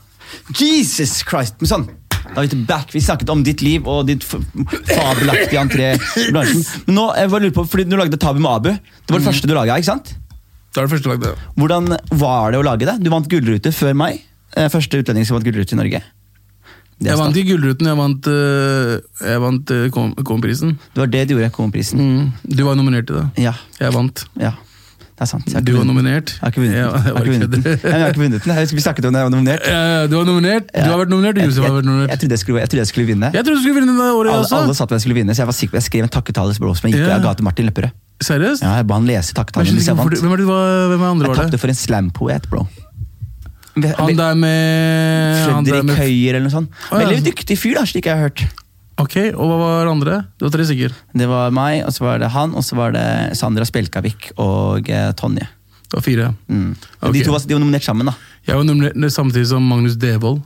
Jesus 0.57 1.21
Christ! 1.27 1.59
Men 1.61 1.69
sånn, 1.69 1.89
da 2.25 2.37
er 2.43 2.47
vi 2.47 2.53
tilbake. 2.55 2.93
Vi 2.95 3.01
snakket 3.05 3.31
om 3.33 3.43
ditt 3.47 3.62
liv 3.64 3.87
og 3.89 4.07
ditt 4.09 4.25
fabelaktige 4.25 5.61
entré 5.61 5.91
i 5.97 6.31
bransjen. 6.35 6.64
Men 6.87 6.97
nå, 6.99 7.07
jeg 7.18 7.31
bare 7.33 7.45
lurer 7.47 7.57
på, 7.57 7.64
fordi 7.73 7.87
du 7.91 7.97
lagde 8.01 8.18
Tabu 8.21 8.41
med 8.43 8.51
Abu. 8.53 8.71
Det 8.71 9.14
var 9.14 9.18
det 9.23 9.29
første 9.31 9.51
du 9.51 9.55
laga, 9.57 9.77
ikke 9.81 9.91
sant? 9.93 10.14
Det 10.71 10.79
var 10.79 10.87
det 10.87 10.95
første 10.95 11.11
lagdet. 11.11 11.45
Hvordan 11.59 11.91
var 12.21 12.53
det 12.55 12.61
å 12.61 12.66
lage 12.66 12.87
det? 12.87 12.97
Du 13.03 13.11
vant 13.11 13.27
Gullrute 13.31 13.73
før 13.75 13.97
meg. 13.99 14.21
Eh, 14.57 14.68
Første 14.71 14.99
utlending 15.03 15.27
som 15.27 15.37
vant 15.39 15.47
Gullrute 15.47 15.75
i 15.75 15.79
Norge. 15.81 16.01
Jeg 17.01 17.16
vant 17.16 17.37
ikke 17.41 17.55
Gullruten, 17.55 17.87
jeg 17.89 17.97
vant, 17.97 18.27
øh, 18.29 18.97
jeg 19.25 19.41
vant 19.41 19.71
øh, 19.73 19.85
Kom- 19.95 20.12
Kom-prisen. 20.21 20.75
Det 20.93 21.01
var 21.01 21.09
det 21.09 21.23
du 21.31 21.35
gjorde, 21.35 21.49
Kom-prisen. 21.55 21.99
Mm. 22.03 22.27
Du 22.45 22.61
var 22.66 22.77
nominert 22.77 23.07
til 23.09 23.16
det. 23.23 23.45
Ja, 23.47 23.55
Jeg 23.81 23.95
vant. 23.97 24.27
ja. 24.39 24.53
Det 25.21 25.27
er 25.27 25.29
sant. 25.29 25.51
Du 25.68 25.75
var 25.77 25.85
nominert. 25.85 26.31
Jeg 26.33 26.41
har 26.41 26.49
ikke 26.49 26.62
vunnet 26.64 27.51
den. 27.53 27.64
Jeg 27.68 27.93
har 27.93 28.09
ikke 28.14 28.23
vunnet 28.23 28.41
den. 28.41 28.68
Vi 28.73 28.81
snakket 28.81 29.05
om 29.05 29.12
det, 29.12 29.21
jeg 29.21 29.27
var 29.29 29.33
nominert. 29.35 29.66
Du 30.09 30.14
var 30.16 30.25
nominert. 30.31 30.71
Du 30.73 30.87
har 30.89 30.97
vært 31.03 31.12
nominert, 31.12 31.41
Josef 31.45 31.66
har 31.66 31.75
vært 31.77 31.89
nominert. 31.91 32.09
jeg, 32.14 32.21
trodde 32.23 32.37
jeg, 32.39 32.41
skulle, 32.41 32.62
jeg 32.62 32.71
trodde 32.73 32.81
jeg 32.81 32.89
skulle 32.89 33.09
vinne. 33.11 33.29
Jeg 33.35 33.45
trodde 33.45 33.59
du 33.59 33.64
skulle 33.66 33.83
vinne 33.83 33.97
det 33.99 34.07
året 34.16 34.33
Alle, 34.33 34.47
alle 34.49 34.73
også. 34.73 34.79
sa 34.79 34.87
at 34.89 34.95
jeg 34.97 35.05
skulle 35.05 35.18
vinne, 35.21 35.37
så 35.37 35.43
jeg 35.45 35.51
var 35.51 35.57
sikker 35.59 35.75
på 35.75 35.81
Jeg 35.83 35.87
skrev 35.91 36.07
en 36.09 36.12
takketale 36.16 36.57
som 36.57 36.89
jeg 36.89 36.95
gikk 36.97 37.05
og 37.05 37.12
jeg 37.12 37.25
ga 37.27 37.35
til 37.37 37.47
Martin 37.51 37.68
Lepperød. 37.68 37.99
Seriøst? 38.25 38.64
Ja, 38.64 38.73
jeg 38.81 38.89
ba 38.89 38.97
han 38.97 39.11
lese 39.12 39.37
takketalen 39.37 39.77
hvis 39.77 39.91
jeg 39.93 40.01
vant. 40.01 40.16
Hvem 40.25 40.33
er 40.33 40.41
det 40.41 40.49
var, 40.49 40.89
hvem 40.95 41.05
andre 41.11 41.29
Jeg 41.29 41.41
tapte 41.43 41.61
for 41.61 41.75
en 41.75 41.79
slampoet, 41.83 42.49
bro. 42.49 42.64
Han 44.01 44.16
der 44.16 44.41
med 44.41 45.45
Fredrik 45.45 45.93
Høyer 46.01 46.41
eller 46.41 46.49
noe 46.49 46.57
sånt. 46.57 46.81
Veldig 46.97 47.21
dyktig 47.29 47.61
fyr, 47.61 47.77
da, 47.77 47.85
slik 47.93 48.09
jeg 48.09 48.16
har 48.16 48.31
hørt. 48.31 48.49
Ok, 49.01 49.17
og 49.33 49.47
hva 49.49 49.57
var 49.61 49.89
andre? 49.91 50.19
Det 50.37 50.45
var 50.45 50.53
tre 50.55 50.67
stykker. 50.69 50.95
Det 51.17 51.29
var 51.31 51.55
meg, 51.57 51.81
og 51.87 51.95
så 51.97 52.05
var 52.05 52.21
det 52.21 52.29
han, 52.35 52.53
og 52.59 52.67
så 52.67 52.77
var 52.77 52.93
det 52.97 53.07
Sandra 53.39 53.65
Spjelkavik 53.69 54.31
og 54.37 54.91
eh, 54.93 55.11
Tonje. 55.17 55.47
Det 55.91 55.97
var 55.97 56.05
fire. 56.05 56.29
Mm. 56.47 56.75
Okay. 57.01 57.15
De 57.17 57.25
to 57.27 57.33
var, 57.35 57.43
de 57.49 57.57
var 57.57 57.63
nominert 57.65 57.87
sammen, 57.87 58.11
da. 58.11 58.15
Jeg 58.47 58.61
var 58.61 58.67
nominert 58.69 59.15
samtidig 59.15 59.49
som 59.51 59.65
Magnus 59.67 59.97
Devold. 60.01 60.43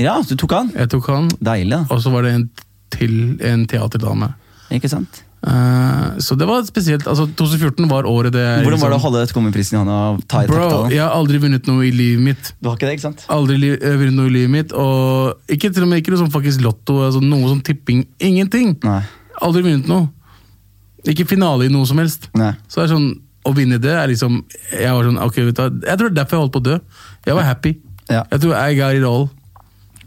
Ja, 0.00 0.18
du 0.26 0.34
tok 0.36 0.52
han. 0.56 0.72
Jeg 0.76 0.90
tok 0.92 1.08
han, 1.12 1.30
Deilig, 1.38 1.76
da. 1.78 1.84
og 1.88 2.02
så 2.04 2.12
var 2.12 2.26
det 2.26 2.34
en 2.36 2.48
til 2.92 3.14
en 3.48 3.64
teaterdame. 3.70 4.32
Ikke 4.74 4.90
sant? 4.90 5.22
Eh, 5.42 6.18
så 6.22 6.36
det 6.38 6.46
var 6.46 6.62
spesielt. 6.62 7.06
altså 7.10 7.26
2014 7.34 7.88
var 7.90 8.06
året 8.06 8.30
det 8.30 8.62
Hvordan 8.62 8.78
var 8.78 8.90
det 8.90 8.94
å 8.94 8.98
liksom- 8.98 9.00
holde 9.02 9.18
dette 9.26 9.74
i 9.74 9.76
hånda 9.76 10.46
Bro, 10.46 10.88
jeg 10.90 11.00
har 11.00 11.10
aldri 11.10 11.38
vunnet 11.38 11.66
noe 11.66 11.82
i 11.82 11.90
livet 11.90 12.22
mitt. 12.22 12.52
Du 12.62 12.68
har 12.68 12.76
ikke 12.76 12.86
det, 12.86 12.98
ikke 12.98 13.08
sant? 13.08 13.26
Aldri 13.28 13.58
li 13.58 13.70
eh, 13.72 13.96
vunnet 13.98 14.14
noe 14.14 14.26
i 14.26 14.30
livet 14.30 14.50
mitt. 14.50 14.72
Og 14.72 15.34
ikke 15.48 15.72
til 15.74 15.82
og 15.82 15.88
med 15.88 16.02
ikke 16.02 16.14
noe 16.14 16.22
sånn 16.22 16.30
faktisk 16.30 16.62
lotto, 16.62 17.02
altså 17.02 17.20
noe 17.20 17.48
sånn 17.50 17.62
tipping. 17.62 18.06
Ingenting. 18.20 18.76
Nei. 18.84 19.02
Aldri 19.42 19.62
vunnet 19.62 19.88
noe. 19.88 20.08
Ikke 21.04 21.26
finale 21.26 21.66
i 21.66 21.68
noe 21.68 21.84
som 21.86 21.98
helst. 21.98 22.28
Nei. 22.34 22.52
Så 22.68 22.78
det 22.80 22.90
er 22.90 22.94
sånn, 22.94 23.20
å 23.44 23.52
vinne 23.56 23.80
det 23.80 23.90
er 23.90 24.06
liksom 24.06 24.44
Jeg 24.70 24.92
var 24.92 25.02
sånn, 25.02 25.18
ok, 25.18 25.34
vet 25.42 25.54
du 25.56 25.62
hva, 25.62 25.70
jeg 25.82 25.98
tror 25.98 26.08
det 26.08 26.12
er 26.12 26.22
derfor 26.22 26.36
jeg 26.36 26.42
holdt 26.44 26.52
på 26.54 26.60
å 26.62 26.68
dø. 26.70 26.80
Jeg 27.26 27.34
var 27.34 27.42
happy. 27.42 27.76
Ja. 28.08 28.22
Jeg 28.30 28.40
tror 28.40 28.54
I 28.54 28.74
got 28.78 28.94
it 28.94 29.02
all. 29.02 29.30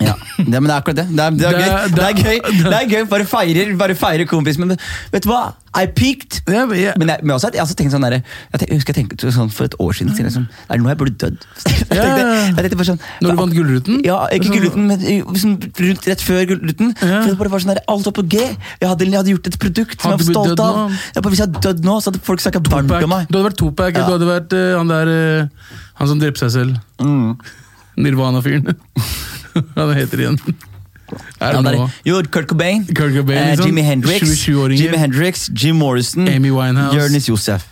Ja, 0.04 0.14
det, 0.38 0.46
men 0.60 0.68
det 0.68 0.74
er 0.74 0.80
akkurat 0.82 0.98
det. 0.98 1.06
Det 1.16 1.24
er, 1.24 1.36
det 1.39 1.46
er, 1.48 1.54
Det 1.56 1.60
gøy. 1.62 1.91
Det 1.96 2.04
er 2.04 2.16
gøy. 2.20 2.39
Det 2.66 2.74
er 2.80 2.89
gøy. 2.91 3.04
Bare 3.12 3.26
feirer, 3.30 3.70
bare 3.80 3.96
feirer 3.96 4.28
kompis. 4.28 4.58
Men 4.60 4.74
vet 5.14 5.24
du 5.24 5.30
hva? 5.32 5.54
I 5.76 5.88
peaked. 5.91 6.41
Men 6.48 6.72
jeg, 6.80 6.93
men 7.24 7.32
også, 7.36 7.50
jeg 7.54 7.64
også 7.64 7.76
sånn 7.91 8.04
der, 8.06 8.18
jeg, 8.20 8.68
husker 8.72 8.93
jeg 8.93 8.98
tenkte 9.02 9.32
sånn 9.36 9.50
For 9.52 9.68
et 9.68 9.76
år 9.84 9.96
siden 9.98 10.14
så 10.16 10.24
liksom, 10.24 10.46
sånn, 10.48 10.68
Det 10.68 10.76
er 10.76 10.82
nå 10.84 10.91
jeg 10.91 11.00
burde 11.02 11.16
dødd. 11.20 11.48
Jeg 11.66 11.88
tenkte, 11.89 12.24
jeg 12.26 12.56
tenkte 12.64 12.78
bare 12.80 12.88
sånn 12.89 13.02
Når 13.22 13.36
du 13.36 13.39
vant 13.41 13.56
Gullruten? 13.56 13.98
Ja, 14.06 14.20
ikke 14.36 14.48
Sånn- 14.48 14.56
Gullruten, 14.56 14.88
men 14.88 15.41
sånn 15.41 15.58
rundt 15.88 16.08
rett 16.12 16.24
før 16.24 16.48
Gullruten. 16.52 16.93
For 17.02 17.28
det 17.30 17.38
bare 17.41 17.54
var 17.56 17.64
sånn 17.66 17.74
der, 17.74 17.82
Alt 17.91 18.10
var 18.10 18.16
på 18.20 18.26
G. 18.32 18.39
Jeg 18.46 18.89
hadde, 18.89 19.10
jeg 19.10 19.20
hadde 19.20 19.34
gjort 19.36 19.50
et 19.52 19.60
produkt 19.66 20.00
som 20.02 20.16
jeg 20.16 20.22
var 20.24 20.30
stolt 20.32 20.64
av. 20.64 20.80
Jeg 21.16 21.22
bare, 21.26 21.34
hvis 21.36 21.43
jeg 21.43 21.50
hadde 21.50 21.64
dødd 21.68 21.88
nå, 21.88 21.98
så 22.00 22.12
hadde 22.12 22.24
folk 22.32 22.43
snakka 22.46 22.64
varmt 22.70 22.96
om 22.96 23.12
meg. 23.16 23.28
Du 23.30 23.38
hadde 23.38 23.48
vært 23.50 23.60
Tupac, 23.62 24.00
Ja. 24.00 24.08
du 24.08 24.16
hadde 24.16 24.32
vært 24.32 24.56
uh, 24.56 24.78
han 24.80 24.91
der 24.96 25.12
uh, 25.12 25.76
Han 26.00 26.12
som 26.12 26.24
drepte 26.24 26.46
seg 26.48 26.56
selv. 26.56 26.80
Mm. 27.04 27.36
Nirvana-fyren. 28.06 28.72
Hva 29.76 29.89
det 29.91 29.99
heter 30.01 30.26
igjen? 30.26 30.39
Er 31.39 31.53
det 31.53 31.62
ja, 31.62 31.62
nå? 31.62 31.86
jo, 32.08 32.18
Kurt 32.34 32.49
Cobain, 32.49 32.86
Kurt 32.89 33.14
Cobain, 33.14 33.38
eh, 33.38 33.53
liksom. 33.53 33.70
Jimi 33.70 33.86
Hendrix, 33.86 34.26
27-åringer. 34.26 34.97
Hendrix, 34.97 35.47
Jim 35.53 35.78
Morrison, 35.78 36.28
Amy 36.28 36.51
Winehouse. 36.51 36.97
Jonis 36.97 37.30
Josef. 37.30 37.68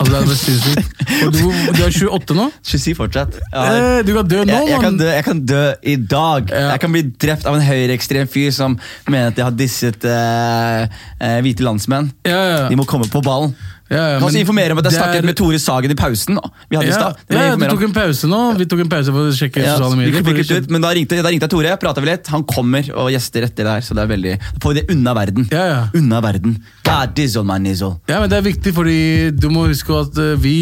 Altså, 0.00 0.16
det 0.16 0.32
er 0.32 0.38
sinnssykt. 0.40 1.02
Og 1.26 1.32
du, 1.34 1.40
du 1.76 1.82
er 1.84 1.90
28 1.92 2.36
nå? 2.38 2.46
27 2.72 2.94
fortsatt. 2.96 3.36
Ja. 3.52 3.64
Eh, 3.68 3.98
du 4.06 4.14
kan 4.16 4.30
dø 4.30 4.38
nå, 4.46 4.54
Jeg, 4.54 4.70
jeg, 4.70 4.80
kan 4.80 4.96
dø, 4.96 5.08
jeg 5.12 5.24
kan 5.26 5.42
dø 5.50 5.64
i 5.82 5.96
dag. 6.00 6.54
Ja. 6.54 6.70
Jeg 6.72 6.82
kan 6.84 6.94
bli 6.94 7.02
drept 7.26 7.44
av 7.48 7.58
en 7.58 7.66
høyreekstrem 7.66 8.30
fyr 8.32 8.54
som 8.56 8.78
mener 9.10 9.28
at 9.28 9.40
jeg 9.40 9.46
har 9.46 9.58
disset 9.58 10.08
eh, 10.08 11.02
eh, 11.20 11.36
hvite 11.44 11.66
landsmenn. 11.66 12.08
Ja, 12.28 12.40
ja. 12.54 12.62
De 12.72 12.80
må 12.80 12.88
komme 12.88 13.10
på 13.12 13.22
ballen. 13.24 13.52
Ja, 13.90 14.02
ja, 14.12 14.18
Kan 14.20 14.28
også 14.28 14.38
informere 14.38 14.70
om 14.70 14.78
at 14.78 14.86
jeg 14.86 14.92
det 14.94 14.98
snakket 15.00 15.24
med 15.26 15.36
Tore 15.38 15.58
Sagen 15.58 15.90
i 15.90 15.96
pausen. 15.98 16.38
Vi 16.70 16.78
hadde 16.78 16.92
ja, 16.92 17.08
ja, 17.26 17.46
ja, 17.50 17.56
du 17.58 17.64
tok 17.72 17.82
en 17.88 17.94
pause 17.96 18.28
nå. 18.30 18.38
Vi 18.60 18.66
tok 18.70 18.84
en 18.84 18.92
pause 18.92 19.14
for 19.16 19.30
å 19.30 19.32
sjekke 19.34 19.64
Ja, 19.64 19.72
sosiale 19.80 19.98
medier. 19.98 20.60
ut, 20.60 20.70
men 20.70 20.84
da 20.84 20.92
ringte, 20.94 21.18
da 21.18 21.32
ringte 21.32 21.48
jeg 21.48 21.54
Tore, 21.56 21.72
prata 21.82 22.04
vi 22.04 22.10
litt. 22.12 22.30
Han 22.30 22.44
kommer 22.46 22.86
og 22.94 23.10
gjester 23.10 23.48
etter 23.48 23.66
det 23.66 23.72
her, 23.80 23.86
så 23.86 23.98
det 23.98 24.04
er 24.04 24.12
veldig 24.12 24.36
Da 24.38 24.62
får 24.62 24.76
vi 24.76 24.78
det 24.80 24.94
unna 24.94 25.14
verden. 25.18 25.48
Ja, 25.50 25.64
ja. 25.66 25.80
Unna 25.98 26.22
verden. 26.22 26.54
God 26.86 27.16
dizzle, 27.18 27.42
my 27.50 27.58
nizzle. 27.58 27.96
Ja, 28.06 28.20
men 28.22 28.30
Det 28.30 28.38
er 28.38 28.46
viktig, 28.46 28.74
fordi 28.78 28.98
du 29.34 29.50
må 29.50 29.66
huske 29.66 29.98
at 30.06 30.22
eh, 30.22 30.36
vi 30.38 30.56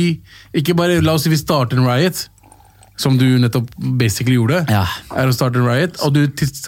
ikke 0.56 0.76
bare 0.78 1.02
La 1.04 1.18
oss 1.18 1.28
si 1.28 1.32
vi 1.32 1.36
starter 1.36 1.76
en 1.76 1.86
riot, 1.88 2.24
som 2.98 3.16
du 3.18 3.26
nettopp 3.38 3.68
basically 3.78 4.34
gjorde. 4.38 4.64
Ja. 4.72 4.84
Er 5.14 5.30
å 5.30 5.34
starte 5.36 5.60
en 5.60 5.68
riot, 5.68 5.98
og 6.04 6.16
du, 6.16 6.24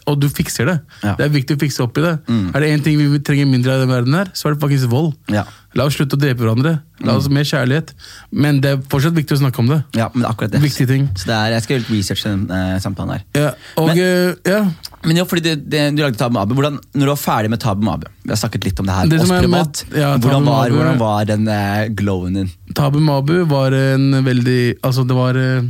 og 0.07 0.21
du 0.23 0.29
fikser 0.31 0.69
det. 0.71 0.77
Ja. 1.03 1.15
Mm. 1.15 1.17
Det 1.19 1.25
er 1.27 1.33
viktig 1.35 1.57
å 1.59 1.63
fikse 1.65 1.83
opp 1.85 1.99
i 1.99 2.07
det. 2.07 2.15
Er 2.31 2.63
det 2.65 2.69
én 2.75 2.85
ting 2.87 3.01
vi 3.01 3.19
trenger 3.27 3.51
mindre 3.51 3.75
av 3.75 3.83
i 3.83 3.87
den 3.87 3.95
verden, 3.97 4.15
her, 4.21 4.31
så 4.35 4.49
er 4.49 4.55
det 4.57 4.63
faktisk 4.63 4.93
vold. 4.93 5.13
Ja. 5.33 5.45
La 5.79 5.85
oss 5.87 5.95
slutte 5.95 6.17
å 6.17 6.21
drepe 6.21 6.43
hverandre. 6.43 6.81
La 7.07 7.15
oss 7.15 7.29
Mer 7.31 7.47
kjærlighet. 7.47 7.93
Men 8.35 8.59
det 8.63 8.73
er 8.75 8.81
fortsatt 8.91 9.15
viktig 9.15 9.37
å 9.37 9.41
snakke 9.45 9.61
om 9.63 9.69
det. 9.71 9.79
ja, 9.95 10.09
men 10.15 10.27
akkurat 10.27 10.51
det. 10.51 10.61
Viktige 10.65 10.89
ting. 10.91 11.05
Så 11.15 11.29
det 11.31 11.37
er, 11.37 11.53
jeg 11.55 11.63
skal 11.63 11.77
gjøre 11.77 11.85
litt 11.85 11.93
research 11.95 12.25
til 12.25 12.33
den 12.35 12.57
eh, 12.57 12.79
samtalen 12.83 13.13
her. 13.15 13.23
Ja, 13.39 13.51
og 13.79 13.87
Men- 13.93 13.99
uh, 13.99 14.35
ja, 14.51 14.61
Men 15.07 15.17
jo, 15.17 15.25
fordi 15.31 15.43
det, 15.47 15.55
det, 15.71 15.85
du 15.97 16.03
lagde 16.03 16.19
Tabu 16.19 16.35
Mabu, 16.35 16.55
hvordan, 16.59 16.81
når 16.93 17.07
du 17.07 17.13
var 17.13 17.21
ferdig 17.23 17.51
med 17.51 17.61
Tabu 17.63 17.85
Mabu 17.87 18.07
Vi 18.25 18.29
har 18.35 18.37
snakket 18.37 18.65
litt 18.67 18.81
om 18.83 18.87
det 18.87 18.95
her 18.99 19.07
Det 19.09 19.21
oss 19.23 19.31
er 19.31 19.47
med- 19.49 19.85
ja, 19.97 20.11
hvordan, 20.19 20.45
var, 20.45 20.75
hvordan 20.75 20.99
var 20.99 21.25
den 21.31 21.49
eh, 21.49 21.87
glowen 21.97 22.35
din? 22.35 22.51
Tabu 22.75 22.99
Mabu 23.01 23.45
var 23.49 23.73
en 23.73 24.11
veldig 24.27 24.81
Altså, 24.83 25.07
det 25.07 25.17
var 25.17 25.39
eh, 25.41 25.63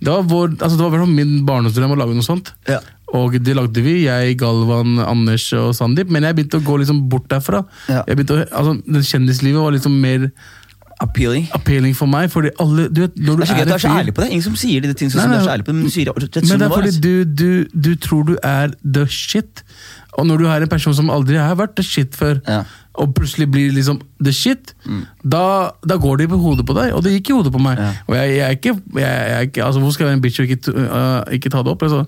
Det 0.00 0.08
var, 0.08 0.22
vår, 0.30 0.54
altså, 0.60 0.76
det 0.80 0.86
var 0.88 1.06
min 1.10 1.34
barndomsdrøm 1.48 1.92
å 1.92 1.98
lage 2.00 2.16
noe 2.16 2.24
sånt. 2.24 2.54
Ja. 2.68 2.78
Og 3.12 3.34
det 3.42 3.56
lagde 3.58 3.82
vi, 3.84 4.04
jeg, 4.06 4.36
Galvan, 4.40 4.96
Anders 5.02 5.48
og 5.58 5.74
Sandeep. 5.76 6.08
Men 6.14 6.24
jeg 6.28 6.38
begynte 6.38 6.60
å 6.60 6.64
gå 6.64 6.78
liksom 6.80 7.02
bort 7.12 7.26
derfra. 7.32 7.64
Ja. 7.90 8.04
Jeg 8.08 8.16
begynte 8.20 8.38
å, 8.38 8.46
altså, 8.62 9.02
Kjendislivet 9.12 9.60
var 9.60 9.74
liksom 9.76 9.98
mer 10.00 10.30
Appealing? 11.00 11.46
appealing 11.56 11.94
for 11.96 12.10
meg. 12.12 12.28
Fordi 12.32 12.50
alle, 12.60 12.88
du 12.92 13.00
vet, 13.06 13.14
når 13.16 13.38
du 13.38 13.40
Det 13.40 13.46
er 13.46 13.50
så 13.50 13.54
gøy 13.56 13.62
at 13.62 13.68
du 13.70 13.74
er 13.74 13.82
så 13.84 13.92
ærlig 13.96 14.14
på 14.14 14.20
det. 14.20 14.30
Ingen 14.34 14.44
som 14.44 14.56
sier 14.60 14.82
de 14.84 14.90
tingene 14.92 15.14
som 15.14 15.20
Nei, 15.22 15.28
du 15.28 15.32
er 15.32 15.38
nei. 15.38 15.46
så 15.46 15.52
ærlig 15.54 15.64
på 15.64 15.72
det, 15.72 15.78
men 15.80 15.94
sier 15.94 16.04
det 16.04 16.14
Men 16.20 16.50
det 16.50 16.58
det 16.60 16.66
er 16.66 16.74
fordi 16.74 16.92
du, 17.00 17.24
du, 17.24 17.80
du 17.88 17.90
tror 18.04 18.26
du 18.28 18.34
er 18.44 18.74
the 18.84 19.06
shit. 19.08 19.62
Og 20.20 20.26
når 20.28 20.42
du 20.42 20.46
er 20.52 20.66
en 20.66 20.68
person 20.68 20.94
som 20.94 21.08
aldri 21.10 21.40
har 21.40 21.56
vært 21.56 21.76
the 21.80 21.82
shit 21.86 22.12
før, 22.20 22.42
Ja. 22.46 22.64
Og 23.00 23.14
plutselig 23.16 23.46
blir 23.50 23.70
liksom 23.72 24.00
the 24.20 24.32
shit, 24.36 24.74
da, 25.24 25.44
da 25.88 25.96
går 26.00 26.20
det 26.20 26.26
i 26.28 26.40
hodet 26.42 26.66
på 26.68 26.76
deg. 26.76 26.92
Og 26.92 27.04
det 27.06 27.14
gikk 27.14 27.30
i 27.32 27.38
hodet 27.38 27.52
på 27.54 27.62
meg. 27.62 27.80
Ja. 27.80 27.92
Og 28.06 28.18
jeg, 28.18 28.34
jeg 28.36 28.44
er 28.46 28.58
ikke, 28.58 28.74
jeg, 28.98 29.06
jeg 29.06 29.36
er 29.38 29.46
ikke 29.48 29.64
altså, 29.64 29.80
Hvorfor 29.80 29.96
skal 29.96 30.04
jeg 30.04 30.10
være 30.10 30.18
en 30.18 30.24
bitch 30.26 30.42
og 30.42 30.52
ikke, 30.52 30.74
øh, 30.84 31.32
ikke 31.38 31.52
ta 31.54 31.64
det 31.64 31.72
opp? 31.72 31.86
Altså, 31.88 32.04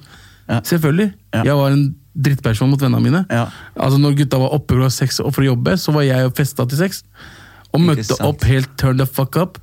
Ja. 0.48 0.58
Selvfølgelig. 0.66 1.12
Ja. 1.34 1.42
Jeg 1.46 1.56
var 1.56 1.70
en 1.70 1.84
drittperson 2.24 2.70
mot 2.70 2.82
vennene 2.82 3.02
mine. 3.02 3.24
Ja. 3.30 3.46
Altså 3.76 3.98
Når 3.98 4.16
gutta 4.18 4.40
var 4.42 4.52
oppe 4.56 4.76
klokka 4.76 4.90
seks 4.92 5.20
for 5.22 5.40
å 5.44 5.46
jobbe, 5.52 5.76
så 5.80 5.94
var 5.94 6.04
jeg 6.06 6.28
og 6.28 6.34
festa 6.36 6.66
til 6.68 6.80
seks. 6.82 7.04
Og 7.72 7.80
Ikke 7.80 7.86
møtte 7.88 8.08
sant. 8.10 8.26
opp 8.26 8.44
helt 8.44 8.74
turn 8.80 9.00
the 9.00 9.06
fuck 9.08 9.38
up, 9.40 9.58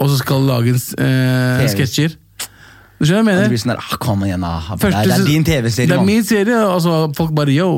og 0.00 0.10
så 0.10 0.18
skal 0.18 0.42
lage 0.48 0.74
en 0.74 0.80
eh, 1.04 1.68
sketsjer. 1.70 2.16
Du 2.98 3.06
skjønner 3.06 3.22
hva 3.22 3.22
jeg 3.22 3.26
mener? 3.28 3.44
Det 3.46 3.52
blir 3.52 3.62
sånn 3.62 3.72
der, 3.74 3.82
ah, 3.82 4.26
igjen 4.26 4.44
da. 4.46 4.50
Det 4.78 4.88
er, 4.88 4.96
det 5.06 5.14
er 5.14 5.24
din 5.26 5.46
TV-serie, 5.46 5.90
Det 5.90 5.96
er 5.98 6.04
min 6.06 6.26
serie. 6.26 6.58
Altså, 6.62 6.96
folk 7.18 7.32
bare 7.34 7.54
yo, 7.54 7.68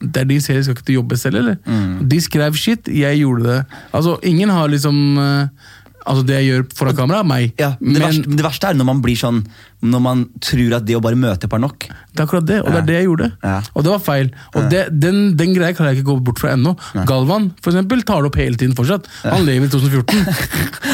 det 0.00 0.22
er 0.22 0.28
din 0.30 0.40
serie, 0.44 0.62
skal 0.62 0.76
ikke 0.78 0.86
du 0.86 0.94
jobbe 0.98 1.18
selv, 1.18 1.40
eller? 1.42 1.58
Mm. 1.66 2.06
De 2.08 2.20
skrev 2.22 2.54
shit, 2.54 2.86
jeg 2.92 3.18
gjorde 3.24 3.48
det. 3.48 3.58
Altså, 3.92 4.18
ingen 4.22 4.50
har 4.54 4.70
liksom 4.70 5.18
eh, 5.18 5.74
Altså, 6.08 6.22
det 6.24 6.38
jeg 6.38 6.46
gjør 6.46 6.62
foran 6.78 6.94
kamera, 6.96 7.18
er 7.20 7.26
meg. 7.28 7.50
Ja, 7.60 7.74
men, 7.82 7.98
det 7.98 8.00
verste, 8.00 8.30
det 8.38 8.44
verste 8.46 8.68
er 8.70 8.76
når 8.78 8.86
man 8.88 9.00
blir 9.04 9.18
sånn 9.18 9.42
Når 9.84 10.00
man 10.00 10.22
tror 10.40 10.76
at 10.78 10.86
det 10.88 10.94
å 10.96 11.02
bare 11.04 11.18
møte 11.20 11.44
opp 11.44 11.56
er 11.58 11.60
nok. 11.60 11.84
Det 11.84 12.22
er 12.22 12.24
akkurat 12.24 12.46
det, 12.48 12.56
og 12.62 12.70
det 12.72 12.78
er 12.78 12.86
det 12.88 12.94
jeg 12.96 13.06
gjorde. 13.10 13.26
Ja. 13.44 13.58
Og 13.76 13.84
det 13.84 13.92
var 13.92 14.00
feil. 14.06 14.30
Og 14.56 14.70
det, 14.72 14.80
den, 15.02 15.18
den 15.36 15.52
greia 15.52 15.76
kan 15.76 15.90
jeg 15.90 15.98
ikke 15.98 16.06
gå 16.08 16.16
bort 16.30 16.40
fra 16.40 16.54
ennå. 16.54 16.72
Galvan 17.06 17.50
for 17.60 17.74
eksempel, 17.74 18.00
tar 18.08 18.24
det 18.24 18.30
opp 18.30 18.38
hele 18.40 18.56
tiden 18.56 18.72
fortsatt. 18.78 19.10
Han 19.26 19.44
lever 19.44 19.68
i 19.68 19.72
2014. 19.74 20.24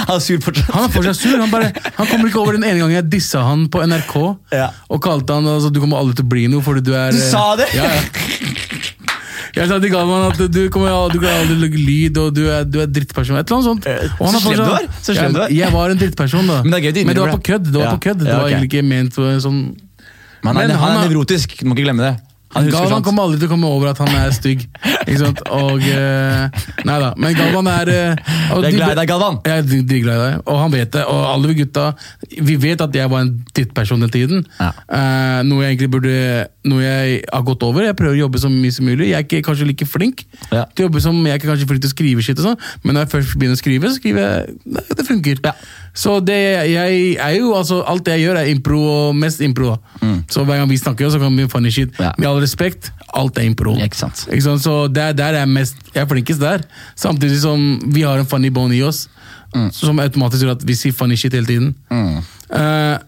Han 0.09 0.17
er 0.17 0.25
sur 0.27 0.43
fortsatt. 0.49 0.75
Han 0.75 0.89
er 0.89 0.93
fortsatt 0.97 1.21
sur. 1.21 1.39
Han, 1.39 1.53
bare, 1.55 1.71
han 2.01 2.11
kommer 2.11 2.33
ikke 2.33 2.43
over 2.43 2.59
den 2.59 2.67
ene 2.67 2.83
gangen 2.83 2.99
jeg 2.99 3.09
dissa 3.15 3.45
han 3.47 3.69
på 3.71 3.85
NRK 3.87 4.17
Ja. 4.57 4.73
og 4.91 5.05
kalte 5.07 5.39
han 5.39 5.47
altså, 5.55 5.71
du 5.71 5.79
kommer 5.85 6.03
aldri 6.03 6.19
til 6.19 6.27
å 6.27 6.35
bli 6.35 6.49
noe 6.51 6.65
fordi 6.67 6.83
du 6.91 6.91
er 6.99 7.15
Du 7.15 7.23
eh, 7.23 7.31
sa 7.31 7.55
det? 7.61 7.71
Ja, 7.77 7.87
ja. 7.87 8.51
Jeg 9.55 9.69
sa 9.71 9.79
til 9.79 9.91
Galvan 9.93 10.25
at 10.33 10.39
du 10.51 10.61
kommer 10.75 11.13
du 11.13 11.21
kan 11.23 11.31
aldri 11.31 11.55
lage 11.61 11.79
lyd, 11.79 12.17
og 12.19 12.35
du 12.35 12.43
er, 12.51 12.65
du 12.67 12.81
er 12.83 12.87
drittperson. 12.91 13.37
Et 13.39 13.47
eller 13.47 13.57
annet 13.61 13.69
sånt. 13.71 13.87
Eh, 13.87 14.11
Og 14.19 14.27
han 14.27 14.35
så 14.35 14.41
slem 14.43 14.59
du 14.59 14.71
var. 14.73 14.87
Så 15.01 15.15
slem 15.15 15.33
du 15.33 15.39
var. 15.39 15.49
Jeg, 15.49 15.59
jeg 15.63 15.73
var 15.73 15.91
en 15.95 16.01
drittperson, 16.01 16.47
da. 16.51 16.57
Men 16.65 16.73
det 16.75 16.81
gøy 16.83 16.91
innrømme 17.05 17.15
det 17.15 17.23
var 17.23 17.35
på 17.39 17.43
kødd. 17.51 17.65
Det 17.71 17.79
var, 17.79 17.85
Ja. 17.87 17.93
på 17.95 18.03
kødd. 18.09 18.19
Det 18.25 18.29
Ja, 18.29 18.39
okay. 18.43 18.51
egentlig 18.55 18.71
ikke 18.73 18.83
ment 18.89 19.15
for 19.15 19.39
sånn 19.45 19.61
Men 20.45 20.51
han, 20.51 20.55
Men 20.57 20.71
er- 20.71 20.77
han 20.77 20.91
han 20.91 21.05
er- 21.05 21.09
nevrotisk, 21.09 21.57
du 21.61 21.65
må 21.67 21.75
ikke 21.77 21.87
glemme 21.87 22.03
det. 22.03 22.15
Galvan 22.55 23.03
kommer 23.05 23.27
aldri 23.27 23.41
til 23.43 23.49
å 23.49 23.53
komme 23.55 23.71
over 23.71 23.91
at 23.91 24.01
han 24.03 24.11
er 24.15 24.33
stygg. 24.35 24.65
Ikke 25.05 25.19
sant? 25.21 25.43
Og 25.55 25.83
eh, 25.83 26.63
Nei 26.87 26.97
da. 27.03 27.11
Men 27.21 27.37
Galvan 27.37 27.69
er 27.73 27.91
eh, 27.93 28.15
Jeg 28.15 28.71
er 28.71 28.77
glad 28.79 28.95
i 28.95 28.99
deg, 29.01 29.11
Galvan. 29.11 29.39
Jeg 29.45 29.63
er 29.65 29.69
dritglad 29.69 30.15
i 30.15 30.25
deg, 30.25 30.41
og 30.47 30.61
han 30.63 30.75
vet 30.75 30.93
det. 30.95 31.05
Og 31.11 31.23
alle 31.33 31.51
vi 31.51 31.59
gutta 31.63 31.87
Vi 32.51 32.57
vet 32.63 32.85
at 32.85 32.97
jeg 32.97 33.11
var 33.13 33.25
en 33.27 33.33
drittperson 33.55 34.05
den 34.07 34.13
tiden. 34.15 34.45
Ja. 34.61 34.71
Uh, 34.89 35.41
noe 35.49 35.65
jeg 35.65 35.75
egentlig 35.75 35.91
burde 35.97 36.17
Noe 36.65 36.85
jeg 36.85 37.23
har 37.29 37.45
gått 37.45 37.65
over. 37.67 37.85
Jeg 37.85 37.97
prøver 37.99 38.17
å 38.17 38.23
jobbe 38.25 38.41
så 38.41 38.49
mye 38.53 38.73
som 38.73 38.87
mulig. 38.89 39.11
Jeg 39.11 39.19
er 39.19 39.27
ikke 39.27 39.43
kanskje 39.51 39.69
like 39.69 39.89
flink 39.89 40.25
Ja. 40.51 40.65
til 40.73 40.85
å 40.85 40.89
jobbe 40.89 41.03
som 41.05 41.19
Jeg 41.27 41.35
er 41.35 41.43
ikke 41.43 41.51
kanskje 41.53 41.69
flink 41.69 41.85
til 41.85 41.91
å 41.91 41.97
skrive 41.97 42.25
shit, 42.25 42.39
og 42.41 42.53
sånn, 42.53 42.69
men 42.85 42.97
når 42.97 43.05
jeg 43.05 43.13
først 43.17 43.39
begynner 43.39 43.59
å 43.59 43.61
skrive, 43.61 43.91
så 43.91 43.99
skriver 43.99 44.25
jeg 44.25 44.87
Det 44.95 45.07
funker. 45.09 45.43
Ja. 45.45 45.53
Så 45.95 46.17
det 46.27 46.37
jeg 46.73 47.15
er 47.23 47.37
jo 47.37 47.53
altså 47.55 47.77
Alt 47.87 48.09
jeg 48.11 48.25
gjør, 48.25 48.41
er 48.41 48.51
impro, 48.51 49.13
mest 49.15 49.41
impro. 49.47 49.77
Mm. 50.01 50.25
Så 50.31 50.43
hver 50.45 50.59
gang 50.59 50.71
vi 50.71 50.79
snakker, 50.81 51.11
så 51.11 51.21
kan 51.23 51.37
vi 51.39 51.47
funny 51.49 51.71
shit. 51.71 51.93
Mm. 51.95 52.05
Ja. 52.05 52.13
Med 52.19 52.29
all 52.29 52.43
respekt, 52.43 52.91
alt 53.15 53.39
er 53.39 53.47
impro. 53.47 53.77
Ikke 53.79 53.97
sant. 53.97 54.27
Ikke 54.31 54.43
sant? 54.43 54.65
Så 54.65 54.89
der, 54.91 55.15
der 55.15 55.39
er 55.39 55.47
mest 55.47 55.77
Jeg 55.95 56.03
er 56.03 56.11
flinkest 56.11 56.43
der. 56.43 56.67
Samtidig 56.97 57.41
som 57.41 57.79
vi 57.95 58.03
har 58.03 58.19
en 58.19 58.27
funny 58.27 58.51
bone 58.51 58.75
i 58.77 58.83
oss, 58.83 59.09
som 59.73 60.01
automatisk 60.03 60.43
gjør 60.43 60.57
at 60.57 60.67
vi 60.67 60.75
sier 60.75 60.95
funny 60.97 61.17
shit 61.17 61.35
hele 61.35 61.47
tiden. 61.47 61.75
Mm. 61.91 62.23
Uh, 62.51 62.99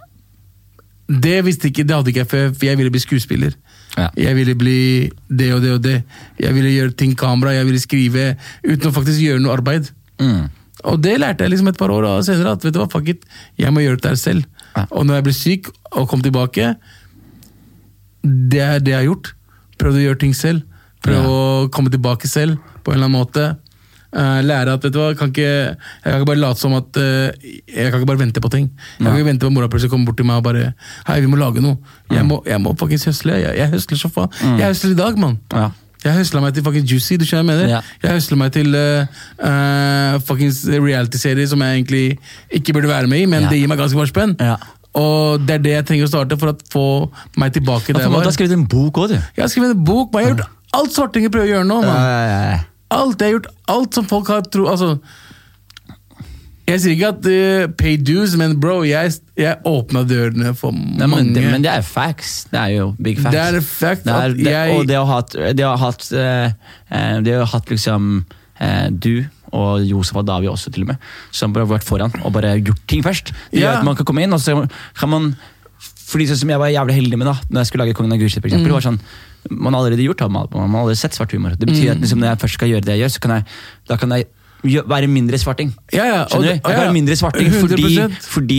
det 1.23 1.45
visste 1.47 1.71
ikke, 1.71 1.85
det 1.87 1.95
hadde 1.95 2.11
ikke 2.11 2.23
jeg 2.23 2.31
før, 2.31 2.53
for 2.53 2.67
jeg 2.67 2.79
ville 2.79 2.91
bli 2.91 3.03
skuespiller. 3.03 3.57
Ja. 3.97 4.09
Jeg 4.17 4.37
ville 4.37 4.55
bli 4.59 4.79
det 5.29 5.53
og 5.55 5.63
det 5.63 5.73
og 5.73 5.83
det. 5.83 5.97
Jeg 6.41 6.55
ville 6.55 6.71
gjøre 6.71 6.91
ting 6.99 7.17
kamera, 7.19 7.55
jeg 7.55 7.67
ville 7.67 7.81
skrive 7.81 8.35
uten 8.67 8.91
å 8.91 8.95
faktisk 8.95 9.23
gjøre 9.23 9.43
noe 9.43 9.55
arbeid. 9.57 9.91
Mm. 10.21 10.49
Og 10.87 11.01
det 11.03 11.17
lærte 11.19 11.43
jeg 11.45 11.51
liksom 11.55 11.69
et 11.73 11.79
par 11.81 11.91
år 11.91 12.07
senere, 12.27 12.53
at 12.55 12.63
vet 12.65 12.75
du 12.77 12.79
hva, 12.79 12.87
fuck 12.93 13.09
it, 13.11 13.25
jeg 13.59 13.73
må 13.75 13.83
gjøre 13.83 13.99
det 13.99 14.07
der 14.11 14.21
selv. 14.21 14.45
Ja. 14.77 14.85
Og 14.93 15.07
når 15.09 15.19
jeg 15.21 15.25
ble 15.27 15.35
syk 15.35 15.71
og 15.97 16.09
kom 16.11 16.23
tilbake, 16.23 16.75
det 18.23 18.61
er 18.63 18.81
det 18.83 18.93
jeg 18.95 19.01
har 19.03 19.09
gjort. 19.11 19.33
Prøvd 19.81 20.01
å 20.01 20.05
gjøre 20.07 20.21
ting 20.23 20.35
selv. 20.35 20.63
Prøve 21.05 21.23
Ja. 21.23 21.29
å 21.29 21.71
komme 21.71 21.91
tilbake 21.93 22.27
selv 22.29 22.59
på 22.85 22.93
en 22.93 22.97
eller 22.99 23.07
annen 23.11 23.21
måte. 23.21 23.47
Eh, 24.17 24.41
lære 24.47 24.73
at 24.73 24.83
vet 24.83 24.93
du 24.95 24.99
hva, 24.99 25.15
kan 25.19 25.29
ikke, 25.29 25.43
jeg 25.45 25.77
kan 26.05 26.21
ikke 26.23 26.27
bare 26.31 26.41
late 26.41 26.59
som 26.59 26.73
at 26.73 26.97
eh, 26.97 27.33
Jeg 27.69 27.91
kan 27.91 28.01
ikke 28.01 28.07
bare 28.09 28.23
vente 28.23 28.41
på 28.41 28.49
ting. 28.51 28.71
Jeg 28.99 29.05
kan 29.07 29.17
ikke 29.19 29.27
vente 29.29 29.41
på 29.45 29.51
at 29.51 29.53
mora 29.53 29.69
plutselig 29.69 29.91
kommer 29.91 30.07
bort 30.07 30.17
til 30.17 30.25
meg 30.25 30.39
og 30.41 30.45
bare 30.47 30.75
Hei, 31.07 31.21
vi 31.21 31.27
må 31.27 31.37
lage 31.37 31.61
noe. 31.61 31.77
Jeg 32.11 32.25
må, 32.25 32.39
jeg 32.47 32.61
må 32.63 32.73
faktisk 32.79 33.11
høsle. 33.11 33.35
Jeg, 33.43 33.57
jeg 33.59 33.71
høsler 33.75 33.99
så 34.01 34.09
faen. 34.09 34.31
Jeg 34.59 34.71
høsler 34.71 34.95
i 34.95 35.01
dag, 35.03 35.19
mann. 35.19 35.39
Ja. 35.53 35.71
Jeg 36.05 36.15
høsla 36.21 36.41
meg 36.45 36.55
til 36.55 36.63
fucking 36.67 36.87
Juicy, 36.87 37.17
du 37.19 37.25
skjønner 37.27 37.47
med 37.49 37.61
jeg 37.61 37.67
mener? 37.67 37.73
Ja. 37.79 37.81
Jeg 38.05 38.19
høsla 38.19 38.37
meg 38.39 38.53
til 38.55 38.75
uh, 38.77 39.23
uh, 39.41 40.19
fuckings 40.29 40.61
reality-serier 40.69 41.49
som 41.51 41.63
jeg 41.65 41.81
egentlig 41.81 42.05
ikke 42.61 42.77
burde 42.77 42.91
være 42.93 43.11
med 43.11 43.25
i, 43.25 43.27
men 43.27 43.47
Ja. 43.47 43.51
det 43.51 43.59
gir 43.61 43.71
meg 43.73 43.81
ganske 43.81 43.99
mye 43.99 44.11
spenn. 44.11 44.37
Ja. 44.41 44.57
Og 44.97 45.43
det 45.45 45.59
er 45.59 45.65
det 45.65 45.73
jeg 45.75 45.87
trenger 45.91 46.07
å 46.07 46.13
starte 46.13 46.39
for 46.41 46.53
å 46.53 46.57
få 46.73 46.85
meg 47.41 47.53
tilbake 47.57 47.93
der 47.93 48.07
jeg 48.07 48.13
var. 48.13 48.25
Du 48.25 48.31
har 48.31 48.37
skrevet 48.37 48.57
en 48.57 48.67
bok 48.71 49.03
òg, 49.03 49.09
du. 49.13 49.19
Jeg 49.37 49.43
har 49.45 49.53
skrevet 49.53 49.75
en 49.75 49.85
bok, 49.85 50.13
men 50.13 50.23
jeg 50.23 50.31
har 50.31 50.37
gjort 50.37 50.49
alt 50.81 50.97
svartinger 50.97 51.33
prøver 51.33 51.51
å 51.51 51.53
gjøre 51.55 51.69
nå. 51.69 51.81
Man. 51.85 52.65
Alt, 52.97 53.21
jeg 53.21 53.27
har 53.27 53.35
gjort 53.41 53.51
alt 53.75 53.99
som 53.99 54.07
folk 54.09 54.29
har 54.31 54.47
tro... 54.53 54.69
Altså, 54.71 54.99
jeg 56.67 56.81
sier 56.83 56.95
ikke 56.97 57.09
at 57.15 57.27
uh, 57.31 57.67
pay 57.79 57.97
dues, 57.97 58.35
men 58.37 58.57
bro, 58.61 58.81
jeg, 58.87 59.13
jeg 59.39 59.59
åpna 59.65 60.03
dørene 60.09 60.55
for 60.59 60.73
Nei, 60.75 61.07
mange. 61.07 61.25
men, 61.25 61.33
det, 61.37 61.45
men 61.53 61.63
det 61.63 61.71
er 61.71 61.83
facts. 61.87 62.45
Det 62.51 62.59
er 62.59 62.73
jo 62.77 62.89
big 62.99 63.21
facts. 63.23 63.35
Det 63.37 63.43
er 63.45 63.61
fact 63.63 64.05
Det 64.05 64.13
er, 64.15 64.31
at 64.33 64.37
det, 64.37 64.51
jeg- 64.53 64.77
Og 64.79 64.87
det 64.91 64.97
å 64.99 65.05
ha 65.07 65.21
hatt 65.21 65.37
Det 65.57 65.65
å 65.65 65.71
ha 65.77 65.77
hatt, 65.87 66.07
eh, 66.13 66.53
eh, 66.91 67.21
det 67.23 67.35
å 67.39 67.45
ha 67.45 67.51
hatt 67.59 67.71
liksom 67.71 68.25
Du 68.99 69.25
og 69.57 69.85
Josef 69.87 70.17
og 70.19 70.25
Davi 70.27 70.49
også, 70.51 70.73
til 70.75 70.83
og 70.83 70.89
med, 70.91 70.97
som 71.31 71.53
bare 71.55 71.65
har 71.65 71.77
vært 71.79 71.85
foran 71.87 72.13
og 72.27 72.33
bare 72.35 72.57
gjort 72.59 72.81
ting 72.91 73.03
først. 73.05 73.31
Det 73.53 73.61
gjør 73.63 73.71
Ja. 73.73 73.79
at 73.79 73.85
man 73.87 73.95
kan 73.97 74.05
komme 74.05 74.23
inn, 74.25 74.33
og 74.35 74.41
så 74.43 74.69
kan 74.99 75.09
man 75.09 75.37
fordi 76.07 76.27
sånn 76.29 76.37
som 76.43 76.51
jeg 76.51 76.59
var 76.59 76.69
jævlig 76.75 76.95
heldig 76.97 77.19
med 77.19 77.27
da 77.27 77.35
Når 77.51 77.61
jeg 77.63 77.67
skulle 77.71 77.85
lage 77.87 77.95
Kongen 77.97 78.13
av 78.13 78.19
Gulset, 78.19 78.43
for 78.43 78.49
Mm. 78.51 78.65
Det 78.65 78.73
var 78.73 78.81
sånn, 78.81 78.99
Man 79.51 79.73
har 79.75 79.81
allerede 79.85 80.03
gjort 80.03 80.21
man 80.31 80.49
man 80.53 80.71
har 80.71 80.81
allerede 80.83 80.99
sett 80.99 81.13
svart 81.15 81.31
humor. 81.33 81.51
Det 81.57 81.69
betyr 81.69 81.87
Mm. 81.87 81.91
at 81.93 82.01
liksom, 82.03 82.19
når 82.19 82.29
jeg 82.35 82.39
først 82.43 82.55
skal 82.55 82.69
gjøre 82.69 82.85
det 82.85 82.93
jeg 82.99 83.01
gjør, 83.05 83.13
så 83.15 83.21
kan 83.21 83.31
jeg, 83.31 83.45
da 83.89 83.97
kan 83.97 84.11
jeg 84.11 84.27
være 84.65 85.07
mindre 85.11 85.39
svarting. 85.39 85.75
Ja, 85.93 86.05
ja, 86.05 86.25
Skjønner 86.31 86.49
du? 86.49 86.53
Jeg 86.55 86.63
kan 86.65 86.81
være 86.87 86.93
mindre 86.97 87.17
svarting 87.17 87.53
fordi, 87.53 88.03
fordi 88.27 88.59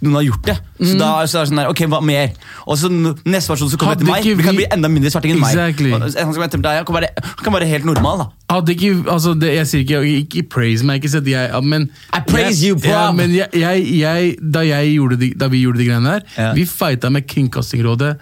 noen 0.00 0.14
har 0.16 0.22
gjort 0.24 0.46
det. 0.48 0.54
Så 0.80 0.94
da 0.96 1.08
så 1.28 1.38
er 1.40 1.44
det 1.44 1.48
sånn 1.50 1.58
der, 1.60 1.66
ok, 1.68 1.80
hva 1.92 1.98
mer? 2.00 2.30
Og 2.64 2.78
så 2.80 2.88
neste 2.88 3.50
versjon 3.52 3.68
som 3.68 3.80
kommer 3.82 3.98
Hadde 3.98 4.06
etter 4.06 4.12
meg, 4.14 4.24
ikke 4.24 4.38
vi 4.38 4.46
kan 4.46 4.56
bli 4.56 4.64
enda 4.72 4.88
mindre 4.88 5.10
svarting 5.12 5.34
enn 5.34 5.42
Exactly. 5.44 5.90
meg. 5.92 6.06
Og 6.06 6.16
en 6.22 6.32
som 6.32 6.44
etter 6.46 6.62
deg 6.64 6.86
kan 6.88 6.96
være, 6.96 7.10
kan 7.44 7.52
være 7.52 7.68
helt 7.68 7.84
normal, 7.84 8.22
da. 8.22 8.26
Hadde 8.54 8.72
ikke, 8.78 8.94
altså 9.12 9.34
det, 9.36 9.50
Jeg 9.58 9.66
sier 9.68 9.84
ikke 9.84 10.00
ikke 10.22 10.46
praise 10.56 10.86
meg, 10.88 11.02
ikke 11.02 11.12
sett 11.12 11.28
jeg, 11.28 11.50
ja, 11.52 11.60
men 11.60 11.90
I 12.16 12.22
praise 12.30 12.64
you, 12.64 12.78
bro. 12.80 12.88
Ja, 12.94 13.02
men 13.12 13.34
jeg, 13.36 13.52
jeg, 13.60 13.84
jeg, 14.00 14.32
da, 14.40 14.64
jeg 14.70 14.94
gjorde 14.94 15.20
de, 15.20 15.32
da 15.36 15.50
vi 15.52 15.60
gjorde 15.66 15.82
de 15.82 15.90
greiene 15.90 16.16
der, 16.16 16.24
Ja. 16.38 16.52
vi 16.56 16.64
fighta 16.64 17.10
med 17.12 17.28
Kringkastingsrådet 17.28 18.14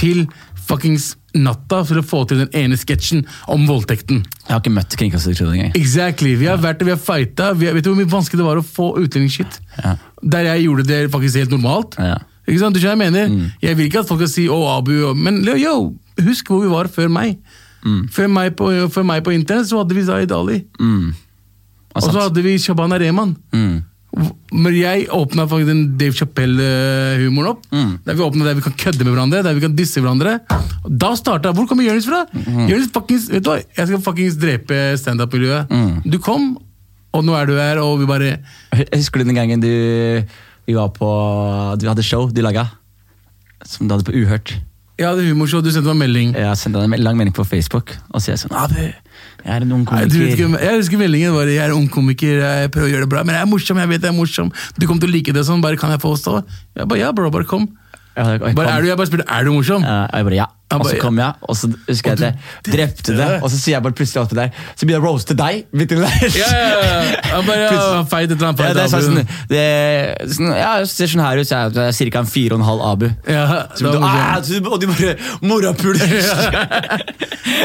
til 0.00 0.24
fuckings 0.68 1.16
natta 1.42 1.82
for 1.88 2.00
å 2.00 2.04
få 2.06 2.22
til 2.30 2.42
den 2.44 2.50
ene 2.56 2.78
sketsjen 2.78 3.24
om 3.50 3.66
voldtekten. 3.68 4.24
Jeg 4.44 4.52
har 4.52 4.62
ikke 4.62 4.74
møtt 4.74 4.96
Kringkastingsrådet 5.00 5.54
engang. 5.58 5.76
Exactly, 5.78 6.34
Vi 6.38 6.48
har 6.50 6.58
vært 6.62 6.80
det, 6.80 6.88
vi 6.88 6.94
har 6.94 7.02
fighta. 7.02 7.52
Vi 7.58 7.68
har, 7.68 7.76
vet 7.76 7.86
du 7.86 7.92
hvor 7.92 8.00
mye 8.00 8.10
vanskelig 8.10 8.40
det 8.42 8.48
var 8.48 8.60
å 8.60 8.66
få 8.66 8.90
utlendingsshit? 9.02 9.60
Ja. 9.82 9.96
Der 10.22 10.50
jeg 10.52 10.66
gjorde 10.66 10.88
det 10.88 11.00
faktisk 11.12 11.40
helt 11.42 11.54
normalt. 11.54 11.96
Ja. 11.98 12.18
Ikke 12.48 12.62
sant? 12.62 12.74
Du 12.74 12.80
skjønner 12.80 13.08
jeg 13.08 13.12
mener? 13.12 13.54
Jeg 13.62 13.76
vil 13.76 13.90
ikke 13.90 14.02
at 14.02 14.08
folk 14.08 14.22
skal 14.22 14.32
si 14.32 14.48
'å, 14.48 14.58
Abu', 14.78 15.14
men 15.14 15.42
yo, 15.60 15.94
husk 16.24 16.48
hvor 16.48 16.62
vi 16.64 16.70
var 16.72 16.88
før 16.88 17.08
meg. 17.12 17.38
Før, 18.10 18.26
meg 18.28 18.56
på, 18.56 18.68
før 18.92 19.04
meg 19.06 19.22
på 19.24 19.32
internett 19.32 19.68
så 19.68 19.82
hadde 19.82 19.94
vi 19.96 20.04
Zaid 20.04 20.32
Ali. 20.32 20.64
Mm. 20.80 21.14
Og 21.94 22.02
så 22.02 22.20
hadde 22.20 22.42
vi 22.44 22.58
Shabana 22.60 22.98
Rehman. 23.00 23.36
Mm. 23.52 23.82
Men 24.52 24.72
jeg 24.72 25.04
åpna 25.12 25.44
faktisk 25.50 25.68
den 25.68 25.82
Dave 26.00 26.16
Chappelle-humoren 26.16 27.50
opp. 27.52 27.66
Mm. 27.70 27.90
Der 28.06 28.16
vi 28.16 28.24
åpnet 28.24 28.48
der 28.48 28.56
vi 28.56 28.64
kan 28.64 28.76
kødde 28.80 29.04
med 29.04 29.12
hverandre, 29.12 29.42
der 29.44 29.56
vi 29.56 29.62
kan 29.62 29.76
disse 29.76 30.00
hverandre. 30.00 30.38
Da 30.88 31.12
starta 31.18 31.52
Hvor 31.52 31.68
kommer 31.68 31.84
Jonis 31.84 32.08
fra? 32.08 32.24
Mm. 32.32 32.64
Jonis 32.70 32.88
fuckings, 32.94 33.28
vet 33.30 33.44
du 33.44 33.52
hva? 33.52 33.58
Jeg 33.60 33.90
skal 33.90 34.02
fuckings 34.06 34.38
drepe 34.40 34.80
standup-miljøet. 34.98 35.68
Mm. 35.70 36.08
Du 36.08 36.18
kom, 36.24 36.54
og 37.12 37.26
nå 37.26 37.36
er 37.36 37.50
du 37.50 37.54
her, 37.58 37.82
og 37.84 38.00
vi 38.00 38.08
bare 38.08 38.30
Jeg 38.72 38.88
Husker 38.96 39.20
du 39.20 39.28
den 39.28 39.38
gangen 39.38 39.62
du 39.64 39.70
vi 40.68 40.74
var 40.76 40.90
på 40.92 41.08
Du 41.80 41.86
hadde 41.88 42.04
show 42.04 42.28
du 42.28 42.42
laga? 42.44 42.66
Som 43.64 43.88
du 43.88 43.94
hadde 43.94 44.04
på 44.04 44.16
Uhørt. 44.16 44.58
Jeg 44.98 45.06
hadde 45.06 45.24
humorshow, 45.28 45.60
du 45.62 45.70
sendte 45.70 45.92
meg 45.94 46.08
melding. 46.08 46.32
Jeg 46.34 46.58
sendte 46.58 46.80
en 46.82 46.94
lang 46.98 47.18
melding 47.18 47.34
på 47.36 47.44
Facebook, 47.46 47.92
og 48.10 48.18
så 48.20 48.32
er 48.32 48.34
jeg 48.34 48.40
sånn 48.42 48.56
Abu, 48.58 48.80
jeg 48.82 49.52
er 49.54 49.62
en 49.62 49.74
ung 49.76 49.84
Nei, 49.86 50.00
komiker. 50.08 50.32
ikke, 50.34 50.48
jeg 50.64 50.80
husker 50.80 50.98
meldingen 50.98 51.36
var 51.36 51.46
jeg 51.52 51.62
er 51.62 51.74
ung 51.76 51.86
komiker, 51.92 52.40
jeg 52.42 52.72
prøver 52.74 52.88
å 52.88 52.92
gjøre 52.96 53.06
det 53.06 53.10
bra, 53.14 53.22
men 53.28 53.36
jeg 53.38 53.46
er 53.46 53.50
morsom, 53.52 53.78
jeg 53.78 53.92
vet 53.92 54.02
jeg 54.02 54.10
er 54.10 54.16
morsom. 54.18 54.50
Du 54.74 54.86
kommer 54.88 55.04
til 55.04 55.12
å 55.12 55.14
like 55.14 55.34
det 55.36 55.44
sånn, 55.46 55.62
bare 55.62 55.78
kan 55.78 55.94
jeg 55.94 56.02
få 56.02 56.16
stå? 56.18 56.40
Jeg 56.74 56.90
bare 56.90 56.98
ja, 57.04 57.12
bro, 57.14 57.30
bare 57.30 57.46
kom. 57.46 57.68
Ja, 58.18 58.24
Bare, 58.42 58.72
er 58.74 58.82
du, 58.82 58.88
jeg 58.90 58.98
bare 58.98 59.06
spurte 59.06 59.28
er 59.30 59.46
du 59.46 59.52
morsom? 59.54 59.84
Ja, 59.86 60.00
jeg 60.10 60.26
bare 60.26 60.40
ja. 60.40 60.48
Og 60.76 60.84
så 60.84 60.98
kom 61.00 61.16
jeg, 61.16 61.32
og 61.48 61.56
så 61.56 61.70
husker 61.88 62.12
jeg 62.12 62.18
at 62.18 62.24
jeg 62.26 62.72
drepte 62.74 63.14
det. 63.16 63.28
Og 63.40 63.48
så 63.48 63.56
sier 63.56 63.76
jeg 63.78 63.84
bare 63.86 63.96
plutselig 63.96 64.20
alt 64.20 64.34
deg 64.34 64.40
der. 64.42 64.66
Så 64.76 64.84
begynner 64.84 64.98
jeg 64.98 65.04
å 65.04 65.06
roaste 65.08 65.36
deg. 65.38 65.62
midt 65.72 65.94
inni 65.94 66.02
der. 66.04 66.36
Ja, 66.42 66.48
ja, 66.52 66.66
ja. 66.68 67.22
Han 67.32 67.46
bare 67.48 67.62
ja, 67.62 68.02
feit 68.10 68.28
et 68.28 68.34
eller 68.36 68.50
annet. 68.50 68.60
Ja, 68.60 68.74
det 68.76 68.82
er 68.84 68.92
sånn, 68.92 69.22
det, 69.48 69.62
sånn, 70.36 70.52
ja, 70.58 70.72
ser 70.90 71.12
sånn 71.14 71.24
her 71.24 71.40
ut, 71.40 71.48
så 71.48 71.62
jeg 71.62 71.88
er 71.88 72.12
ca. 72.12 72.22
en 72.22 72.30
fire 72.34 72.52
og 72.56 72.60
en 72.60 72.66
halv 72.68 72.84
Abu. 72.88 73.06
Ja, 73.28 73.46
Så 73.78 73.88
du, 73.88 74.04
ah, 74.04 74.36
du, 74.44 74.54
og 74.68 74.78
du 74.82 74.86
bare 74.92 75.16
Morapuler! 75.40 76.04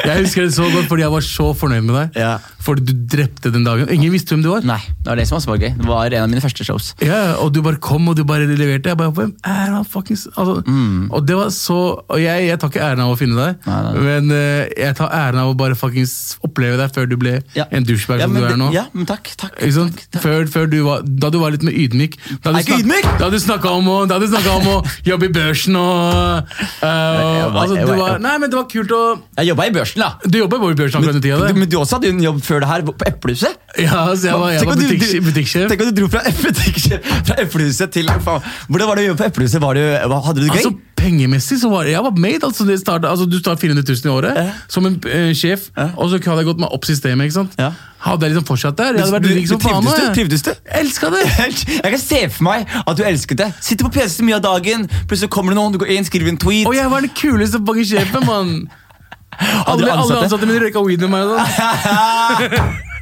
Jeg 0.03 0.23
husker 0.23 0.47
det 0.47 0.53
så 0.55 0.65
godt 0.71 0.87
fordi 0.89 1.03
jeg 1.03 1.11
var 1.13 1.23
så 1.25 1.49
fornøyd 1.57 1.83
med 1.85 1.95
deg. 1.97 2.19
Ja. 2.23 2.33
Fordi 2.63 2.85
du 2.87 2.93
drepte 3.11 3.51
den 3.51 3.65
dagen. 3.67 3.89
Ingen 3.91 4.13
visste 4.13 4.35
hvem 4.35 4.43
du 4.45 4.49
var. 4.53 4.63
Nei, 4.67 4.79
det 5.03 5.09
var 5.11 5.19
det 5.19 5.25
som 5.27 5.39
var 5.43 5.59
gøy. 5.59 5.73
Det 5.75 5.87
var 5.89 6.15
en 6.15 6.23
av 6.23 6.29
mine 6.31 6.43
første 6.43 6.63
shows. 6.67 6.93
Ja, 7.03 7.35
Og 7.43 7.51
du 7.55 7.59
bare 7.65 7.79
kom 7.83 8.07
og 8.07 8.15
du 8.17 8.23
bare 8.27 8.47
leverte. 8.47 8.93
Jeg 8.93 8.99
bare, 8.99 9.11
Hvem 9.13 9.33
er 9.43 9.73
han 9.73 9.85
fuckings 9.85 10.25
altså, 10.33 10.61
Og 11.13 11.27
det 11.27 11.35
var 11.37 11.49
så 11.53 11.75
Og 12.07 12.21
jeg, 12.21 12.47
jeg 12.47 12.59
tar 12.61 12.71
ikke 12.71 12.85
æren 12.93 13.03
av 13.03 13.11
å 13.13 13.17
finne 13.19 13.35
deg, 13.35 13.57
nei, 13.65 13.81
Nei, 13.83 13.93
nei. 13.93 14.03
men 14.07 14.31
uh, 14.31 14.69
jeg 14.77 14.95
tar 15.01 15.09
æren 15.17 15.41
av 15.43 15.51
å 15.51 15.57
bare 15.57 15.75
fuckings 15.75 16.13
oppleve 16.45 16.77
deg 16.79 16.93
før 16.95 17.09
du 17.09 17.17
ble 17.17 17.35
Ja. 17.57 17.65
en 17.73 17.83
douchebag 17.83 18.21
Ja, 18.21 18.27
som 18.29 18.37
du 18.37 18.45
er 18.45 18.57
nå. 18.61 18.69
Ja, 18.73 18.85
men 18.93 19.05
takk, 19.09 19.33
takk, 19.37 19.57
takk, 19.59 19.99
takk. 20.13 20.21
Før, 20.23 20.45
før 20.53 20.69
du 20.71 20.77
var, 20.85 21.01
da 21.03 21.29
du 21.33 21.39
var 21.41 21.51
litt 21.55 21.63
mer 21.65 21.73
ydmyk. 21.73 22.17
Da 22.43 22.53
du 22.53 22.59
ikke 22.61 22.79
ydmyk? 22.83 23.07
Da 23.19 23.29
du 23.33 23.37
snakka 23.41 23.73
om, 23.73 23.89
om 23.89 24.69
å 24.69 24.77
jobbe 25.03 25.25
i 25.27 25.33
børsen 25.33 25.75
og 25.79 26.53
eh, 26.83 26.85
var- 26.85 27.57
altså, 27.63 27.75
var- 27.87 27.97
var, 27.97 28.19
Nei, 28.23 28.37
men 28.37 28.49
det 28.49 28.57
var 28.59 28.65
kult 28.71 28.91
å 28.93 29.01
Jeg 29.37 29.47
jobba 29.49 29.65
i 29.67 29.71
børsen, 29.75 29.99
da. 30.03 30.09
Du 30.27 30.37
jobba 30.37 30.57
i 30.57 30.75
børsen 30.77 30.99
akkurat 31.01 31.17
den 31.17 31.23
tida. 31.25 31.53
Men 31.53 31.69
du 31.69 31.77
også 31.79 31.97
hadde 31.97 32.07
jo 32.11 32.13
en 32.17 32.21
jobb 32.23 32.41
før 32.45 32.59
det 32.63 32.67
her, 32.69 32.81
på 32.87 32.93
Eplehuset. 33.07 33.57
Ja, 33.79 34.05
så 34.13 34.27
jeg 34.29 34.37
var, 34.39 34.51
jeg 34.53 34.65
var 34.69 34.75
butikksjef. 34.77 35.23
butikksjef. 35.25 35.69
Tenk 35.71 35.81
at 35.81 35.89
du 35.95 36.01
dro 36.01 36.07
fra, 36.13 36.21
Eplehuset 37.43 37.91
til 37.93 38.09
faen. 38.23 38.41
Hvordan 38.69 38.87
var 38.89 38.95
det 38.99 39.05
å 39.05 39.07
jobbe 39.11 39.23
på 39.23 39.29
Eplehuset? 39.31 39.63
Hadde 39.63 40.39
du 40.39 40.45
det 40.45 40.51
gøy? 40.51 40.59
Altså, 40.59 40.73
Pengemessig 41.03 41.57
så 41.61 41.69
var 41.71 41.85
jeg 41.91 42.01
var 42.05 42.15
made. 42.15 42.39
Altså, 42.47 42.63
startet, 42.79 43.09
altså, 43.09 43.25
du 43.29 43.39
tar 43.43 43.55
400 43.59 43.83
000 43.83 44.07
i 44.07 44.13
året 44.13 44.37
Ja. 44.39 44.45
som 44.71 44.85
en 44.87 44.95
eh, 45.05 45.33
sjef, 45.35 45.69
Ja. 45.77 45.89
og 45.97 46.09
så 46.09 46.19
hadde 46.23 46.37
jeg 46.41 46.47
gått 46.49 46.59
meg 46.63 46.71
opp 46.71 46.85
systemet. 46.87 47.27
ikke 47.27 47.37
sant? 47.41 47.57
Ja. 47.59 47.71
Hadde 48.03 48.25
jeg 48.27 48.33
liksom 48.35 48.45
fortsatt 48.47 48.75
der. 48.77 48.93
Jeg 48.97 49.03
hadde 49.03 49.13
vært 49.15 49.23
Du- 49.27 49.35
rik 49.35 49.47
som 49.47 49.59
faen. 49.59 49.83
trivdes. 49.83 50.15
Trivdes 50.15 50.41
du? 50.43 50.51
Elska 50.79 51.09
det! 51.11 51.23
Jeg 51.83 51.91
kan 51.93 51.99
se 51.99 52.21
for 52.29 52.43
meg 52.43 52.67
at 52.87 52.97
du 52.97 53.03
elsket 53.03 53.37
det. 53.37 53.53
Sitter 53.61 53.85
på 53.85 53.91
PC 53.99 54.23
mye 54.23 54.35
av 54.35 54.41
dagen, 54.43 54.87
plutselig 55.07 55.29
kommer 55.29 55.51
det 55.53 55.57
noen, 55.59 55.71
du 55.71 55.77
går 55.79 55.91
inn, 55.95 56.03
skriver 56.07 56.29
en 56.29 56.37
tweet. 56.37 56.65
Og 56.67 56.75
jeg 56.75 56.89
var 56.91 57.01
den 57.01 57.09
kuleste 57.15 57.59
fucking 57.65 57.85
sjefen, 57.85 58.25
mann! 58.27 58.55
Alle, 59.65 59.89
alle 59.91 60.19
ansatte 60.23 60.45
mine 60.45 60.59
røyka 60.61 60.83
weed 60.85 61.01
med 61.01 61.09
meg. 61.09 62.83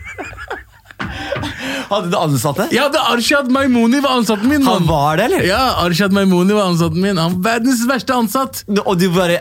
Hadde 1.92 2.12
du 2.12 2.18
ansatte? 2.18 2.68
Ja, 2.72 2.88
det 2.92 3.02
Arshad 3.12 3.50
Maimouni 3.52 4.00
var 4.04 4.18
ansatten 4.20 4.48
min. 4.52 4.64
Han 4.68 4.86
var 4.88 5.20
det, 5.20 5.28
eller? 5.30 5.48
Ja, 5.48 5.62
Arshad 5.84 6.14
Maimouni 6.16 6.56
var 6.56 6.70
ansatten 6.72 7.02
min. 7.04 7.20
Han 7.20 7.36
var 7.38 7.58
verdens 7.58 7.84
verste 7.90 8.16
ansatt. 8.16 8.64
Og 8.86 8.94
du 9.00 9.10
bare 9.16 9.40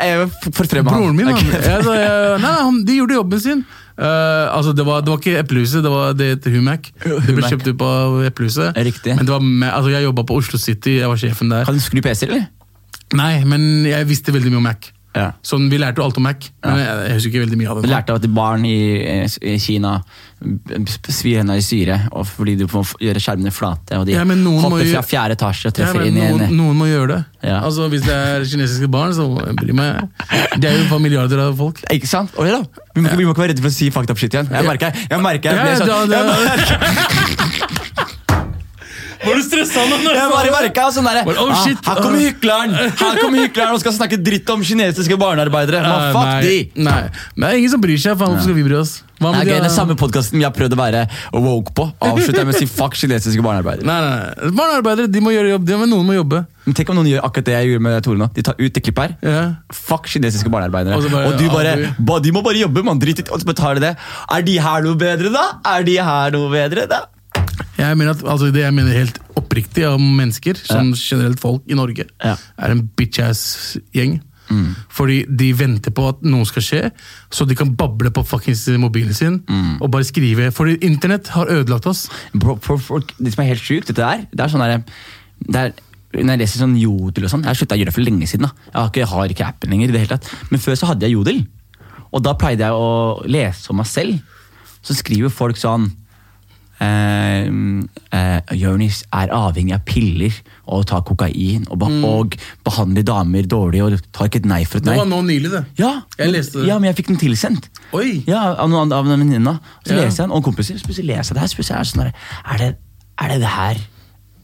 forfremma 0.50 0.96
han? 0.96 1.04
Broren 1.04 1.20
min, 1.20 1.30
han. 1.30 1.38
Ok. 1.38 1.54
Jeg, 1.54 1.84
så, 1.86 1.94
jeg, 1.98 2.40
nei, 2.42 2.54
han. 2.58 2.82
De 2.88 2.98
gjorde 2.98 3.18
jobben 3.20 3.44
sin. 3.44 3.64
Uh, 4.00 4.48
altså, 4.56 4.72
det 4.72 4.86
var, 4.86 5.02
det 5.04 5.12
var 5.12 5.18
ikke 5.20 5.42
Eplehuset, 5.42 5.82
det 5.84 5.90
var 5.92 6.14
det 6.16 6.30
het 6.32 6.46
Humac. 6.48 6.88
Det 7.04 7.34
ble 7.36 7.50
kjøpt 7.50 7.68
ut 7.68 7.82
av 7.84 8.22
Eplehuset. 8.30 8.78
Men 9.10 9.26
det 9.26 9.34
var 9.34 9.44
med, 9.44 9.68
altså, 9.68 9.92
jeg 9.92 10.08
jobba 10.08 10.24
på 10.30 10.38
Oslo 10.40 10.60
City, 10.62 10.96
jeg 11.02 11.10
var 11.10 11.20
sjefen 11.20 11.52
der. 11.52 11.68
Kan 11.68 11.76
du 11.76 11.84
skru 11.84 12.00
PC, 12.04 12.24
eller? 12.30 12.48
Nei, 13.18 13.34
men 13.44 13.84
jeg 13.88 14.08
visste 14.08 14.32
veldig 14.32 14.54
mye 14.54 14.62
om 14.62 14.66
Mac. 14.70 14.90
Ja. 15.16 15.32
Sånn, 15.42 15.64
Vi 15.72 15.78
lærte 15.80 15.98
jo 15.98 16.04
alt 16.06 16.18
om 16.20 16.22
Mac, 16.22 16.44
men 16.62 16.78
jeg, 16.78 16.98
jeg 17.08 17.14
husker 17.16 17.30
ikke 17.32 17.40
veldig 17.42 17.56
mye 17.58 17.70
av 17.72 17.78
det. 17.80 17.82
Vi 17.88 17.90
lærte 17.90 18.14
at 18.14 18.26
barn 18.30 18.64
i, 18.68 18.76
i 19.42 19.54
Kina 19.58 19.96
svir 21.10 21.40
henne 21.42 21.56
i 21.58 21.64
syre 21.64 21.96
fordi 22.30 22.54
du 22.60 22.62
må 22.70 22.80
gjøre 23.02 23.20
skjermene 23.20 23.50
flate, 23.52 23.98
og 23.98 24.06
de 24.08 24.14
Ja, 24.14 24.22
hopper 24.24 24.86
fra 24.92 25.02
fjerde 25.04 25.36
etasje 25.36 25.72
og 25.72 25.76
treffer 25.76 26.04
ja, 26.04 26.08
inn 26.12 26.16
i 26.20 26.24
en 26.28 26.54
noen 26.56 26.78
må 26.78 26.86
gjøre 26.88 27.08
det. 27.10 27.18
Ja. 27.50 27.58
Altså, 27.66 27.88
Hvis 27.92 28.06
det 28.06 28.14
er 28.14 28.46
kinesiske 28.48 28.88
barn, 28.92 29.12
så 29.16 29.26
bryr 29.58 29.74
meg. 29.76 30.06
Det 30.60 30.70
er 30.70 30.78
jo 30.78 30.84
et 30.86 30.92
par 30.92 31.02
milliarder 31.02 31.42
av 31.48 31.58
folk. 31.58 31.82
Ikke 31.92 32.08
sant? 32.08 32.30
Oi 32.40 32.46
da. 32.52 32.62
Vi 32.94 33.02
må, 33.04 33.10
vi 33.18 33.26
må 33.26 33.34
ikke 33.34 33.44
være 33.44 33.52
redde 33.54 33.64
for 33.66 33.72
å 33.72 33.76
si 33.80 33.90
fakta 33.94 34.14
på 34.16 34.24
shit 34.24 34.38
igjen. 34.38 34.48
Jeg 34.54 34.68
merker 34.68 34.94
jeg 35.10 35.20
merker 35.26 35.50
jeg 35.50 35.58
Ja, 35.58 35.64
jeg 35.74 35.78
da- 35.90 36.06
jeg 36.14 36.24
merker- 36.30 38.06
Var 39.20 39.36
du 39.36 39.42
stressa 39.44 39.82
nå? 39.90 39.98
Jeg 40.06 40.16
sa 40.16 40.28
bare 40.32 40.52
merka 40.54 40.86
sånn 40.94 41.04
der, 41.10 41.20
oh, 41.28 41.52
ah. 41.52 41.66
Her 41.90 42.00
kommer 42.00 42.22
hykleren 42.24 42.72
Her 42.72 43.20
kommer 43.20 43.42
hykleren 43.44 43.76
og 43.76 43.82
skal 43.82 43.92
snakke 43.98 44.16
dritt 44.24 44.48
om 44.54 44.64
kinesiske 44.64 45.18
barnearbeidere. 45.20 45.82
Eh, 45.84 46.08
fuck 46.14 46.30
nei, 46.30 46.40
de! 46.46 46.56
Nei, 46.88 47.02
men 47.36 47.44
det 47.46 47.52
er 47.52 47.60
ingen 47.60 47.74
som 47.76 47.82
bryr 47.84 48.00
seg. 48.00 48.16
Faen, 48.16 48.32
hvorfor 48.32 48.48
skal 48.48 48.56
vi 48.56 48.64
bry 48.66 48.78
oss? 48.80 48.94
Hva 49.20 49.34
Det 49.34 49.42
nei, 49.44 49.52
er 49.52 49.60
de- 49.60 49.68
er 49.68 49.74
samme 49.74 49.94
podkasten 50.00 50.38
vi 50.40 50.46
har 50.46 50.54
prøvd 50.56 50.72
å 50.72 50.78
være 50.80 51.02
woke 51.36 51.74
på. 51.76 51.84
Avslutter 52.00 52.40
jeg 52.40 52.48
med 52.48 52.56
å 52.56 52.62
si 52.62 52.68
fuck 52.72 52.96
kinesiske 52.96 53.44
barnearbeidere. 53.44 53.84
Nei, 53.84 53.98
nei, 54.00 54.16
nei. 54.16 54.50
Barnearbeidere 54.56 55.12
de 55.12 55.20
må 55.20 55.34
gjøre 55.34 55.52
jobb, 55.52 55.66
de, 55.68 55.76
men 55.82 55.92
noen 55.92 56.08
må 56.08 56.16
jobbe. 56.16 56.40
Men 56.64 56.76
Tenk 56.80 56.88
om 56.92 56.96
noen 56.96 57.10
gjør 57.10 57.28
akkurat 57.28 57.44
det 57.50 57.54
jeg 57.58 57.68
gjorde 57.74 57.84
med 57.84 58.02
Tore 58.06 58.20
nå. 58.20 58.30
De 58.32 58.42
tar 58.48 58.56
ut 58.56 58.72
det 58.72 58.82
klippet 58.86 59.04
her. 59.04 59.14
Yeah. 59.20 59.52
Fuck 59.76 60.08
kinesiske 60.08 60.48
barnearbeidere. 60.48 60.96
Og 60.96 61.04
Og, 61.04 61.36
du 61.36 61.48
bare 61.52 61.76
ja, 61.76 61.92
ba, 61.98 62.18
De 62.24 62.32
må 62.32 62.42
bare 62.44 62.64
jobbe, 62.64 62.84
mann. 62.84 63.00
Drit 63.00 63.20
i 63.20 63.28
og 63.28 63.40
så 63.40 63.44
betaler 63.48 63.80
de 63.80 63.90
det. 63.90 63.96
Er 64.32 64.42
de 64.48 64.58
her 64.64 64.88
noe 64.88 64.96
bedre, 64.96 65.32
da? 65.36 65.46
Er 65.76 65.84
de 65.84 65.96
her 66.00 66.30
noe 66.32 66.48
bedre, 66.52 66.88
da? 66.88 67.04
Jeg 67.78 67.96
mener 67.96 68.10
at, 68.14 68.22
altså 68.24 68.50
Det 68.52 68.62
jeg 68.62 68.74
mener 68.74 68.92
helt 68.96 69.18
oppriktig 69.36 69.86
om 69.88 70.00
mennesker, 70.16 70.54
som 70.64 70.92
generelt 70.94 71.40
folk 71.40 71.62
i 71.70 71.74
Norge, 71.78 72.04
er 72.20 72.70
en 72.74 72.82
bitch-ass-gjeng. 72.96 74.20
Fordi 74.90 75.20
de 75.38 75.52
venter 75.54 75.92
på 75.94 76.08
at 76.10 76.22
noe 76.26 76.42
skal 76.48 76.62
skje, 76.66 76.80
så 77.30 77.44
de 77.46 77.54
kan 77.54 77.70
bable 77.78 78.10
på 78.10 78.24
fuckings 78.26 78.64
mobilen 78.82 79.14
sin 79.14 79.36
og 79.80 79.90
bare 79.94 80.04
skrive. 80.08 80.50
Fordi 80.50 80.74
internett 80.82 81.28
har 81.36 81.46
ødelagt 81.46 81.86
oss. 81.86 82.08
Bro, 82.34 82.56
for 82.64 82.76
folk, 82.82 83.14
det 83.18 83.32
som 83.34 83.44
er 83.44 83.52
helt 83.52 83.62
sjukt, 83.62 83.86
dette 83.92 84.02
der, 84.02 84.24
det 84.32 84.42
er 84.42 84.50
sånn 84.50 84.64
der, 84.64 84.82
det 85.46 85.60
er, 85.60 85.72
Når 86.10 86.32
jeg 86.34 86.38
leser 86.42 86.58
sånn 86.64 86.74
jodel 86.74 87.24
og 87.24 87.30
sånn 87.30 87.44
Jeg 87.44 87.52
har 87.52 87.54
slutta 87.54 87.76
å 87.76 87.78
gjøre 87.78 87.86
det 87.92 87.94
for 87.94 88.02
lenge 88.02 88.26
siden. 88.26 88.48
da 88.48 88.50
Jeg 88.66 88.74
har 88.80 88.88
ikke, 88.90 89.00
jeg 89.00 89.08
har 89.12 89.30
ikke 89.30 89.46
appen 89.46 89.70
lenger. 89.70 89.88
i 89.88 89.92
det 89.94 90.00
hele 90.02 90.16
tatt 90.18 90.26
Men 90.50 90.60
før 90.60 90.74
så 90.74 90.86
hadde 90.90 91.06
jeg 91.06 91.14
jodel. 91.14 91.38
Og 92.10 92.22
da 92.26 92.32
pleide 92.34 92.66
jeg 92.66 92.74
å 92.74 93.22
lese 93.30 93.70
om 93.70 93.76
meg 93.78 93.86
selv. 93.86 94.18
Så 94.82 94.96
skriver 94.98 95.30
folk 95.30 95.56
sånn 95.56 95.86
eh, 96.80 97.48
eh, 98.16 98.54
Jonis 98.58 99.02
er 99.12 99.32
avhengig 99.34 99.74
av 99.76 99.82
piller 99.88 100.34
og 100.70 100.86
tar 100.90 101.02
kokain 101.06 101.66
og, 101.68 101.82
mm. 101.82 102.04
og 102.08 102.36
behandler 102.66 103.06
damer 103.06 103.48
dårlig 103.50 103.82
og 103.84 103.96
tar 104.14 104.30
ikke 104.30 104.42
et 104.42 104.48
nei 104.50 104.62
for 104.64 104.80
et 104.80 104.88
nei. 104.88 104.96
Det 104.96 105.02
var 105.04 105.10
nå 105.10 105.20
nylig, 105.28 105.52
det. 105.52 105.64
Ja, 105.80 105.92
Jeg 106.18 106.34
leste 106.34 106.60
det. 106.60 106.68
ja, 106.70 106.78
men 106.78 106.90
jeg 106.90 107.00
fikk 107.00 107.12
den 107.12 107.20
tilsendt. 107.22 107.70
Oi! 107.96 108.22
Ja, 108.28 108.54
Av 108.60 108.70
noen 108.70 108.92
av 108.92 109.06
en 109.06 109.16
venninne. 109.18 109.58
Så 109.84 109.94
Ja. 109.94 110.04
leser 110.04 110.22
jeg 110.24 110.28
den, 110.28 110.36
og 110.36 110.44
kompiser. 110.44 110.78
Så 110.78 110.86
plutselig 110.86 111.10
leser 111.14 111.34
jeg 111.34 111.40
det 111.40 111.44
her. 111.46 111.48
Så 111.48 111.74
er 111.74 111.82
det 111.82 111.90
sånn 111.92 112.06
er 112.06 112.58
det, 112.58 112.70
er 113.20 113.28
det 113.34 113.40
det 113.40 113.52
her 113.56 113.82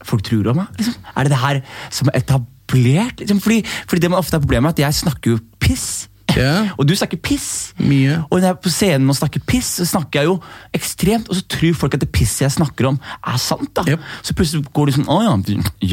folk 0.07 0.23
tror 0.23 0.51
om 0.51 0.61
meg? 0.61 0.67
Liksom? 0.77 0.93
Er 1.15 1.23
det 1.23 1.31
det 1.33 1.41
her 1.41 1.61
som 1.89 2.09
er 2.11 2.19
etablert? 2.21 3.19
Liksom? 3.21 3.41
Fordi, 3.43 3.63
fordi 3.87 4.01
det 4.01 4.11
man 4.11 4.19
ofte 4.19 4.37
er 4.37 4.43
problemet, 4.43 4.67
er 4.67 4.75
at 4.77 4.85
jeg 4.87 5.01
snakker 5.03 5.35
jo 5.35 5.39
piss. 5.59 6.07
Ja. 6.35 6.73
Og 6.77 6.87
du 6.89 6.93
snakker 6.97 7.19
piss. 7.23 7.73
Mye. 7.79 8.19
Og 8.27 8.39
når 8.39 8.47
jeg 8.47 8.55
er 8.55 8.59
på 8.65 8.73
scenen 8.73 9.09
og 9.09 9.17
snakker 9.17 9.43
piss, 9.47 9.69
så 9.79 9.87
snakker 9.87 10.21
jeg 10.21 10.29
jo 10.31 10.35
ekstremt, 10.75 11.29
og 11.29 11.39
så 11.39 11.45
tror 11.53 11.79
folk 11.83 11.97
at 11.97 12.03
det 12.03 12.11
pisset 12.13 12.45
jeg 12.45 12.55
snakker 12.57 12.89
om, 12.91 12.99
er 13.25 13.39
sant. 13.41 13.71
da. 13.77 13.85
Yep. 13.87 14.05
Så 14.27 14.35
plutselig 14.37 14.67
går 14.73 14.89
de 14.89 14.97
sånn 14.97 15.09
Å 15.11 15.21
ja, 15.23 15.35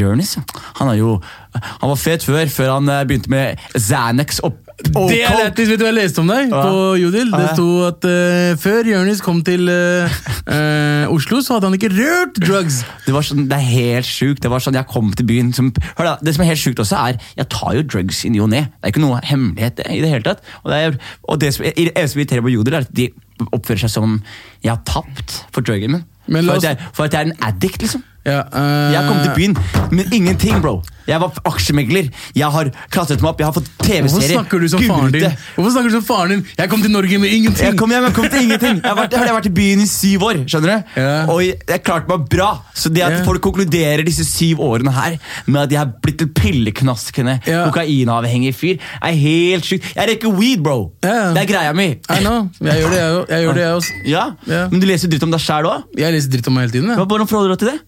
Jonis. 0.01 0.37
Han 0.80 0.91
er 0.91 0.99
jo 0.99 1.16
Han 1.55 1.90
var 1.92 1.96
fet 2.00 2.26
før, 2.26 2.44
før 2.50 2.76
han 2.78 2.88
eh, 2.90 3.05
begynte 3.09 3.30
med 3.32 3.64
Xanax 3.78 4.40
og, 4.44 4.61
Oh, 4.98 5.07
Det 5.07 5.20
er 5.22 5.30
coke. 5.30 5.64
vet 5.68 5.78
du 5.78 5.84
hva 5.84 5.90
jeg 5.92 5.94
leste 5.94 6.18
om 6.18 6.26
deg 6.28 6.50
ja. 6.50 6.61
på 6.66 6.78
Jodel? 6.98 7.28
Det 7.30 7.44
sto 7.55 7.66
at 7.86 8.07
uh, 8.11 8.57
før 8.59 8.88
Jonis 8.90 9.20
kom 9.22 9.38
til 9.46 9.68
uh, 9.70 10.16
uh, 10.50 11.12
Oslo, 11.14 11.38
så 11.46 11.55
hadde 11.55 11.68
han 11.70 11.76
ikke 11.78 11.92
rørt 11.94 12.40
drugs. 12.42 12.80
Det 13.07 13.14
var 13.14 13.22
sånn, 13.22 13.44
det 13.48 13.55
er 13.55 13.68
helt 13.68 14.09
sjukt. 14.09 14.42
Det 14.42 14.50
var 14.50 14.64
sånn, 14.64 14.74
jeg 14.74 14.88
kom 14.90 15.12
til 15.14 15.28
byen 15.30 15.52
som, 15.55 15.70
hør 15.94 16.09
da, 16.11 16.14
Det 16.26 16.34
som 16.34 16.42
er 16.42 16.50
helt 16.50 16.61
sjukt 16.61 16.82
også, 16.82 16.98
er 17.07 17.20
jeg 17.38 17.46
tar 17.55 17.76
jo 17.78 17.84
drugs 17.86 18.24
i 18.26 18.32
ny 18.34 18.42
og 18.42 18.50
ne. 18.50 18.64
Det 18.66 18.88
er 18.90 18.94
ikke 18.96 19.05
noe 19.05 19.20
hemmelighet 19.30 19.84
i 19.86 20.00
det 20.02 20.11
hele 20.11 20.26
tatt. 20.26 20.42
Og 20.64 20.74
det, 20.74 20.80
er, 20.88 20.98
og 21.22 21.38
det 21.44 21.52
som 21.55 21.68
er- 21.70 21.78
eneste 21.84 22.16
som 22.16 22.24
irriterer 22.24 22.46
på 22.48 22.55
Jodel, 22.57 22.78
er 22.80 22.88
at 22.88 22.92
de 22.98 23.07
oppfører 23.55 23.84
seg 23.86 23.94
som 23.94 24.18
jeg 24.59 24.72
har 24.74 24.82
tapt 24.90 25.38
for 25.55 25.62
druggen 25.62 26.00
min. 26.00 26.05
Men 26.26 26.50
For, 26.50 26.59
at 26.59 26.66
jeg, 26.66 26.90
for 26.98 27.07
at 27.07 27.14
jeg 27.14 27.22
er 27.22 27.30
en 27.30 27.38
addict, 27.46 27.78
liksom. 27.86 28.02
Ja, 28.26 28.42
Jeg 28.90 29.07
kom 29.07 29.22
til 29.22 29.34
byen 29.36 29.57
med 29.94 30.12
ingenting, 30.16 30.59
bro. 30.64 30.80
Jeg 31.07 31.20
var 31.20 31.32
aksjemegler. 31.50 32.09
Jeg 32.34 32.48
har 32.55 32.70
klatret 32.94 33.20
meg 33.22 33.30
opp, 33.30 33.40
jeg 33.42 33.48
har 33.48 33.55
fått 33.57 33.68
TV-serier. 33.84 34.09
Hvorfor 34.09 34.30
snakker 34.32 34.61
du 34.64 34.68
som 34.72 34.80
faren 34.84 35.12
din? 35.12 35.26
Hvorfor 35.57 35.70
snakker 35.74 35.90
du 35.92 35.96
som 35.98 36.05
faren 36.09 36.30
din? 36.34 36.44
Jeg 36.59 36.70
kom 36.72 36.82
til 36.84 36.92
Norge 36.94 37.18
med 37.20 37.34
ingenting! 37.36 37.66
Jeg 37.68 37.78
kom 37.78 37.92
hjem, 37.92 38.07
jeg 38.09 38.16
kom 38.16 38.28
til 38.32 38.42
ingenting. 38.46 38.80
Jeg 38.80 38.88
har 38.88 38.96
vært, 38.98 39.16
jeg 39.16 39.20
har 39.24 39.36
vært 39.36 39.48
i 39.50 39.55
byen 39.59 39.82
i 39.84 39.88
syv 39.90 40.24
år. 40.28 40.40
skjønner 40.48 40.70
du? 40.72 41.00
Ja. 41.00 41.14
Og 41.34 41.42
jeg, 41.44 41.80
klarte 41.84 42.09
meg 42.09 42.28
bra. 42.32 42.50
Så 42.74 42.88
det 42.92 43.02
at 43.05 43.18
Ja. 43.18 43.24
folk 43.24 43.42
konkluderer 43.44 44.05
disse 44.07 44.24
syv 44.24 44.61
årene 44.64 44.92
her 44.92 45.18
med 45.46 45.61
at 45.62 45.70
jeg 45.74 45.78
har 45.78 45.92
blitt 46.02 46.22
en 46.22 46.32
pilleknaskende, 46.34 47.40
Ja. 47.46 47.64
kokainavhengig 47.70 48.55
fyr, 48.55 48.78
er 49.02 49.12
helt 49.12 49.64
sjukt. 49.64 49.84
Jeg 49.94 50.09
rekker 50.09 50.32
weed, 50.32 50.62
bro! 50.64 50.92
Ja. 51.05 51.32
Det 51.34 51.42
er 51.44 51.50
greia 51.52 51.72
mi. 51.76 51.90
I 52.09 52.20
know. 52.20 52.48
Jeg 52.61 52.80
gjør 52.80 52.90
det, 52.90 52.98
jeg 53.00 53.12
òg. 53.14 53.28
Jeg, 53.28 53.42
gjør 53.44 53.55
det, 53.55 53.62
jeg, 53.62 53.74
også. 53.74 53.92
Ja. 54.07 54.24
Ja. 54.46 54.68
Men 54.70 54.80
du 54.80 54.86
leser 54.86 55.09
dritt 55.09 55.22
om 55.22 55.30
deg 55.30 55.40
sjæl 55.40 55.68
òg? 55.68 55.82
jeg 55.98 56.12
leser 56.12 56.30
dritt 56.32 56.48
om 56.48 56.55
meg 56.55 56.66
hele 56.68 56.72
tiden. 56.78 56.88
Jeg, 56.96 57.07
Hvordan 57.07 57.28
forholder 57.28 57.48
du 57.48 57.55
deg 57.55 57.59
til 57.64 57.72
det? 57.74 57.80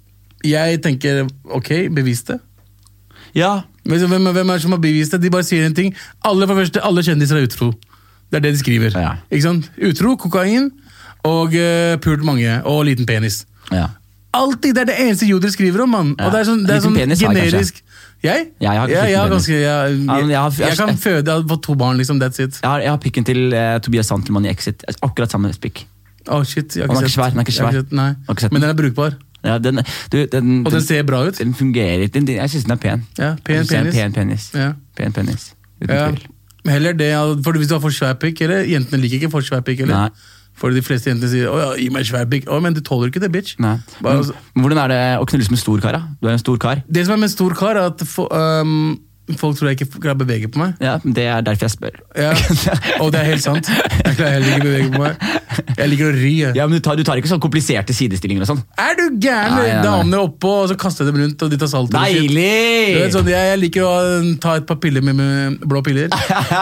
jeg 0.47 0.83
tenker 0.83 1.27
ok, 1.51 1.71
bevis 1.91 2.23
det. 2.29 2.39
Ja, 3.37 3.61
Men 3.87 4.01
Hvem, 4.03 4.25
hvem 4.35 4.49
er 4.51 4.57
det 4.59 4.63
som 4.65 4.73
har 4.75 4.81
bevist 4.83 5.13
det? 5.15 5.21
De 5.23 5.31
bare 5.31 5.45
sier 5.47 5.67
en 5.67 5.75
ting. 5.77 5.93
Alle, 6.25 6.47
for 6.49 6.57
det 6.57 6.65
første, 6.65 6.81
alle 6.83 7.05
kjendiser 7.07 7.39
er 7.39 7.47
utro. 7.47 7.69
Det 8.33 8.41
er 8.41 8.43
det 8.49 8.57
de 8.57 8.59
skriver. 8.59 8.97
Ja. 8.99 9.13
Ikke 9.31 9.45
sant? 9.45 9.69
Utro, 9.79 10.17
kokain 10.19 10.71
og 11.27 11.55
uh, 11.55 11.95
pult 12.03 12.25
mange. 12.27 12.57
Og 12.67 12.85
liten 12.89 13.07
penis. 13.07 13.45
ja. 13.71 13.93
Alltid! 14.37 14.75
Det 14.77 14.83
er 14.83 14.89
det 14.91 14.97
eneste 15.01 15.27
Jodel 15.27 15.53
skriver 15.53 15.81
om, 15.87 15.89
mann. 15.95 16.09
Og 16.21 16.33
det 16.33 16.41
er 16.43 16.45
sånn, 16.45 16.65
det 16.67 16.75
er 16.75 16.83
sånn 16.85 16.97
penis 16.99 17.23
generisk 17.25 17.79
Jeg? 18.25 18.49
Jeg 18.61 18.69
har 18.69 18.91
ikke 18.91 19.05
jeg, 19.09 19.17
har 19.17 19.31
ganske, 19.33 19.55
jeg, 19.63 19.95
jeg, 20.03 20.27
jeg 20.29 20.53
jeg 20.61 20.77
kan 20.81 20.99
føde 21.01 21.31
Jeg 21.31 21.41
har 21.41 21.47
fått 21.49 21.63
to 21.65 21.77
barn, 21.79 21.97
liksom. 21.97 22.21
That's 22.21 22.43
it. 22.43 22.59
Jeg 22.61 22.69
har, 22.69 22.85
har 22.85 22.99
pikken 23.01 23.25
til 23.25 23.55
uh, 23.55 23.79
Tobias 23.81 24.11
Santelmann 24.13 24.45
i 24.45 24.51
Exit. 24.53 24.85
Akkurat 25.01 25.33
samme 25.33 25.55
pikk. 25.63 25.87
Oh, 26.27 26.43
shit, 26.45 26.77
jeg 26.77 26.85
har 26.85 26.93
Den 26.93 26.99
er 27.01 27.07
ikke 27.07 27.15
svær, 27.15 27.33
den 27.33 27.41
er 27.41 27.47
ikke 27.47 27.55
svær. 27.55 27.73
sett, 27.79 27.93
ikke 27.95 28.51
Men 28.51 28.61
den. 28.61 28.61
den 28.67 28.71
er 28.75 28.79
brukbar. 28.83 29.17
Ja, 29.47 29.59
den, 29.63 29.81
du, 30.13 30.19
den, 30.33 30.53
Og 30.67 30.73
den 30.75 30.83
ser 30.85 31.03
bra 31.07 31.23
ut. 31.29 31.39
Den 31.39 31.55
fungerer. 31.55 32.07
Den, 32.11 32.27
den, 32.27 32.37
jeg 32.41 32.51
syns 32.51 32.65
den 32.67 32.73
er 32.77 32.81
pen. 32.83 33.05
Ja, 33.19 33.35
pen 33.47 33.67
penis. 33.71 33.95
Pen 33.95 34.13
penis. 34.17 34.49
Ja. 34.55 34.73
Pen 34.99 35.13
penis. 35.17 35.53
Uten 35.83 35.95
Ja. 35.95 36.09
tvil. 36.11 36.27
Heller 36.67 36.93
det, 36.99 37.13
for 37.47 37.53
hvis 37.55 37.69
du 37.71 37.75
har 37.77 37.81
for 37.85 37.95
svær 37.95 38.17
pikk, 38.19 38.41
eller 38.43 38.65
jentene 38.67 38.99
liker 39.01 39.21
ikke 39.21 39.31
for 39.31 39.41
svær 39.47 39.61
pikk, 39.63 39.85
eller? 39.87 39.95
Nei. 40.09 40.33
For 40.57 40.73
de 40.73 40.81
fleste 40.83 41.11
jentene 41.13 41.29
sier 41.31 41.47
'å 41.53 41.59
ja, 41.61 41.69
gi 41.77 41.89
meg 41.93 42.07
svær 42.09 42.25
pikk'. 42.27 42.49
Å, 42.49 42.59
men 42.65 42.75
du 42.75 42.81
tåler 42.81 43.11
ikke 43.13 43.21
det, 43.21 43.31
bitch. 43.31 43.55
Nei. 43.61 43.77
Bare, 44.03 44.17
Men, 44.17 44.25
altså, 44.25 44.33
hvordan 44.57 44.79
er 44.83 44.89
det 44.89 45.01
å 45.21 45.27
knulles 45.29 45.51
med 45.53 45.59
stor 45.61 45.81
kar? 45.85 45.93
da? 45.93 46.03
Du 46.23 46.29
er 46.29 46.33
en 46.33 46.39
stor 46.43 46.57
kar. 46.59 46.83
det 46.91 47.05
som 47.07 47.13
er 47.13 47.21
med 47.21 47.31
stor 47.31 47.55
kar, 47.55 47.77
er 47.77 47.87
at 47.93 48.01
for, 48.09 48.27
øhm, 48.33 48.99
folk 49.35 49.57
tror 49.59 49.71
jeg 49.71 49.81
ikke 49.81 49.99
klarer 49.99 50.15
å 50.15 50.21
bevege 50.23 50.49
på 50.53 50.61
meg. 50.61 50.77
Ja, 50.83 50.97
Det 51.03 51.25
er 51.27 51.43
derfor 51.43 51.67
jeg 51.67 51.75
spør. 51.75 51.97
Ja. 52.15 52.31
Og 53.03 53.11
det 53.15 53.21
er 53.21 53.29
helt 53.33 53.43
sant. 53.43 53.67
Jeg 53.69 54.15
klarer 54.19 54.37
heller 54.37 54.53
ikke 54.53 54.61
å 54.61 54.69
bevege 54.69 54.93
på 54.93 55.03
meg. 55.03 55.27
Jeg 55.77 55.91
liker 55.91 56.09
å 56.09 56.13
ry. 56.15 56.33
jeg. 56.45 56.55
Ja, 56.59 56.67
men 56.69 56.79
du 56.79 56.85
tar, 56.85 56.99
du 56.99 57.03
tar 57.07 57.19
ikke 57.21 57.31
sånn 57.33 57.43
kompliserte 57.43 57.97
sidestillinger 57.97 58.47
og 58.47 58.51
sånn? 58.53 58.63
Er 58.81 58.95
du 58.99 59.05
gæren? 59.25 59.59
Ja, 59.59 59.67
ja. 59.71 59.83
Damene 59.85 60.23
oppå, 60.29 60.53
og 60.63 60.71
så 60.71 60.79
kaster 60.79 61.05
jeg 61.05 61.13
dem 61.13 61.25
rundt, 61.25 61.43
og 61.43 61.53
de 61.53 61.59
tar 61.61 61.73
salt. 61.73 61.91
Deilig! 61.95 62.95
Du 62.95 63.01
vet, 63.03 63.17
sånn, 63.17 63.33
jeg, 63.33 63.51
jeg 63.51 63.63
liker 63.65 63.87
å 63.89 63.97
ta 64.43 64.57
et 64.61 64.69
par 64.69 64.79
piller 64.83 65.05
med, 65.07 65.19
med 65.19 65.67
blå 65.67 65.83
piller. 65.87 66.13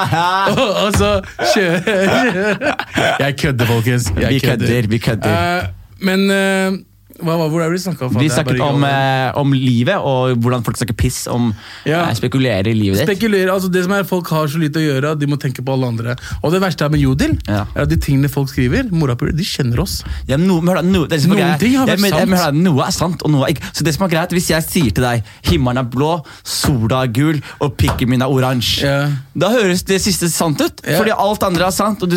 og, 0.57 0.65
og 0.87 0.99
så 0.99 1.13
kjøre 1.53 2.75
Jeg 3.21 3.39
kødder, 3.45 3.71
folkens. 3.71 4.11
Jeg 4.19 4.37
Vi 4.39 4.43
kødder, 4.45 4.91
vi 4.91 5.03
kødder. 5.03 5.35
Uh, 5.35 5.85
men 6.05 6.27
eh, 6.31 6.81
hva, 7.21 7.37
hva, 7.39 7.49
hvor 7.51 7.63
er 7.63 7.71
det 7.71 7.77
vi 7.79 7.83
snakka 7.85 8.07
om? 8.09 8.15
Vi 8.19 8.29
snakket 8.33 8.61
om, 8.65 8.85
eh, 8.85 9.31
om 9.39 9.53
livet 9.55 9.97
og 10.03 10.37
hvordan 10.43 10.65
folk 10.67 10.77
snakker 10.81 10.97
piss 10.97 11.27
om 11.31 11.53
Ja. 11.87 12.09
eh, 12.09 12.15
spekulerer 12.15 12.67
i 12.69 12.75
livet 12.75 12.99
ditt. 12.99 13.09
Spekulerer, 13.09 13.53
altså 13.53 13.71
det 13.71 13.85
som 13.85 13.93
er 13.93 14.03
Folk 14.05 14.29
har 14.29 14.47
så 14.47 14.59
lite 14.61 14.79
å 14.79 14.85
gjøre 14.85 15.13
at 15.13 15.19
de 15.19 15.27
må 15.27 15.37
tenke 15.41 15.63
på 15.65 15.73
alle 15.73 15.87
andre. 15.87 16.17
Og 16.43 16.53
det 16.53 16.61
verste 16.61 16.85
er 16.85 16.91
med 16.91 17.01
Jodel, 17.01 17.39
Ja. 17.49 17.65
er 17.75 17.83
at 17.83 17.89
de 17.89 17.97
tingene 17.97 18.29
folk 18.31 18.49
skriver, 18.49 18.91
morapuler, 18.93 19.33
de 19.37 19.43
kjenner 19.45 19.81
oss. 19.81 20.03
Ja, 20.29 20.37
no, 20.37 20.61
men 20.61 20.93
noe, 20.93 21.07
det 21.09 21.25
er 21.25 21.29
Noen 21.29 21.59
ting 21.59 21.75
har 21.77 21.87
vært 21.87 22.01
men- 22.01 22.11
sant. 22.11 22.29
men 22.29 22.39
da, 22.39 22.51
Noe 22.51 22.87
er 22.87 22.91
sant, 22.93 23.23
og 23.25 23.31
noe 23.31 23.45
er 23.49 23.55
ikke. 23.55 23.63
Så 23.73 23.83
det 23.85 23.95
som 23.95 24.05
er 24.07 24.11
greit, 24.11 24.31
Hvis 24.35 24.49
jeg 24.49 24.63
sier 24.63 24.91
til 24.93 25.05
deg 25.05 25.23
himmelen 25.45 25.79
er 25.79 25.85
blå, 25.85 26.25
sola 26.45 27.03
er 27.05 27.09
gul 27.09 27.41
og 27.61 27.77
pikken 27.77 28.09
min 28.09 28.23
er 28.23 28.27
oransje, 28.29 28.83
Ja. 28.85 29.09
da 29.37 29.49
høres 29.51 29.85
det 29.85 30.01
siste 30.03 30.29
sant 30.29 30.61
ut. 30.61 30.81
Fordi 30.83 31.11
alt 31.17 31.43
andre 31.43 31.67
er 31.67 31.71
sant, 31.71 32.03
og 32.03 32.11
du 32.11 32.17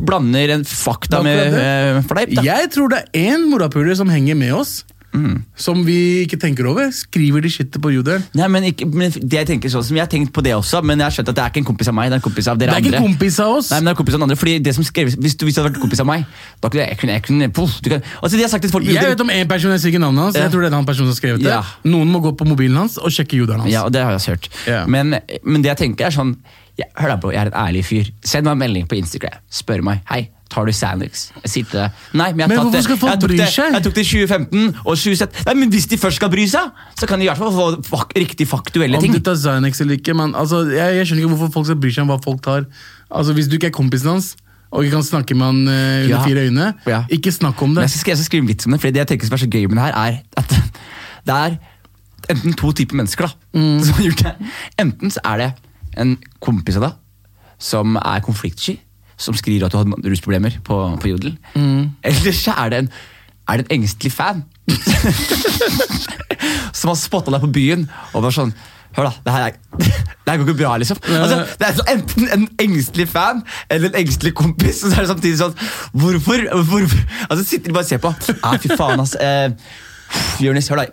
blander 0.00 0.50
en 0.54 0.64
fakta 0.64 1.22
med 1.22 1.54
eh, 1.54 2.00
fleip. 2.02 2.30
Jeg 2.42 2.70
tror 2.72 2.88
det 2.90 3.04
er 3.14 3.30
én 3.32 3.48
morapuler 3.50 3.94
som 3.96 4.08
henger 4.08 4.36
med 4.38 4.54
oss, 4.60 4.84
Mm. 5.08 5.38
som 5.56 5.78
vi 5.86 6.26
ikke 6.26 6.36
tenker 6.36 6.66
over. 6.68 6.90
Skriver 6.92 7.40
de 7.40 7.48
shitet 7.48 7.78
på 7.80 7.88
Jodel. 7.94 8.20
Nei, 8.36 8.46
men, 8.52 8.66
ikke, 8.68 8.84
men 8.92 9.08
det 9.10 9.38
Jeg 9.38 9.46
tenker 9.48 9.70
sånn 9.72 9.82
som 9.82 9.96
jeg 9.96 10.04
har 10.04 10.10
tenkt 10.12 10.34
på 10.36 10.42
det 10.44 10.52
også, 10.52 10.82
men 10.84 11.00
jeg 11.00 11.06
har 11.08 11.14
skjønt 11.16 11.30
at 11.32 11.38
det 11.38 11.44
er 11.44 11.48
ikke 11.48 11.62
en 11.62 11.68
kompis 11.70 11.88
av 11.88 11.94
meg. 11.96 12.10
Det 12.10 12.18
er 12.18 12.20
en 12.20 12.24
kompis 12.26 12.48
av 12.52 12.58
dere 12.60 12.68
andre. 12.68 12.76
Det 12.76 12.76
er 12.76 12.84
ikke 12.84 12.98
andre. 13.00 13.08
en 13.08 13.16
kompis 13.16 13.38
av 13.40 13.54
oss. 13.56 13.70
Nei, 13.72 13.78
men 13.80 13.88
det 13.88 13.88
er 13.88 13.96
en 13.96 14.00
kompis 14.02 14.14
av 14.14 14.20
den 14.20 14.26
andre, 14.28 14.36
fordi 14.42 14.54
det 14.68 14.74
som 14.76 14.84
skreves, 14.84 15.16
Hvis 15.16 15.34
du, 15.40 15.46
hvis 15.48 15.56
du 15.56 15.62
hadde 15.62 15.72
vært 15.72 15.80
kompis 15.80 16.02
av 16.04 16.08
meg 16.12 16.26
da 16.60 16.68
kunne 16.68 16.84
jeg, 16.84 16.98
kunne, 17.00 17.12
jeg 17.16 17.24
kunne, 17.24 17.48
puff, 17.56 17.80
du 17.80 17.88
kan, 17.94 18.04
altså 18.20 18.36
de 18.36 18.42
har 18.44 18.52
sagt 18.52 18.62
til 18.68 18.70
folk 18.70 18.84
Jeg 18.84 19.00
vet 19.08 19.24
om 19.24 19.30
en 19.32 19.48
person, 19.48 19.70
jeg 19.72 19.80
sier 19.80 19.94
ikke 19.96 20.04
navnet 20.04 20.22
hans. 20.28 20.36
Jeg 20.36 20.52
tror 20.52 20.60
det 20.60 20.70
er 20.72 20.76
han 20.76 20.84
personen 20.92 21.08
som 21.08 21.16
har 21.16 21.20
skrevet 21.24 21.40
det. 21.40 21.56
Ja. 21.56 21.64
Noen 21.88 22.12
må 22.12 22.20
gå 22.20 22.36
på 22.36 22.44
mobilen 22.52 22.76
hans 22.76 22.98
og 23.00 23.08
sjekke 23.10 23.40
jodelen 23.40 23.64
hans. 23.64 23.72
Ja, 23.72 23.88
og 23.88 23.92
det 23.96 24.04
har 24.04 24.12
jeg 24.12 24.20
også 24.20 24.36
hørt. 24.36 24.48
Ja. 24.68 24.84
Men, 24.86 25.16
men 25.42 25.62
det 25.64 25.72
jeg 25.72 25.78
tenker 25.88 26.12
er 26.12 26.14
sånn 26.20 26.36
ja, 26.78 26.84
Hør 26.94 27.08
da, 27.08 27.16
bro, 27.16 27.30
jeg 27.34 27.40
er 27.42 27.48
en 27.50 27.56
ærlig 27.58 27.80
fyr. 27.88 28.12
Send 28.22 28.44
meg 28.46 28.52
en 28.54 28.60
melding 28.60 28.84
på 28.86 28.94
Instagram. 29.00 29.40
Spør 29.50 29.80
meg. 29.82 30.04
Hei, 30.06 30.28
tar 30.50 30.64
du 30.66 30.72
Sandwich? 30.72 31.28
Jeg 31.44 31.64
deg 31.72 31.90
Nei, 32.16 32.32
men 32.32 32.40
jeg, 32.40 32.48
Men 32.48 32.56
hvorfor 32.58 32.72
det. 32.72 32.82
skal 32.84 32.96
folk 32.98 33.12
jeg 33.12 33.20
tok 33.20 33.28
bry 33.30 33.36
det, 33.38 33.48
seg? 33.52 33.72
Jeg 33.76 33.82
tok 33.84 33.94
det 33.94 34.04
i 34.04 34.08
2015 34.08 34.68
og 34.84 34.96
2017. 34.96 35.44
Nei, 35.46 35.54
men 35.60 35.70
hvis 35.74 35.86
de 35.90 35.96
først 36.00 36.16
skal 36.16 36.30
bry 36.32 36.46
seg, 36.48 36.70
så 36.98 37.06
kan 37.10 37.18
de 37.20 37.24
i 37.26 37.28
hvert 37.28 37.38
fall 37.38 37.52
få 37.52 37.66
fak 37.88 38.12
riktig 38.16 38.46
faktuelle 38.48 38.96
Om 38.96 39.02
ting. 39.04 39.12
du 39.12 39.20
tar 39.20 39.36
Xanax 39.36 39.80
eller 39.84 39.98
ikke, 40.00 40.14
men 40.16 40.34
altså, 40.34 40.62
jeg, 40.72 40.96
jeg 40.96 41.06
skjønner 41.06 41.24
ikke 41.26 41.34
hvorfor 41.36 41.52
folk 41.58 41.66
skal 41.66 41.80
bry 41.84 41.90
seg 41.92 42.02
om 42.06 42.12
hva 42.14 42.18
folk 42.24 42.40
tar. 42.42 42.66
Altså, 43.10 43.32
Hvis 43.36 43.48
du 43.48 43.54
ikke 43.58 43.68
er 43.72 43.76
kompisen 43.76 44.08
hans, 44.16 44.36
og 44.70 44.84
ikke 44.84 44.96
kan 44.98 45.02
snakke 45.04 45.34
med 45.34 45.46
han 45.46 45.60
uh, 45.68 45.72
under 46.04 46.08
Ja. 46.16 46.22
fire 46.24 46.46
øyne, 46.48 46.74
Ja. 46.86 47.02
ikke 47.08 47.32
snakk 47.32 47.62
om 47.62 47.70
Men 47.74 47.82
det. 47.84 47.90
jeg 47.90 48.00
skal, 48.00 48.10
jeg 48.10 48.18
skal 48.18 48.24
skrive 48.30 48.46
vits 48.48 48.66
om 48.66 48.72
det, 48.72 48.80
for 48.80 48.88
det 48.90 48.96
jeg 49.00 49.08
tenker 49.08 49.26
som 49.26 49.34
er 49.38 49.44
så 49.44 49.48
gøy 49.48 49.64
med 49.68 49.76
det 49.76 49.84
her, 49.84 49.94
er 49.96 50.18
at 50.36 50.50
Det 51.28 51.34
er 51.34 51.58
enten 52.32 52.52
to 52.56 52.72
typer 52.72 52.96
mennesker 52.96 53.26
da, 53.26 53.32
som 53.84 53.94
har 53.96 54.02
gjort 54.04 54.22
det. 54.24 54.34
Enten 54.80 55.10
så 55.12 55.20
er 55.24 55.36
det 55.42 55.52
en 55.98 56.16
kompis 56.40 56.76
av 56.76 56.82
deg 56.88 56.92
som 57.58 57.96
er 57.96 58.20
konfliktsky, 58.24 58.78
som 59.18 59.34
skriver 59.36 59.66
at 59.66 59.72
du 59.74 59.78
har 59.80 59.88
rusproblemer 60.06 60.52
på, 60.64 60.76
på 61.02 61.10
Jodel. 61.12 61.32
Eller 62.06 62.32
så 62.36 62.54
er 62.64 62.72
det 62.72 62.78
en, 62.84 62.88
er 63.48 63.54
det 63.60 63.66
en 63.66 63.74
engstelig 63.80 64.12
fan 64.14 64.44
som 66.76 66.90
har 66.92 66.98
spotta 67.00 67.32
deg 67.32 67.40
på 67.44 67.50
byen 67.54 67.86
og 68.14 68.26
var 68.28 68.34
sånn 68.36 68.52
Hør, 68.96 69.04
da. 69.04 69.10
Det 69.22 69.32
her, 69.34 69.42
er, 69.44 69.52
det 70.24 70.30
her 70.32 70.38
går 70.40 70.46
ikke 70.48 70.58
bra, 70.62 70.70
liksom. 70.80 70.96
Altså, 71.12 71.36
det 71.60 71.66
er 71.66 71.74
så 71.76 71.82
Enten 71.92 72.24
en 72.34 72.44
engstelig 72.64 73.04
fan 73.12 73.42
eller 73.70 73.86
en 73.90 73.98
engstelig 74.00 74.32
kompis. 74.34 74.80
Og 74.82 74.90
så 74.90 74.94
er 74.96 75.02
det 75.04 75.10
samtidig 75.12 75.38
sånn 75.38 75.54
Hvorfor? 75.92 76.38
hvorfor? 76.70 77.00
Altså, 77.28 77.42
sitter 77.44 77.68
de 77.68 77.74
bare 77.76 77.84
og 77.84 77.90
ser 77.92 78.00
på. 78.02 78.10
Ah, 78.42 78.56
fy 78.58 78.68
faen, 78.72 79.00
ass. 79.04 79.12
Eh, 79.20 79.48
Jonis, 80.40 80.70
hør, 80.72 80.80
da. 80.80 80.86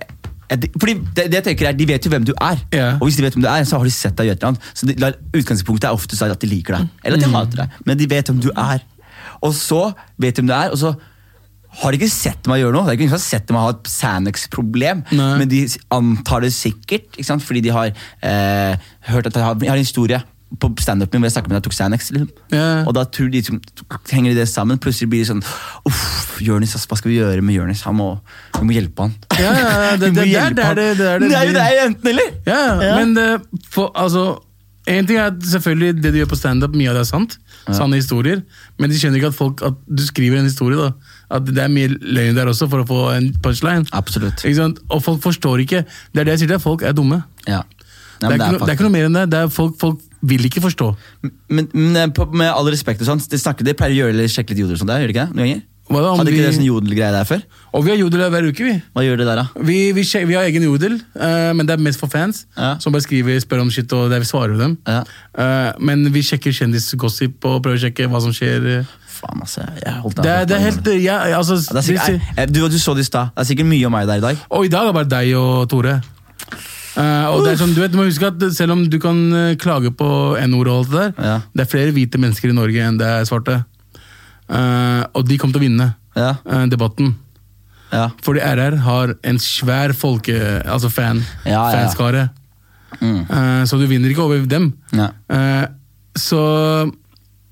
Fordi 0.52 0.94
det, 1.16 1.26
det 1.32 1.40
jeg 1.40 1.46
tenker 1.50 1.70
er, 1.70 1.78
De 1.78 1.88
vet 1.90 2.06
jo 2.06 2.12
hvem 2.14 2.26
du 2.28 2.34
er, 2.36 2.60
yeah. 2.74 3.00
og 3.00 3.08
hvis 3.08 3.18
de 3.18 3.26
vet 3.26 3.38
hvem 3.38 3.46
du 3.46 3.50
er, 3.50 3.66
så 3.68 3.80
har 3.80 3.88
de 3.88 3.94
sett 3.94 4.16
deg 4.20 4.30
i 4.30 4.36
annet. 4.36 4.70
Så 4.78 4.90
de, 4.90 4.96
Utgangspunktet 5.36 5.90
er 5.90 5.98
ofte 5.98 6.20
at 6.26 6.42
de 6.42 6.50
liker 6.52 6.78
deg, 6.78 6.94
eller 7.04 7.20
at 7.20 7.26
de 7.26 7.34
hater 7.34 7.64
deg. 7.64 7.82
Men 7.88 8.00
de 8.00 8.10
vet 8.12 8.32
hvem 8.32 8.44
du 8.44 8.52
er. 8.54 8.86
Og 9.42 9.54
så 9.58 9.82
vet 10.22 10.38
de 10.38 10.44
hvem 10.44 10.52
du 10.52 10.56
er, 10.58 10.72
og 10.74 10.82
så 10.82 10.94
har 11.76 11.92
de 11.92 12.00
ikke 12.00 12.12
sett 12.12 12.48
meg 12.48 12.62
gjøre 12.62 12.76
noe. 12.76 12.86
Det 12.86 12.94
er 12.94 12.98
ikke 12.98 13.08
ingen 13.08 13.16
som 13.18 13.20
har 13.20 13.26
sett 13.26 13.52
meg 13.52 13.66
ha 13.66 13.74
et 13.74 13.90
Sanex-problem, 13.92 15.02
men 15.12 15.50
de 15.52 15.66
antar 15.92 16.46
det 16.46 16.54
sikkert, 16.56 17.20
fordi 17.44 17.66
de 17.66 17.74
har 17.76 17.92
eh, 17.92 18.88
hørt 19.10 19.28
at 19.28 19.36
jeg 19.36 19.44
har, 19.44 19.60
jeg 19.60 19.74
har 19.74 19.82
en 19.82 19.88
historie 19.88 20.22
på 20.62 20.70
standupen 20.82 21.20
hvor 21.22 21.28
jeg 21.30 21.36
snakket 21.36 21.52
med 21.52 21.58
deg 21.60 21.66
tok 21.68 21.76
Xanax. 21.78 22.12
Liksom. 22.16 22.30
Yeah. 22.54 22.86
Og 22.88 22.94
da 22.98 23.04
tror 23.06 23.30
de 23.32 23.42
liksom, 23.42 23.60
henger 24.12 24.34
de 24.34 24.40
det 24.42 24.48
sammen. 24.52 24.78
Plutselig 24.82 25.10
blir 25.12 25.24
det 25.24 25.30
sånn 25.32 25.44
Uff, 25.90 26.40
Jonis, 26.42 26.74
hva 26.76 26.98
skal 27.00 27.12
vi 27.12 27.20
gjøre 27.20 27.42
med 27.46 27.56
Jonis? 27.58 27.84
Han 27.88 27.96
må, 28.00 28.10
vi 28.60 28.66
må 28.70 28.76
hjelpe 28.78 29.08
han. 29.08 29.14
Ja, 29.40 29.52
ja, 29.54 29.70
ja, 29.92 29.96
det- 29.98 30.14
det- 30.16 30.26
det 30.26 30.36
er- 30.36 30.54
det 30.56 30.66
er 30.66 30.76
det- 30.76 30.98
det 30.98 31.08
er 31.08 31.20
det- 31.20 31.30
det 31.30 31.38
er 31.38 31.46
jo 31.48 31.54
det 31.54 31.86
enten 31.88 32.08
eller! 32.14 32.32
Ja, 32.46 32.62
Ja. 32.82 32.96
men 33.00 33.14
det, 33.14 33.30
for, 33.70 33.92
altså 33.96 34.42
En 34.88 35.08
ting 35.08 35.18
er 35.18 35.32
at 35.32 35.40
selvfølgelig 35.42 35.96
det 36.04 36.12
du 36.14 36.18
gjør 36.20 36.28
på 36.30 36.38
standup, 36.38 36.76
mye 36.78 36.90
av 36.92 36.94
det 36.94 37.00
er 37.02 37.06
sant. 37.10 37.40
Sanne 37.74 37.96
historier. 37.98 38.44
Men 38.78 38.92
de 38.92 39.00
skjønner 39.00 39.18
ikke 39.18 39.32
at, 39.32 39.34
folk, 39.34 39.64
at 39.66 39.74
du 39.90 40.04
skriver 40.06 40.38
en 40.38 40.46
historie. 40.46 40.78
da 40.78 40.92
At 41.34 41.46
det 41.50 41.58
er 41.58 41.72
mye 41.74 41.88
løgn 41.90 42.36
der 42.38 42.46
også 42.52 42.68
for 42.70 42.84
å 42.84 42.86
få 42.86 43.00
en 43.18 43.32
punchline. 43.42 43.88
Absolutt. 43.98 44.44
Ikke 44.46 44.60
sant? 44.60 44.78
Og 44.94 45.02
folk 45.02 45.24
forstår 45.26 45.64
ikke. 45.66 45.82
Det 46.14 46.22
er 46.22 46.30
det 46.30 46.36
jeg 46.38 46.40
sier 46.46 46.52
til 46.54 46.62
folk 46.62 46.84
er 46.86 46.94
dumme. 46.94 47.24
Ja. 47.48 47.64
det, 48.22 48.30
Nei, 48.30 48.30
er 48.30 48.38
men 48.38 48.42
ikke, 48.46 48.52
no, 48.52 48.60
det 48.62 48.70
er 48.70 48.78
ikke 48.78 48.86
noe 48.86 48.94
mer 48.94 49.06
enn 49.10 49.18
det. 49.18 49.26
det 49.34 49.40
er 49.42 49.50
folk, 49.58 49.74
folk 49.82 50.05
vil 50.22 50.48
ikke 50.48 50.64
forstå. 50.64 50.90
Men, 51.50 51.70
men 51.74 51.96
eh, 51.96 52.12
på, 52.16 52.28
med 52.34 52.52
all 52.52 52.68
respekt 52.72 53.02
og 53.04 53.10
sånt, 53.12 53.28
de, 53.32 53.40
snakker, 53.42 53.68
de 53.68 53.76
pleier 53.78 53.96
å 53.96 54.04
gjøre 54.06 54.16
eller 54.18 54.32
sjekke 54.32 54.54
litt 54.54 54.64
jodel 54.66 54.78
og 54.78 54.84
sånt 54.84 54.94
der, 54.94 55.04
gjør 55.04 55.12
de 55.12 55.16
ikke 55.18 55.26
det? 55.26 55.36
Noen 55.36 55.48
ganger? 55.50 55.64
Hva 55.86 56.02
da, 56.02 56.16
Hadde 56.18 56.32
ikke 56.34 56.40
vi- 56.42 56.46
det 56.48 56.56
sånn 56.56 56.66
jodelgreie 56.66 57.14
der 57.14 57.28
før? 57.30 57.42
Og 57.78 57.84
vi 57.86 57.92
har 57.92 58.00
jodel 58.00 58.24
hver 58.34 58.48
uke, 58.50 58.64
vi. 58.66 58.76
Hva 58.96 59.04
gjør 59.06 59.20
det 59.22 59.28
der, 59.28 59.42
da? 59.44 59.66
Vi, 59.68 59.92
vi, 59.94 60.02
vi 60.02 60.34
har 60.34 60.48
egen 60.50 60.64
jodel, 60.66 60.96
uh, 61.14 61.54
men 61.54 61.68
det 61.68 61.76
er 61.76 61.84
mest 61.86 62.02
for 62.02 62.10
fans. 62.10 62.48
Ja. 62.58 62.72
Som 62.82 62.96
bare 62.96 63.06
skriver, 63.06 63.38
spør 63.44 63.62
om 63.62 63.70
shit, 63.70 63.94
og 63.94 64.10
der 64.10 64.24
vi 64.24 64.26
svarer 64.26 64.58
dem. 64.58 64.80
Ja. 64.88 65.04
Uh, 65.38 65.78
men 65.78 66.08
vi 66.10 66.24
sjekker 66.26 66.56
kjendisgossip 66.58 67.38
og 67.46 67.62
prøver 67.62 67.78
å 67.78 67.84
sjekke 67.86 68.10
hva 68.10 68.22
som 68.24 68.34
skjer. 68.34 68.88
Faen, 69.16 69.44
altså. 69.46 69.62
Jeg 69.84 69.94
holdt 70.02 70.24
Det 70.26 70.32
er, 70.32 70.50
det 70.50 70.58
er 70.58 70.64
helt 70.66 70.90
ja, 71.04 71.20
altså, 71.38 71.60
Ja, 71.62 71.78
det 71.78 71.84
er 71.84 71.88
sikkert, 71.92 72.34
jeg, 72.40 72.54
du, 72.56 72.64
du 72.66 72.80
så 72.82 72.98
det 72.98 73.06
i 73.06 73.12
stad. 73.12 73.30
Det 73.36 73.46
er 73.46 73.52
sikkert 73.54 73.70
mye 73.70 73.86
om 73.86 73.94
meg 73.94 74.10
der 74.10 74.24
i 74.24 74.26
dag. 74.26 74.42
Og 74.50 74.66
i 74.66 74.74
dag 74.74 74.88
er 74.88 74.90
det 74.90 74.98
bare 74.98 75.12
deg 75.14 75.36
og 75.38 75.70
Tore. 75.70 76.00
Eh, 76.96 77.26
og 77.28 77.42
det 77.44 77.52
er 77.54 77.58
sånn, 77.60 77.74
du, 77.76 77.82
vet, 77.84 77.92
du 77.92 77.98
må 78.00 78.06
huske 78.08 78.30
at 78.30 78.40
Selv 78.56 78.72
om 78.72 78.86
du 78.88 78.96
kan 79.04 79.18
eh, 79.36 79.56
klage 79.60 79.90
på 80.00 80.08
N-ord, 80.40 80.70
og 80.72 80.78
alt 80.86 80.92
det 80.94 81.02
der, 81.02 81.26
Ja. 81.28 81.36
det 81.52 81.66
er 81.66 81.72
flere 81.72 81.92
hvite 81.96 82.22
mennesker 82.22 82.54
i 82.54 82.56
Norge 82.56 82.86
enn 82.88 82.98
det 83.02 83.10
er 83.10 83.28
svarte. 83.28 83.58
Uh, 84.46 85.02
og 85.18 85.24
de 85.26 85.40
kom 85.42 85.50
til 85.50 85.58
å 85.58 85.64
vinne 85.66 85.88
Ja, 86.16 86.36
uh, 86.46 86.66
debatten. 86.70 87.16
ja. 87.92 88.12
Fordi 88.24 88.40
RR 88.46 88.76
har 88.86 89.16
en 89.26 89.40
svær 89.42 89.92
folke... 89.98 90.38
Altså 90.64 90.92
fan, 90.94 91.24
fanskare. 91.44 92.30
Mm. 93.02 93.26
Så 93.68 93.76
du 93.82 93.88
vinner 93.90 94.08
ikke 94.14 94.24
over 94.24 94.46
dem. 94.48 94.70
Så 96.16 96.40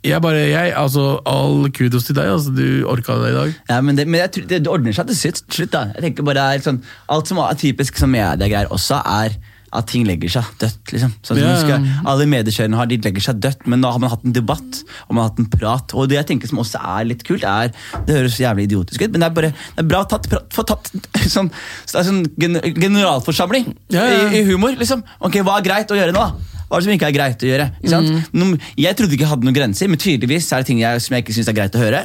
jeg 0.04 0.22
bare 0.22 0.42
jeg, 0.50 0.74
altså 0.76 1.22
All 1.30 1.70
kudos 1.72 2.04
til 2.10 2.16
deg. 2.18 2.28
altså 2.34 2.52
Du 2.56 2.84
orka 2.92 3.16
det 3.24 3.32
i 3.32 3.38
dag. 3.38 3.56
Ja, 3.70 3.80
men 3.82 3.96
det, 3.96 4.08
men 4.08 4.20
jeg 4.22 4.32
tror, 4.36 4.48
det, 4.52 4.62
det 4.66 4.72
ordner 4.72 4.94
seg 4.94 5.08
til 5.08 5.16
slutt. 5.22 5.44
slutt 5.54 5.72
da. 5.72 5.86
Jeg 5.96 6.04
tenker 6.10 6.24
bare 6.28 6.36
det 6.54 6.62
er 6.62 6.68
sånn, 6.70 6.84
Alt 7.10 7.28
som 7.32 7.40
er 7.40 7.56
typisk 7.60 7.98
som 7.98 8.12
mediegreier 8.12 8.68
også, 8.74 9.00
er 9.06 9.38
at 9.74 9.88
ting 9.90 10.04
legger 10.06 10.30
seg 10.30 10.46
dødt. 10.62 10.92
liksom. 10.94 11.14
Sånn 11.26 11.38
som 11.40 11.42
Ja. 11.42 11.54
du 11.56 11.62
skal, 11.64 11.88
Alle 12.06 12.28
mediekjørerne 12.30 12.76
har, 12.78 12.86
de 12.86 12.98
legger 13.02 13.24
seg 13.26 13.40
dødt, 13.42 13.64
men 13.66 13.82
nå 13.82 13.90
har 13.92 13.98
man 14.04 14.12
hatt 14.12 14.22
en 14.28 14.36
debatt 14.36 14.84
og 15.08 15.16
man 15.16 15.24
har 15.24 15.32
hatt 15.32 15.40
en 15.42 15.48
prat. 15.50 15.96
Og 15.98 16.10
det 16.12 16.20
jeg 16.20 16.28
tenker 16.30 16.48
som 16.52 16.60
også 16.62 16.78
er 16.78 17.08
litt 17.10 17.24
kult, 17.26 17.42
er 17.44 17.72
Det 18.06 18.14
høres 18.20 18.38
jævlig 18.38 18.68
idiotisk 18.70 19.02
ut, 19.02 19.12
men 19.16 19.22
det 19.24 19.32
er 19.32 19.34
bare 19.40 19.50
det 19.56 19.82
er 19.82 19.90
bra 19.90 20.04
tatt, 20.06 20.30
pra- 20.30 20.44
få 20.54 20.62
tatt 20.70 20.92
sånn, 21.26 21.50
så 21.88 21.92
det 21.96 22.02
er 22.04 22.10
sånn 22.12 22.22
gen, 22.38 22.60
generalforsamling 22.78 23.74
Ja, 23.90 24.06
ja. 24.06 24.30
I, 24.30 24.42
i 24.42 24.44
humor. 24.52 24.76
liksom. 24.78 25.02
Ok, 25.22 25.40
Hva 25.42 25.58
er 25.58 25.66
greit 25.66 25.90
å 25.90 25.98
gjøre 25.98 26.14
nå? 26.14 26.22
da? 26.22 26.50
Hva 26.74 26.80
er 26.80 26.82
det 26.82 26.88
som 26.90 26.94
ikke 26.98 27.06
er 27.12 27.14
greit 27.20 27.44
å 27.46 27.50
gjøre? 27.52 27.70
Ikke 27.84 27.92
sant? 27.94 28.34
Mm. 28.34 28.56
Jeg 28.82 28.98
trodde 28.98 29.14
ikke 29.14 29.28
jeg 29.28 29.30
hadde 29.30 29.46
noen 29.46 29.54
grenser, 29.60 29.92
men 29.94 30.02
tydeligvis 30.02 30.50
er 30.50 30.64
det 30.64 30.70
ting 30.72 30.80
jeg, 30.82 31.02
som 31.06 31.14
jeg 31.14 31.22
ikke 31.28 31.36
syns 31.38 31.52
er 31.52 31.58
greit 31.60 31.76
å 31.78 31.82
høre. 31.84 32.00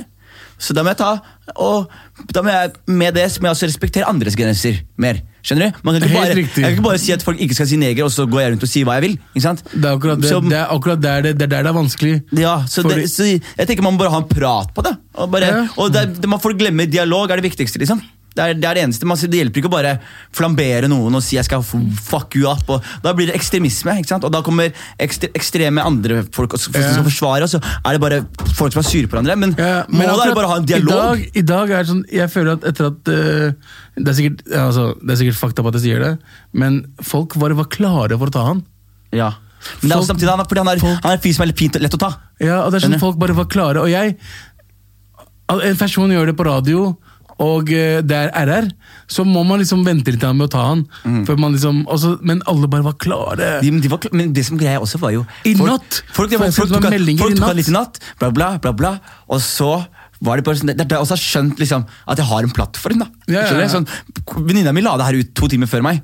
Så 0.58 0.74
da 0.74 0.82
må 0.82 0.90
jeg 0.90 0.98
ta, 0.98 1.12
og 1.62 1.86
da 2.34 2.42
må 2.42 2.50
jeg 2.50 2.72
med 2.90 3.14
det 3.14 3.24
må 3.40 3.46
jeg 3.48 3.54
også 3.56 3.68
respektere 3.70 4.08
andres 4.10 4.34
grenser 4.36 4.80
mer. 5.00 5.20
Skjønner 5.46 5.70
du? 5.70 5.78
Man 5.86 5.94
kan 5.94 6.04
ikke 6.04 6.18
bare, 6.18 6.34
jeg 6.34 6.48
kan 6.52 6.72
ikke 6.74 6.84
bare 6.88 6.98
si 7.00 7.12
at 7.14 7.22
folk 7.24 7.40
ikke 7.40 7.54
skal 7.56 7.68
si 7.70 7.78
neger, 7.80 8.04
og 8.04 8.10
så 8.12 8.26
går 8.28 8.42
jeg 8.42 8.52
rundt 8.56 8.66
og 8.66 8.72
sier 8.72 8.84
hva 8.88 8.96
jeg 8.98 9.04
vil. 9.06 9.14
Ikke 9.38 9.44
sant? 9.46 9.62
Det 9.70 9.80
er 9.86 9.94
akkurat, 9.94 10.20
det, 10.20 10.28
Så- 10.34 10.42
det 10.44 10.58
er 10.58 10.74
akkurat 10.74 11.00
der 11.00 11.22
det, 11.28 11.32
det, 11.38 11.46
er 11.46 11.52
der 11.54 11.62
det 11.62 11.70
er 11.72 11.78
vanskelig. 11.78 12.14
ja, 12.42 12.56
så, 12.68 12.82
det, 12.84 13.06
så 13.08 13.24
jeg 13.30 13.66
tenker 13.70 13.86
man 13.86 13.94
må 13.94 14.02
bare 14.02 14.10
ha 14.12 14.20
en 14.20 14.28
prat 14.28 14.74
på 14.74 14.82
det. 14.84 14.96
Og, 15.14 15.30
bare, 15.30 15.46
Ja. 15.54 15.64
og 15.78 15.92
det, 15.94 16.20
det, 16.20 16.28
man 16.28 16.42
får 16.42 16.58
glemme 16.58 16.90
dialog 16.90 17.30
er 17.30 17.40
det 17.40 17.48
viktigste, 17.52 17.78
liksom. 17.78 18.02
Det 18.38 18.44
er 18.44 18.54
det, 18.54 18.66
er 18.70 18.78
det 18.78 18.82
eneste. 18.86 19.06
Man, 19.10 19.18
det 19.18 19.40
hjelper 19.40 19.58
ikke 19.64 19.70
å 19.70 19.72
bare 19.74 19.96
flambere 20.38 20.86
noen 20.90 21.18
og 21.18 21.22
si 21.26 21.34
jeg 21.34 21.46
skal 21.48 21.64
fuck 21.66 22.36
you 22.38 22.46
up. 22.46 22.62
Og 22.70 22.84
da 23.02 23.10
blir 23.18 23.26
det 23.32 23.34
ekstremisme, 23.34 23.96
ikke 23.98 24.12
sant? 24.12 24.26
og 24.28 24.30
da 24.34 24.40
kommer 24.46 24.70
ekstre, 25.02 25.32
ekstreme 25.34 25.82
andre 25.82 26.20
folk 26.36 26.54
og 26.54 26.62
skal, 26.62 26.86
forsvare, 27.08 27.48
og 27.48 27.50
så 27.56 27.58
er 27.82 27.96
det 27.98 28.02
bare 28.04 28.20
folk 28.54 28.76
som 28.76 28.84
er 28.84 28.86
sure 28.88 29.10
på 29.10 29.16
hverandre. 29.18 29.34
Men 29.42 29.56
Ja, 29.58 29.82
målet 29.90 30.28
er 30.30 30.36
bare 30.38 30.46
å 30.46 30.52
ha 30.54 30.60
en 30.62 30.68
dialog. 30.70 30.94
I 30.94 31.26
dag, 31.26 31.42
i 31.42 31.44
dag 31.50 31.74
er 31.74 31.82
det 31.82 31.90
sånn, 31.90 32.04
jeg 32.14 32.30
føler 32.36 32.54
at 32.54 32.68
etter 32.70 32.88
at 32.92 33.10
uh, 33.10 33.74
det, 33.98 34.06
er 34.12 34.16
sikkert, 34.20 34.46
altså, 34.62 34.86
det 35.02 35.16
er 35.16 35.20
sikkert 35.24 35.40
fakta 35.42 35.66
på 35.66 35.72
at 35.74 35.80
jeg 35.80 35.86
sier 35.88 36.04
det, 36.06 36.12
men 36.62 36.78
folk 37.02 37.34
var, 37.42 37.56
var 37.58 37.66
klare 37.74 38.18
for 38.22 38.30
å 38.30 38.36
ta 38.38 38.46
han. 38.52 38.62
Ja. 39.16 39.32
Men 39.82 39.88
det 39.90 39.94
er 39.96 39.98
også 39.98 40.12
samtidig 40.12 40.30
han, 40.30 40.44
er- 40.44 40.46
fordi 40.52 40.62
han 40.62 40.70
er, 40.70 40.78
folk- 40.84 41.02
han 41.02 41.10
er 41.10 41.18
en 41.18 41.24
fyr 41.26 41.34
som 41.34 41.42
er 41.42 41.50
litt 41.50 41.58
fint 41.58 41.80
lett 41.82 41.96
å 41.98 42.02
ta. 42.06 42.12
Ja, 42.38 42.60
og 42.62 42.70
det 42.70 42.78
er 42.78 42.86
sånn 42.86 43.00
folk 43.02 43.18
bare 43.18 43.34
var 43.34 43.50
klare. 43.50 43.82
Og 43.82 43.90
jeg 43.90 44.14
En 45.48 45.76
person 45.80 46.10
gjør 46.12 46.28
det 46.28 46.34
på 46.36 46.44
radio, 46.46 46.80
og 47.38 47.70
eh, 47.70 48.00
det 48.02 48.16
er 48.18 48.32
RR, 48.48 48.68
så 49.10 49.24
må 49.26 49.44
man 49.46 49.60
liksom 49.62 49.84
vente 49.86 50.10
litt 50.14 50.24
med 50.34 50.48
å 50.48 50.50
ta 50.52 50.64
han. 50.72 50.84
Man 51.38 51.54
liksom, 51.54 51.84
også, 51.86 52.16
men 52.26 52.42
alle 52.50 52.70
bare 52.70 52.86
var 52.86 52.96
klare. 53.00 53.52
De, 53.62 53.70
de 53.70 53.92
var, 53.92 54.08
men 54.12 54.32
det 54.34 54.44
som 54.48 54.58
greia 54.58 54.80
også 54.82 54.98
var 55.02 55.14
jo 55.14 55.22
I 55.46 55.54
folk, 55.58 55.70
natt! 55.70 56.00
Folk, 56.10 56.34
folk, 56.34 56.56
folk, 56.56 56.74
tok, 56.74 56.88
han 56.90 56.98
litt 56.98 57.70
i 57.70 57.76
natt, 57.76 58.02
bla, 58.18 58.32
bla, 58.34 58.50
bla, 58.62 58.74
bla. 58.74 58.92
Og 59.30 59.42
så 59.44 59.76
var 60.24 60.40
det 60.40 60.44
bare 60.48 60.58
sånn 60.58 60.72
Det 60.72 60.82
er 60.82 60.96
jeg 60.96 61.06
har 61.12 61.20
skjønt 61.22 61.60
liksom, 61.62 61.84
at 62.10 62.18
jeg 62.18 62.26
har 62.26 62.46
en 62.46 62.54
plattform. 62.54 63.04
da 63.04 63.08
Ja, 63.30 63.44
ja, 63.46 63.62
ja. 63.62 63.70
Sånn, 63.70 63.86
Venninna 64.42 64.74
mi 64.74 64.82
la 64.82 64.96
det 64.98 65.06
her 65.06 65.20
ut 65.22 65.32
to 65.38 65.46
timer 65.50 65.70
før 65.70 65.86
meg, 65.86 66.02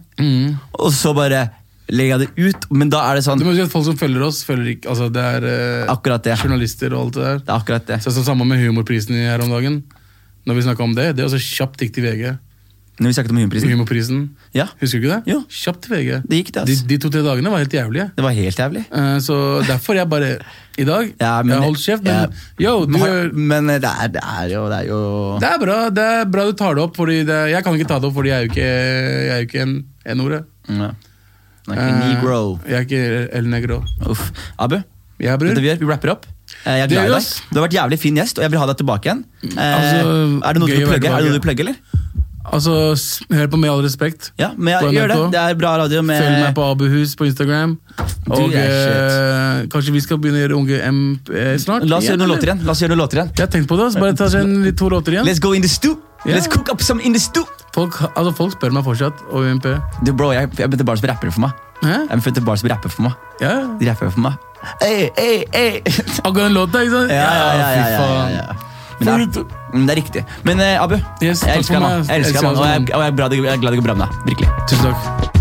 og 0.78 0.93
så 0.95 1.14
bare 1.16 1.49
legger 1.93 2.14
jeg 2.14 2.20
det 2.22 2.47
ut. 2.47 2.68
Men 2.72 2.93
da 2.93 3.03
er 3.11 3.18
det 3.18 3.24
sånn 3.26 3.43
Du 3.43 3.45
må 3.45 3.53
si 3.57 3.61
at 3.64 3.72
Folk 3.72 3.85
som 3.89 3.99
følger 4.01 4.22
oss, 4.24 4.41
følger 4.47 4.70
ikke 4.76 4.89
altså 4.89 5.11
Det 5.12 5.20
er 5.37 5.45
eh, 5.51 5.91
Akkurat 5.93 6.24
det. 6.24 6.39
journalister 6.41 6.95
og 6.95 7.03
alt 7.03 7.18
det 7.18 7.26
der. 7.26 7.43
Det 7.43 7.51
er 7.53 7.59
akkurat 7.59 7.91
det. 7.91 7.99
Så, 8.05 8.14
så 8.14 8.24
Samme 8.24 8.47
med 8.49 8.62
humorprisen 8.62 9.18
her 9.18 9.43
om 9.45 9.53
dagen. 9.53 9.82
Når 10.47 10.55
vi 10.59 10.62
snakka 10.66 10.82
om 10.84 10.95
det, 10.97 11.14
det 11.16 11.22
er 11.24 11.28
også 11.30 11.40
kjapt 11.40 11.80
gikk 11.80 11.95
til 11.97 12.05
VG. 12.05 12.34
Når 12.95 13.11
vi 13.11 13.14
snakket 13.16 13.32
om 13.34 13.38
humorprisen. 13.40 13.70
Humorprisen. 13.74 14.18
Ja, 14.55 14.68
Husker 14.78 15.01
du 15.01 15.07
ikke 15.09 15.14
det? 15.16 15.32
Jo. 15.32 15.38
Kjapt 15.51 15.80
til 15.82 15.90
VG. 15.97 16.11
Det 16.30 16.36
gikk 16.38 16.51
det, 16.55 16.62
De, 16.68 16.74
de 16.92 16.99
to-tre 17.03 17.22
dagene 17.26 17.51
var 17.51 17.59
helt 17.64 17.72
jævlige. 17.74 18.05
Det 18.14 18.22
var 18.22 18.36
helt 18.36 18.61
jævlig. 18.62 18.82
Uh, 18.95 19.16
så 19.24 19.38
derfor 19.66 19.97
jeg 19.99 20.07
bare 20.12 20.28
I 20.78 20.84
dag 20.86 21.09
Ja, 21.18 21.32
men- 21.42 21.57
Jeg 21.57 21.64
holdt 21.64 21.80
kjeft, 21.82 22.05
men 22.05 22.14
ja. 22.14 22.68
yo, 22.68 22.84
du, 22.86 22.92
Men, 22.92 23.01
har- 23.01 23.32
men 23.34 23.66
det, 23.66 23.90
er, 23.90 24.09
det 24.14 24.22
er 24.22 24.47
jo 24.53 24.62
Det 24.70 24.78
er 24.78 24.86
jo 24.92 25.01
det 25.42 25.49
er 25.49 25.59
bra 25.64 25.78
Det 25.90 26.05
er 26.05 26.24
bra 26.30 26.45
du 26.47 26.53
tar 26.53 26.74
det 26.78 26.84
opp, 26.84 26.95
Fordi 26.97 27.24
det, 27.26 27.40
jeg 27.51 27.64
kan 27.64 27.74
ikke 27.74 27.88
ta 27.88 27.99
det 27.99 28.09
opp 28.11 28.14
fordi 28.14 28.28
jeg 28.30 28.36
er 28.38 28.47
jo 28.47 28.53
ikke, 28.53 28.68
jeg 28.68 29.32
er 29.34 29.42
jo 29.42 29.49
ikke 29.49 29.62
en 29.66 29.74
N-ordet. 30.14 30.45
ja. 30.68 30.92
Like 31.66 31.80
a 31.80 32.12
negro. 32.12 32.61
Jeg 32.68 32.76
er 32.76 32.84
ikke 32.84 33.28
El 33.40 33.47
Negro. 33.49 33.78
Uff. 34.07 34.30
Abu, 34.61 34.76
Ja 35.18 35.32
er 35.32 35.38
vet 35.40 35.55
du 35.57 35.61
hva 35.61 35.62
vi 35.64 35.68
gjør? 35.70 35.78
Vi 35.80 35.86
rapper 35.88 36.11
opp. 36.12 36.26
Eh, 36.65 36.79
Jeg 36.81 36.85
er 36.85 36.89
glad 36.95 37.11
i 37.11 37.15
deg. 37.19 37.29
Du 37.53 37.61
har 37.61 37.67
vært 37.69 37.77
jævlig 37.77 37.99
fin 38.01 38.17
gjest, 38.17 38.39
og 38.39 38.43
jeg 38.47 38.51
vil 38.55 38.59
ha 38.62 38.67
deg 38.71 38.77
tilbake 38.81 39.11
igjen. 39.11 39.25
Eh, 39.53 39.75
Altså, 39.75 40.41
er 40.49 40.53
det 40.57 40.61
noe 40.62 40.69
du 40.69 40.75
plugger, 40.75 40.79
vil 40.79 40.93
plugge? 40.95 40.95
Er 40.95 41.01
det 41.01 41.11
noe 41.11 41.21
du 41.21 41.39
tilbake. 41.39 41.47
plugge, 41.49 41.61
eller? 41.69 41.77
Altså, 42.45 42.73
hør 43.33 43.47
på 43.49 43.57
Med 43.59 43.71
all 43.73 43.81
respekt. 43.83 44.31
Ja, 44.39 44.51
men 44.57 44.75
jeg 44.75 44.93
gjør 44.99 45.09
det. 45.09 45.17
Det 45.33 45.41
er 45.41 45.55
bra 45.57 45.71
radio 45.81 46.03
med 46.05 46.21
Følg 46.21 46.41
meg 46.43 46.55
på 46.55 46.67
Abuhus 46.75 47.15
på 47.17 47.25
Instagram. 47.25 47.79
Og 48.29 48.53
eh, 48.53 49.64
kanskje 49.72 49.93
vi 49.95 50.01
skal 50.05 50.21
begynne 50.21 50.43
å 50.43 50.45
gjøre 50.45 50.59
Unge 50.59 50.80
M 50.91 50.99
eh, 51.33 51.55
snart? 51.57 51.87
La 51.88 51.97
oss 52.03 52.09
gjøre 52.09 52.21
noen 52.21 52.34
låter 52.34 52.53
igjen. 52.53 52.61
La 52.68 52.72
oss 52.76 52.83
gjøre 52.84 52.93
noen 52.93 53.01
låter 53.05 53.21
igjen. 53.22 53.33
Jeg 53.33 53.47
har 53.47 53.53
tenkt 53.57 53.68
på 53.72 53.79
det. 53.80 53.91
Så 53.95 54.01
bare 54.05 54.17
ta 54.21 54.29
en, 54.38 54.75
to 54.76 54.88
låter 54.93 55.17
igjen. 55.17 55.25
Let's 55.29 55.41
go 55.41 55.55
in 55.57 55.64
the 55.64 55.72
stew. 55.72 55.97
Yeah. 56.26 56.37
Let's 56.37 56.47
cook 56.49 56.68
up 56.72 56.83
some 56.84 57.01
in 57.01 57.17
the 57.17 57.21
stew. 57.21 57.45
Folk, 57.75 57.96
altså, 58.14 58.30
folk 58.38 58.55
spør 58.55 58.75
meg 58.76 58.84
fortsatt 58.87 59.22
og 59.30 59.49
UMP. 59.49 59.67
Du, 60.07 60.13
bro, 60.14 60.30
jeg, 60.34 60.51
jeg 60.59 60.71
begynte 60.71 60.87
bare 60.87 61.01
som 61.01 61.09
rapper 61.11 61.33
for 61.34 61.46
meg. 61.49 61.63
Hæ? 61.83 61.96
Jeg 62.11 62.21
begynte 62.21 62.45
bare 62.46 62.61
som 62.63 62.71
rapper 62.71 62.92
for 62.92 63.09
meg. 63.09 63.25
Ja. 63.42 63.55
De 63.80 63.91
rapper 63.91 64.13
for 64.14 64.26
meg. 64.29 64.38
Ey, 64.84 65.11
ey, 65.18 65.42
ey. 65.53 65.83
Akkurat 66.26 66.46
den 66.46 66.57
låta, 66.57 66.84
ikke 66.87 66.95
sant? 66.95 67.11
Ja, 67.11 67.26
ja, 67.34 67.51
ja, 67.59 67.68
ja, 67.68 67.91
ja, 67.91 68.07
ja, 68.14 68.30
ja. 68.38 68.72
Men 69.01 69.09
det, 69.09 69.14
er, 69.14 69.45
det 69.75 69.91
er 69.91 69.96
riktig. 69.99 70.25
Men 70.46 70.61
eh, 70.63 70.83
Abu, 70.83 70.95
Yes, 71.21 71.42
jeg 71.42 71.64
elsker 71.64 71.75
deg, 71.75 71.83
mann. 71.83 72.01
Og 72.07 72.67
jeg, 72.71 72.95
og 72.95 73.17
glad, 73.17 73.38
jeg 73.42 73.55
er 73.59 73.63
glad 73.63 73.72
det 73.75 73.83
går 73.83 73.88
bra 73.91 73.99
med 73.99 74.07
deg. 74.07 74.26
Virkelig. 74.30 74.53
Tusen 74.71 74.92
takk. 74.92 75.34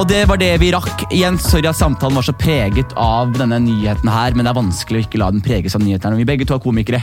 Og 0.00 0.06
det 0.08 0.22
var 0.30 0.38
det 0.40 0.54
vi 0.62 0.70
rakk. 0.72 1.02
Igjen, 1.12 1.36
Sorry 1.36 1.68
at 1.68 1.76
samtalen 1.76 2.16
var 2.16 2.24
så 2.24 2.32
preget 2.32 2.94
av 2.96 3.34
denne 3.36 3.58
nyheten 3.60 4.08
her, 4.08 4.32
men 4.32 4.46
det 4.46 4.54
er 4.54 4.56
vanskelig 4.56 5.02
å 5.02 5.04
ikke 5.04 5.20
la 5.20 5.28
den 5.34 5.44
preges 5.44 5.76
av 5.76 5.84
nyheten. 5.84 6.08
her. 6.08 6.16
Vi 6.16 6.24
begge 6.24 6.46
to 6.48 6.56
er 6.56 6.62
komikere, 6.64 7.02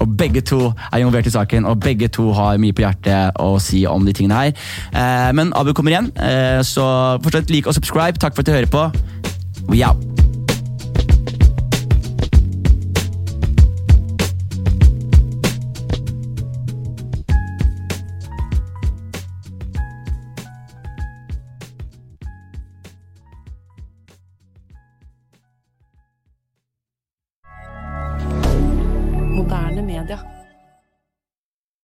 og 0.00 0.16
begge 0.16 0.40
to 0.40 0.72
er 0.88 1.02
involvert 1.02 1.28
i 1.28 1.34
saken, 1.34 1.68
og 1.68 1.84
begge 1.84 2.08
to 2.08 2.30
har 2.32 2.56
mye 2.56 2.72
på 2.72 2.86
hjertet 2.86 3.36
å 3.36 3.60
si 3.60 3.84
om 3.84 4.08
de 4.08 4.16
tingene 4.16 4.40
her. 4.40 4.56
Eh, 4.94 5.32
men 5.36 5.52
Abu 5.52 5.74
kommer 5.74 5.92
igjen, 5.92 6.08
eh, 6.16 6.62
så 6.64 7.20
fortsett 7.20 7.52
like 7.52 7.68
og 7.68 7.76
subscribe. 7.76 8.16
Takk 8.16 8.34
for 8.34 8.40
at 8.40 8.46
du 8.46 8.52
hører 8.52 8.66
på. 8.66 8.88
We 9.68 9.84
out. 9.84 10.21